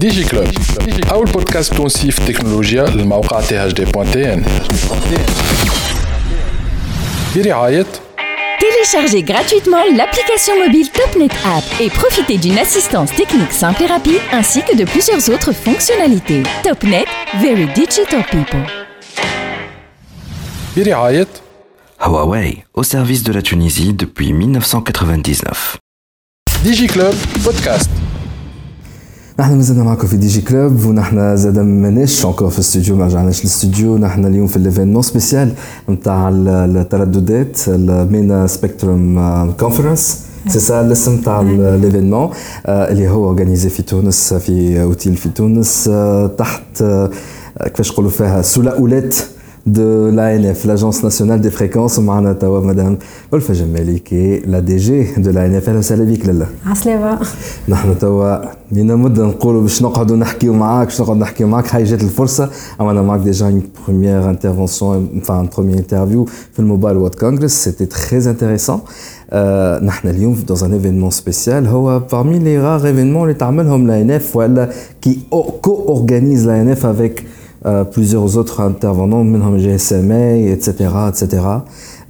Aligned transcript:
ديجي 0.00 0.24
كلوب 0.24 0.48
أول 1.12 1.24
بودكاست 1.24 1.74
تونسي 1.74 2.10
في 2.10 2.18
التكنولوجيا 2.18 2.82
للموقع 2.82 3.40
تي 3.40 3.66
اش 3.66 3.72
دي 3.72 3.84
بوان 3.84 4.10
تي 4.10 4.32
ان 4.32 4.44
برعاية 7.36 7.86
Téléchargez 8.64 9.22
gratuitement 9.32 9.84
l'application 9.98 10.54
mobile 10.64 10.88
TopNet 10.98 11.34
App 11.56 11.64
et 11.80 11.90
profitez 11.90 12.38
d'une 12.38 12.58
assistance 12.58 13.10
technique 13.14 13.52
simple 13.52 13.82
et 13.82 13.86
rapide 13.86 14.22
ainsi 14.32 14.60
que 14.62 14.74
de 14.80 14.84
plusieurs 14.84 15.24
autres 15.34 15.52
fonctionnalités. 15.52 16.42
TopNet, 16.62 17.06
very 17.42 17.66
digital 17.74 18.22
people. 18.30 18.64
برعاية 20.76 21.26
Huawei, 22.00 22.64
au 22.74 22.82
service 22.82 23.22
de 23.22 23.32
la 23.32 23.42
Tunisie 23.42 23.92
depuis 23.92 24.32
1999. 24.32 25.78
ديجي 26.64 26.86
كلوب 26.86 27.14
بودكاست 27.44 27.90
نحن 29.39 29.55
مازلنا 29.55 29.83
معكم 29.83 30.07
في 30.07 30.17
DigiClub 30.17 30.85
ونحن 30.85 31.35
زاد 31.37 31.59
ماناش 31.59 32.25
encore 32.25 32.49
في 32.49 32.55
الاستوديو 32.55 32.95
ما 32.95 33.05
رجعناش 33.05 33.39
للاستوديو 33.39 33.97
نحن 33.97 34.25
اليوم 34.25 34.47
في 34.47 34.57
ال 34.57 34.61
événement 34.61 35.01
spécial 35.01 35.51
نتاع 35.89 36.29
الترددات 36.33 37.59
ال 37.67 37.83
MENA 37.83 38.47
Spectrum 38.47 39.51
Conference 39.51 40.17
سي 40.47 40.59
سا 40.59 40.81
الاسم 40.81 41.17
تاع 41.17 41.41
ال 41.41 41.50
événement 41.50 42.29
اللي 42.65 43.09
هو 43.09 43.25
organisé 43.25 43.69
في 43.69 43.83
تونس 43.83 44.33
في 44.33 44.81
أوتيل 44.81 45.15
في 45.15 45.29
تونس 45.29 45.89
آه، 45.93 46.27
تحت 46.27 46.81
آه، 46.81 47.09
كيفاش 47.63 47.91
نقولوا 47.91 48.11
فيها 48.11 48.41
sous 48.41 48.62
la 48.62 48.73
houlette 48.73 49.15
de 49.66 50.10
l'ANF, 50.12 50.66
l'Agence 50.66 51.02
nationale 51.02 51.40
des 51.40 51.50
fréquences 51.50 51.98
ومعنا 51.98 52.32
توا 52.32 52.60
مدام 52.60 52.98
ألفة 53.34 53.54
جمالي 53.54 53.98
كي 53.98 54.38
لا 54.38 54.58
دي 54.58 54.76
جي 54.76 55.06
دو 55.16 55.32
l'ANF 55.32 55.68
اهلا 55.68 55.78
وسهلا 55.78 56.04
بك 56.04 56.26
لاله 56.26 56.46
عسلامة 56.66 57.18
نحن 57.68 57.98
توا 57.98 58.36
لينا 58.72 58.96
مدة 58.96 59.26
نقولوا 59.26 59.62
باش 59.62 59.82
نقعدوا 59.82 60.16
نحكيو 60.16 60.52
معاك 60.52 60.86
باش 60.86 61.00
نقعد 61.00 61.16
نحكيو 61.16 61.46
معاك 61.48 61.74
هاي 61.74 61.84
جات 61.84 62.02
الفرصة 62.02 62.50
عملنا 62.80 63.02
معاك 63.02 63.20
ديجا 63.20 63.46
اون 63.46 63.62
بروميير 63.86 64.30
انترفونسيون 64.30 65.20
enfin 65.22 65.44
un 65.44 65.56
premier 65.56 65.76
interview 65.78 66.30
في 66.52 66.58
الموبايل 66.58 66.96
وورد 66.96 67.14
كونغرس 67.14 67.52
سيتي 67.52 67.86
تري 67.86 68.30
انتريسون 68.30 68.80
نحن 69.82 70.08
اليوم 70.08 70.36
dans 70.50 70.60
un 70.60 70.72
événement 70.72 71.14
spécial 71.20 71.66
هو 71.66 72.02
parmi 72.10 72.38
les 72.38 72.58
rares 72.58 72.84
événements 72.84 73.22
اللي 73.22 73.34
تعملهم 73.34 73.86
l'ANF 73.86 74.36
ولا 74.36 74.70
qui 75.06 75.10
co-organise 75.66 76.46
l'ANF 76.46 76.84
avec 76.84 77.24
euh, 77.66 77.84
plusieurs 77.84 78.36
autres 78.36 78.60
intervenants 78.60 79.24
منهم 79.24 79.58
GSMA 79.58 80.52
etc 80.52 80.70
etc 81.08 81.42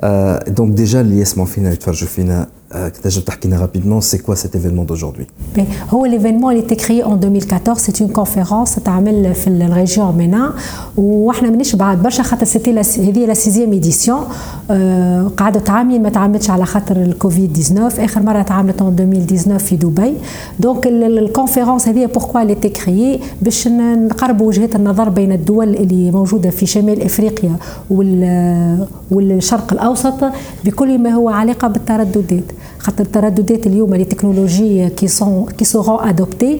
euh, 0.02 0.38
donc 0.50 0.74
déjà 0.74 1.00
الياسمون 1.00 1.46
فينا 1.46 1.72
يتفرجوا 1.72 2.08
euh, 2.75 3.57
rapidement 3.57 4.01
c'est 4.01 4.19
quoi 4.19 4.35
cet 4.35 4.55
événement 4.55 4.83
d'aujourd'hui. 4.83 5.27
هو 5.89 6.05
l'événement 6.05 6.49
a 6.49 6.55
été 6.55 6.75
créé 6.75 7.03
en 7.03 7.15
2014 7.15 7.79
c'est 7.79 7.99
une 7.99 8.11
conférence 8.11 8.79
تعمل 8.85 9.35
في 9.35 9.47
ال 9.47 9.57
région 9.57 10.17
MENA 10.17 10.53
وإحنا 10.97 11.49
مانيش 11.49 11.75
بعد 11.75 12.03
برشا 12.03 12.23
خاطر 12.23 12.45
c'était 12.45 12.79
هذه 12.79 13.25
la 13.25 13.33
sixième 13.33 13.71
édition 13.71 14.23
قعدت 15.37 15.69
عامين 15.69 16.01
ما 16.01 16.09
تعملتش 16.09 16.49
على 16.49 16.65
خاطر 16.65 16.97
الكوفيد 16.97 17.53
19 17.53 18.05
اخر 18.05 18.21
مره 18.21 18.41
تعملت 18.41 18.79
en 18.79 18.83
2019 18.83 19.57
في 19.57 19.75
دبي 19.75 20.13
donc 20.59 20.87
ال 20.87 20.96
conférence 20.96 21.87
هذه 21.87 22.05
pourquoi 22.05 22.41
elle 22.41 22.55
était 22.55 22.69
créée 22.69 23.19
باش 23.41 23.67
نقربوا 23.67 24.47
وجهات 24.47 24.75
النظر 24.75 25.09
بين 25.09 25.31
الدول 25.31 25.75
اللي 25.75 26.11
موجوده 26.11 26.49
في 26.49 26.65
شمال 26.65 27.01
افريقيا 27.01 27.55
وال 27.89 28.87
والشرق 29.11 29.73
الاوسط 29.73 30.31
بكل 30.65 30.97
ما 30.97 31.09
هو 31.09 31.29
علاقه 31.29 31.67
بالترددات 31.67 32.43
خاطر 32.79 33.03
الترددات 33.03 33.67
اليوم 33.67 33.95
les 33.95 34.05
technologies 34.05 34.89
qui 34.89 35.07
sont 35.07 35.45
qui 35.57 35.65
seront 35.65 36.07
adoptées 36.07 36.59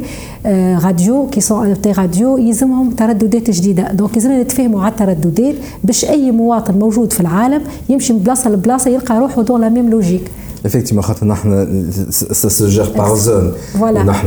radio 0.86 1.28
qui 1.28 1.42
sont 1.42 1.66
adoptées 1.66 1.92
radio 1.92 2.38
يلزمهم 2.38 2.92
ترددات 2.92 3.50
جديدة. 3.50 3.92
donc 3.92 4.16
لازمنا 4.16 4.42
نتفاهموا 4.42 4.82
على 4.84 4.92
الترددات 4.92 5.56
باش 5.84 6.06
أي 6.06 6.32
مواطن 6.32 6.74
موجود 6.74 7.14
في 7.14 7.20
العالم 7.20 7.62
يمشي 7.90 8.14
من 8.14 8.20
بلاصة 8.20 8.50
لبلاصة 8.50 8.92
يلقى 8.92 9.20
روحه 9.20 9.42
dans 9.42 9.62
la 9.62 9.70
même 9.70 9.90
logique 9.90 10.32
effectivement 10.68 11.00
خاطر 11.00 11.28
نحن 11.28 11.68
ça 12.10 12.50
se 12.50 12.68
gère 12.68 12.90
par 12.98 13.16
zone 13.16 13.54
Voilà. 13.80 14.26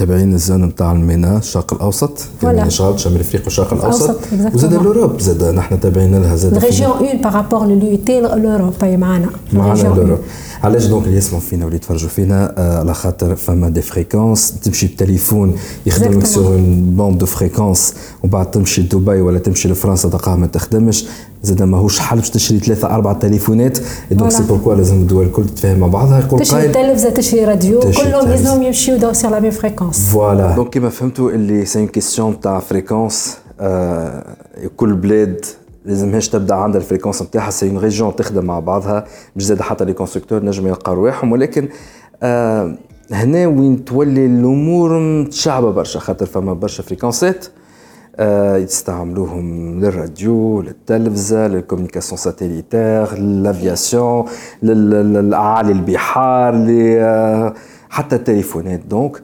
تابعين 0.00 0.34
ال 0.34 0.40
zone 0.40 0.64
نتاع 0.64 0.92
المينا 0.92 1.38
الشرق 1.38 1.74
الأوسط. 1.74 2.18
مانيش 2.42 2.80
غلط 2.80 2.98
شمال 2.98 3.20
إفريقيا 3.20 3.44
والشرق 3.44 3.72
الأوسط. 3.72 4.16
وزاد 4.54 4.72
ال 4.72 4.79
Europe 4.79 5.20
زاد 5.20 5.44
نحن 5.44 5.80
تابعين 5.80 6.22
لها 6.22 6.36
زاد 6.36 6.56
ال 6.56 6.61
région 6.61 6.90
1 6.90 7.22
par 7.22 7.35
rapport 7.35 7.66
لل 7.66 7.88
UIT 7.88 8.20
l'Europe 8.20 8.74
هي 8.82 8.96
معنا 8.96 9.28
معنا 9.52 9.88
1. 9.90 10.18
علاش 10.64 10.86
donc 10.86 11.06
اللي 11.06 11.16
يسمعوا 11.16 11.40
فينا 11.42 11.64
واللي 11.64 11.76
يتفرجوا 11.76 12.08
فينا 12.08 12.54
آه، 12.58 12.78
على 12.78 12.94
خاطر 12.94 13.36
فما 13.36 13.68
des 13.68 13.82
fréquences 13.82 14.52
تمشي 14.62 14.86
بتليفون 14.86 15.56
يخدمك. 15.86 16.26
sur 16.26 16.46
une 16.46 16.94
bande 16.96 17.18
de 17.18 17.26
fréquences 17.26 17.94
ومن 18.22 18.30
بعد 18.30 18.50
تمشي 18.50 18.82
لدبي 18.82 19.20
ولا 19.20 19.38
تمشي 19.38 19.68
لفرنسا 19.68 20.08
دقائق 20.08 20.36
ما 20.38 20.46
تخدمش 20.46 21.04
زاد 21.42 21.62
ماهوش 21.62 21.98
حل 21.98 22.16
باش 22.16 22.30
تشري 22.30 22.58
ثلاثة 22.58 22.94
أربعة 22.94 23.18
تليفونات 23.18 23.78
donc. 24.10 24.32
c'est 24.32 24.42
pourquoi 24.42 24.74
لازم 24.74 24.96
الدول 24.96 25.26
الكل 25.26 25.46
تتفاهم 25.46 25.78
مع 25.78 25.86
بعضها 25.86 26.20
يقول 26.20 26.40
تشري 26.40 26.68
تلفزه 26.68 27.10
تشري 27.10 27.44
راديو. 27.44 27.80
كلهم 27.80 27.92
تلفزة. 27.94 28.28
لازمهم 28.28 28.62
يمشيو 28.62 28.96
sur 28.96 29.30
la 29.30 29.40
même 29.40 29.50
fréquence 29.50 30.00
voilà 30.00 30.54
donc 30.54 30.70
كيما 30.70 30.88
فهمتوا 30.88 31.30
اللي 31.30 31.64
c'est 31.64 31.78
une 31.78 31.88
question 31.88 32.40
تاع 32.40 32.58
fréquences 32.58 33.38
كل 34.76 34.94
بلاد 34.94 35.44
لازمهاش 35.84 36.28
تبدأ 36.28 36.54
عندها 36.54 36.80
ال 36.80 36.84
fréquence 36.84 37.22
نتاعها. 37.22 37.50
c'est 37.50 37.68
une 37.68 37.78
région 37.78 38.16
تخدم 38.16 38.44
مع 38.44 38.60
بعضها. 38.60 39.04
مش 39.36 39.44
زاد 39.44 39.60
حتى 39.60 39.84
les 39.84 39.92
constructeurs 39.92 40.44
نجم 40.44 40.66
يلقاو 40.66 40.94
رواحهم. 40.94 41.32
ولكن 41.32 41.68
آه 42.22 42.74
هنا 43.12 43.46
وين 43.46 43.84
تولي 43.84 44.26
الأمور 44.26 44.98
متشعبة 44.98 45.70
برشا. 45.70 46.00
خاطر 46.00 46.26
فما 46.26 46.52
برشا 46.52 46.82
فريكونسات 46.82 47.46
يستعملوهم 48.62 49.80
للراديو 49.80 50.62
للتلفزة 50.62 51.46
لل 51.46 51.56
communication 51.56 52.18
satellitaire 52.18 53.18
لل 53.18 53.39
aviation 53.39 54.24
للأعالي 54.62 55.72
البحار 55.72 56.66
آه، 56.70 57.54
حتى 57.90 58.16
التليفونات. 58.16 58.80
donc 58.80 59.22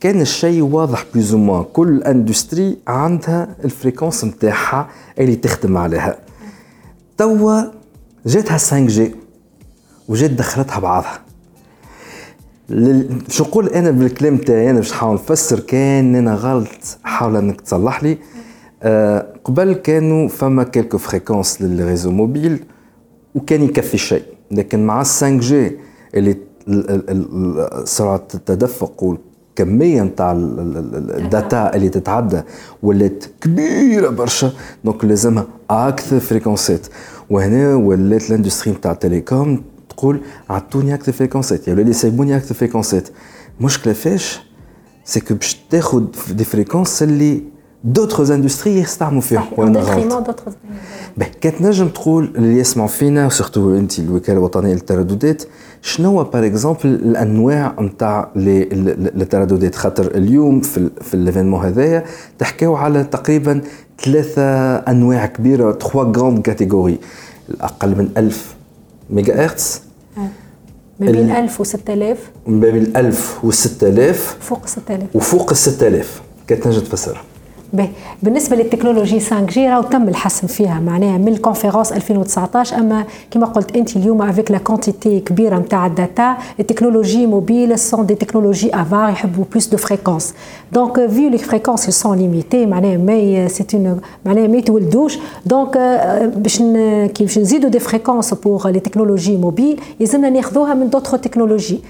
كان 0.00 0.20
الشيء 0.20 0.62
واضح 0.62 1.04
plus 1.14 1.34
ou 1.34 1.43
moins 1.43 1.64
كل 1.72 2.02
industrie 2.02 2.78
عندها 2.88 3.48
ال 3.64 3.70
fréquence 3.70 4.24
نتاعها 4.24 4.88
اللي 5.18 5.36
تخدم 5.36 5.76
عليها. 5.76 6.18
توا 7.16 7.62
جاتها 8.26 8.58
5G 8.58 9.14
وجات 10.08 10.30
دخلتها 10.30 10.78
بعضها. 10.78 11.25
شو 13.28 13.44
نقول 13.44 13.68
أنا 13.68 13.90
بالكلام 13.90 14.36
تاعي 14.36 14.70
أنا 14.70 14.78
باش 14.78 14.90
نحاول 14.92 15.14
نفسر 15.14 15.60
كان 15.60 16.14
أنا 16.14 16.34
غلط 16.34 16.98
حاول 17.04 17.36
أنك 17.36 17.60
تصلح 17.60 18.02
لي. 18.02 18.18
آه 18.82 19.26
قبل 19.44 19.72
كانوا 19.72 20.28
فما 20.28 20.62
quelques 20.64 20.98
fréquences 20.98 21.62
لل 21.62 21.74
réseau 21.74 22.10
mobile 22.10 22.64
وكان 23.34 23.62
يكفي 23.62 23.98
شيء 23.98 24.22
لكن 24.50 24.86
مع 24.86 25.00
ال 25.00 25.06
5G 25.06 25.72
اللي 26.14 26.30
ال- 26.68 26.90
ال- 26.90 27.10
ال- 27.10 27.88
سرعه 27.88 28.26
التدفق 28.34 29.02
والكميه 29.02 30.02
نتاع 30.02 30.32
ال- 30.32 30.58
ال- 30.60 30.76
ال- 30.96 31.24
ال 31.24 31.34
data 31.34 31.74
اللي 31.76 31.88
تتعدى 31.88 32.40
ولات 32.82 33.24
كبيرة 33.40 34.08
برشا 34.08 34.52
donc 34.84 35.04
لازمها 35.04 35.46
أكثر 35.70 36.20
فريكونسات 36.20 36.86
وهنا 37.30 37.74
ولات 37.74 38.30
ال 38.30 38.34
industrie 38.34 38.72
نتاع 38.74 38.92
ال 38.92 39.01
télécom 39.01 39.62
تقول 39.96 40.20
عطوني 40.50 40.94
أكثر 40.94 41.12
فريكونسات 41.12 41.68
يا 41.68 41.72
ولادي 41.72 41.92
سيبوني 41.92 42.36
أكثر 42.36 42.54
فريكونسات 42.54 43.08
مشكلة 43.60 43.92
فاش؟ 43.92 44.40
c'est 45.04 45.20
que 45.20 45.34
باش 45.34 45.60
تاخذ 45.70 46.04
des 46.30 46.44
fréquences 46.44 47.02
اللي 47.02 47.42
d'autres 47.84 48.30
industries 48.30 48.78
يستعملوا 48.78 49.20
فيهم 49.20 49.46
وأنا 49.56 49.80
غلط 49.80 50.40
كانت 51.40 51.62
نجم 51.62 51.88
تقول 51.88 52.32
اللي 52.36 52.58
يسمعوا 52.58 52.88
فينا 52.88 53.28
surtout 53.28 53.74
انت 53.76 53.98
الوكالة 53.98 54.38
الوطنية 54.38 54.74
للترددات 54.74 55.42
شنو 55.82 56.24
par 56.24 56.46
exemple 56.46 56.86
الأنواع 56.86 57.74
نتاع 57.80 58.30
الترددات 58.36 59.74
خاطر 59.74 60.06
اليوم 60.14 60.60
في 60.60 60.90
في 61.00 61.14
ال 61.14 61.19
événement 61.19 61.64
هذايا 61.64 62.04
تحكيو 62.38 62.74
على 62.74 63.04
تقريبا 63.04 63.60
ثلاثة 64.04 64.42
أنواع 64.76 65.26
كبيرة 65.26 65.72
تخوا 65.72 66.04
grandes 66.04 66.42
catégories 66.42 66.98
الأقل 67.50 67.88
من 67.88 68.08
1000 68.16 68.54
ميجا 69.10 69.44
هرتز 69.44 69.85
ما 71.00 71.10
بين 71.10 71.30
ال- 71.30 71.36
1000 71.36 71.60
و 71.60 71.64
6000 71.64 72.16
ما 72.46 72.70
بين 72.70 72.96
1000 72.96 73.44
و 73.44 73.50
6000 73.50 74.36
فوق 74.40 74.66
6000 74.66 75.06
وفوق 75.14 75.50
ال 75.50 75.56
6000 75.56 76.06
كانت 76.48 76.66
نجم 76.66 76.80
تفسرها. 76.80 77.22
باهي 77.72 77.88
بالنسبة 78.22 78.56
للتكنولوجي 78.56 79.20
5 79.20 79.40
جي 79.46 79.68
راهو 79.68 79.82
تم 79.82 80.08
الحسم 80.08 80.46
فيها 80.46 80.80
معناها 80.80 81.18
من 81.18 81.28
ال 81.28 81.34
conférence 81.34 81.92
2019 81.92 82.76
أما 82.76 83.04
كما 83.30 83.46
قلت 83.46 83.76
أنت 83.76 83.96
اليوم 83.96 84.22
avec 84.22 84.50
la 84.50 84.58
quantité 84.58 85.20
كبيرة 85.20 85.58
نتاع 85.58 85.86
ال 85.86 85.96
data 85.96 86.36
ال 86.60 86.65
technologies 86.65 87.26
mobiles 87.26 87.78
sont 87.78 88.06
des 88.06 88.14
technologies 88.14 88.74
avares 88.74 89.08
يحبوا 89.10 89.44
plus 89.52 89.66
de 89.68 89.76
fréquences 89.76 90.34
donc 90.72 91.06
vu 91.06 91.28
les 91.30 91.38
fréquences 91.38 91.90
sont 91.90 92.18
limitées 92.18 92.66
معناها 92.66 92.96
mais 92.96 93.48
c'est 93.48 93.64
un 93.74 94.00
معناها 94.24 94.46
ما 94.46 94.56
يتولدوش. 94.56 95.18
donc 95.46 95.76
باش 96.36 96.62
ن- 96.62 97.06
كي 97.06 97.24
باش 97.24 97.38
نزيدوا 97.38 97.70
des 97.70 97.78
fréquences 97.78 98.34
pour 98.34 98.68
les 98.70 98.80
technologies 98.80 99.36
mobiles 99.36 99.80
يلزمنا 100.00 100.30
ناخذوها 100.30 100.74
من 100.74 100.90
d'autres 100.90 101.16
technologies 101.18 101.80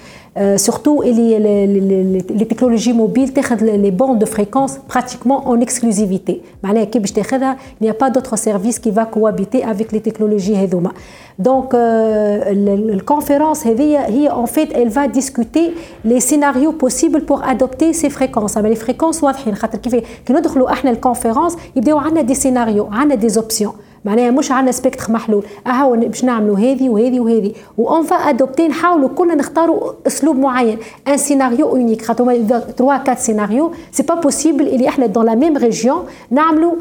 surtout 0.55 1.01
les, 1.01 1.39
les, 1.39 1.67
les, 1.67 2.23
les 2.39 2.45
technologies 2.45 2.93
mobiles 2.93 3.33
تاخذ 3.33 3.57
les 3.85 3.91
bandes 3.91 4.19
de 4.19 4.25
fréquence 4.25 4.73
pratiquement 4.87 5.49
en 5.49 5.59
exclusivité 5.59 6.41
معناها 6.63 6.83
كي 6.83 6.99
باش 6.99 7.11
تاخذها 7.11 7.57
il 7.81 7.83
n'y 7.83 7.89
a 7.89 7.93
pas 7.93 8.09
d'autre 8.09 8.37
service 8.37 8.79
qui 8.79 8.91
va 8.91 9.05
cohabiter 9.05 9.63
avec 9.63 9.91
les 9.91 10.01
technologies 10.01 10.55
هذوما 10.55 10.91
donc 11.39 11.73
euh, 11.73 12.99
conférence 13.05 13.67
هذه 13.67 14.29
en 14.31 14.47
fait 14.47 14.69
elle 14.73 14.89
va 14.89 15.07
discuter 15.07 15.73
les 16.05 16.19
scénarios 16.19 16.73
possibles 16.73 17.21
pour 17.25 17.43
adopter 17.43 17.93
ces 17.93 18.09
fréquences 18.09 18.55
les 18.55 18.75
fréquences 18.75 19.23
واضحين 19.23 19.55
خاطر 19.55 19.77
كيف 19.77 19.95
كي 20.25 20.33
ندخلوا 20.33 20.71
احنا 20.71 20.91
الكونفيرونس 20.91 21.57
يبداو 21.75 21.97
عندنا 21.97 22.21
دي 22.21 22.33
سيناريو 22.35 22.87
عندنا 22.91 23.15
دي 23.15 23.29
زوبسيون 23.29 23.73
معناها 24.06 24.30
مش 24.30 24.52
عندنا 24.52 24.72
spectre 24.72 25.12
محلول. 25.12 25.44
اهو 25.66 25.96
باش 25.96 26.24
نعملوا 26.24 26.58
هذه 26.58 26.88
وهذه 26.88 27.20
وهذه. 27.20 27.52
و 27.78 27.86
on 27.86 28.02
va 28.02 28.16
adopter 28.16 28.68
نحاولوا 28.68 29.08
كلنا 29.08 29.34
نختاروا 29.34 29.92
أسلوب 30.06 30.36
معين. 30.36 30.78
un 31.08 31.16
scénario 31.16 31.68
unique 31.68 32.02
خاطر 32.02 32.24
3 32.24 32.84
4 32.84 33.14
سيناريو 33.14 33.72
c'est 33.92 34.02
pas 34.02 34.14
possible 34.14 34.68
اللي 34.68 34.88
إحنا 34.88 35.06
dans 35.06 35.26
la 35.26 35.34
même 35.34 35.56
région 35.56 36.04
نعملوا 36.30 36.72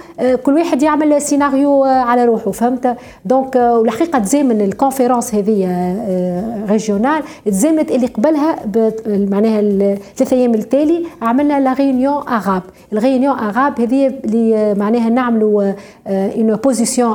كل 0.43 0.53
واحد 0.53 0.83
يعمل 0.83 1.21
سيناريو 1.21 1.83
على 1.83 2.25
روحه 2.25 2.51
فهمت؟ 2.51 2.95
donc 3.25 3.55
والحقيقة 3.55 4.19
تزامن 4.19 4.61
ال 4.61 4.68
conférence 4.68 5.35
هذه 5.35 5.69
régionale 6.69 7.23
تزامنت 7.45 7.91
اللي 7.91 8.07
قبلها 8.07 8.55
معناها 9.07 9.59
الثلاث 9.59 10.33
أيام 10.33 10.53
التالي 10.53 11.03
عملنا 11.21 11.59
la 11.59 11.73
réunion 11.73 12.27
arabe 12.27 12.63
ال 12.93 12.99
réunion 12.99 13.39
arabe 13.39 13.81
هذه 13.81 14.07
اللي 14.25 14.73
معناها 14.73 15.09
نعملوا 15.09 15.73
اون 16.07 16.55
بوزيسيون 16.55 17.14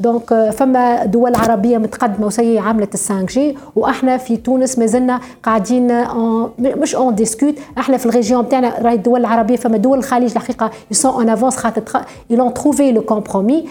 دونك 0.00 0.50
فما 0.50 1.04
دول 1.04 1.34
عربية 1.34 1.78
متقدمة 1.78 2.26
وسي 2.26 2.58
عملت 2.58 2.94
ال 2.94 3.00
5G 3.00 3.56
وإحنا 3.76 4.16
في 4.16 4.36
تونس 4.36 4.78
مازلنا 4.78 5.20
قاعدين 5.42 6.04
mais 6.58 6.94
on 6.94 7.14
discute 7.14 7.54
إحنا 7.78 7.96
في 7.96 8.06
ال 8.06 8.12
région 8.12 8.48
تاعنا 8.48 8.74
راهي 8.82 8.94
الدول 8.94 9.20
العربية 9.20 9.56
فما 9.56 9.76
دول 9.76 9.98
الخليج 9.98 10.30
الحقيقة 10.32 10.70
ils 10.90 10.99
sont 10.99 11.12
en 11.12 11.28
avance 11.28 11.56
خاطر 11.56 11.82
ils 12.30 12.54
ont 12.54 12.67
trouvé 12.67 12.92
le 12.92 13.02
compromis 13.02 13.64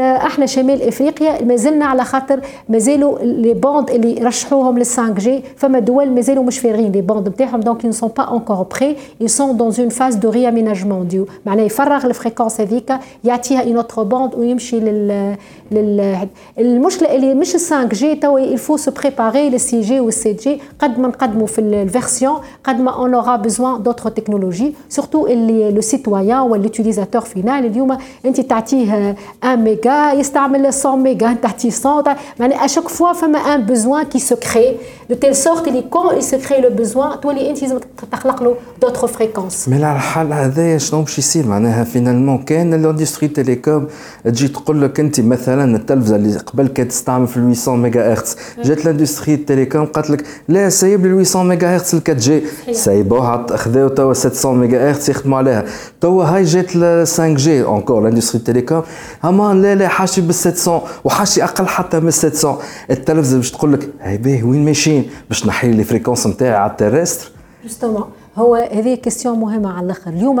إحنا 0.00 0.46
شمال 0.46 0.82
إفريقيا 0.82 1.44
مازلنا 1.44 1.84
على 1.84 2.04
خاطر 2.04 2.40
مازالوا 2.68 3.18
les 3.18 3.54
bandes 3.54 3.90
اللي 3.90 4.14
رشحوهم 4.14 4.78
لل 4.78 4.86
5G 4.86 5.42
فما 5.56 5.78
دول 5.78 6.10
مازالوا 6.10 6.44
مش 6.44 6.58
فارغين 6.58 6.92
les 6.92 7.00
bandes 7.00 7.28
نتاعهم 7.28 7.60
donc 7.60 7.80
ils 7.86 7.94
sont 8.04 8.12
pas 8.20 8.26
encore 8.36 8.66
prêts. 8.74 8.94
Ils 9.20 9.30
sont 9.38 9.54
dans 9.54 9.70
une 9.70 9.90
phase 9.90 10.18
de 10.18 10.28
réaménagement 10.28 11.02
ديو 11.04 11.26
معناها 11.46 11.64
يفرغ 11.64 12.06
ال 12.06 12.11
fréquence 12.11 12.60
هذيك 12.60 12.92
يعطيها 13.24 13.62
une 13.62 13.76
autre 13.76 14.02
bande 14.02 14.34
ويمشي 14.34 14.80
لل 14.80 15.36
لل 15.70 16.28
المشكلة 16.58 17.14
اللي 17.14 17.34
مش 17.34 17.54
ال 17.54 17.60
5G 17.60 18.14
توا 18.14 18.38
il 18.38 18.51
faut 18.51 18.76
se 18.76 18.90
préparer 18.90 19.50
لل 19.50 19.60
6G 19.60 20.00
وال 20.00 20.12
7G 20.12 20.60
قد 20.78 20.98
ما 20.98 21.08
نقدموا 21.08 21.46
في 21.46 21.60
ال 21.60 21.70
version 21.70 22.40
قد 22.64 22.80
ما 22.80 22.90
on 22.90 23.14
aura 23.14 23.36
besoin 23.36 23.82
d'autres 23.82 24.10
technologies 24.10 24.74
surtout 24.88 25.26
اللي 25.26 25.70
le 25.70 25.80
citoyen 25.80 26.40
ولا 26.40 26.62
l'utilisateur 26.62 27.20
final 27.20 27.66
اليوم 27.66 27.98
أنت 28.24 28.40
تعطيه 28.40 29.16
1 29.44 29.58
ميجا 29.58 30.12
يستعمل 30.12 30.70
100 30.84 30.96
ميجا 30.96 31.32
تعطيه 31.42 31.70
100 31.84 32.16
معناها 32.40 32.64
à 32.64 32.67
chaque 32.67 32.88
fois 32.88 33.12
فما 33.12 33.38
un 33.38 33.62
besoin 33.62 34.04
qui 34.04 34.18
se 34.18 34.36
crée 34.36 34.76
de 35.10 35.16
telle 35.16 35.36
sorte 35.36 35.68
اللي 35.68 35.82
quand 35.82 36.20
se 36.20 36.46
crée 36.46 36.60
le 36.60 36.70
besoin 36.70 37.20
تولي 37.20 37.50
أنت 37.50 37.62
لازم 37.62 37.78
تخلق 38.12 38.42
له 38.42 38.56
d'autres 38.82 39.06
fréquences 39.06 39.68
mais 39.68 39.84
على 39.84 39.96
الحال 39.96 40.32
هذايا 40.32 40.78
شنو 40.78 41.02
باش 41.02 41.18
يصير؟ 41.18 41.46
معناها 41.46 41.84
finalement 41.84 42.38
كان 42.38 42.74
ال 42.74 42.79
industrie 42.79 43.28
télécom 43.28 43.86
تجي 44.24 44.48
تقول 44.48 44.82
لك 44.82 45.00
أنت 45.00 45.20
مثلا 45.20 45.59
التلفزة 45.64 46.16
اللي 46.16 46.38
قبل 46.38 46.66
كانت 46.68 46.90
تستعمل 46.90 47.26
في 47.26 47.54
800 47.54 47.82
ميجا 47.82 48.12
هرتز 48.12 48.36
جات 48.64 48.84
ال 48.86 48.91
industrie 48.91 49.36
télécom 49.36 49.84
قالت 49.84 50.10
لك 50.10 50.24
لا 50.48 50.68
سايب 50.68 51.06
لي 51.06 51.24
800 51.24 51.48
ميجا 51.48 51.74
هرتز 51.76 51.94
ال 51.94 52.00
4 52.08 52.20
G 52.22 52.42
سايبوها 52.74 53.46
خذاو 53.56 53.88
توا 53.88 54.12
700 54.12 54.60
ميجا 54.60 54.90
هرتز 54.90 55.10
يخدموا 55.10 55.38
عليها. 55.38 55.64
توا 56.00 56.24
هاي 56.24 56.44
جات 56.44 56.76
ال 56.76 57.06
5 57.06 57.28
G 57.34 57.62
encore 57.62 58.02
ال 58.02 58.06
industrie 58.06 58.40
télécom 58.42 58.82
اما 59.24 59.54
لا 59.54 59.74
لا 59.74 59.88
حاشي 59.88 60.20
بال 60.20 60.34
700 60.34 60.82
وحاشي 61.04 61.44
أقل 61.44 61.66
حتى 61.66 62.00
من 62.00 62.10
700 62.10 62.58
التلفزة 62.90 63.36
باش 63.36 63.50
تقول 63.50 63.72
لك 63.72 63.88
هاي 64.00 64.16
باهي 64.18 64.42
وين 64.42 64.64
ماشيين؟ 64.64 65.10
باش 65.28 65.46
نحي 65.46 65.72
لي 65.72 65.84
fréquences 65.84 66.26
نتاعي 66.26 66.56
على 66.56 66.70
ال 66.70 66.76
terrestre 66.76 67.30
justement. 67.64 68.04
هو 68.36 68.54
هذه 68.54 68.94
question 68.94 69.38
مهمة 69.38 69.72
على 69.72 69.84
الآخر. 69.84 70.10
اليوم 70.10 70.40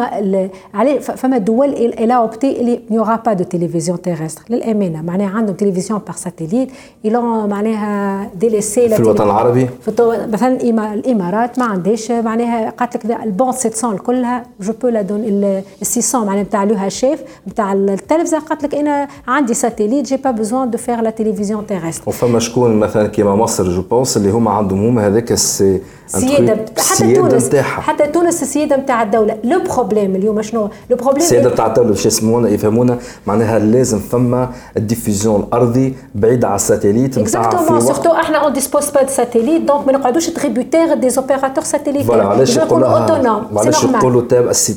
عليه 0.74 0.98
فما 0.98 1.38
دول 1.38 1.68
elle 1.68 2.16
a 2.16 2.25
opté 2.25 2.60
اللي 2.60 2.80
n'aura 2.90 3.16
pas 3.16 3.32
de 3.32 3.44
télévision 3.44 4.02
terrestre 4.02 4.42
للأمانة 4.50 5.02
معناها 5.02 5.36
عندهم 5.36 5.56
تلفزيون 5.56 6.00
par 6.06 6.16
satellite 6.16 7.48
معناها 7.48 8.30
DLC 8.34 8.88
في 8.88 9.00
الوطن 9.00 9.24
العربي؟ 9.24 9.68
في 9.82 10.26
مثلا 10.32 10.60
الإمارات 10.94 11.58
ما 11.58 11.64
عندهاش. 11.64 12.10
معناها 12.10 12.70
قالت 12.70 13.06
لك 13.06 13.20
ال 13.22 13.27
bande 13.27 13.52
700 13.52 13.98
كلها 13.98 14.44
je 14.60 14.72
peux 14.82 14.88
la 14.88 15.02
donner 15.02 15.20
ال 15.24 15.62
600 15.82 16.26
معناها 16.26 16.42
نتاع 16.42 16.64
لوها 16.64 16.88
شيف 16.88 17.20
نتاع 17.48 17.72
التلفزة. 17.72 18.38
قالت 18.38 18.62
لك 18.62 18.74
أنا 18.74 19.08
عندي 19.28 19.54
satellite 19.54 20.06
j'ai 20.06 20.16
pas 20.16 20.30
besoin 20.30 20.70
de 20.70 20.78
faire 20.78 21.00
la 21.00 21.10
télévision 21.10 21.66
terrestre 21.66 22.02
وفما 22.06 22.38
شكون 22.38 22.76
مثلا 22.76 23.06
كيما 23.06 23.34
مصر 23.34 23.68
je 23.70 23.82
pense 23.82 24.16
اللي 24.16 24.30
هما 24.30 24.50
عندهم 24.50 24.86
هما 24.86 25.06
هذاك 25.06 25.32
ال 25.32 25.80
السيادة. 26.06 26.64
حتى 26.78 27.14
تونس. 27.14 27.50
حتى 27.80 28.06
تونس 28.06 28.42
السياده 28.42 28.76
نتاع 28.76 29.02
الدولة. 29.02 29.36
le 29.44 29.60
problème 29.74 30.14
اليوم 30.16 30.42
شنو؟ 30.42 30.68
le 30.90 30.96
problème 30.96 31.22
السياده 31.22 31.50
نتاع 31.50 31.66
الدولة 31.66 31.88
باش 31.88 32.06
يسمونا 32.06 32.48
يفهمونا 32.48 32.98
معناها 33.26 33.58
لازم 33.58 33.98
فما 33.98 34.50
ال 34.76 34.82
diffusion 34.82 35.40
الأرضي 35.40 35.94
بعيد 36.14 36.44
على 36.44 36.54
ال 36.54 36.60
satellite 36.60 37.18
نتاع 37.18 37.50
في 37.50 37.80
surtout 37.80 38.10
إحنا 38.10 38.38
on 38.38 38.52
dispose 38.52 38.90
pas 38.90 39.02
de 39.02 39.08
satellite 39.08 39.62
donc 39.62 39.86
ما 39.86 39.92
نقعدوش 39.92 40.26
tributaires 40.26 40.94
des 40.94 41.08
opérateurs 41.18 41.64
satellite 41.64 42.02
voilà 42.02 42.24
علاش 42.24 42.56
يقولوا 42.56 42.88
علاش 42.88 43.84
يقولوا 43.84 44.22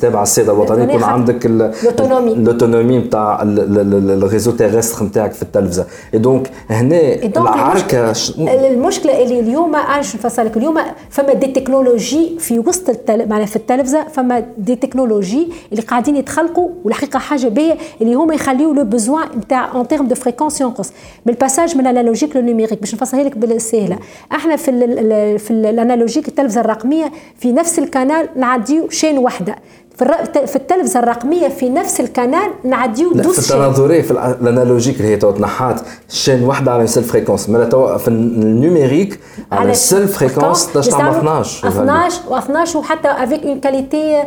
تابع 0.01 0.23
السياده 0.23 0.53
الوطنية؟ 0.53 0.83
يكون 0.83 1.03
عندك 1.03 1.45
ال 1.45 1.54
autonomie 1.54 2.31
ال 2.31 2.38
autonomie 2.38 2.97
نتاع 2.97 3.39
ال 3.43 3.59
réseau 3.59 4.51
terrestre 4.51 5.05
نتاعك 5.05 5.31
في 5.31 5.41
التلفزة. 5.41 5.85
et 6.13 6.19
donc 6.19 6.51
هنا 6.69 7.13
العركة 7.25 8.13
المشكلة 8.39 9.23
اللي 9.23 9.39
اليوم 9.39 9.75
عايش 9.75 10.15
نفصلك 10.15 10.57
اليوم 10.57 10.77
فما 11.09 11.33
des 11.33 11.47
technologies 11.47 12.35
في 12.39 12.59
وسط 12.59 12.89
التل... 12.93 13.29
معناها 13.29 13.45
في 13.45 13.55
التلفزة 13.55 14.03
فما 14.07 14.45
des 14.57 14.75
technologies 14.75 15.47
اللي 15.71 15.81
قاعدين 15.81 16.15
يتخلقوا 16.15 16.69
والحقيقة 16.83 17.19
حاجة 17.19 17.47
باهية 17.47 17.77
اللي 18.01 18.13
هما 18.13 18.35
يخليوا 18.35 18.73
le 18.73 18.83
besoin 18.83 19.27
نتاع 19.37 19.71
en 19.71 19.87
termes 19.87 20.07
de 20.07 20.15
fréquences 20.15 20.61
ينقص 20.61 20.91
بال 21.25 21.37
passage 21.37 21.77
من 21.77 21.87
ال 21.87 21.92
analogique 21.92 22.35
لل 22.35 22.43
numérique 22.43 22.79
باش 22.79 22.95
نفصلها 22.95 23.23
لك 23.23 23.37
بالسهلة. 23.37 23.99
إحنا 24.31 24.55
في 24.55 24.71
ال 24.71 25.39
في 25.39 25.51
ال 25.51 25.58
analogique 25.58 26.27
التلفزة 26.27 26.61
الرقمية 26.61 27.11
في 27.39 27.51
نفس 27.51 27.79
القناه 27.79 28.29
نعديو 28.35 28.89
chaîne 28.89 29.17
واحدة. 29.17 29.55
في 29.97 30.05
في 30.47 30.55
التلفزة 30.55 30.99
الرقمية 30.99 31.47
في 31.47 31.69
نفس 31.69 31.99
القناه 31.99 32.49
نعديو 32.63 33.13
douze 33.13 33.39
في 33.39 33.51
التناظري 33.51 34.03
في 34.03 34.11
ال 34.11 34.19
analogique 34.19 34.97
اللي 34.97 35.07
هي 35.07 35.17
تو 35.17 35.31
تنحات 35.31 35.81
chaîne 36.09 36.43
واحدة 36.43 36.71
على 36.71 36.87
seule 36.87 37.03
fréquence 37.03 37.49
مالا 37.49 37.65
تو 37.65 37.97
في 37.97 38.07
ال 38.07 38.18
numérique 38.18 39.19
على 39.51 39.73
seule 39.73 40.07
fréquence 40.07 40.67
تقدر 40.67 40.83
تعمل 40.91 41.17
12 41.17 41.67
12 41.67 42.21
و12 42.29 42.75
وحتى 42.75 43.07
avec 43.07 43.43
une 43.43 43.59
qualité 43.59 44.23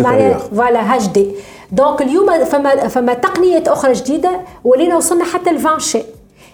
معناها 0.00 0.38
voilà 0.38 0.96
HD 0.96 1.30
donc 1.72 2.02
اليوم 2.02 2.44
فما 2.44 2.88
فما 2.88 3.14
تقنيات 3.14 3.68
أخرى 3.68 3.92
جديدة 3.92 4.40
ولينا 4.64 4.96
وصلنا 4.96 5.24
حتى 5.24 5.50
ل 5.50 5.56
20 5.56 5.78
شي 5.78 6.02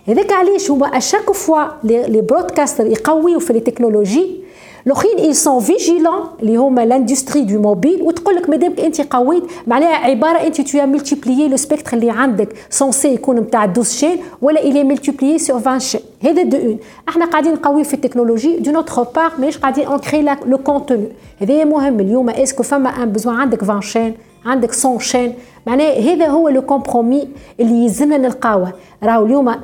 هذاك 0.09 0.33
علاش 0.33 0.71
هما 0.71 0.87
à 0.87 0.93
chaque 0.93 1.33
fois 1.33 1.63
les 1.85 2.21
broadcasters 2.21 2.87
يقويوا 2.87 3.41
في 3.41 3.51
التكنولوجي 3.51 4.42
الاخرين 4.87 5.19
ils 5.19 5.33
sont 5.33 5.61
vigilants 5.61 6.21
اللي 6.43 6.57
هما 6.57 6.85
l'industrie 6.85 7.43
du 7.45 7.61
mobile 7.61 8.03
وتقول 8.03 8.37
لك 8.37 8.51
مادامك 8.51 8.81
أنت 8.81 9.01
قويت 9.01 9.43
معناها 9.67 9.95
عبارة 9.95 10.39
أنت 10.39 10.61
تو 10.61 10.87
multiplier 10.87 11.49
le 11.49 11.57
spectre 11.57 11.97
اللي 11.97 12.11
عندك. 12.11 12.49
censé 12.71 13.15
يكون 13.15 13.37
نتاع 13.37 13.65
12 13.65 13.91
chaînes 13.91 14.19
ولا 14.43 14.61
il 14.63 14.85
est 14.85 14.98
multiplié 14.98 15.39
sur 15.39 15.57
20 15.57 15.79
chaînes 15.79 16.01
هذا 16.23 16.43
دو 16.43 16.57
اون 16.57 16.79
إحنا 17.09 17.25
قاعدين 17.25 17.53
نقوي 17.53 17.85
في 17.85 17.95
ال 17.95 18.00
technologie 18.00 18.57
de 18.57 18.71
notre 18.71 19.03
part 19.03 19.33
مانيش 19.39 19.59
قاعدين 19.59 19.87
on 19.87 19.99
crée 19.99 20.37
le 20.47 20.59
contenu 20.59 21.07
هذا 21.41 21.65
مهم. 21.65 22.01
اليوم 22.01 22.31
est-ce 22.31 22.52
que 22.52 22.63
فما 22.63 23.03
un 23.03 23.13
besoin 23.13 23.37
عندك 23.37 23.63
20 23.63 23.81
chaînes 23.81 24.15
عندك 24.47 24.71
100 24.85 24.99
chaînes 24.99 25.35
معناه 25.67 25.93
هذا 25.93 26.27
هو 26.27 26.49
le 26.49 26.63
compromis 26.63 27.29
اللي 27.61 27.85
يلزمنا 27.85 28.19
نلقاوه. 28.19 28.73
راهو 29.03 29.27
اليوم 29.27 29.55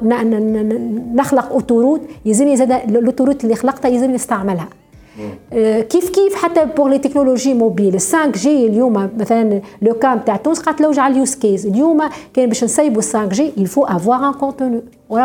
نخلق 1.15 1.53
autoroute 1.53 2.01
يلزمني 2.25 2.57
زاد 2.57 2.73
ال 2.73 2.80
autoroute 2.80 3.45
اللي 3.45 3.55
خلقتها 3.55 3.89
يلزمني 3.89 4.15
نستعملها. 4.15 4.69
كيف 5.83 6.11
كيف 6.11 6.35
حتى 6.35 6.65
pour 6.77 6.91
les 6.91 6.99
technologies 6.99 7.55
mobiles 7.55 7.93
5 7.93 8.27
G 8.31 8.67
اليوم 8.67 9.11
مثلا 9.19 9.61
le 9.83 9.95
cas 9.95 10.19
تاع 10.19 10.37
تونس 10.37 10.61
قالت 10.61 10.81
لوج 10.81 10.99
على 10.99 11.13
ال 11.13 11.18
use 11.18 11.35
case 11.35 11.67
اليوم 11.67 12.01
كان 12.35 12.49
باش 12.49 12.65
نسيبوا 12.65 13.03
5 13.03 13.27
G 13.27 13.53
il 13.57 13.67
faut 13.67 13.87
avoir 13.87 14.23
un 14.23 14.35
contenu. 14.41 14.81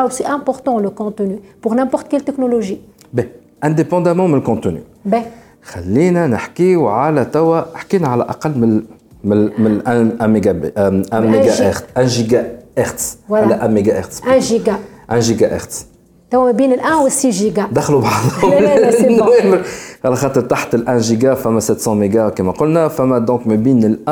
c'est 0.10 0.26
important 0.28 0.84
le 0.84 0.92
contenu 0.92 1.40
pour 1.64 1.74
n'importe 1.74 2.08
quelle 2.08 2.22
technologie 2.22 2.78
باهي 3.14 3.28
indépendamment 3.64 4.32
من 4.32 4.38
ال 4.38 4.43
contenu 4.43 4.80
باهي 5.06 5.26
خلينا 5.64 6.28
نحكيو 6.28 6.88
على 6.88 7.26
توا 7.26 7.78
حكينا 7.78 8.08
على 8.08 8.24
أقل 8.24 8.58
من 8.58 8.84
من 9.24 9.62
من 9.62 9.82
1 10.20 10.30
ميجا 10.30 10.72
1 11.12 11.24
ميجا 11.26 11.70
هرتز 11.70 11.84
1 11.98 12.08
جيجا 12.08 12.60
هرتز 12.78 13.18
ولا 13.30 13.46
1 13.46 13.70
ميجا 13.70 14.00
هرتز 14.00 14.22
1 14.28 14.40
جيجا 14.40 14.76
1 15.10 15.22
جيجا 15.22 15.56
هرتز 15.56 15.86
تو 16.34 16.46
ما 16.46 16.52
بين 16.52 16.76
ال1 16.76 16.92
وال 17.04 17.12
6 17.12 17.30
جيجا. 17.30 17.68
دخلوا 17.72 18.02
بعضهم. 18.02 18.52
لا 18.52 18.60
لا 18.60 18.80
لا 18.80 18.92
سي 19.02 19.08
بون. 19.20 19.62
على 20.06 20.16
خاطر 20.16 20.42
تحت 20.42 20.76
ال 20.76 20.84
1 20.88 20.98
جيجا 21.02 21.34
فما 21.34 21.60
700 21.60 22.00
ميجا 22.00 22.30
كما 22.30 22.52
قلنا 22.52 22.88
فما 22.88 23.20
donc 23.20 23.48
ما 23.48 23.56
بين 23.56 23.96
ال1 23.96 24.12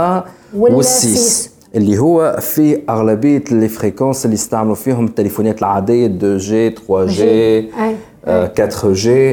وال 0.55 0.85
6 0.85 1.49
اللي 1.75 1.97
هو 1.97 2.37
في 2.41 2.81
أغلبية 2.89 3.43
les 3.51 3.67
fréquences 3.67 4.25
اللي 4.25 4.33
يستعملوا 4.33 4.75
فيهم 4.75 5.05
التليفونات 5.05 5.59
العادية 5.59 6.05
2 6.05 6.37
G 6.37 6.69
3 6.69 7.05
G 7.05 7.69
4 8.27 8.93
جي 8.93 9.29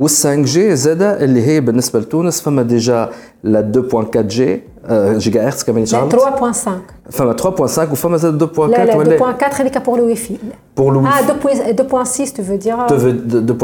وال 0.00 0.10
5 0.10 0.34
جي. 0.42 0.76
زاده 0.76 1.24
اللي 1.24 1.46
هي 1.46 1.60
بالنسبة 1.60 2.00
لتونس 2.00 2.40
فما 2.40 2.62
ديجا 2.62 3.10
لا 3.44 3.72
2.4 3.92 4.18
جي. 4.18 4.60
جيجا 5.17 5.47
هرتز 5.47 5.63
كمان 5.63 5.85
3.5 5.85 6.69
فما 7.09 7.35
3.5 7.37 7.91
وفما 7.91 8.17
زاد 8.17 8.43
2.4 8.43 8.59
لا 8.59 8.85
لا 8.85 9.35
2.4 9.49 9.61
هذيك 9.61 9.77
بور 9.77 9.99
لو 9.99 10.15
في 10.15 10.37
بور 10.77 10.93
لو 10.93 11.05
اه 11.05 11.27
2.6 12.03 12.31
تو 12.31 12.43
فو 12.43 12.55
دير 12.55 12.77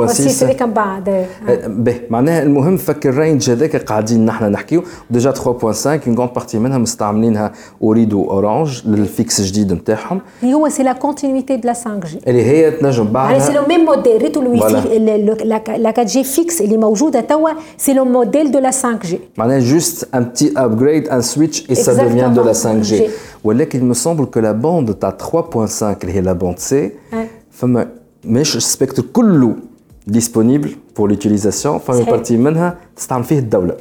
2.6 0.08 0.44
هذيك 0.44 0.62
من 0.62 0.74
بعد 0.74 1.25
باهي 1.68 2.01
معناها 2.10 2.44
المهم 2.44 2.77
فك 2.77 3.08
الرينج 3.08 3.50
هذاك 3.50 3.75
قاعدين 3.75 4.25
نحن 4.25 4.46
نحكيو 4.46 4.84
ديجا 5.10 5.32
3.5 5.32 5.44
اون 5.88 6.18
غون 6.18 6.27
بارتي 6.27 6.60
منها 6.60 6.77
مستعملينها 6.77 7.51
اوريد 7.82 8.13
واورانج 8.13 8.82
للفيكس 8.88 9.42
جديد 9.42 9.74
نتاعهم 9.74 10.22
اللي 10.44 10.53
هو 10.53 10.70
سي 10.70 10.84
لا 10.84 10.94
كونتينيتي 10.94 11.56
دو 11.56 11.68
لا 11.68 11.74
5 11.74 12.00
جي 12.00 12.20
اللي 12.27 12.46
هي 12.46 12.72
تنجم 12.72 13.03
بعدها 13.03 13.32
يعني 13.32 13.44
سي 13.44 13.53
لو 13.53 13.65
ميم 13.68 13.86
موديل 13.86 14.22
ريتو 14.22 14.42
الوي 14.42 14.60
في 14.60 15.00
لا 15.46 15.89
4 15.89 16.03
جي 16.03 16.24
فيكس 16.24 16.62
اللي 16.62 16.77
موجوده 16.77 17.20
توا 17.20 17.50
سي 17.77 17.94
لو 17.94 18.06
موديل 18.06 18.51
دو 18.51 18.60
لا 18.60 18.72
5 18.72 19.00
جي 19.03 19.20
معناها 19.38 19.60
جوست 19.60 20.15
ان 20.15 20.24
بتي 20.24 20.53
ابجريد 20.58 21.07
ان 21.08 21.22
سويتش 21.22 21.70
اي 21.70 21.75
سا 21.75 21.98
devient 21.98 22.38
de 22.38 22.44
la 22.44 22.53
5G. 22.63 23.01
ولكن 23.44 23.80
il 23.80 23.96
me 23.96 24.00
semble 24.00 24.25
que 24.25 24.39
la 24.39 24.53
bande 24.53 24.92
تاع 25.00 25.18
3.5 25.22 25.84
اللي 25.84 26.13
هي 26.13 26.22
لا 26.22 26.34
بوند 26.34 26.60
سي 26.60 26.92
فما 27.51 27.88
مش 28.25 28.56
السبيكتر 28.56 29.03
كله 29.13 29.56
ديسپونيبل 30.08 30.75
بور 30.98 31.10
لوتيليزاسيون 31.10 31.77
فما 31.80 32.03
بارتي 32.03 32.38
منها 32.38 32.77
تستعمل 32.96 33.24
فيه 33.24 33.39
الدوله 33.39 33.75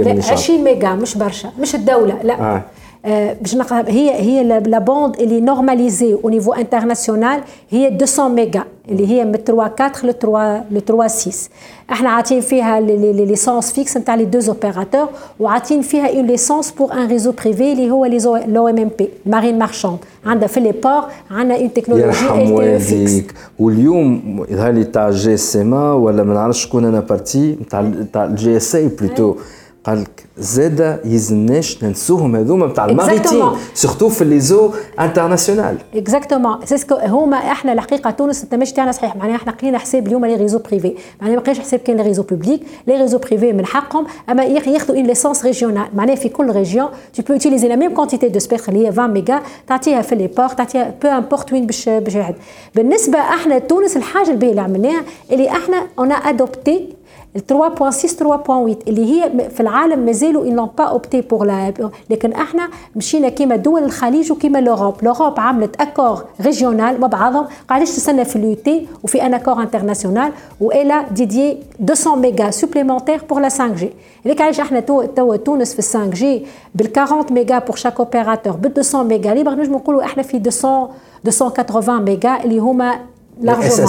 20 0.00 0.64
ميجا 0.64 0.94
مش 0.94 1.16
برشا 1.18 1.52
مش 1.60 1.74
الدوله 1.74 2.22
لا 2.22 2.40
آه. 2.40 2.62
باش 3.04 3.56
هي 3.72 4.10
هي 4.14 4.44
لا 4.44 4.78
بوند 4.78 5.20
اللي 5.20 5.40
نورماليزي 5.40 6.14
او 6.14 6.28
نيفو 6.28 6.52
انترناسيونال 6.52 7.40
هي 7.70 7.90
200 7.90 8.28
ميجا 8.28 8.64
اللي 8.88 9.08
هي 9.08 9.24
من 9.24 9.32
3 9.32 9.52
4 9.52 9.92
ل 10.04 10.12
3 10.12 10.64
ل 10.70 10.80
3 10.80 11.08
6 11.08 11.50
احنا 11.92 12.10
عاطين 12.10 12.40
فيها 12.40 12.80
لي 12.80 13.12
ليسونس 13.12 13.72
فيكس 13.72 13.96
نتاع 13.96 14.14
لي 14.14 14.24
دوز 14.24 14.48
اوبيراتور 14.48 15.08
وعاطين 15.40 15.82
فيها 15.82 16.08
اون 16.08 16.26
ليسونس 16.26 16.70
بور 16.70 16.92
ان 16.92 17.08
ريزو 17.08 17.32
بريفي 17.32 17.72
اللي 17.72 17.90
هو 17.90 18.04
لي 18.04 18.18
لو 18.46 18.68
ام 18.68 18.78
ام 18.78 18.90
بي 18.98 19.08
مارين 19.26 19.58
مارشاند 19.58 19.98
عندها 20.26 20.48
في 20.48 20.60
لي 20.60 20.72
بور 20.72 21.02
عندنا 21.30 21.56
اون 21.56 21.72
تكنولوجي 21.72 22.06
يرحم 22.06 22.52
والديك 22.52 23.34
واليوم 23.58 24.44
يظهر 24.48 24.70
لي 24.72 24.84
تاع 24.84 25.10
جي 25.10 25.34
اس 25.34 25.56
ام 25.56 25.72
ولا 25.72 26.22
ما 26.22 26.34
نعرفش 26.34 26.64
شكون 26.64 26.84
انا 26.84 27.00
بارتي 27.00 27.58
تاع 27.70 27.92
تاع 28.12 28.24
الجي 28.24 28.56
اس 28.56 28.74
اي 28.74 28.88
بلوتو 28.88 29.34
قال 29.83 30.01
لك 30.01 30.25
زاد 30.37 30.99
يزناش 31.05 31.83
ننسوهم 31.83 32.35
هذوما 32.35 32.67
نتاع 32.67 32.85
ال 32.85 32.92
maritime 32.92 33.51
surtout 33.73 34.09
في 34.09 34.25
les 34.25 34.39
eaux 34.39 34.71
internationales 34.99 35.77
exactement 35.95 36.65
c'est 36.65 36.80
ce 36.80 36.86
que 36.86 36.95
هما 36.95 37.37
إحنا 37.37 37.73
الحقيقة 37.73 38.09
تونس 38.11 38.43
التمشي 38.43 38.73
تاعنا 38.73 38.91
صحيح. 38.91 39.15
معناها 39.15 39.35
إحنا 39.35 39.51
قينا 39.51 39.77
حساب 39.77 40.07
اليوم 40.07 40.25
les 40.25 40.35
réseaux 40.35 40.59
privés 40.59 40.93
معناها 41.21 41.35
ما 41.35 41.41
قيناش 41.41 41.59
حساب 41.59 41.79
كان 41.79 41.97
les 41.97 42.03
réseaux 42.03 42.23
publics 42.23 42.61
les 42.87 42.95
réseaux 42.97 43.17
privés 43.17 43.53
من 43.53 43.65
حقهم. 43.65 44.05
أما 44.29 44.43
ياخذوا 44.43 44.97
une 44.97 45.05
licence 45.05 45.45
régionale 45.45 45.87
معناها 45.95 46.15
في 46.15 46.29
كل 46.29 46.51
région 46.51 46.87
tu 47.13 47.23
peux 47.23 47.33
utiliser 47.33 47.67
la 47.67 47.75
même 47.75 47.93
quantité 47.93 48.29
de 48.29 48.39
spectre 48.39 48.71
اللي 48.71 48.83
هي 48.85 48.87
20 48.87 49.09
ميجا 49.11 49.41
تعطيها 49.67 50.01
في 50.01 50.15
les 50.15 50.27
ports 50.27 50.47
تعطيها 50.49 50.93
peu 51.03 51.07
importe 51.07 51.53
وين 51.53 51.65
باش 51.65 51.89
باش 51.89 52.17
بالنسبة 52.75 53.19
إحنا 53.19 53.59
تونس 53.59 53.97
الحاجة 53.97 54.31
الباهية 54.31 54.51
اللي 54.51 54.61
عملناها 54.61 55.03
اللي 55.31 55.49
إحنا 55.49 55.87
اون 55.99 56.11
ادوبتي 56.11 57.02
3.6 57.36 57.40
3.8 57.40 58.50
اللي 58.88 59.12
هي 59.12 59.50
في 59.50 59.60
العالم 59.60 59.98
مازالوا 59.98 60.44
ils 60.46 60.54
n'ont 60.54 60.82
pas 60.82 60.92
opté 60.94 61.22
pour 61.22 61.44
la 61.44 61.88
لكن 62.10 62.32
احنا 62.32 62.68
مشينا 62.96 63.28
كيما 63.28 63.56
دول 63.56 63.84
الخليج 63.84 64.32
وكيما 64.32 64.58
لوروب 64.58 64.94
لوروب 65.04 65.40
عملت 65.40 65.80
اكور 65.80 66.24
ريجيونال 66.40 67.00
مع 67.00 67.06
بعضهم 67.06 67.46
قاعدش 67.68 67.90
تستنى 67.90 68.24
في 68.24 68.36
اليو 68.36 68.54
تي 68.54 68.86
وفي 69.04 69.26
ان 69.26 69.34
اكور 69.34 69.62
انترناسيونال 69.62 70.32
والا 70.60 71.02
ديديي 71.08 71.58
200 71.80 72.14
ميجا 72.16 72.50
سوبليمونتير 72.50 73.22
بور 73.30 73.40
لا 73.40 73.48
5 73.48 73.68
جي 73.68 73.90
هذيك 74.26 74.40
علاش 74.40 74.60
احنا 74.60 74.80
تو 74.80 75.02
تو 75.04 75.36
تونس 75.36 75.74
في 75.74 75.82
5 75.82 76.06
جي 76.10 76.46
بال 76.74 76.98
40 76.98 77.24
ميجا 77.30 77.58
بور 77.58 77.76
شاك 77.76 78.00
اوبيراتور 78.00 78.52
بال 78.52 78.72
200 78.76 79.02
ميجا 79.02 79.34
ليبر 79.34 79.54
نجموا 79.54 79.78
نقولوا 79.78 80.02
احنا 80.04 80.22
في 80.22 80.36
200 80.38 80.88
280 81.24 82.02
ميجا 82.02 82.44
اللي 82.44 82.58
هما 82.58 82.98
largement. 83.42 83.86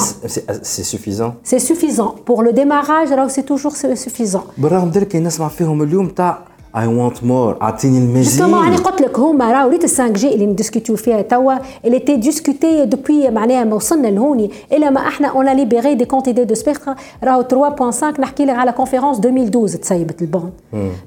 C'est 0.74 0.88
suffisant 0.94 1.32
C'est 1.44 1.64
suffisant. 1.70 2.12
Pour 2.26 2.40
le 2.44 2.52
démarrage, 2.54 3.12
alors 3.12 3.30
c'est 3.36 3.48
toujours 3.52 3.76
suffisant. 3.76 4.44
بالرغم 4.58 4.90
ذلك 4.90 5.16
نسمع 5.16 5.48
فيهم 5.48 5.84
اليوم 5.84 6.08
تاع 6.08 6.50
I 6.76 6.82
want 6.82 7.24
more 7.24 7.62
اعطيني 7.62 7.98
المزيد 7.98 8.24
جوستومون 8.24 8.68
انا 8.68 8.78
قلت 8.78 9.02
لك 9.02 9.20
هما 9.20 9.52
راهو 9.52 9.70
ريت 9.70 9.82
5 9.82 10.08
جي 10.08 10.34
اللي 10.34 10.46
ندسكوتيو 10.46 10.96
فيها 10.96 11.22
توا 11.22 11.54
اللي 11.86 12.00
تي 12.00 12.16
ديسكوتي 12.16 12.86
دوبوي 12.86 13.30
معناها 13.30 13.64
ما 13.64 13.76
وصلنا 13.76 14.08
لهوني 14.08 14.52
الا 14.72 14.90
ما 14.90 15.08
احنا 15.08 15.28
اون 15.28 15.56
ليبيري 15.56 15.96
دي 15.96 16.06
كونتيتي 16.06 16.44
دو 16.44 16.56
سبيكتر 16.56 16.96
راهو 17.24 17.44
3.5 17.92 18.20
نحكي 18.20 18.46
لك 18.46 18.56
على 18.56 18.72
كونفيرونس 18.72 19.18
2012 19.18 19.78
تسيبت 19.78 20.22
البوند 20.22 20.52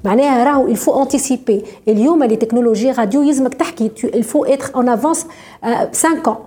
معناها 0.05 0.43
راهو 0.43 0.67
الفو 0.67 1.01
انتيسيبي 1.01 1.63
اليوم 1.87 2.23
لي 2.23 2.35
تكنولوجي 2.35 2.91
راديو 2.91 3.21
يلزمك 3.21 3.53
تحكي 3.53 3.91
الفو 4.03 4.45
اتر 4.45 4.75
اون 4.75 4.89
افونس 4.89 5.25
5 5.63 6.09
ans 6.09 6.46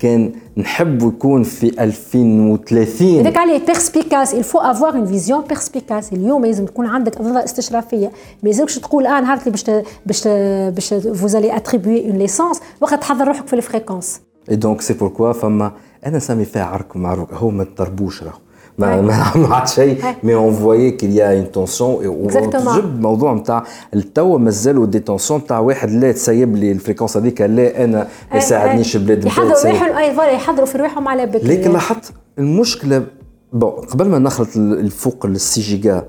كان 0.00 0.32
نحب 0.56 1.02
يكون 1.02 1.42
في 1.42 1.82
2030 1.82 3.18
هذاك 3.20 3.36
عليه 3.36 3.58
بيرسبيكاس 3.66 4.34
faut 4.34 4.60
avoir 4.60 4.94
une 4.94 5.06
vision 5.14 5.54
perspicace. 5.54 6.12
اليوم 6.12 6.44
لازم 6.44 6.64
تكون 6.64 6.86
عندك 6.86 7.20
نظره 7.20 7.44
استشرافية. 7.44 8.10
ما 8.42 8.48
يلزمكش 8.48 8.78
تقول 8.78 9.06
آه 9.06 9.20
نهار 9.20 9.38
اللي 9.38 9.50
باش 9.50 9.64
باش 10.06 10.28
باش 10.74 10.94
فوزالي 10.94 11.56
اتريبيي 11.56 12.10
اون 12.10 12.18
ليسونس 12.18 12.60
وقت 12.80 12.94
تحضر 12.94 13.28
روحك 13.28 13.46
في 13.46 13.52
الفريكونس 13.52 14.20
اي 14.50 14.56
دونك 14.56 14.80
سي 14.80 14.94
بوركوا 14.94 15.32
فما 15.32 15.72
أنا 16.06 16.18
سامي 16.18 16.44
فيها 16.44 16.64
عرك 16.64 16.96
معروك 16.96 17.32
هو 17.32 17.50
ما 17.50 17.64
تضربوش 17.64 18.22
راهو 18.22 18.38
ما 18.80 19.64
شيء 19.64 20.04
مي 20.22 20.34
اون 20.34 20.54
فوايي 20.54 20.90
كيل 20.90 21.16
يا 21.16 21.36
اون 21.36 21.52
تونسيون 21.52 22.06
وجب 22.06 23.00
موضوع 23.00 23.34
نتاع 23.34 23.64
التوا 23.94 24.38
مازالوا 24.38 24.86
دي 24.86 24.98
تونسيون 24.98 25.40
نتاع 25.40 25.58
واحد 25.58 25.90
لا 25.90 26.12
تسيب 26.12 26.56
لي 26.56 26.72
الفريكونس 26.72 27.16
هذيك 27.16 27.40
لا 27.40 27.84
أنا 27.84 28.08
ما 28.32 28.36
يساعدنيش 28.36 28.96
بلاد 28.96 29.24
يحضروا 29.24 29.64
روحهم 29.64 29.96
اي 29.96 30.14
فوالا 30.14 30.30
يحضروا 30.30 30.66
في 30.66 30.78
روحهم 30.78 31.08
على 31.08 31.26
بكري 31.26 31.56
لكن 31.56 31.72
لاحظت 31.72 32.12
المشكلة 32.38 33.06
بون 33.52 33.70
قبل 33.70 34.08
ما 34.08 34.18
نخلط 34.18 34.56
الفوق 34.56 35.26
السي 35.26 35.60
جيجا 35.60 36.04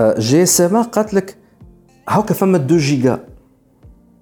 GSM 0.00 0.82
قالت 0.82 1.14
لك 1.14 1.36
هاكا 2.08 2.34
فما 2.34 2.56
2 2.56 2.78
جيجا 2.80 3.18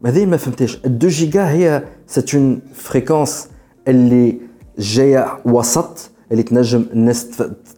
هذه 0.07 0.26
ما 0.26 0.37
فهمتش 0.37 0.76
ال 0.76 0.97
2 0.97 1.09
جيجا 1.09 1.50
هي 1.50 1.85
c'est 2.07 2.35
une 2.35 2.61
fréquence 2.75 3.49
اللي 3.88 4.40
جاية 4.78 5.26
وسط 5.45 6.11
اللي 6.33 6.43
تنجم 6.43 6.85
الناس 6.93 7.26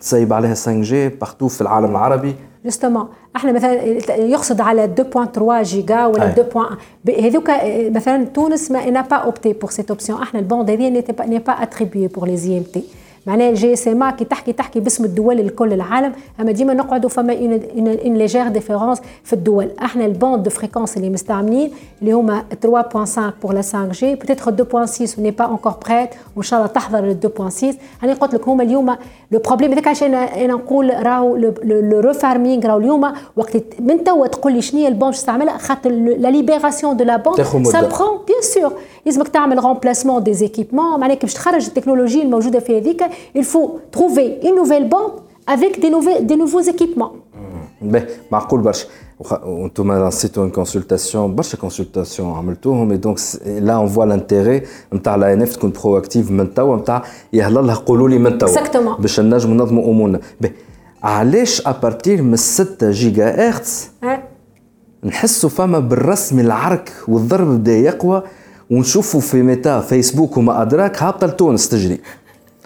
تسيب 0.01 0.33
عليها 0.33 0.55
5 0.55 0.81
G 0.81 1.09
partout 1.09 1.49
في 1.49 1.61
العالم 1.61 1.91
العربي. 1.91 2.35
justement 2.65 3.09
إحنا 3.37 3.53
مثلا 3.53 3.73
يقصد 4.17 4.61
على 4.61 4.85
2.3 4.85 5.63
جيجا 5.63 6.07
ولا 6.07 6.35
2. 6.41 6.67
هذوك 7.21 7.51
مثلا 7.95 8.25
تونس 8.25 8.71
ما 8.71 8.85
n'a 8.91 9.05
pas 9.05 9.29
opté 9.29 9.55
pour 9.55 9.73
cette 9.73 9.91
option. 9.91 10.11
إحنا 10.11 10.41
ال 10.41 10.46
bande 10.46 10.71
هذه 10.71 11.03
n'est 11.03 11.41
pas 11.41 11.57
attribuée 11.65 12.09
pour 12.09 12.27
les 12.27 12.49
IMT 12.49 12.81
معناها 13.31 13.51
ال 13.51 13.73
GSM 13.73 14.11
كي 14.11 14.25
تحكي 14.25 14.53
تحكي 14.53 14.81
باسم 14.81 15.05
الدول 15.05 15.41
الكل 15.41 15.73
العالم. 15.73 16.13
أما 16.41 16.53
ديما 16.53 16.75
نقعدوا 16.75 17.11
فما 17.11 17.33
une 17.33 18.17
légère 18.17 18.49
différence 18.49 18.99
في 19.25 19.33
الدول. 19.33 19.71
إحنا 19.83 20.07
ال 20.07 20.13
bande 20.13 20.43
de 20.43 20.51
fréquences 20.51 20.97
اللي 20.97 21.11
مستعملين 21.11 21.71
اللي 22.03 22.13
هما 22.13 22.45
3.5 22.67 23.21
pour 23.43 23.55
la 23.55 23.63
5 23.63 23.89
G 23.89 24.15
peut-être 24.15 24.87
2.6 24.87 25.19
n'est 25.19 25.31
pas 25.31 25.51
encore 25.51 25.73
prête 25.89 26.11
وان 26.37 26.43
شاء 26.43 26.61
الله 26.61 26.73
تحضر 26.73 26.99
ال 26.99 27.17
2.6 27.39 27.65
أنا 28.05 28.15
قلت 28.15 28.35
لك 28.35 28.49
هما 28.49 28.63
اليوم 28.63 28.97
le 29.31 29.39
problème 29.39 29.73
هذاك 29.73 29.87
علاش 29.87 30.03
أنا 30.03 30.45
أنا 30.45 30.53
نقول 30.53 31.07
راهو 31.07 31.37
le 31.37 32.01
refarming 32.01 32.67
راهو 32.67 32.79
اليوم 32.79 33.13
وقت 33.37 33.57
من 33.81 34.05
توا 34.05 34.27
تقول 34.27 34.53
لي 34.53 34.63
شنو 34.63 34.81
هي 34.81 34.89
ال 34.89 34.93
bande 34.93 35.15
تستعملها 35.15 35.59
خاطر 35.59 35.91
la 35.91 36.29
libération 36.29 36.97
de 36.97 37.05
la 37.05 37.17
bande 37.17 37.43
ça 37.43 37.81
prend 37.81 38.19
bien 38.27 38.43
sûr 38.43 38.73
لازمك 39.07 39.29
تعمل 39.29 39.59
remplacement 39.59 40.23
des 40.23 40.35
équipements 40.35 41.01
معناها 41.01 41.17
باش 41.17 41.35
تخرج 41.35 41.67
التكنولوجي 41.67 42.23
الموجودة 42.23 42.59
في 42.59 42.79
هذيك 42.79 43.05
il 43.35 43.45
faut 43.45 43.69
trouver 43.97 44.27
une 44.47 44.55
nouvelle 44.61 44.89
bande 44.89 45.15
avec 45.47 45.73
des, 45.83 45.91
nouveaux, 45.91 46.21
des 46.31 46.37
nouveaux 46.37 46.65
équipements. 46.75 47.13
باهي 47.83 48.07
معقول 48.33 48.61
برشا 48.61 48.87
وأنتم 49.21 49.93
لانسيتو 49.93 50.43
une 50.43 50.51
consultation 50.51 51.35
برشا 51.35 51.59
consultations 51.59 52.35
عملتوهم 52.35 52.91
اي 52.91 52.97
donc 52.97 53.19
là 53.47 53.73
on 53.73 53.89
voit 53.89 54.05
l'intérêt 54.05 54.63
نتاع 54.95 55.15
l'ANF 55.17 55.57
تكون 55.57 55.73
proactive 55.85 56.31
من 56.31 56.55
توا 56.55 56.77
نتاع 56.77 57.03
يهلا 57.33 57.61
لها 57.61 57.75
قولوا 57.75 58.09
لي 58.09 58.19
من 58.19 58.39
توا 58.39 58.97
باش 58.99 59.21
نجموا 59.21 59.55
ننظموا 59.55 59.85
امورنا 59.85 60.21
علاش 61.03 61.67
à 61.67 61.75
partir 61.75 62.23
من 62.23 62.37
6 62.37 62.91
جيجا 62.91 63.49
هرتز 63.49 63.91
نحسوا 65.05 65.51
فما 65.51 65.79
بالرسم 65.79 66.39
العرك 66.41 66.93
والضرب 67.09 67.49
بدا 67.49 67.73
يقوى 67.73 68.23
ونشوفوا 68.71 69.21
في 69.21 69.43
ميتا 69.43 69.81
فيسبوك 69.81 70.37
وما 70.37 70.63
أدراك 70.63 71.03
هابطة 71.03 71.27
لتونس 71.27 71.69
تجري. 71.69 72.01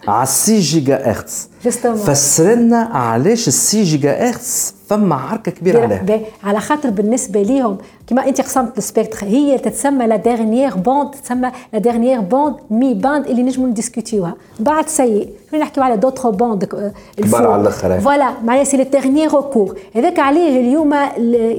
à 0.07 0.27
10 0.27 0.61
GHz. 0.85 1.54
فسر 1.71 2.55
لنا 2.55 2.77
علاش 2.77 3.49
ال 3.49 3.53
6 3.53 3.83
جيجا 3.83 4.29
هرتز 4.29 4.75
فما 4.89 5.15
عركة 5.15 5.53
كبيرة 5.53 5.81
عليها. 5.81 6.21
على 6.45 6.61
خاطر 6.61 6.91
بالنسبة 6.91 7.43
ليهم 7.43 7.79
كما 8.07 8.29
انت 8.29 8.41
قسمت 8.41 8.79
ال 8.79 8.85
spectre 8.85 9.27
هي 9.27 9.59
تتسمى 9.59 10.07
la 10.07 10.17
dernière 10.17 10.77
bande 10.77 11.11
تتسمى 11.11 11.53
la 11.73 11.79
dernière 11.79 12.21
bande 12.21 12.55
mid 12.71 12.95
band 12.95 13.27
اللي 13.27 13.43
نجموا 13.43 13.69
نديسكوتيوها. 13.69 14.35
بعد 14.61 14.89
si 14.89 15.29
نحكيو 15.55 15.83
على 15.83 15.97
d'autres 15.97 16.31
bandes 16.31 16.65
كبار 16.65 17.47
على 17.47 17.63
الآخر 17.63 18.01
voilà 18.01 18.31
معناها 18.45 18.65
c'est 18.65 18.77
le 18.77 18.85
dernier 18.85 19.35
recours 19.35 19.79
هذاك 19.97 20.19
عليه 20.19 20.61
اليوم 20.61 20.95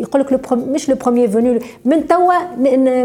يقول 0.01 0.21
لك 0.21 0.53
مش 0.53 0.89
لو 0.89 0.95
بروميير 0.95 1.29
فوني 1.29 1.59
من 1.85 2.07
توا 2.07 2.33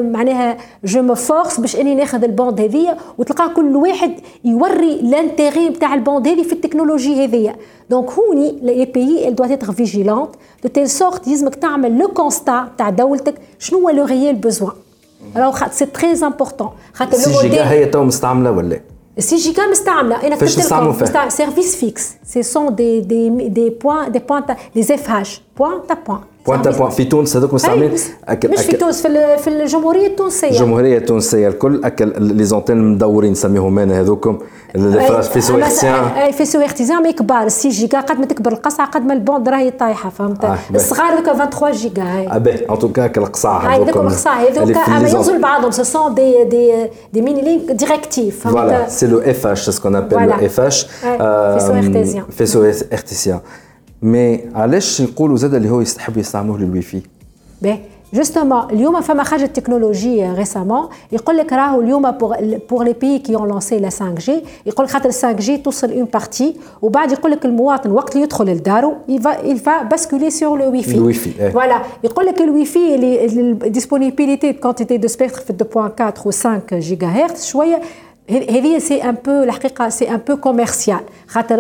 معناها 0.01 0.57
جو 0.85 1.03
مو 1.03 1.15
فورس 1.15 1.61
باش 1.61 1.77
اني 1.77 1.95
ناخذ 1.95 2.25
البوند 2.25 2.61
هذيا 2.61 2.97
وتلقى 3.19 3.49
كل 3.55 3.77
واحد 3.77 4.13
يوري 4.45 5.01
لانتيغي 5.03 5.69
نتاع 5.69 5.95
البوند 5.95 6.29
هذه 6.29 6.43
في 6.43 6.53
التكنولوجي 6.90 7.26
هذيا 7.26 7.56
دونك 7.90 8.10
هوني 8.12 8.60
لي 8.62 8.86
بيي 8.86 9.28
ال 9.28 9.36
دوت 9.36 9.52
اتر 9.52 9.72
فيجيلونت 9.72 10.30
دو 10.64 10.70
تيل 10.70 10.90
سورت 10.90 11.28
يلزمك 11.28 11.56
تعمل 11.56 11.98
لو 11.98 12.08
كونستا 12.08 12.68
تاع 12.78 12.90
دولتك 12.90 13.36
شنو 13.60 13.80
هو 13.80 13.90
لو 13.90 14.06
ريال 14.06 14.36
بوزوان 14.36 14.72
alors 15.36 15.70
سي 15.72 15.86
تري 15.86 16.14
امبورطون 16.14 16.70
خاطر 16.94 17.18
لو 17.18 17.42
جيجا 17.42 17.70
هي 17.70 17.86
تو 17.86 18.04
مستعمله 18.04 18.52
ولا 18.52 18.82
6 19.20 19.38
جيجا 19.38 19.68
مستعمله 19.68 20.28
انا 20.28 20.36
فاش 20.36 20.60
نستعملوا 20.60 20.94
فيها 20.94 21.30
سيرفيس 21.30 21.76
فيكس 21.76 22.14
سي 22.26 22.44
سون 22.44 22.76
دي 22.76 23.02
دي 23.02 23.30
دي 23.30 23.70
بوان 23.70 24.12
دي 24.12 24.20
بوان 24.20 24.44
دي 24.76 24.82
اف 24.82 25.10
هاش 25.10 25.42
بوان 25.58 25.88
تا 25.88 25.98
بوان 26.08 26.20
بوان 26.47 26.63
تا 26.63 26.71
بوان 26.71 26.91
في 26.91 27.05
تونس 27.05 27.37
هذوك 27.37 27.55
مستعملين. 27.55 27.93
مش 28.45 28.61
في 28.61 28.77
تونس 28.77 29.07
في, 29.07 29.37
في 29.39 29.49
الجمهورية 29.51 30.07
التونسية. 30.07 30.49
الجمهورية 30.49 30.99
التونسية 30.99 31.49
الكل 31.49 31.85
أكل 31.85 32.13
les 32.19 32.45
antennes 32.45 32.77
مدورين 32.77 33.33
نسميهم 33.33 33.79
أنا 33.79 34.01
هذوكم 34.01 34.39
faisceaux 35.33 35.57
hertziens 35.57 36.31
faisceaux 36.31 36.61
hertziens 36.61 37.03
mais 37.03 37.13
كبار. 37.13 37.49
6 37.49 37.69
جيجا 37.69 38.01
قد 38.01 38.19
ما 38.19 38.27
تكبر 38.27 38.53
القصعة 38.53 38.87
قد 38.87 39.07
ما 39.07 39.13
ال 39.13 39.19
bande 39.19 39.49
راهي 39.49 39.71
طايحة 39.71 40.11
فهمت؟ 40.11 40.45
آه 40.45 40.59
الصغار 40.75 41.15
هذوك 41.15 41.25
23 41.25 41.73
جيجا 41.73 42.03
هاي. 42.03 42.41
باهي 42.41 42.65
en 42.71 42.79
tout 42.79 42.98
cas 42.98 43.13
القصعة 43.17 43.59
هذوك 43.59 43.89
القصعة 43.89 44.35
هذوك 44.35 44.77
اما 44.77 45.09
يوصلوا 45.09 45.37
لبعضهم 45.37 45.71
ce 45.71 45.83
sont 45.83 46.15
des 46.15 46.45
des 46.45 46.91
des 47.13 47.23
mini-link 47.23 47.73
directifs 47.73 48.49
voilà 48.49 48.89
c'est 48.89 49.07
le 49.07 49.19
FH 49.19 49.47
ce 49.47 49.71
qu'on 49.71 49.97
appelle 49.97 50.17
le 50.17 50.33
FH 50.33 50.61
faisceaux 50.61 51.73
hertziens 51.73 52.25
faisceaux 52.31 52.65
ارتيزيان 52.93 53.41
مي 54.02 54.40
علاش 54.56 55.00
يقولوا 55.00 55.38
زاد 55.38 55.54
اللي 55.54 55.70
هو 55.70 55.82
يستحبوا 55.82 56.20
يستعملوه 56.20 56.60
للوي 56.60 56.82
في 56.82 57.02
باهي 57.62 57.80
جوستومون 58.14 58.70
اليوم 58.72 59.02
فما 59.02 59.24
خرجت 59.24 59.56
تكنولوجي 59.56 60.26
ريسامون 60.32 60.88
يقول 61.12 61.38
لك 61.38 61.54
راهو 61.54 61.82
اليوم 61.82 62.12
بور 62.70 62.84
لي 62.84 62.94
بيي 62.94 63.20
كي 63.20 63.36
اون 63.36 63.48
لونسي 63.48 63.80
لا 63.80 63.90
5 63.90 64.16
جي 64.16 64.44
يقول 64.66 64.86
لك 64.86 64.92
خاطر 64.92 65.12
5 65.12 65.32
جي 65.32 65.58
توصل 65.58 65.92
اون 65.92 66.06
بارتي 66.06 66.56
وبعد 66.82 67.12
يقول 67.12 67.32
لك 67.32 67.46
المواطن 67.46 67.92
وقت 67.92 68.14
اللي 68.14 68.24
يدخل 68.24 68.46
لدارو 68.46 68.94
il 69.10 69.58
va 69.58 69.96
basculer 69.96 70.32
sur 70.32 70.56
le 70.56 70.68
wifi 70.76 70.96
le 70.96 71.00
wifi 71.00 71.30
voilà 71.54 71.76
يقول 72.04 72.26
لك 72.26 72.42
الويفي 72.42 72.96
الديسبونيبيليتي 73.66 74.54
كونتيتي 74.54 74.98
دو 74.98 75.08
سبيكتر 75.08 75.42
في 75.42 75.54
2.4 76.20 76.26
و 76.26 76.32
5 76.32 76.62
جيجا 76.74 77.08
هرتز 77.08 77.46
شويه 77.46 77.82
هذه 78.30 78.78
سي 78.78 79.04
ان 79.04 79.16
بو 79.26 79.44
الحقيقه 79.44 79.90
سي 79.90 80.10
ان 80.10 80.20
بو 80.28 80.38
كوميرسيال 80.38 81.00
خاطر 81.28 81.58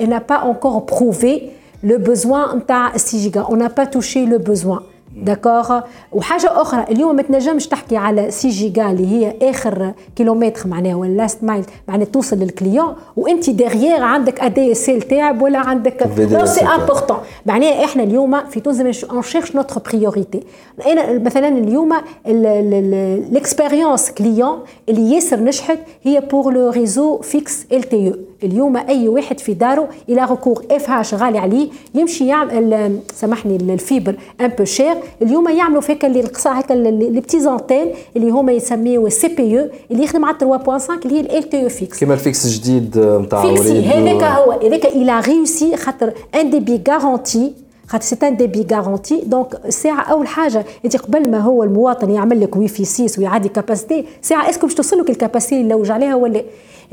n'a 0.00 0.20
pas 0.32 0.40
encore 0.44 0.86
prouvé 0.94 1.42
le 1.83 1.97
besoin 1.97 2.55
نتاع 2.55 2.97
6 2.97 3.17
جيجا 3.17 3.43
on 3.43 3.55
n'a 3.55 3.69
pas 3.69 3.85
touché 3.85 4.25
le 4.25 4.37
besoin. 4.37 4.81
d'accord 5.15 5.79
وحاجه 6.11 6.61
أخرى 6.61 6.83
اليوم 6.91 7.15
ما 7.15 7.21
تنجمش 7.21 7.67
تحكي 7.67 7.97
على 7.97 8.31
6 8.31 8.49
جيجا 8.49 8.91
اللي 8.91 9.07
هي 9.07 9.35
آخر 9.49 9.93
كيلومتر 10.15 10.67
معناها 10.67 10.95
ولا 10.95 11.11
last 11.11 11.43
mile 11.43 11.65
معناها 11.87 12.05
توصل 12.05 12.37
لل 12.39 12.53
client 12.53 12.95
وأنت 13.17 13.49
derrière 13.49 14.03
عندك 14.03 14.39
ADSL 14.39 15.01
تاعب 15.01 15.41
ولا 15.41 15.59
عندك 15.59 16.09
non 16.19 16.45
c'est 16.45 16.65
important 16.65 17.17
معناها 17.45 17.85
إحنا 17.85 18.03
اليوم 18.03 18.45
في 18.45 18.59
تونس 18.59 19.03
on 19.03 19.21
cherche 19.21 19.55
notre 19.55 19.81
priorité 19.91 20.43
أنا 20.87 21.19
مثلا 21.19 21.47
اليوم 21.47 21.93
ال 22.25 22.42
expérience 22.42 24.11
client 24.11 24.59
اللي 24.89 25.15
ياسر 25.15 25.39
نجحت 25.39 25.79
هي 26.03 26.19
pour 26.31 26.53
le 26.53 26.69
réseau 26.69 27.17
fixe 27.21 27.65
LTE 27.71 28.13
اليوم 28.43 28.77
أي 28.77 29.07
واحد 29.07 29.39
في 29.39 29.53
داره 29.53 29.89
إلى 30.09 30.21
ركور 30.21 30.65
FH 30.71 31.13
غالي 31.13 31.37
عليه 31.37 31.67
يمشي 31.95 32.27
يعمل 32.27 32.99
سامحني 33.15 33.55
ال 33.55 33.65
fibre 33.65 34.15
un 34.41 34.47
peu 34.47 34.65
cher 34.65 34.95
اليوم 35.21 35.49
يعملوا 35.49 35.81
fixe 35.81 36.05
اللي 36.05 36.19
القصعة 36.19 36.59
هكا 36.59 36.73
les 36.73 37.19
petites 37.19 37.39
antennes 37.39 37.87
اللي 38.15 38.29
هما 38.29 38.51
يسميوه 38.51 39.09
CPE 39.09 39.69
اللي 39.91 40.03
يخدم 40.03 40.25
على 40.25 40.37
3.5 40.37 41.05
اللي 41.05 41.15
هي 41.15 41.37
LTE 41.37 41.61
fixe 41.61 41.99
كيما 41.99 42.13
ال 42.13 42.19
fixe 42.19 42.45
الجديد 42.45 42.97
نتاع 42.97 43.41
فيكسي 43.41 43.85
هذاك 43.85 44.23
هو 44.23 44.51
هذاك 44.51 44.85
il 44.85 45.19
a 45.19 45.27
réussi 45.27 45.77
خاطر 45.77 46.13
un 46.35 46.49
débit 46.49 46.81
garanti 46.89 47.53
خاطر 47.89 48.03
سي 48.05 48.15
ان 48.27 48.37
ديبي 48.37 48.65
غارونتي 48.71 49.21
دونك 49.25 49.69
ساعه 49.69 50.01
أول 50.01 50.27
حاجة 50.27 50.65
أنت 50.85 50.97
قبل 50.97 51.31
ما 51.31 51.39
هو 51.39 51.63
المواطن 51.63 52.09
يعمل 52.09 52.41
لك 52.41 52.55
وي 52.55 52.67
في 52.67 52.85
6 52.85 53.21
ويعدي 53.21 53.49
كاباسيتي 53.49 54.05
ساعه 54.21 54.49
اسكو 54.49 54.67
باش 54.67 54.75
توصل 54.75 54.99
لك 54.99 55.09
الكاباسيتي 55.09 55.61
اللي 55.61 55.73
لوج 55.73 55.91
عليها 55.91 56.15
ولا؟ 56.15 56.43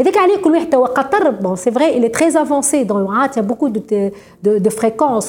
هذاك 0.00 0.16
عليه 0.16 0.36
كل 0.36 0.50
واحد 0.50 0.70
توا 0.70 0.86
قطر 0.86 1.30
بون 1.30 1.56
سي 1.56 1.70
فري 1.70 1.96
الي 1.96 2.08
تري 2.08 2.28
افونسي 2.28 2.84
دون 2.84 3.16
عاد 3.16 3.36
يا 3.36 3.42
بوكو 3.42 3.68
دو 3.68 4.10
دو, 4.42 4.56
دو 4.56 4.70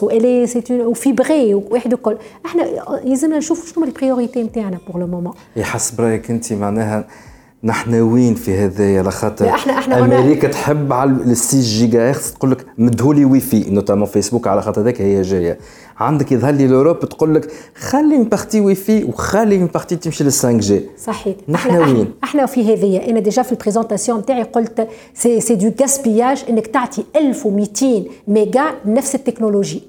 و 0.01 0.09
الي 0.09 0.47
سي 0.47 0.63
وفيبري 0.71 1.53
وواحد 1.53 1.93
الكل 1.93 2.17
إحنا 2.45 2.65
يلزمنا 3.03 3.37
نشوف 3.37 3.73
شنو 3.73 3.83
البريوريتي 3.83 4.43
نتاعنا 4.43 4.77
بور 4.87 5.01
لو 5.01 5.07
مومون 5.07 5.33
يحسب 5.55 6.01
رايك 6.01 6.31
انت 6.31 6.53
معناها 6.53 7.07
نحن 7.67 7.93
وين 7.93 8.33
في 8.35 8.57
هذايا 8.57 9.03
لخاطر؟ 9.03 9.49
إحنا 9.49 9.77
إحنا 9.77 9.99
أمريكا 9.99 10.47
تحب 10.47 10.93
على 10.93 11.11
ال 11.11 11.37
6 11.37 11.59
جيجا 11.61 12.09
هرتز 12.09 12.31
تقول 12.31 12.51
لك 12.51 12.65
مدهولي 12.77 13.25
واي 13.25 13.39
فاي 13.39 13.65
نوتامون 13.69 14.05
فيسبوك 14.05 14.47
على 14.47 14.61
خاطر 14.61 14.81
هذاك 14.81 15.01
هي 15.01 15.21
جاية. 15.21 15.57
عندك 15.97 16.31
يظهر 16.31 16.53
لي 16.53 16.67
l'Europe 16.67 16.99
تقول 16.99 17.35
لك 17.35 17.51
خلي 17.75 18.17
من 18.17 18.23
partie 18.23 18.59
Wi-Fi 18.59 19.03
وخلي 19.03 19.57
من 19.57 19.65
partie 19.65 19.95
تمشي 19.95 20.23
لل 20.23 20.31
5G 20.31 20.81
صحيح. 21.03 21.35
نحن 21.49 21.69
إحنا 21.69 21.87
وين؟ 21.87 22.11
إحنا 22.23 22.45
في 22.45 22.73
هذيا 22.73 23.09
أنا 23.09 23.19
déjà 23.19 23.41
في 23.41 23.51
ال 23.51 23.57
présentation 23.57 24.25
تاعي 24.25 24.43
قلت 24.43 24.87
c'est 25.13 25.41
c'est 25.41 25.55
du 25.55 25.71
gaspillage 25.81 26.45
إنك 26.49 26.67
تعطي 26.67 27.03
1200 27.15 28.03
ميجا 28.27 28.63
نفس 28.85 29.15
التكنولوجي 29.15 29.81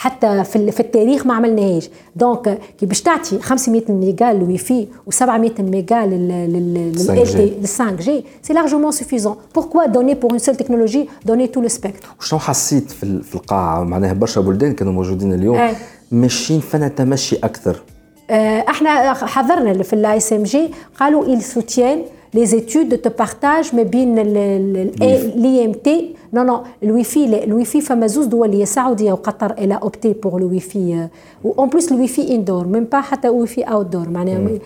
حتى 0.00 0.44
في, 0.44 0.72
في 0.72 0.80
التاريخ 0.80 1.26
ما 1.26 1.34
عملناهاش 1.34 1.90
donc 2.16 2.58
كي 2.78 2.86
باش 2.86 3.02
تعطي 3.02 3.38
500 3.38 3.82
ميجا 3.88 4.32
للوي 4.32 4.58
في 4.58 4.86
و700 5.10 5.60
ميجا 5.60 6.06
لل 6.06 7.66
5G 7.66 7.90
c'est 7.90 8.52
largement 8.52 8.90
suffisant 8.90 9.36
pourquoi 9.54 9.86
donner 9.86 10.14
pour 10.14 10.30
une 10.30 10.38
seule 10.38 10.56
technologie 10.56 11.08
donner 11.24 11.46
tout 11.46 11.60
le 11.60 11.68
spectre 11.68 12.08
وشنو 12.20 12.38
حسيت 12.40 12.90
في, 12.90 13.22
في 13.22 13.34
القاعه 13.34 13.84
معناها 13.84 14.12
برشا 14.12 14.40
بلدان 14.40 14.72
كانوا 14.72 14.92
موجودين 14.92 15.32
اليوم 15.32 15.56
آه. 15.56 15.74
ماشيين 16.10 16.60
فينا 16.60 16.88
تمشي 16.88 17.36
أكثر 17.36 17.82
آه 18.30 18.64
إحنا 18.68 19.12
حضرنا 19.14 19.82
في 19.82 19.92
الاي 19.92 20.16
اس 20.16 20.32
ام 20.32 20.42
جي 20.42 20.70
قالوا 21.00 21.36
il 21.36 21.40
soutient 21.40 22.19
les 22.33 22.55
études 22.55 23.01
de 23.05 23.09
partage 23.09 23.73
ما 23.73 23.83
بين 23.83 24.19
الاي 24.19 25.65
ام 25.65 25.71
تي 25.71 26.15
نو 26.33 26.43
نو 26.43 26.63
الويفي 26.83 27.43
الويفي 27.43 27.81
فما 27.81 28.07
زوز 28.07 28.25
دول 28.25 28.51
هي 28.53 28.63
السعوديه 28.63 29.11
وقطر 29.11 29.51
الى 29.51 29.79
اوبتي 29.83 30.13
بور 30.13 30.37
الويفي 30.37 31.07
اون 31.45 31.69
بليس 31.69 31.91
الويفي 31.91 32.35
اندور 32.35 32.67
ميم 32.67 32.83
با 32.83 33.01
حتى 33.01 33.29
ويفي 33.29 33.63
اوت 33.63 33.85
دور 33.85 34.09
معناها 34.09 34.59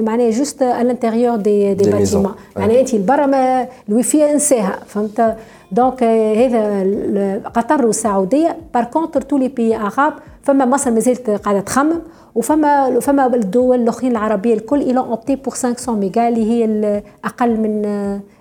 معناها 0.00 0.30
جوست 0.30 0.62
الانتيريور 0.62 1.36
دي 1.36 1.74
دي 1.74 1.90
باتيمون 1.90 2.34
معناها 2.56 2.80
انت 2.80 2.94
البرا 2.94 3.66
الويفي 3.88 4.32
انساها 4.32 4.78
فهمت 4.86 5.36
دونك 5.72 6.02
هذا 6.02 7.42
قطر 7.54 7.86
والسعوديه 7.86 8.56
بار 8.74 8.84
كونتر 8.84 9.20
تو 9.20 9.38
لي 9.38 9.48
بي 9.48 9.76
اغاب 9.76 10.12
فما 10.42 10.64
مصر 10.64 10.90
مازالت 10.90 11.30
قاعده 11.30 11.60
تخمم 11.60 12.00
وفما 12.35 12.99
فما 12.99 13.25
الدول 13.25 13.81
الأخرين 13.81 14.11
العربية 14.11 14.53
الكل 14.53 14.81
elle 14.81 14.99
a 14.99 15.06
opté 15.06 15.35
pour 15.35 15.53
500 15.53 15.99
ميجا 15.99 16.27
اللي 16.27 16.51
هي 16.51 17.03
أقل 17.25 17.57
من 17.59 17.83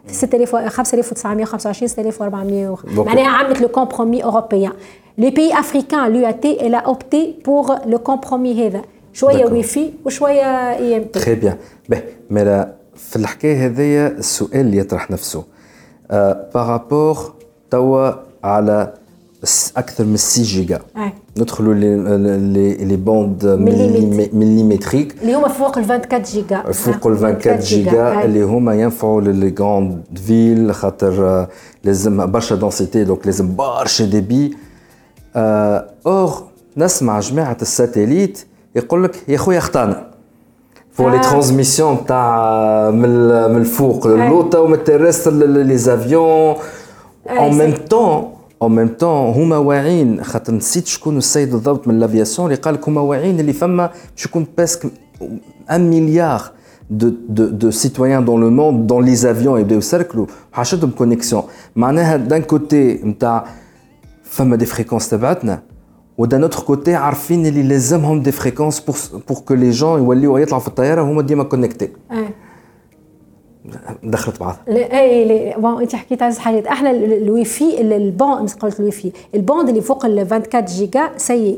6000 0.06 0.56
5925 0.56 1.88
6400 1.88 2.76
معناها 2.84 3.28
عملت 3.28 3.60
le 3.60 3.68
compromis 3.68 4.24
européen 4.24 4.72
les 5.18 5.30
pays 5.30 5.54
africains 5.54 6.12
le 6.12 6.30
تي 6.30 6.66
elle 6.66 6.78
a 6.78 6.89
opté 6.89 7.34
pour 7.44 7.86
le 7.86 7.98
compromis 7.98 8.66
هذا. 8.68 8.82
شوية 9.12 9.44
واي 9.44 9.62
فاي 9.62 9.92
وشوية 10.04 10.72
IMT 10.72 11.20
très 11.20 11.34
bien 11.34 11.56
mais 12.30 12.66
في 12.96 13.16
الحكاية 13.16 13.66
هذيا 13.66 14.08
السؤال 14.08 14.60
اللي 14.60 14.78
يطرح 14.78 15.10
نفسه. 15.10 15.44
بارابور 16.54 17.34
توا 17.70 18.10
على 18.44 18.94
اكثر 19.77 20.03
من 20.05 20.17
6 20.17 20.43
جيجا 20.43 20.79
أي. 20.97 21.13
ندخلوا 21.37 21.73
لي 21.73 22.85
لي 22.85 22.95
بوند 22.95 23.45
مليمتر. 23.45 24.29
مليمتريك 24.35 25.15
اللي 25.21 25.33
هما 25.35 25.47
فوق 25.47 25.77
ال 25.77 25.83
24 25.83 26.23
جيجا 26.23 26.61
فوق 26.71 27.07
ال 27.07 27.13
24 27.13 27.59
جيجا 27.59 28.11
أي. 28.19 28.25
اللي 28.25 28.41
هما 28.43 28.73
ينفعوا 28.75 29.21
للي 29.21 29.55
غراند 29.59 30.01
فيل 30.27 30.73
خاطر 30.75 31.27
آه، 31.29 31.47
لازم 31.83 32.31
برشا 32.31 32.55
دونسيتي 32.55 33.03
دونك 33.03 33.25
لازم 33.25 33.55
برشا 33.55 34.05
ديبي 34.05 34.57
اور 35.35 36.43
نسمع 36.77 37.19
جماعه 37.19 37.57
الساتيليت 37.61 38.45
يقول 38.75 39.03
لك 39.03 39.15
يا 39.27 39.37
خويا 39.37 39.57
اخطانا 39.57 40.07
فور 40.91 41.11
لي 41.11 41.17
آه. 41.17 41.21
ترانسميسيون 41.21 42.05
تاع 42.05 42.91
من 42.91 43.05
ال- 43.05 43.51
من 43.53 43.57
الفوق 43.61 44.07
للوطا 44.07 44.59
ومن 44.59 44.73
الترستر 44.73 45.31
لي 45.33 45.77
زافيون 45.77 46.55
أي، 47.29 47.37
اون 47.37 47.51
سي. 47.51 47.57
ميم 48.61 48.67
طون 48.67 48.69
اون 48.69 48.75
ميم 48.75 48.87
طون 48.87 49.33
هما 49.43 49.57
واعيين 49.57 50.23
خاطر 50.23 50.53
نسيت 50.53 50.87
شكون 50.87 51.17
السيد 51.17 51.51
بالضبط 51.51 51.87
من 51.87 51.99
لافياسيون 51.99 52.47
اللي 52.47 52.61
قال 52.61 52.73
لك 52.73 52.87
هما 52.87 53.01
واعيين 53.01 53.39
اللي 53.39 53.53
فما 53.53 53.91
باش 54.15 54.25
يكون 54.25 54.47
باسك 54.57 54.91
ان 55.71 55.89
مليار 55.89 56.51
de, 56.89 57.09
de, 57.29 57.45
de 57.49 57.69
citoyens 57.71 58.21
dans 58.21 58.37
le 58.37 58.49
monde, 58.49 58.87
dans 58.87 58.99
les 58.99 59.25
avions 59.25 59.57
يبداو 59.57 59.77
يسركلوا 59.77 60.25
وحاشتهم 60.53 60.89
كونيكسيون 60.89 61.43
معناها 61.75 62.17
دان 62.17 62.41
كوتي 62.41 62.93
نتاع 62.93 63.45
فما 64.23 64.55
دي 64.55 64.65
فريكونس 64.65 65.09
تبعتنا 65.09 65.61
ودان 66.17 66.43
اوتر 66.43 66.59
كوتي 66.59 66.95
عارفين 66.95 67.45
اللي 67.45 67.63
لازمهم 67.63 68.21
دي 68.21 68.31
فريكونس 68.31 68.79
بور 68.79 68.95
بور 69.29 69.37
كو 69.37 69.53
لي 69.53 69.69
جون 69.69 69.99
يوليو 69.99 70.37
يطلعوا 70.37 70.61
في 70.61 70.67
الطياره 70.67 71.01
وهما 71.01 71.21
ديما 71.21 71.43
كونكتي 71.43 71.89
أي. 72.11 72.29
دخلت 74.02 74.40
بعض. 74.40 74.56
لا- 74.68 75.00
اي 75.00 75.24
لا، 75.24 75.58
بون 75.58 75.80
أنت 75.82 75.94
حكيت 75.96 76.22
على 76.22 76.34
حاجات 76.34 76.66
إحنا 76.66 76.90
ال- 76.90 77.04
ال- 77.04 77.22
الوي 77.22 77.44
في 77.44 77.80
ال- 77.80 77.92
البوند 77.92 78.42
مش 78.42 78.54
قلت 78.54 78.80
الوي 78.80 78.90
في 78.90 79.12
البوند 79.34 79.68
اللي 79.68 79.80
فوق 79.80 80.06
ال 80.06 80.18
24 80.26 80.64
جيجا 80.64 81.10
سي 81.16 81.56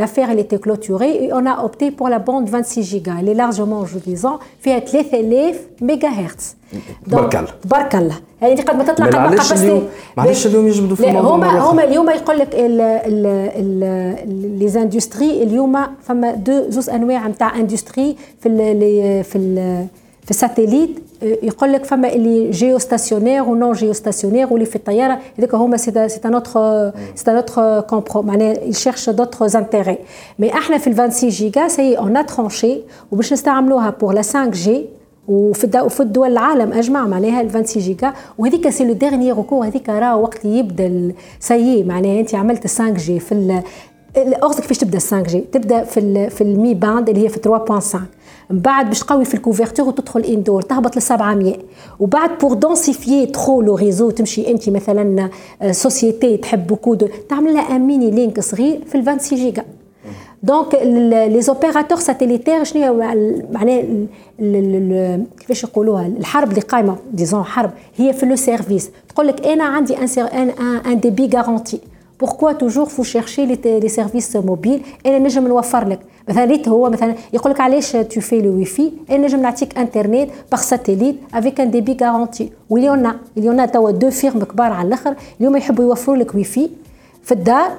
l'affaire 0.00 0.28
elle 0.32 0.42
était 0.46 0.60
clôturée 0.66 1.14
et 1.24 1.28
on 1.38 1.44
a 1.52 1.54
opté 1.66 1.90
pour 1.98 2.08
la 2.08 2.18
bande 2.28 2.46
26 2.48 2.82
gigas. 2.92 3.16
Elle 3.20 3.28
est 3.30 3.34
largement 3.44 3.84
suffisant 3.86 4.38
فيها 4.60 4.78
3000 4.78 5.56
ميجا 5.80 6.08
هرتز 6.08 6.56
تبارك 7.06 7.36
الله. 7.36 7.48
تبارك 7.62 7.94
الله 7.94 8.14
يعني 8.42 8.54
قد 8.60 8.76
ما 8.76 8.84
تطلع 8.84 9.06
قد 9.06 9.14
ما 9.16 9.26
قفزتي 9.26 9.82
علاش 10.18 10.46
اليوم 10.46 10.66
يجبدوا 10.66 10.96
في 10.96 11.02
لا، 11.02 11.08
الموضوع 11.08 11.34
هما؟ 11.36 11.70
هما 11.70 11.84
اليوم 11.84 12.10
يقول 12.10 12.38
لك 12.38 12.54
les 14.58 14.68
industries 14.68 15.42
اليوم 15.42 15.78
فما 16.02 16.30
دو 16.34 16.64
زوز 16.70 16.90
انواع 16.90 17.28
نتاع 17.28 17.56
industries 17.56 18.16
في 18.40 18.48
ال 18.48 19.24
في 19.24 19.38
ال 19.38 19.86
في 20.24 20.30
ال 20.30 20.36
satellite 20.36 20.90
يقول 21.22 21.72
لك 21.72 21.84
فما 21.84 22.12
اللي 22.12 22.50
géostationnaire 22.50 23.42
و 23.42 23.50
non 23.50 23.72
géostationnaire 23.72 24.52
واللي 24.52 24.66
في 24.66 24.76
الطيارة 24.76 25.18
هذوك 25.38 25.54
هما 25.54 25.76
c'est 25.76 26.08
c'est 26.08 26.20
un 26.24 26.34
autre 26.34 26.92
c'est 27.14 27.30
un 27.30 27.36
autre 27.36 27.80
compromis 27.80 28.22
معناها 28.22 28.64
يشيرش 28.64 29.10
d'autres 29.10 29.58
intérêts 29.58 29.98
mais 30.38 30.52
إحنا 30.52 30.78
في 30.78 30.86
ال 30.86 30.94
26 30.94 31.30
جيجا 31.30 31.68
c'est 31.68 31.98
on 31.98 32.16
a 32.16 32.22
tranché 32.22 32.80
وباش 33.12 33.32
نستعملوها 33.32 33.90
pour 34.00 34.12
la 34.14 34.22
5G 34.22 34.86
وفي 35.28 35.64
الد- 35.64 35.76
وفي 35.76 36.00
الدول 36.00 36.32
العالم 36.32 36.72
أجمع 36.72 37.06
معناها 37.06 37.40
ال 37.40 37.50
26 37.50 37.84
جيجا 37.86 38.12
وهذيك 38.38 38.68
c'est 38.68 38.84
le 38.84 38.92
dernier 38.92 39.32
recours 39.32 39.62
هذيك 39.62 39.88
راه 39.88 40.16
وقت 40.16 40.44
اللي 40.44 40.58
يبدأ 40.58 41.12
c'est 41.40 41.82
معناها 41.84 42.20
أنت 42.20 42.34
عملت 42.34 42.66
5G 42.66 43.20
في 43.20 43.62
قصدك 44.42 44.60
كيفاش 44.62 44.78
تبدأ 44.78 44.98
5G 44.98 45.40
تبدأ 45.40 45.84
في 45.84 46.30
في 46.30 46.40
ال 46.40 46.49
mid 46.49 46.74
band 46.74 47.08
اللي 47.08 47.24
هي 47.24 47.28
في 47.28 47.40
3.5 47.40 47.96
من 48.50 48.58
بعد 48.58 48.88
باش 48.88 49.00
تقوي 49.00 49.24
في 49.24 49.34
ال 49.34 49.39
couverture 49.39 49.88
وتدخل 49.88 50.20
indoor 50.20 50.62
تهبط 50.62 50.96
ل 50.96 51.02
700 51.02 51.56
وبعد 52.00 52.38
pour 52.38 52.54
densifier 52.54 53.26
trop 53.26 53.62
le 53.62 53.74
réseau 53.74 54.10
تمشي 54.10 54.50
انت 54.50 54.68
مثلا 54.68 55.30
société 55.70 56.36
تحب 56.36 56.66
beaucoup 56.66 56.94
تعمل 57.28 57.54
لها 57.54 57.76
un 57.76 57.80
mini-link 57.80 58.40
صغير 58.40 58.80
في 58.86 58.94
ال 58.94 59.02
26 59.02 59.42
جيجا 59.42 59.64
donc 60.42 60.74
les 60.74 61.42
opérateurs 61.42 61.98
satellitaires 61.98 62.64
شنو 62.64 62.94
معناها 63.52 63.82
كيفاش 65.40 65.64
يقولوها؟ 65.64 66.06
الحرب 66.06 66.50
اللي 66.50 66.60
قايمة 66.60 66.96
disons 67.12 67.42
حرب 67.42 67.70
هي 67.96 68.12
في 68.12 68.26
le 68.26 68.36
service 68.36 68.90
تقول 69.08 69.26
لك 69.26 69.46
أنا 69.46 69.64
عندي 69.64 69.96
un 69.98 70.08
un 70.18 70.50
un 70.86 71.00
débit 71.00 71.36
garanti 71.36 71.80
بوركوا 72.19 72.51
توجور 72.51 72.85
فو 72.85 73.03
شيرشي 73.03 73.45
لي 73.45 73.79
لي 73.79 73.89
سيرفيس 73.89 74.35
موبيل 74.35 74.81
انا 75.05 75.19
نجم 75.19 75.47
نوفر 75.47 75.87
لك 75.87 75.99
مثلا 76.29 76.45
ريت 76.45 76.67
هو 76.67 76.89
مثلا 76.89 77.15
يقول 77.33 77.51
لك 77.51 77.61
علاش 77.61 77.91
تو 77.91 78.21
في 78.21 78.41
لو 78.41 78.55
واي 78.55 78.65
فاي 78.65 78.91
انا 79.09 79.17
نجم 79.17 79.41
نعطيك 79.41 79.77
انترنت 79.77 80.29
باغ 80.51 80.61
ساتيليت 80.61 81.15
افيك 81.33 81.61
ان 81.61 81.71
ديبي 81.71 81.97
غارونتي 82.01 82.51
واليوم 82.69 83.11
اليوم 83.37 83.65
توا 83.65 83.91
دو 83.91 84.09
فيرم 84.09 84.43
كبار 84.43 84.71
على 84.71 84.87
الاخر 84.87 85.15
اليوم 85.39 85.57
يحبوا 85.57 85.83
يوفروا 85.83 86.17
لك 86.17 86.35
واي 86.35 86.43
فاي 86.43 86.69
في 87.23 87.31
الدار 87.31 87.71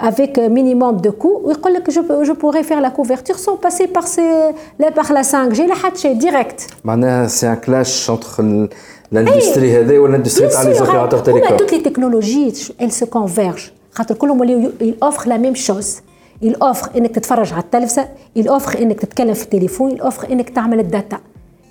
avec 0.00 0.38
un 0.38 0.48
minimum 0.48 1.00
de 1.00 1.10
coûts 1.10 1.40
ويقول 1.44 1.74
لك 1.74 1.90
je, 1.90 2.00
je 2.28 2.32
pourrais 2.32 2.62
faire 2.62 2.80
la 2.80 2.90
couverture 2.90 3.38
sans 3.38 3.56
passer 3.56 3.86
par, 3.86 4.06
ces, 4.06 4.30
là, 4.78 4.90
par 4.90 5.12
la 5.12 5.22
5G 5.22 5.60
لا 5.60 5.74
حد 5.74 5.96
شيء 5.96 6.20
direct 6.20 6.62
معناها 6.84 7.26
سي 7.26 7.48
ان 7.48 7.54
كلاش 7.54 8.10
انتر 8.10 8.68
الاندستري 9.12 9.80
هذا 9.80 9.98
والاندستري 9.98 10.48
تاع 10.48 10.62
لي 10.62 10.74
زوبيراتور 10.74 11.20
هما 11.20 11.40
تيليكوم 11.40 11.56
toutes 11.56 11.70
les 11.70 11.82
technologies 11.82 12.72
elles 12.80 12.92
se 12.92 13.04
convergent 13.04 13.77
خاطر 13.99 14.15
كلهم 14.15 14.71
offre 15.05 15.25
la 15.25 15.37
même 15.37 15.55
chose 15.67 16.01
il 16.43 16.53
offre 16.63 16.95
إنك 16.95 17.15
تتفرج 17.15 17.53
على 17.53 17.63
التلفزة 17.63 18.07
offre 18.39 18.77
إنك 18.81 18.99
تتكلم 18.99 19.33
في 19.33 19.43
التليفون 19.43 20.01
offre 20.01 20.31
إنك 20.31 20.49
تعمل 20.49 20.79
الداتا. 20.79 21.19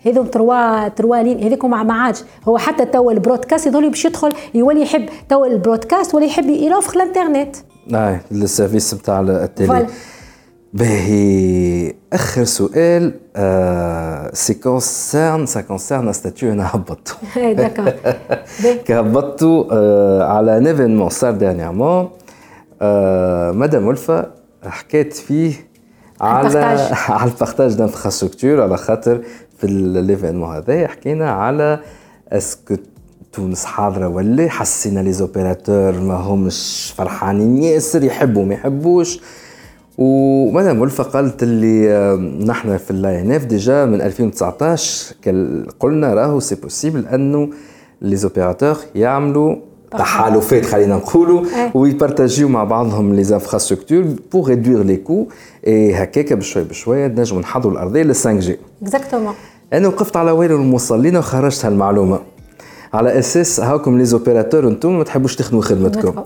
هذوم 0.07 0.27
تروا 0.27 0.89
تروا 0.89 1.17
لين 1.17 1.43
هذيك 1.43 1.65
ما 1.65 1.95
عادش. 1.95 2.23
هو 2.49 2.59
حتى 2.59 2.85
توا 2.85 3.13
ال 3.13 3.18
broadcast 3.18 3.67
يظل 3.67 3.91
باش 3.91 4.05
يدخل 4.05 4.33
يولي 4.55 4.83
يحب 4.83 5.09
توا 5.29 5.47
ال 5.47 5.54
broadcast 5.54 6.15
ولا 6.15 6.25
يحب 6.25 6.49
يوفر 6.49 6.97
الانترنت. 6.97 7.57
اي 7.95 8.21
ال 8.33 8.40
service 8.41 8.95
نتاع 8.95 9.21
ال 9.21 9.32
télé. 9.32 9.87
باهي 10.79 11.95
آخر 12.13 12.45
سؤال 12.45 13.15
آه 13.37 14.31
ça 14.35 14.55
concerne 14.55 15.47
ça 15.47 15.61
concerne 15.61 16.13
statut 16.13 16.53
أنا 16.53 16.67
هبطته 16.75 17.15
d'accord 17.53 17.93
كي 18.87 18.95
هبطته 19.01 19.69
آه 19.73 20.23
على 20.23 20.59
un 20.59 20.67
événement 20.67 21.09
صار 21.09 21.33
dernièrement 21.33 22.09
آه 22.83 23.51
مدام 23.53 23.87
ألفة 23.87 24.27
حكيت 24.65 25.13
فيه 25.13 25.53
على. 26.21 26.59
على 27.09 27.31
ال 27.31 27.36
partage. 27.36 27.73
d'infrastructure 27.79 28.63
على 28.63 28.77
خاطر 28.77 29.23
في 29.59 29.65
ال 29.65 29.74
événement 29.74 30.57
هذا 30.57 30.89
حكينا 30.89 31.31
على 31.31 31.81
est-ce 32.33 32.62
que 32.62 32.77
تونس 33.33 33.65
حاضرة 33.65 34.09
ولا 34.09 34.49
حسينا 34.49 35.01
les 35.01 35.13
opérateurs 35.13 35.93
ما 35.93 36.15
همش 36.15 36.95
فرحانين 36.97 37.63
ياسر 37.63 38.05
يحبوا 38.05 38.45
ما 38.45 38.55
يحبوش. 38.55 39.21
ومدام 39.99 40.81
ألفة 40.81 41.05
قالت 41.05 41.43
اللي 41.43 42.17
نحن 42.47 42.77
في 42.77 42.91
ال 42.91 43.21
ANF 43.21 43.45
déjà 43.45 43.85
من 43.85 44.01
2019 44.01 45.15
كال- 45.23 45.67
قلنا 45.81 46.15
راهو 46.15 46.41
c'est 46.41 46.55
possible 46.55 47.07
أنه 47.07 47.49
les 48.03 48.17
opérateurs 48.17 48.77
يعملوا 48.95 49.57
تحالفات 49.91 50.67
خلينا 50.67 50.97
نقولوا 50.97 51.45
إيه. 51.45 51.71
ويبارتاجيو 51.75 52.49
مع 52.49 52.65
بعضهم 52.65 53.15
les 53.15 53.35
infrastructures 53.35 54.05
pour 54.33 54.49
réduire 54.49 54.83
les 54.83 54.97
coûts 54.97 55.27
اي 55.67 55.95
هكاك 55.95 56.33
بشوي 56.33 56.65
بشويه 56.65 57.07
نجموا 57.07 57.41
نحضروا 57.41 57.73
الأرضية 57.73 58.03
لل 58.03 58.15
5G 58.15 58.57
exactement 58.83 59.35
أنا 59.73 59.89
وقفت 59.89 60.17
على 60.17 60.31
ويل 60.31 60.53
الموصلين 60.53 61.17
وخرجت 61.17 61.65
هالمعلومة. 61.65 62.19
على 62.93 63.19
أساس 63.19 63.61
هاكم 63.61 63.99
les 63.99 64.05
opérateurs 64.05 64.69
أنتم 64.69 64.99
ما 64.99 65.05
تحبوش 65.05 65.37
تخدموا 65.37 65.63
خدمتكم. 65.63 66.23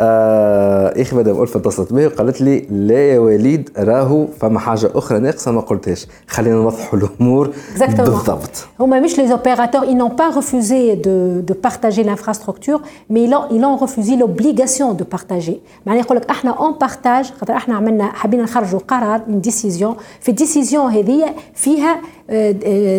آه 0.00 1.02
اخي 1.02 1.16
مدام 1.16 1.42
الفه 1.42 1.60
اتصلت 1.60 1.92
بي 1.92 2.06
وقالت 2.06 2.40
لي 2.40 2.60
لا 2.70 2.94
يا 3.12 3.18
وليد 3.18 3.70
راهو 3.78 4.26
فما 4.40 4.58
حاجه 4.58 4.90
اخرى 4.94 5.18
ناقصه 5.18 5.50
ما 5.50 5.60
قلتهاش 5.60 6.06
خلينا 6.26 6.56
نوضحوا 6.56 6.98
الامور 6.98 7.52
Exactement. 7.76 8.00
بالضبط 8.00 8.66
Huma 8.80 9.00
mish 9.06 9.16
les 9.16 9.30
opérateurs, 9.32 9.84
ils 9.84 9.96
n'ont 9.96 10.16
pas 10.22 10.30
refusé 10.30 10.96
de, 10.96 11.40
de 11.48 11.52
partager 11.66 12.02
l'infrastructure, 12.04 12.80
mais 13.10 13.22
ils 13.24 13.34
ont, 13.34 13.44
ils 13.56 13.64
ont 13.64 13.76
refusé 13.76 14.16
l'obligation 14.16 14.94
de 14.94 15.04
partager. 15.04 15.56
معناها 15.86 16.02
يقول 16.04 16.16
لك 16.16 16.30
احنا 16.30 16.50
اون 16.50 16.72
بارتاج 16.80 17.32
خاطر 17.40 17.56
احنا 17.56 17.74
عملنا 17.74 18.04
حبينا 18.12 18.42
نخرجوا 18.42 18.80
قرار 18.88 19.20
من 19.28 19.40
ديسيزيون 19.40 19.96
في 20.20 20.28
الديسيزيون 20.28 20.90
هذه 20.92 21.34
فيها 21.54 22.00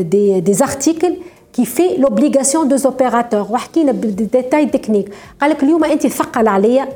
دي 0.02 0.39
دي 0.41 0.63
ارتيكل 0.63 1.15
كي 1.58 1.65
في 1.65 1.97
لوبليغاسيون 1.97 2.67
دو 2.67 2.76
زوبيراتور 2.76 3.47
وحكينا 3.49 3.91
بديتاي 3.91 4.65
تكنيك 4.65 5.13
قال 5.41 5.49
لك 5.52 5.63
اليوم 5.63 5.84
انت 5.84 6.08
ثقل 6.08 6.47
عليا 6.47 6.84
آه، 6.84 6.88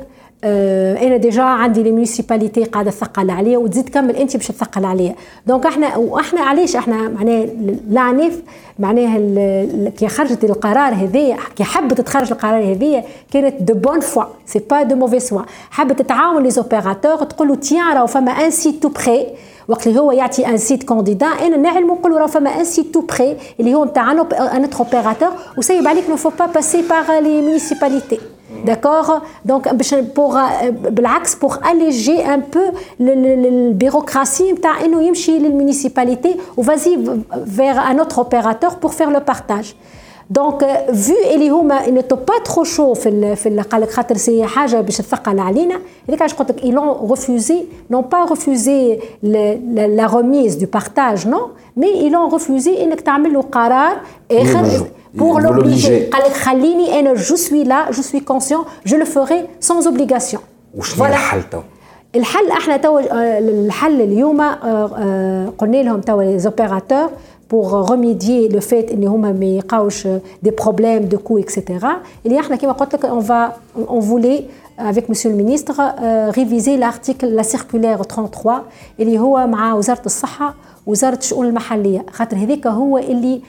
أنا 0.43 1.17
déjà 1.17 1.43
عندي 1.43 1.83
les 1.83 1.91
municipalités 1.91 2.63
قاعدة 2.63 2.91
تثقل 2.91 3.29
عليا 3.29 3.57
وتزيد 3.57 3.89
كمل 3.89 4.15
أنت 4.15 4.37
باش 4.37 4.47
تثقل 4.47 4.85
عليا. 4.85 5.15
donc 5.47 5.65
إحنا 5.65 5.97
وإحنا 5.97 6.41
علاش 6.41 6.75
إحنا 6.75 7.09
معناها 7.09 7.47
العنف 7.91 8.41
معناها 8.79 9.19
كي 9.89 10.07
خرجت 10.07 10.43
القرار 10.43 10.93
هذايا 10.93 11.37
كي 11.55 11.63
حبت 11.63 12.01
تخرج 12.01 12.31
القرار 12.31 12.71
هذايا 12.71 13.03
كانت 13.33 13.61
de 13.61 13.73
bonne 13.73 13.99
foi 13.99 14.23
c'est 14.45 14.59
pas 14.59 14.83
de 14.83 14.95
mauvaise 14.95 15.19
foi 15.19 15.41
حبت 15.71 16.01
تتعاون 16.01 16.43
les 16.43 16.51
opérateurs 16.51 17.23
تقول 17.23 17.47
له 17.47 17.55
tiens 17.55 17.93
راهو 17.93 18.07
فما 18.07 18.31
un 18.31 18.51
site 18.51 18.83
tout 18.83 18.89
près 18.89 19.27
وقت 19.67 19.87
اللي 19.87 19.99
هو 19.99 20.11
يعطي 20.11 20.47
un 20.47 20.57
site 20.57 20.83
candidat 20.83 21.27
أنا 21.27 21.57
نعلم 21.57 21.87
نقول 21.87 22.11
راه 22.11 22.27
فما 22.27 22.49
un 22.49 22.65
site 22.65 22.93
tout 22.93 23.01
près 23.01 23.35
اللي 23.59 23.75
هو 23.75 23.85
نتاع 23.85 24.11
un 24.11 24.69
opérateur 24.79 25.29
وسيب 25.57 25.87
عليك 25.87 26.09
ne 26.09 26.15
faut 26.15 26.29
pas 26.39 26.45
passer 26.45 26.81
par 26.81 27.19
les 27.19 27.41
municipalités 27.41 28.19
d'accord 28.64 29.22
donc 29.44 29.62
pour 30.14 30.38
بالعكس 30.68 31.34
pour 31.34 31.54
alléger 31.54 32.24
un 32.24 32.40
peu 32.40 32.74
البيروقراسي 33.00 34.52
نتاع 34.52 34.84
انه 34.84 35.02
يمشي 35.02 35.38
للمونيسيباليتي 35.38 36.36
وفازي 36.56 36.98
vers 37.56 37.78
un 37.90 37.98
autre 37.98 38.18
opérateur 38.18 38.76
pour 38.76 38.92
faire 38.94 39.10
le 39.10 39.20
partage 39.32 39.74
دونك 40.30 40.86
فيو 40.92 41.16
اللي 41.34 41.50
هما 41.50 41.88
ان 41.88 42.08
تو 42.08 42.16
با 42.16 42.38
ترو 42.44 42.64
شو 42.64 42.94
في 42.94 43.08
ال 43.08 43.36
في 43.36 43.60
قال 43.60 43.80
لك 43.80 43.90
خاطر 43.90 44.16
سي 44.16 44.44
حاجه 44.44 44.80
باش 44.80 44.96
تثقل 44.96 45.38
علينا 45.38 45.80
هذيك 46.08 46.22
علاش 46.22 46.34
قلت 46.34 46.50
لك 46.50 46.64
ايلون 46.64 47.10
ريفوزي 47.10 47.64
نون 47.90 48.02
با 48.02 48.24
ريفوزي 48.24 48.98
لا 49.22 50.10
ريميز 50.14 50.54
دو 50.54 50.66
بارتاج 50.72 51.28
نو 51.28 51.48
مي 51.76 51.86
ايلون 51.86 52.32
ريفوزي 52.32 52.84
انك 52.84 53.00
تعمل 53.00 53.32
له 53.32 53.42
قرار 53.42 53.96
اخر 54.30 54.86
pour 55.18 55.40
l'obliger 55.40 56.10
قال 56.12 56.22
لك 56.26 56.32
خليني 56.32 57.00
انا 57.00 57.14
جو 57.14 57.36
سوي 57.36 57.64
لا 57.64 57.90
جو 57.90 58.02
سوي 58.02 58.20
كونسيون 58.20 58.64
جو 58.86 58.96
لو 58.96 59.04
فوري 59.04 59.46
سانز 59.60 59.86
اوبليغاسيون 59.86 60.42
وشنو 60.74 61.06
الحل 61.06 61.42
تو؟ 61.50 61.60
الحل 62.16 62.50
احنا 62.50 62.76
تو 62.76 62.98
الحل 62.98 64.00
اليوم 64.00 64.40
قلنا 65.58 65.82
لهم 65.82 66.00
تو 66.00 66.20
لي 66.20 66.38
زوبيراتور 66.38 67.10
pour 67.48 67.70
remédier 67.92 68.48
le 68.48 68.60
fait 68.60 68.92
ان 68.92 69.06
هما 69.06 69.32
ما 69.32 69.44
يلقاوش 69.44 70.08
des 70.46 70.50
problèmes 70.50 71.08
de 71.08 71.16
coûts 71.16 71.38
etc 71.38 71.86
اللي 72.26 72.40
احنا 72.40 72.56
كما 72.56 72.72
قلت 72.72 72.94
لك 72.94 73.06
on 73.06 73.20
va 73.20 73.52
on 73.88 74.00
voulait 74.00 74.44
avec 74.78 75.08
monsieur 75.08 75.30
le 75.30 75.36
ministre 75.36 75.80
euh, 75.80 76.30
réviser 76.30 76.76
l'article 76.76 77.26
la 77.26 77.42
circulaire 77.42 78.00
33 78.06 78.62
اللي 79.00 79.18
هو 79.18 79.46
مع 79.46 79.74
وزاره 79.74 80.02
الصحه 80.06 80.54
وزاره 80.86 81.18
الشؤون 81.18 81.46
المحليه 81.46 82.06
خاطر 82.12 82.36
هذاك 82.36 82.66
هو 82.66 82.98
اللي 82.98 83.40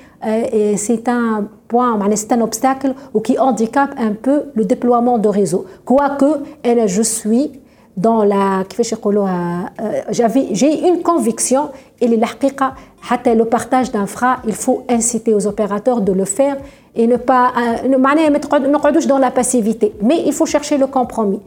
سي 0.77 1.03
ان 1.08 1.47
بوان 1.71 1.99
معناها 1.99 2.15
سي 2.15 2.27
ان 2.36 2.41
اوبستاكل 2.41 2.93
وكي 3.13 3.38
handicap 3.38 3.99
un 3.99 4.27
peu 4.27 4.60
le 4.60 4.63
déploiement 4.63 5.17
de 5.17 5.27
réseau 5.27 5.65
quoique 5.86 6.25
انا 6.65 6.88
je 6.88 7.01
suis 7.01 7.49
dans 7.97 8.23
la 8.23 8.63
كيفاش 8.69 8.91
يقولوها 8.91 9.71
j'avais 10.12 10.55
j'ai 10.55 10.88
une 10.88 11.03
conviction 11.03 11.62
اللي 12.03 12.15
الحقيقه 12.15 12.73
حتى 13.01 13.36
le 13.36 13.45
partage 13.45 13.91
d'infra 13.91 14.38
il 14.47 14.53
faut 14.53 14.84
inciter 14.89 15.34
aux 15.34 15.47
opérateurs 15.47 16.01
de 16.01 16.12
le 16.12 16.25
faire 16.25 16.58
et 16.95 17.08
ne 17.08 17.17
pas 17.17 17.58
معناها 17.86 18.29
ما 18.29 18.39
نقعدوش 18.53 19.05
dans 19.08 19.19
la 19.19 19.32
passivité 19.32 19.93
mais 20.01 20.19
il 20.25 20.34
faut 20.34 20.45
chercher 20.45 20.77
le 20.77 20.88
compromis 20.88 21.41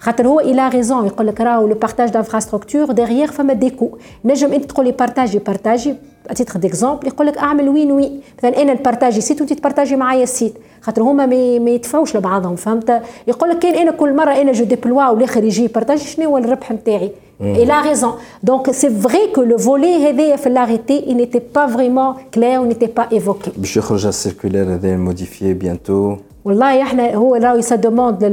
خاطر 0.00 0.26
هو 0.28 0.40
il 0.40 0.68
a 0.68 0.73
raison 0.73 1.06
يقول 1.06 1.26
لك 1.26 1.40
راهو 1.40 1.66
le 1.66 1.74
partage 1.74 2.10
d'infrastructure 2.10 2.92
derrière 2.92 3.30
فما 3.30 3.52
des 3.52 3.69
coûts 3.69 3.98
نجم 4.24 4.52
أنت 4.52 4.64
تقول 4.64 4.86
لي 4.86 4.92
partager 4.92 5.38
partager 5.38 5.94
à 6.34 6.38
titre 6.38 6.58
d'exemple 6.60 7.06
يقول 7.06 7.26
لك 7.26 7.38
أعمل 7.38 7.68
وين 7.68 7.92
وين 7.92 8.20
مثلا 8.38 8.62
أنا 8.62 8.72
نبارتاجي 8.72 9.20
site 9.20 9.40
وأنت 9.40 9.52
تبارتاجي 9.52 9.96
معايا 9.96 10.22
ال 10.22 10.28
site 10.28 10.54
خاطر 10.80 11.02
هما 11.02 11.26
ما 11.58 11.70
يدفعوش 11.70 12.16
لبعضهم 12.16 12.56
فهمت؟ 12.56 13.02
يقول 13.26 13.50
لك 13.50 13.58
كان 13.58 13.74
أنا 13.74 13.90
كل 13.90 14.16
مرة 14.16 14.30
أنا 14.30 14.52
je 14.52 14.64
déploie 14.64 15.08
والآخر 15.08 15.44
يجي 15.44 15.66
partager 15.68 16.04
شنو 16.04 16.28
هو 16.28 16.38
الربح 16.38 16.72
نتاعي؟ 16.72 17.12
Et 17.42 17.62
il 17.62 17.70
a 17.70 17.80
raison. 17.80 18.12
Donc 18.44 18.68
c'est 18.72 18.94
vrai 19.06 19.22
que 19.34 19.40
le 19.40 19.56
volet 19.56 20.36
في 20.36 20.50
l'arrêté 20.50 21.04
il 21.06 21.16
n'était 21.16 21.40
pas 21.40 21.66
vraiment 21.66 22.10
clair, 22.30 22.60
il 22.62 22.68
n'était 22.68 22.88
pas 22.88 23.08
évoqué. 23.10 23.50
باش 23.56 23.76
يخرج 23.76 24.06
السيركولير 24.06 24.74
هذايا 24.74 24.96
موديفيي 24.96 25.54
بيانتو 25.54 26.16
والله 26.45 26.81
احنا 26.81 27.15
هو 27.15 27.35
راهو 27.35 27.61
سا 27.61 27.75
دوموند 27.75 28.23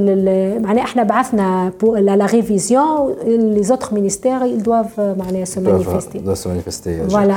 معناها 0.62 0.84
احنا 0.84 1.02
بعثنا 1.02 1.72
لا 1.82 2.26
ريفيزيون 2.26 3.14
لي 3.54 3.62
زوتر 3.62 3.94
مينيستير 3.94 4.40
ils 4.40 4.62
doivent 4.62 4.98
معناها 4.98 5.44
se 5.44 5.58
manifester. 5.58 6.18
doivent 6.18 6.42
se 6.44 6.48
manifester. 6.48 7.12
Voilà. 7.12 7.34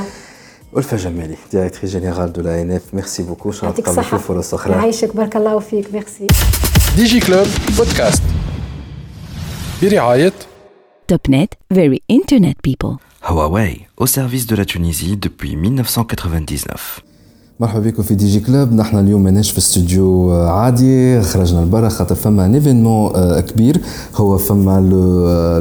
ألفة 0.76 0.96
جمالي 0.96 1.36
ديريكتريس 1.52 1.90
جينيرال 1.90 2.32
دو 2.32 2.42
لا 2.42 2.62
ان 2.62 2.70
اف 2.70 2.82
ميرسي 2.94 3.22
بوكو 3.22 3.50
شرفت 3.50 3.64
يعطيك 3.64 3.88
الصحة 3.88 4.18
فرص 4.18 4.54
أخرى 4.54 4.72
يعيشك 4.72 5.16
بارك 5.16 5.36
الله 5.36 5.58
فيك 5.58 5.94
ميرسي 5.94 6.26
ديجي 6.96 7.20
كلوب 7.20 7.46
بودكاست 7.78 8.22
برعاية 9.82 10.32
Topnet, 11.12 11.50
very 11.70 11.98
internet 12.08 12.56
people. 12.68 12.94
Huawei, 13.22 13.86
au 13.96 14.06
service 14.06 14.46
de 14.46 14.56
la 14.56 14.64
Tunisie 14.64 15.16
depuis 15.16 15.54
1999. 15.54 17.02
مرحبا 17.60 17.80
بكم 17.90 18.02
في 18.02 18.14
دي 18.14 18.26
جي 18.28 18.40
كلوب 18.40 18.72
نحن 18.72 18.98
اليوم 18.98 19.22
ماناش 19.22 19.50
في 19.50 19.58
استوديو 19.58 20.32
عادي 20.32 21.20
خرجنا 21.22 21.60
لبرا 21.60 21.88
خاطر 21.88 22.14
فما 22.14 22.46
ان 22.46 22.54
ايفينمون 22.54 23.10
كبير 23.40 23.80
هو 24.16 24.38
فما 24.38 24.80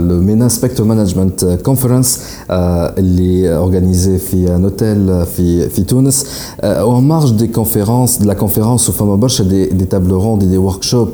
لو 0.10 0.22
مينا 0.22 0.48
سبيكتر 0.48 0.84
مانجمنت 0.84 1.46
كونفرنس 1.66 2.20
اللي 2.52 3.56
اورغانيزي 3.58 4.18
في 4.18 4.56
ان 4.56 4.64
اوتيل 4.64 5.26
في 5.26 5.70
في 5.70 5.84
تونس 5.84 6.26
او 6.62 7.02
مارج 7.02 7.32
دي 7.32 7.48
كونفيرونس 7.48 8.18
دي 8.18 8.26
لا 8.28 8.34
كونفيرونس 8.34 8.90
وفما 8.90 9.16
برشا 9.16 9.44
دي 9.44 9.66
دي 9.66 9.86
تابلو 9.86 10.22
روند 10.24 10.44
دي 10.44 10.58
ورك 10.58 10.84
شوب 10.84 11.10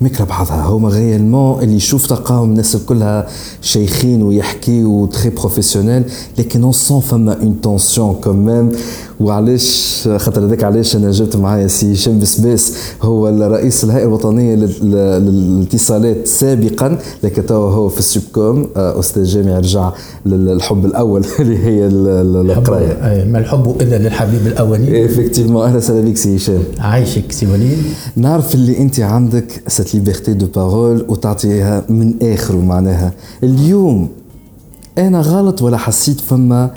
وميكرا 0.00 0.24
بعضها 0.24 0.66
هما 0.66 0.88
غيالمون 0.88 1.62
اللي 1.62 1.76
يشوف 1.76 2.06
تلقاهم 2.06 2.50
الناس 2.50 2.76
كلها 2.76 3.26
شيخين 3.62 4.22
ويحكيو 4.22 5.06
تري 5.06 5.30
بروفيسيونيل 5.30 6.02
لكن 6.38 6.62
اون 6.62 6.72
سون 6.72 7.00
فما 7.00 7.32
اون 7.42 7.60
تونسيون 7.60 8.14
كوميم 8.14 8.72
وعلاش 9.20 10.08
خاطر 10.17 10.45
هذاك 10.45 10.63
علاش 10.63 10.95
أنا 10.95 11.11
جبت 11.11 11.35
معايا 11.35 11.67
سي 11.67 11.93
هشام 11.93 12.19
بسباس 12.19 12.77
هو 13.01 13.29
الرئيس 13.29 13.83
الهيئة 13.83 14.03
الوطنية 14.03 14.55
للاتصالات 14.55 16.27
سابقا 16.27 16.97
لكن 17.23 17.45
توا 17.45 17.71
هو 17.71 17.89
في 17.89 17.99
ال 17.99 18.08
Sup'Com 18.08 18.69
أستاذ 18.75 19.23
جامعي 19.23 19.57
رجع 19.57 19.91
للحب 20.25 20.85
الأول 20.85 21.25
اللي 21.39 21.57
هي 21.57 21.87
القراية. 21.87 23.11
اي 23.11 23.25
ما 23.25 23.39
الحب 23.39 23.75
إلا 23.81 23.95
للحبيب 23.95 24.47
الاولي 24.47 25.05
effectivement 25.05 25.65
أهلا 25.65 25.77
وسهلا 25.77 26.01
بك 26.01 26.17
سي 26.17 26.35
هشام. 26.35 26.63
عايشك 26.79 27.31
سي 27.31 27.47
وليد. 27.47 27.77
نعرف 28.15 28.53
اللي 28.55 28.77
أنت 28.77 28.99
عندك 28.99 29.63
cette 29.67 29.95
liberté 29.95 30.33
de 30.33 30.45
parole 30.45 31.05
وتعطيها 31.09 31.83
من 31.89 32.13
اخره 32.21 32.57
معناها. 32.57 33.11
اليوم 33.43 34.09
أنا 34.97 35.21
غلط 35.21 35.61
ولا 35.61 35.77
حسيت 35.77 36.19
فما 36.19 36.71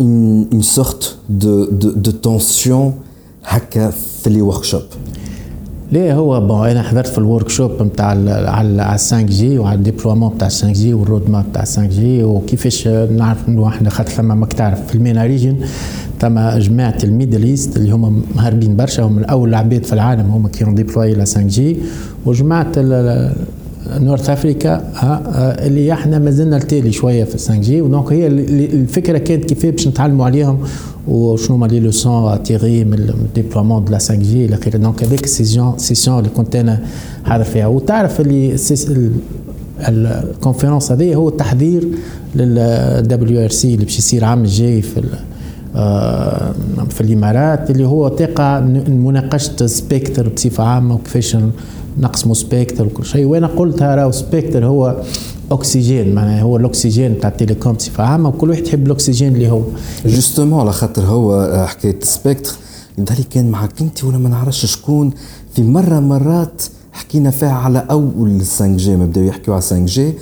une, 0.00 0.46
une 0.52 0.62
sorte 0.62 1.18
de, 1.28 1.68
de, 1.72 1.90
de 2.06 2.12
tension 2.26 2.92
هكا 3.44 3.90
في 3.90 4.30
les 4.30 4.42
workshops 4.42 4.82
ليه 5.92 6.14
هو؟ 6.14 6.46
bon 6.46 6.68
أنا 6.68 6.82
حضرت 6.82 7.06
في 7.06 7.18
ال 7.18 7.48
workshop 7.48 7.82
نتاع 7.82 8.06
على 8.06 8.30
على 8.30 8.98
5G 8.98 9.58
وعلى 9.58 9.78
ال 9.78 9.83
déploiement 9.83 10.34
نتاع 10.34 10.48
5G 10.48 10.94
وال 10.94 11.06
road 11.06 11.30
map 11.30 11.44
نتاع 11.48 11.62
5G 11.64 12.24
وكيفاش 12.24 12.88
نعرف 12.88 13.48
انه 13.48 13.68
إحنا 13.68 13.90
خاطر 13.90 14.10
فما 14.10 14.34
ماك 14.34 14.52
تعرف 14.52 14.86
في 14.86 14.94
ال 14.94 15.00
MENA 15.00 15.24
region 15.24 15.56
ثم 16.20 16.38
جماعة 16.58 16.98
ال 17.04 17.09
Middle 17.09 17.42
East 17.42 17.76
اللي 17.76 17.90
هما 17.90 18.20
مهربين 18.34 18.76
برشا 18.76 19.02
هم 19.02 19.24
أول 19.24 19.48
العباد 19.48 19.84
في 19.84 19.92
العالم 19.92 20.30
هما 20.30 20.48
كانوا 20.48 20.74
déployé 20.74 21.14
ل 21.14 21.18
5G 21.18 21.76
وجماعة 22.26 22.72
North 23.90 24.30
Africa 24.30 24.92
اللي 25.66 25.92
إحنا 25.92 26.18
ما 26.18 26.30
زلنا 26.30 26.56
التالي 26.56 26.92
شوية 26.92 27.24
في 27.24 27.32
5G 27.32 27.56
و 27.56 27.80
donc 27.80 28.12
هي 28.12 28.26
الفكرة 28.26 29.18
كانت 29.18 29.44
كيف 29.44 29.66
باش 29.66 29.88
نتعلموا 29.88 30.24
عليهم 30.26 30.58
وشنو 31.08 31.56
هما 31.56 31.66
les 31.66 31.80
leçons 31.80 32.42
tirées 32.42 32.84
من 32.84 32.94
ال 32.98 33.84
déploiement 33.84 33.92
de 33.92 33.98
la 33.98 34.14
5G 34.14 34.44
إلى 34.44 34.54
آخره. 34.54 34.76
donc 34.76 35.04
هذيك 35.04 35.24
ال 35.24 35.31
session 35.31 35.78
session 35.78 36.18
اللي 36.18 36.30
كنت 36.30 36.56
أنا 36.56 36.82
حاضر 37.24 37.44
فيها 37.44 37.66
وتعرف 37.66 38.20
اللي 38.20 38.56
ال 39.88 39.98
conférence 39.98 40.92
هذه 40.92 41.14
هو 41.14 41.28
التحضير 41.28 41.88
لل 42.34 43.44
WRC 43.44 43.74
اللي 43.74 43.84
باش 43.84 43.98
يصير 43.98 44.18
العام 44.20 44.42
الجاي 44.42 44.82
في 44.82 45.02
في 46.90 47.00
الإمارات 47.00 47.70
اللي 47.70 47.84
هو 47.86 48.08
تقع 48.08 48.60
مناقشة 48.88 49.66
spectre 49.66 50.28
بصفة 50.28 50.64
عامة 50.64 50.94
وكيفاش 50.94 51.36
نقسموا 52.00 52.34
spectre 52.34 52.86
وكل 52.86 53.04
شيء. 53.04 53.24
وأنا 53.24 53.46
قلتها 53.46 53.94
راهو 53.94 54.10
spectre 54.10 54.66
هو 54.66 55.02
اكسجين 55.50 56.14
معناها 56.14 56.42
هو 56.42 56.56
الأكسجين 56.56 57.20
تاع 57.20 57.30
ال 57.30 57.35
télécom 57.35 57.72
بصفة 57.72 58.04
عامة 58.04 58.28
وكل 58.28 58.50
واحد 58.50 58.66
يحب 58.66 58.86
الأكسجين 58.86 59.34
اللي 59.34 59.50
هو. 59.50 59.62
justement 60.06 60.60
على 60.60 60.72
خاطر 60.72 61.02
هو 61.02 61.64
حكاية 61.68 61.98
spectre 62.02 62.52
يظهر 62.98 63.18
كان 63.30 63.50
معك 63.50 63.80
أنت 63.80 64.04
ولا 64.04 64.18
ما 64.18 64.28
نعرفش 64.28 64.66
شكون. 64.66 65.10
في 65.54 65.62
مرة 65.62 66.00
مرات 66.00 66.62
حكينا 66.92 67.30
فيها 67.30 67.52
على 67.52 67.86
أول 67.90 68.40
5G 68.40 68.96
ما 68.96 69.06
بداو 69.06 69.24
يحكيوا 69.24 69.54
على 69.56 69.62
5G 69.62 70.12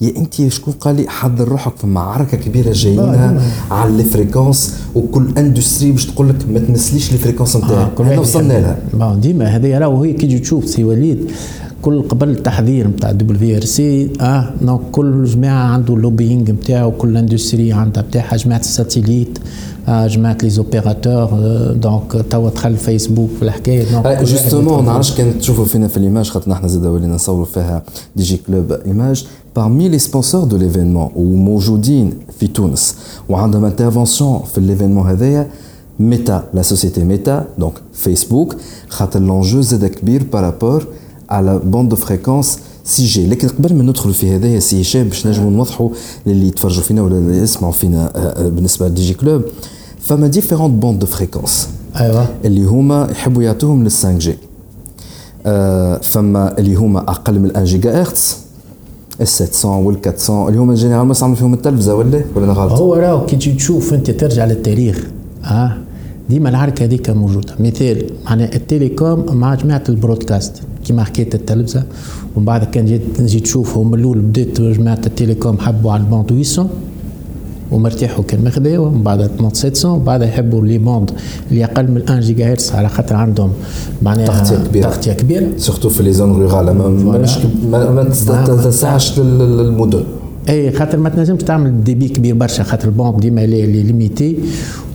يا 0.00 0.16
انت 0.16 0.48
شكون 0.48 0.74
قال 0.74 0.96
لي 0.96 1.08
حضر 1.08 1.48
روحك 1.48 1.76
في 1.76 1.86
معركة 1.86 2.36
كبيرة 2.36 2.72
جايينها 2.72 3.42
على 3.70 3.90
ال 3.90 3.98
fréquences 3.98 4.74
وكل 4.94 5.32
industrie 5.38 5.92
باش 5.92 6.06
تقول 6.06 6.28
لك 6.28 6.36
ما 6.52 6.58
تنساليش 6.58 7.12
ال 7.12 7.16
fréquence 7.16 7.56
نتاعك. 7.56 8.00
آه 8.00 8.20
وصلنا 8.20 8.52
لها. 8.52 8.78
ديما 9.14 9.44
هذه 9.44 9.78
راهو 9.78 10.02
هي 10.02 10.12
كي 10.12 10.38
تشوف 10.38 10.68
سي 10.68 10.84
وليد 10.84 11.30
كل 11.82 12.02
قبل 12.02 12.28
التحذير 12.30 12.88
نتاع 12.88 13.12
WRC 13.12 14.10
آه 14.20 14.50
donc 14.62 14.80
كل 14.92 15.24
جماعة 15.24 15.64
عنده 15.64 15.94
ال 15.94 16.00
lobbying 16.00 16.50
نتاعو 16.50 16.90
كل 16.92 17.16
industrie 17.16 17.72
عندها 17.72 18.02
بتاعها 18.02 18.36
جماعة 18.36 18.60
ال 18.60 18.68
satellite 18.68 19.38
آه 19.88 20.06
جماعة 20.06 20.36
les 20.42 20.50
opérateurs 20.50 21.28
donc 21.72 22.24
توا 22.30 22.50
دخل 22.50 22.76
فيسبوك 22.76 23.30
في 23.38 23.42
الحكاية 23.42 23.92
donc 23.92 24.22
justement 24.22 24.84
نعرفش 24.84 25.14
كان 25.16 25.38
تشوفوا 25.38 25.64
فينا 25.64 25.88
في 25.88 25.96
ال 25.96 26.01
image 26.01 26.28
خاطر 26.28 26.50
نحن 26.50 26.68
زاد 26.68 26.86
ولينا 26.86 27.14
نصوروا 27.14 27.44
فيها 27.44 27.82
DG 28.16 28.36
Club 28.36 28.72
image 28.72 29.24
parmi 29.58 29.88
les 29.94 29.98
sponsors 30.08 30.46
de 30.52 30.56
l'événement 30.62 31.16
وموجودين 31.16 32.12
في 32.38 32.46
تونس 32.46 32.94
وعندهم 33.28 33.64
intervention 33.64 34.40
في 34.54 34.60
l'événement 34.60 35.06
هذايا 35.06 35.46
ميتا 36.00 36.44
la 36.54 36.62
société 36.62 37.04
ميتا 37.04 37.46
donc 37.58 37.72
فيسبوك 37.92 38.56
خاطر 38.88 39.20
l'enjeu 39.20 39.60
زاد 39.60 39.86
كبير 39.86 40.22
par 40.32 40.48
rapport 40.48 40.86
على 41.30 41.60
bande 41.64 41.94
fréquence 41.94 42.58
6 42.84 43.04
جي 43.04 43.26
لكن 43.26 43.48
قبل 43.48 43.74
ما 43.74 43.82
ندخلوا 43.82 44.14
في 44.14 44.36
هذايا 44.36 44.60
سي 44.60 44.80
هشام 44.80 45.08
باش 45.08 45.26
نجموا 45.26 45.50
نوضحوا 45.50 45.88
للي 46.26 46.48
يتفرجوا 46.48 46.82
فينا 46.82 47.02
ولا 47.02 47.18
اللي 47.18 47.38
يسمعوا 47.38 47.72
فينا 47.72 48.12
بالنسبة 48.38 48.88
ل 48.88 49.02
DG 49.02 49.14
Club 49.14 49.42
فما 50.00 50.26
différentes 50.26 50.82
bandes 50.82 50.98
de 50.98 51.06
fréquences 51.06 51.68
أيوه. 52.00 52.26
اللي 52.44 52.64
هما 52.64 53.08
يحبوا 53.10 53.42
يعطوهم 53.42 53.84
لل 53.84 53.90
5 53.90 54.18
جي 54.18 54.34
فما 56.02 56.58
اللي 56.58 56.74
هما 56.74 56.98
أقل 56.98 57.38
من 57.38 57.50
1 57.50 57.64
جيجا 57.64 58.02
هرتز 58.02 58.36
ال 59.20 59.28
700 59.28 59.86
وال 59.86 59.96
400 60.06 60.48
اللي 60.48 60.58
هما 60.58 60.74
généralement 60.74 61.10
يستعملوا 61.10 61.36
فيهم 61.36 61.54
التلفزة 61.54 61.94
ولا 61.94 62.24
ولا 62.34 62.44
أنا 62.44 62.52
غلط؟ 62.52 62.72
هو 62.72 62.94
راهو 62.94 63.26
كي 63.26 63.36
تجي 63.36 63.52
تشوف 63.52 63.94
أنت 63.94 64.10
ترجع 64.10 64.44
للتاريخ 64.44 65.06
ها؟ 65.42 65.78
ديما 66.30 66.48
العركة 66.48 66.84
هذيك 66.84 67.10
موجودة. 67.10 67.54
مثال 67.60 68.10
معناها 68.24 68.54
ال 68.54 68.64
télécom 68.64 69.36
مع 69.36 69.54
جماعة 69.54 69.84
ال 69.88 69.94
broadcast. 69.94 70.52
كيما 70.90 71.04
حكيت 71.04 71.34
التلفزة 71.34 71.82
ومن 72.36 72.44
بعد 72.44 72.64
كان 72.64 72.84
جيت 72.84 73.20
نجي 73.20 73.40
تشوفهم. 73.40 73.90
من 73.90 73.98
الأول 73.98 74.18
بدات 74.18 74.60
جماعة 74.60 75.00
ال 75.06 75.12
télécom 75.12 75.58
حبوا 75.58 75.92
على 75.92 76.02
ال 76.02 76.06
bande 76.06 76.28
800 76.28 76.70
ومرتاحوا 77.72 78.24
كان 78.24 78.44
مخذاوه 78.44 78.88
ومن 78.88 79.02
بعد 79.02 79.30
700 79.52 79.94
ومن 79.94 80.04
بعد 80.04 80.22
يحبوا 80.22 80.66
les 80.66 80.78
bandes 80.78 81.10
اللي 81.50 81.64
أقل 81.64 81.90
من 81.90 82.02
1 82.08 82.20
جيجا 82.20 82.52
هرتز 82.52 82.70
على 82.70 82.88
خاطر 82.88 83.14
عندهم. 83.16 83.52
معناها 84.02 84.26
تغطية 84.26 84.68
كبيرة. 84.68 84.90
تغطية 84.90 85.12
كبيرة. 85.12 85.46
surtout 85.56 85.88
في 85.88 86.02
les 86.02 86.12
zones 86.12 86.42
rurales 86.42 86.76
ما, 86.76 86.88
ما, 87.70 87.90
ما 87.90 88.62
تسعش 88.64 89.18
للمدن 89.18 90.04
eh 90.50 90.72
خاطر 90.72 90.98
ما 90.98 91.08
تنجمش 91.08 91.42
تعمل 91.42 91.84
débit 91.84 92.08
كبير 92.08 92.34
برشا 92.34 92.62
خاطر 92.62 92.88
ال 92.88 92.93
bande 92.93 93.20
ديما 93.20 93.46
les 93.46 93.82
limité 93.82 94.36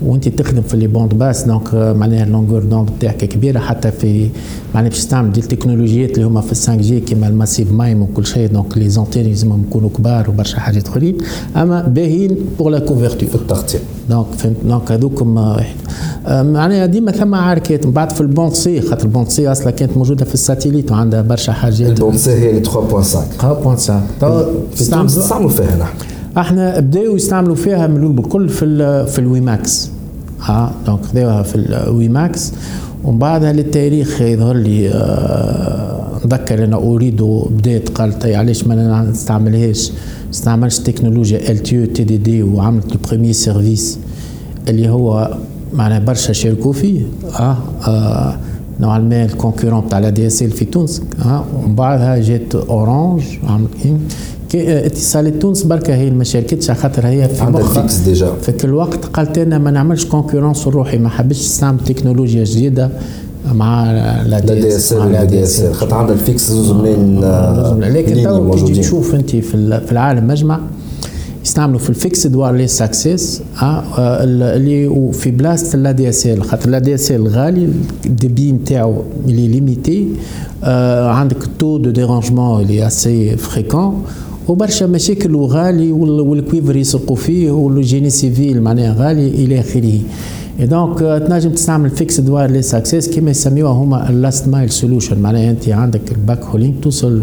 وانت 0.05 0.29
تخدم 0.29 0.61
في 0.61 0.77
les 0.77 0.87
bandes 0.87 1.13
basses 1.13 1.43
donc 1.43 1.73
معناها 1.73 2.23
ال 2.23 2.28
longueur 2.28 2.63
d'onde 2.63 2.89
تاعك 2.99 3.17
كبيرة 3.17 3.59
حتى 3.59 3.91
في 3.91 4.29
معناها 4.75 4.89
باش 4.89 4.99
تستعمل 4.99 5.31
des 5.31 5.39
التكنولوجيات 5.39 6.11
اللي 6.11 6.25
هما 6.25 6.41
في 6.41 6.47
5 6.47 6.75
جي 6.75 6.99
كيما 6.99 7.27
ال 7.27 7.33
massive 7.33 7.71
MIMO 7.71 8.01
وكل 8.01 8.25
شيء 8.25 8.47
donc 8.47 8.77
les 8.77 8.89
antennes 8.89 9.25
لازمهم 9.27 9.63
يكونوا 9.69 9.89
كبار 9.89 10.29
وبرشا 10.29 10.59
حاجات 10.59 10.87
أخرين. 10.87 11.17
أما 11.55 11.81
باهيين 11.81 12.37
pour 12.59 12.69
la 12.69 12.79
couverture 12.79 13.29
في 13.29 13.35
التغطية. 13.35 13.79
donc 14.09 14.25
فهمت؟ 14.37 14.55
donc 14.65 14.91
هذوكم 14.91 15.37
واحد 15.37 15.75
معناها 16.27 16.85
ديما 16.85 17.11
ثم 17.11 17.35
عركات 17.35 17.85
من 17.85 17.91
بعد 17.91 18.11
في 18.11 18.21
ال 18.21 18.27
bande 18.27 18.53
C 18.53 18.81
خاطر 18.81 19.03
ال 19.03 19.08
bande 19.08 19.29
C 19.29 19.51
أصلا 19.51 19.71
كانت 19.71 19.97
موجودة 19.97 20.25
في 20.25 20.33
ال 20.33 20.39
satellite 20.39 20.91
وعندها 20.91 21.21
برشا 21.21 21.53
حاجات. 21.53 21.89
ال 21.89 21.94
bande 21.94 22.15
C 22.15 22.31
هي 22.31 22.63
3.5 22.63 22.69
3.5 23.41 23.91
تستعملوا 25.47 25.67
فيها 25.67 25.77
نحن. 25.77 25.97
إحنا 26.37 26.79
بداوا 26.79 27.15
يستعملوا 27.15 27.55
فيها 27.55 27.87
من 27.87 27.97
الأول 27.97 28.13
بالكل 28.13 28.49
في 28.49 29.05
في 29.07 29.19
ال 29.19 29.41
WiMAX 29.41 29.89
ها 30.41 30.71
donc 30.85 31.05
خذوها 31.05 31.43
في 31.43 31.55
ال 31.55 32.09
WiMAX 32.09 32.53
ومن 33.03 33.19
بعدها 33.19 33.53
للتاريخ 33.53 34.21
يظهر 34.21 34.55
لي 34.55 34.87
نذكر 36.25 36.63
أنا 36.63 36.77
أريد 36.77 37.21
بدات 37.49 37.89
قالت 37.89 38.25
علاش 38.25 38.67
ما 38.67 39.01
نستعملهاش 39.11 39.91
استعملش 40.33 40.79
تكنولوجيا 40.79 41.51
ال 41.51 41.63
TDD 41.63 42.43
وعملت 42.43 42.91
ال 42.91 42.97
premier 42.97 43.33
service 43.33 43.99
اللي 44.69 44.89
هو 44.89 45.37
معناها 45.73 45.99
برشا 45.99 46.33
شاركوا 46.33 46.73
فيه. 46.73 47.01
آه, 47.39 47.57
آه 47.87 48.37
normalement 48.79 49.13
ال 49.13 49.20
concurrent 49.20 49.89
تاع 49.89 49.99
l'ADSL 49.99 50.51
في 50.51 50.65
تونس. 50.65 51.01
آه 51.25 51.43
ومن 51.55 51.75
بعدها 51.75 52.17
جات 52.17 52.55
اورانج 52.55 53.21
عملت 53.47 53.69
اتصالات 54.61 55.33
تونس 55.41 55.63
بركة 55.63 55.95
هي 55.95 56.09
ما 56.09 56.23
شاركتش 56.23 56.71
خاطر 56.71 57.07
هي 57.07 57.29
في 57.29 58.03
déjà. 58.05 58.33
في 58.41 58.51
كل 58.51 58.73
وقت 58.73 59.05
قالت 59.05 59.37
أنا 59.37 59.57
ما 59.57 59.71
نعملش 59.71 60.05
concurrence 60.05 60.67
روحي 60.67 60.97
ما 60.97 61.09
حبيتش 61.09 61.39
نستعمل 61.39 61.79
تكنولوجيا 61.79 62.43
جديدة 62.43 62.89
مع 63.53 63.91
لا 64.27 64.39
دي 64.39 64.75
اس 64.75 64.93
ال 64.93 65.11
لا 65.11 65.23
دي 65.23 65.43
اس 65.43 65.63
خاطر 65.63 65.95
عندها 65.95 66.15
الفيكس 66.15 66.51
زوز 66.51 66.71
منين 66.71 67.19
لكن 67.79 68.23
تو 68.23 68.65
تيجي 68.65 68.81
تشوف 68.81 69.15
انت 69.15 69.35
في 69.35 69.91
العالم 69.91 70.27
مجمع 70.27 70.59
يستعملوا 71.45 71.79
في 71.79 71.89
الفيكس 71.89 72.25
وايرلس 72.25 72.81
اكسس 72.81 73.41
اللي 73.63 75.11
في 75.13 75.31
بلاصه 75.31 75.77
لا 75.77 75.91
دي 75.91 76.09
اس 76.09 76.27
ال 76.27 76.43
خاطر 76.43 76.69
لا 76.69 76.79
دي 76.79 76.95
اس 76.95 77.11
ال 77.11 77.27
غالي 77.27 77.69
الدبي 78.05 78.51
نتاعو 78.51 79.03
اللي 79.27 79.47
ليميتي 79.47 80.07
عندك 80.63 81.43
التو 81.43 81.77
دو 81.77 81.89
ديرانجمون 81.89 82.61
اللي 82.61 82.87
اسي 82.87 83.37
فريكون 83.37 84.03
وبرشا 84.47 84.85
مشاكل 84.85 85.35
وغالي 85.35 85.91
والكويفر 85.91 86.75
يسرقوا 86.75 87.15
فيه 87.15 87.51
والجيني 87.51 88.09
سيفيل 88.09 88.61
معناها 88.61 88.95
غالي 88.99 89.27
إلى 89.27 89.59
آخره. 89.59 89.99
donc 90.59 90.99
تنجم 90.99 91.49
تستعمل 91.49 91.89
Fixed 91.89 92.19
Wireless 92.19 92.75
Access 92.75 93.09
كما 93.09 93.31
يسميوها 93.31 93.71
هما 93.71 94.09
ال 94.09 94.17
last 94.17 94.47
mile 94.47 94.69
solution 94.69 95.19
معناها 95.19 95.51
أنت 95.51 95.69
عندك 95.69 96.11
ال 96.11 96.43
backhauling 96.43 96.73
توصل 96.81 97.21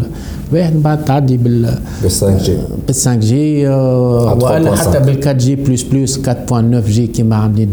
واحد 0.53 0.73
بعد 0.83 1.05
تعدي 1.05 1.37
بال 1.37 1.61
بال 2.01 2.11
5 2.11 2.37
جي 2.37 2.53
بال 2.87 2.95
5 2.95 3.15
جي 3.15 3.67
ولا 3.67 4.75
حتى 4.75 4.99
بال 4.99 5.17
4 5.27 5.33
جي 5.33 5.55
plus 5.55 5.83
plus 5.83 6.19
4.9 6.19 6.53
جي 6.89 7.07
كما 7.07 7.35
عاملين 7.35 7.69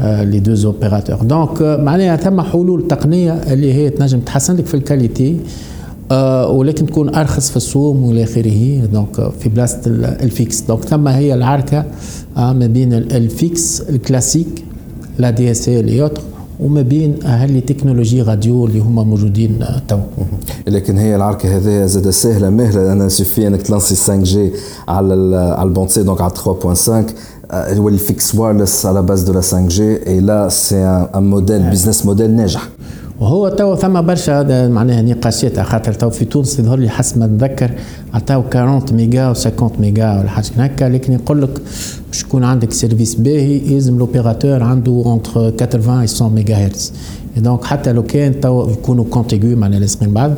les 0.00 0.40
deux 0.40 0.64
opérateurs 0.64 1.16
donc 1.16 1.62
معناها 1.62 2.16
ثم 2.16 2.40
حلول 2.40 2.88
تقنية 2.88 3.32
اللي 3.32 3.74
هي 3.74 3.90
تنجم 3.90 4.20
تحسن 4.20 4.56
لك 4.56 4.66
في 4.66 4.74
ال 4.74 4.81
qualité 4.81 5.30
آه 5.30 5.71
ولكن 6.50 6.86
تكون 6.86 7.14
أرخص 7.14 7.50
في 7.50 7.56
السوق 7.56 7.96
وإلى 7.96 8.24
آخره. 8.24 8.86
donc 8.92 9.32
في 9.40 9.48
بلاصه 9.48 9.80
ال 9.96 10.07
fixe. 10.07 10.60
donc 10.60 10.84
ثم 10.84 11.08
هي 11.08 11.34
العركة 11.34 11.84
آه 12.36 12.52
ما 12.52 12.66
بين 12.66 12.92
ال 12.92 15.88
fixe 15.88 15.93
ال 15.93 15.94
classique 15.94 16.04
l'ADSL 16.04 16.11
et 16.11 16.13
autres 16.13 16.20
وما 16.60 16.82
بين 16.82 17.14
les 17.24 17.60
technologies 17.60 18.22
radio 18.22 18.66
اللي 18.66 18.80
هما 18.80 19.02
موجودين 19.02 19.64
تو. 19.88 19.98
لكن 20.68 20.98
هي 20.98 21.16
العركة 21.16 21.56
هذه 21.56 21.86
زاد 21.86 22.10
سهلة 22.10 22.50
مهلة. 22.50 22.92
أنا 22.92 23.08
sauf 23.08 23.46
أنك 23.46 23.62
ت 23.62 23.67
lancer 23.67 23.94
5 23.94 24.16
جي 24.22 24.52
على 24.88 25.36
على 25.36 25.68
ال 25.68 25.71
bande 25.71 25.88
C 25.88 26.02
donc 26.02 26.20
على 26.20 26.32
3.5 26.32 26.90
هو 27.52 27.88
ال 27.88 27.96
Fixed 27.96 28.34
Wireless 28.34 28.86
على 28.86 29.02
base 29.02 29.22
de 29.22 29.32
la 29.32 29.40
5 29.40 29.66
جي 29.68 30.06
et 30.06 30.20
là 30.20 30.48
c'est 30.48 30.76
un 31.14 31.30
modèle 31.30 31.70
business 31.70 32.06
model 32.06 32.30
ناجح. 32.30 32.68
وهو 33.22 33.48
تو 33.48 33.76
ثم 33.76 34.00
برشا 34.00 34.68
معناها 34.68 35.02
نقاشات 35.02 35.60
خاطر 35.60 35.92
تو 35.92 36.10
في 36.10 36.24
تونس 36.24 36.58
يظهر 36.58 36.78
لي 36.78 36.88
حسب 36.88 37.18
ما 37.18 37.26
نتذكر 37.26 37.70
عطاو 38.14 38.42
40 38.54 38.82
ميجا 38.92 39.28
و 39.28 39.34
50 39.34 39.70
ميجا 39.78 40.18
ولا 40.18 40.28
حاجة 40.28 40.46
هكا 40.56 40.84
لكن 40.84 41.12
يقول 41.12 41.42
لك 41.42 41.60
باش 42.08 42.22
يكون 42.22 42.44
عندك 42.44 42.72
service 42.72 43.14
باهي 43.14 43.72
يلزم 43.72 43.98
l'opérateur 43.98 44.62
عنده 44.62 45.02
entre 45.06 45.50
80 45.50 46.06
و 46.20 46.28
100 46.28 46.34
ميجا 46.34 46.54
هرتز. 46.54 46.92
donc 47.36 47.64
حتى 47.64 47.92
لو 47.92 48.02
كان 48.02 48.40
تو 48.40 48.70
يكونوا 48.70 49.04
contigus 49.04 49.56
معناها 49.56 49.80
لاصقين 49.80 50.12
بعض 50.12 50.32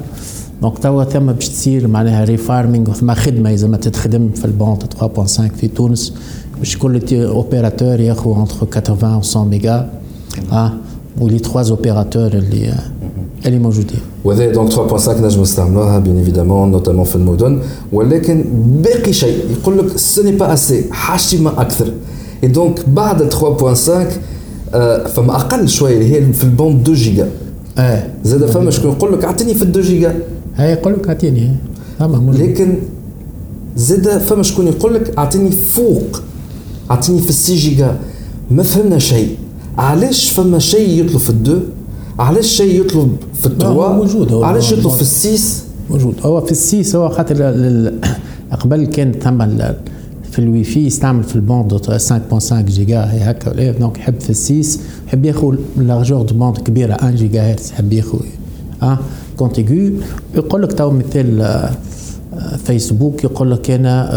donc 0.62 0.78
توا 0.78 1.04
ثم 1.04 1.32
باش 1.32 1.48
تصير 1.48 1.88
معناها 1.88 2.24
refarming 2.24 2.92
ثم 2.92 3.14
خدمة 3.14 3.66
ما 3.66 3.76
تتخدم 3.76 4.30
في 4.30 4.44
ال 4.44 4.50
bande 4.50 4.82
3.5 5.00 5.26
في 5.56 5.68
تونس. 5.68 6.14
باش 6.58 6.78
كل 6.78 7.00
opérateur 7.12 8.00
ياخذ 8.00 8.30
entre 8.30 8.80
80 8.80 9.14
و 9.14 9.38
100 9.38 9.44
ميجا 9.44 9.90
آه 10.52 10.72
و 11.20 11.25
les 11.25 11.38
trois 11.38 11.70
opérateurs 11.70 12.26
اللي 12.26 12.74
اللي 13.46 13.58
موجودين 13.58 14.00
وهذا 14.24 14.52
دونك 14.52 14.72
3.5 14.72 15.08
نجم 15.08 15.42
نستعملوها 15.42 15.98
بيان 15.98 16.18
ايفيدامون 16.18 16.70
نوتامون 16.70 17.04
في 17.04 17.16
المدن 17.16 17.60
ولكن 17.92 18.44
باقي 18.82 19.12
شيء 19.12 19.38
يقول 19.50 19.78
لك 19.78 19.96
سوني 19.96 20.32
با 20.32 20.52
اسي 20.52 20.84
حاجتي 20.90 21.38
ما 21.38 21.60
أكثر 21.60 21.92
اي 22.42 22.48
دونك 22.48 22.88
بعد 22.88 23.32
3.5 23.32 23.90
آه 24.74 25.06
فما 25.06 25.36
أقل 25.36 25.68
شوية 25.68 25.94
اللي 25.94 26.14
هي 26.14 26.32
في 26.32 26.44
البوند 26.44 26.80
2 26.80 26.96
جيجا 26.98 27.28
آه 27.78 28.06
زاد 28.24 28.46
فما 28.46 28.70
شكون 28.70 28.90
يقول 28.90 29.12
لك 29.12 29.24
اعطيني 29.24 29.54
في 29.54 29.62
ال 29.62 29.70
2 29.70 29.86
جيجا 29.86 30.14
هاي 30.56 30.72
يقول 30.72 30.92
لك 30.92 31.08
اعطيني 31.08 31.52
لكن 32.38 32.74
زاد 33.76 34.18
فما 34.18 34.42
شكون 34.42 34.66
يقول 34.66 34.94
لك 34.94 35.18
اعطيني 35.18 35.50
فوق 35.50 36.20
اعطيني 36.90 37.20
في 37.20 37.30
السي 37.30 37.56
جيجا 37.56 37.96
ما 38.50 38.62
فهمنا 38.62 38.98
شيء 38.98 39.36
علاش 39.78 40.30
فما 40.30 40.58
شيء 40.58 41.04
يطلب 41.04 41.16
في 41.18 41.30
الدو؟ 41.30 41.60
علاش 42.18 42.46
شيء 42.46 42.80
يطلب 42.80 43.16
في 43.34 43.46
التروا 43.46 43.88
موجود 43.88 44.32
هو 44.32 44.44
علاش 44.44 44.72
يطلب 44.72 44.92
في 44.92 45.02
السيس؟ 45.02 45.64
موجود. 45.90 46.14
هو 46.22 46.40
في 46.40 46.52
السيس 46.52 46.96
هو 46.96 47.08
خاطر 47.08 47.42
قبل 48.50 48.84
كان 48.84 49.12
ثم 49.12 49.38
في 50.30 50.38
الوي 50.38 50.64
في 50.64 50.86
يستعمل 50.86 51.22
في 51.22 51.36
البوند 51.36 51.74
5.5 51.76 52.54
جيجا 52.54 53.00
هكا. 53.00 53.72
دونك 53.72 53.98
يحب 53.98 54.20
في 54.20 54.30
السيس 54.30 54.80
يحب 55.06 55.24
ياخذ 55.24 55.54
لارجور 55.76 56.22
دو 56.22 56.34
بوند 56.34 56.58
كبيرة 56.58 56.92
1 56.92 57.16
جيجا 57.16 57.52
هرتز 57.52 57.70
يحب 57.70 57.92
ياخذ 57.92 58.18
أه؟ 58.82 58.98
كونتيغو 59.36 59.90
يقول 60.34 60.62
لك 60.62 60.72
تو 60.72 60.90
مثال 60.90 61.68
فيسبوك 62.65 63.23
يقول 63.23 63.51
لك 63.51 63.71
انا 63.71 64.09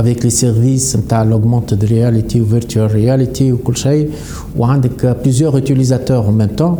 افيك 0.00 0.24
لي 0.24 0.30
سيرفيس 0.30 0.96
نتاع 0.96 1.22
لوغمونتد 1.22 1.84
رياليتي 1.84 2.40
وفيرتوال 2.40 2.92
رياليتي 2.94 3.52
وكل 3.52 3.76
شيء 3.76 4.10
وعندك 4.58 5.16
بليزيور 5.22 5.52
اوتيليزاتور 5.54 6.28
ان 6.28 6.32
ميم 6.34 6.48
تون 6.48 6.78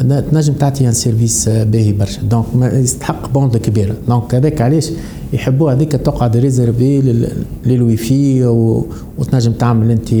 تنجم 0.00 0.52
تعطي 0.52 0.86
un 0.88 0.92
service 0.92 1.48
باهي 1.48 1.92
برشا. 1.92 2.22
donc 2.22 2.46
يستحق 2.62 3.32
bande 3.32 3.56
كبيره 3.56 3.94
donc 4.08 4.34
هذاك 4.34 4.60
علاش 4.60 4.90
يحبوا 5.32 5.72
هذيك 5.72 5.92
تقعد 5.92 6.36
réservée 6.36 7.00
لل 7.66 7.96
Wi-Fi 7.96 8.44
وتنجم 9.18 9.52
تعمل 9.52 9.90
أنت 9.90 10.12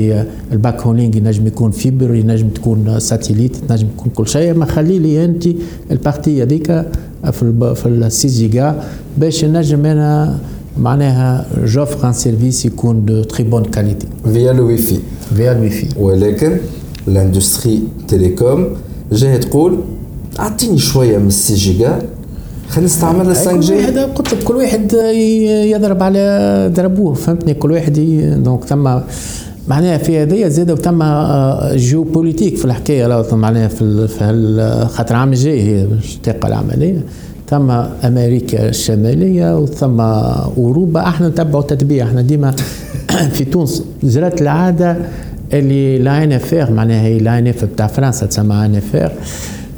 ال 0.52 0.80
backhauling 0.82 1.14
ينجم 1.16 1.46
يكون 1.46 1.70
fibre 1.70 2.14
ينجم 2.14 2.48
تكون 2.48 3.00
satellite 3.00 3.56
ينجم 3.70 3.86
يكون 3.98 4.12
كل 4.14 4.28
شيء. 4.28 4.54
ما 4.54 4.66
خلي 4.66 4.98
لي 4.98 5.24
أنت 5.24 5.48
ال 5.90 5.97
partie 5.97 6.42
هذيك 6.42 6.66
في 7.32 7.74
في 7.74 7.86
ال 7.86 8.12
6 8.12 8.28
جيجا 8.28 8.82
باش 9.18 9.44
نجم 9.44 9.86
أنا 9.86 10.38
معناها 10.78 11.46
j'offre 11.64 12.08
un 12.08 12.12
service 12.12 12.64
يكون 12.64 13.04
de 13.04 13.22
très 13.22 13.44
bonne 13.44 13.64
qualité 13.64 14.06
via 14.32 14.50
ال 14.50 14.76
Wi-Fi 14.76 14.98
via 15.36 15.52
ال 15.52 15.70
Wi-Fi 15.70 15.86
ولكن 16.00 16.56
ال 17.08 17.15
industrie 17.15 17.82
télécom 18.08 18.66
جاي 19.12 19.38
تقول 19.38 19.78
أعطيني 20.38 20.78
شوية 20.78 21.18
من 21.18 21.30
6 21.30 21.54
جيجا 21.54 22.02
خلينا 22.68 22.86
نستعمل 22.86 23.30
ال 23.30 23.36
5 23.36 23.60
G. 23.60 23.80
هذا 23.80 24.04
قلت 24.04 24.34
لك 24.34 24.42
كل 24.42 24.54
واحد 24.54 24.92
يضرب 25.72 26.02
على 26.02 26.72
ضربوه 26.74 27.14
فهمتني؟ 27.14 27.54
كل 27.54 27.72
واحد 27.72 27.92
donc 28.44 28.64
ثم 28.64 28.98
معناها 29.68 29.98
في 29.98 30.18
هذه 30.18 30.48
زاد 30.48 30.70
وثم 30.70 31.02
géopolitique 31.74 32.56
في 32.56 32.64
الحكاية 32.64 33.06
لو 33.06 33.24
معناها 33.32 33.68
في 33.68 34.08
خاطر 34.90 35.14
العام 35.14 35.32
الجاي 35.32 35.62
هي 35.62 35.86
باش 35.86 36.18
تقع 36.22 36.48
العملية. 36.48 37.00
ثم 37.50 37.70
أمريكا 38.04 38.68
الشمالية 38.68 39.58
وثم 39.58 40.00
أوروبا. 40.00 41.00
أحنا 41.00 41.28
نتبعوا 41.28 41.62
تتبيع 41.62 42.06
أحنا 42.06 42.22
ديما 42.22 42.54
في 43.34 43.44
تونس 43.44 43.82
جرت 44.02 44.42
العادة 44.42 44.96
اللي 45.52 45.98
l'ANFR 45.98 46.72
معناها 46.72 47.02
هي 47.06 47.18
l'ANF 47.18 47.64
بتاع 47.64 47.86
فرنسا 47.86 48.26
تسمى 48.26 48.54
ANFR 48.54 49.12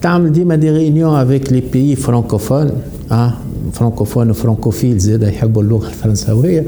تعمل 0.02 0.32
ديما 0.32 0.56
des 0.56 0.70
réunions 0.70 1.14
avec 1.16 1.52
les 1.52 1.62
pays 1.72 1.96
francophones 1.96 2.70
آه 3.12 3.32
francophones 3.72 4.30
و 4.30 4.36
francophiles 4.36 4.98
زاد 4.98 5.22
يحبوا 5.22 5.62
اللغة 5.62 5.86
الفرنساويه 5.88 6.64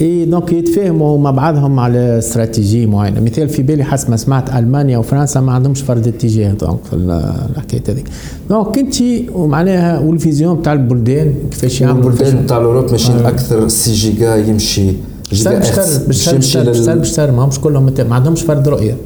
اي 0.00 0.24
donc 0.24 0.52
يتفاهموا 0.52 1.18
مع 1.18 1.30
بعضهم 1.30 1.80
على 1.80 2.18
استراتيجيه 2.18 2.86
معينه 2.86 3.20
مثال 3.20 3.48
في 3.48 3.62
بالي 3.62 3.84
حسب 3.84 4.10
ما 4.10 4.16
سمعت 4.16 4.54
المانيا 4.56 4.98
وفرنسا 4.98 5.40
ما 5.40 5.52
عندهمش 5.52 5.80
فرد 5.82 6.06
اتجاه 6.08 6.52
donc 6.52 6.78
في 6.90 6.96
الحكاية 6.96 7.82
هذيك 7.88 8.08
donc 8.50 8.78
انت 8.78 8.94
ومعناها 9.34 9.98
و 9.98 10.06
ال 10.06 10.14
vision 10.14 10.62
تاع 10.62 10.72
البلدان 10.72 11.34
كيفاش 11.50 11.80
يعملوا 11.80 12.10
البلدان 12.10 12.46
تاع 12.46 12.58
ال 12.58 12.63
Europe 12.63 12.90
ماشيين. 12.90 13.18
أكثر 13.18 13.68
six 13.68 13.92
giga 13.92 14.36
يمشي 14.36 14.92
إكس 15.32 15.96
باش 15.96 16.28
باش 16.28 17.18
ماهمش 17.20 17.60
كلهم 17.60 17.92
ما 18.08 18.14
عندهمش 18.14 18.42
فرد 18.42 18.68
رؤية. 18.68 18.96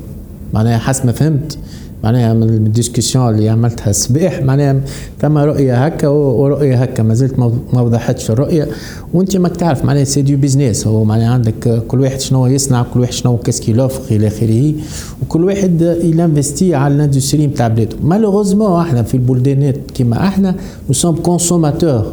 معناها 0.54 0.78
حسب 0.78 1.06
ما 1.06 1.12
فهمت. 1.12 1.58
معناها 2.04 2.34
من 2.34 2.42
ال 2.42 2.50
discussion 2.50 3.28
اللي 3.28 3.48
عملتها. 3.48 3.90
الصباح 3.90 4.42
معناها 4.42 4.80
ثم 5.22 5.38
رؤية 5.38 5.84
هكا 5.84 6.08
ورؤية 6.08 6.82
هكا. 6.82 7.02
ما 7.02 7.14
زلت 7.14 7.38
ما 7.72 7.80
وضحتش 7.80 8.30
الرؤية. 8.30 8.68
وانت 9.14 9.36
ماك 9.36 9.56
تعرف 9.56 9.84
معناها 9.84 10.04
c'est 10.04 10.22
du 10.22 10.36
business 10.36 10.86
هو 10.86 11.04
معناها 11.04 11.32
عندك 11.32 11.82
كل 11.88 12.00
واحد 12.00 12.20
شنو 12.20 12.46
يصنع 12.46 12.82
كل 12.94 13.00
واحد 13.00 13.12
شنو 13.12 13.36
qu'est-ce 13.36 13.72
qu'il 13.72 13.94
offre 13.94 14.16
إلى 14.16 14.26
آخره. 14.26 14.74
وكل 15.22 15.44
واحد 15.44 15.98
ي 16.02 16.11
investi 16.11 16.74
على 16.74 16.94
ال 16.94 17.00
industrie 17.00 17.46
نتاع 17.46 17.68
بلاده 17.68 17.96
malheureusement 18.02 18.80
إحنا 18.80 19.02
في 19.02 19.14
البلدانات 19.14 19.76
كيما 19.94 20.28
إحنا 20.28 20.54
nous 20.88 20.92
sommes 20.92 21.16
consommateurs 21.16 22.12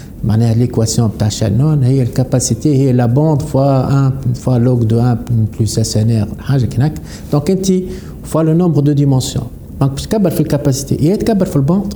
معناها 0.24 0.54
ليكواسيون 0.54 1.08
بتاع 1.16 1.28
شانون 1.28 1.82
هي 1.82 2.02
الكاباسيتي 2.02 2.76
هي 2.76 2.92
لا 2.92 3.06
بوند 3.06 3.42
فوا 3.42 3.62
1 3.62 4.12
فوا 4.34 4.58
لوج 4.58 4.84
دو 4.84 4.96
1 4.96 5.18
بلوس 5.56 5.78
اس 5.78 5.96
ان 5.96 6.10
ار 6.10 6.28
حاجه 6.38 6.66
كناك 6.66 6.92
دونك 7.32 7.50
انت 7.50 7.66
فوا 8.24 8.42
لو 8.42 8.52
نومبر 8.52 8.80
دو 8.80 8.92
ديمونسيون 8.92 9.44
دونك 9.80 9.92
باش 9.92 10.02
تكبر 10.06 10.30
في 10.30 10.40
الكاباسيتي 10.40 11.06
يا 11.06 11.16
تكبر 11.16 11.46
في 11.46 11.56
البوند 11.56 11.94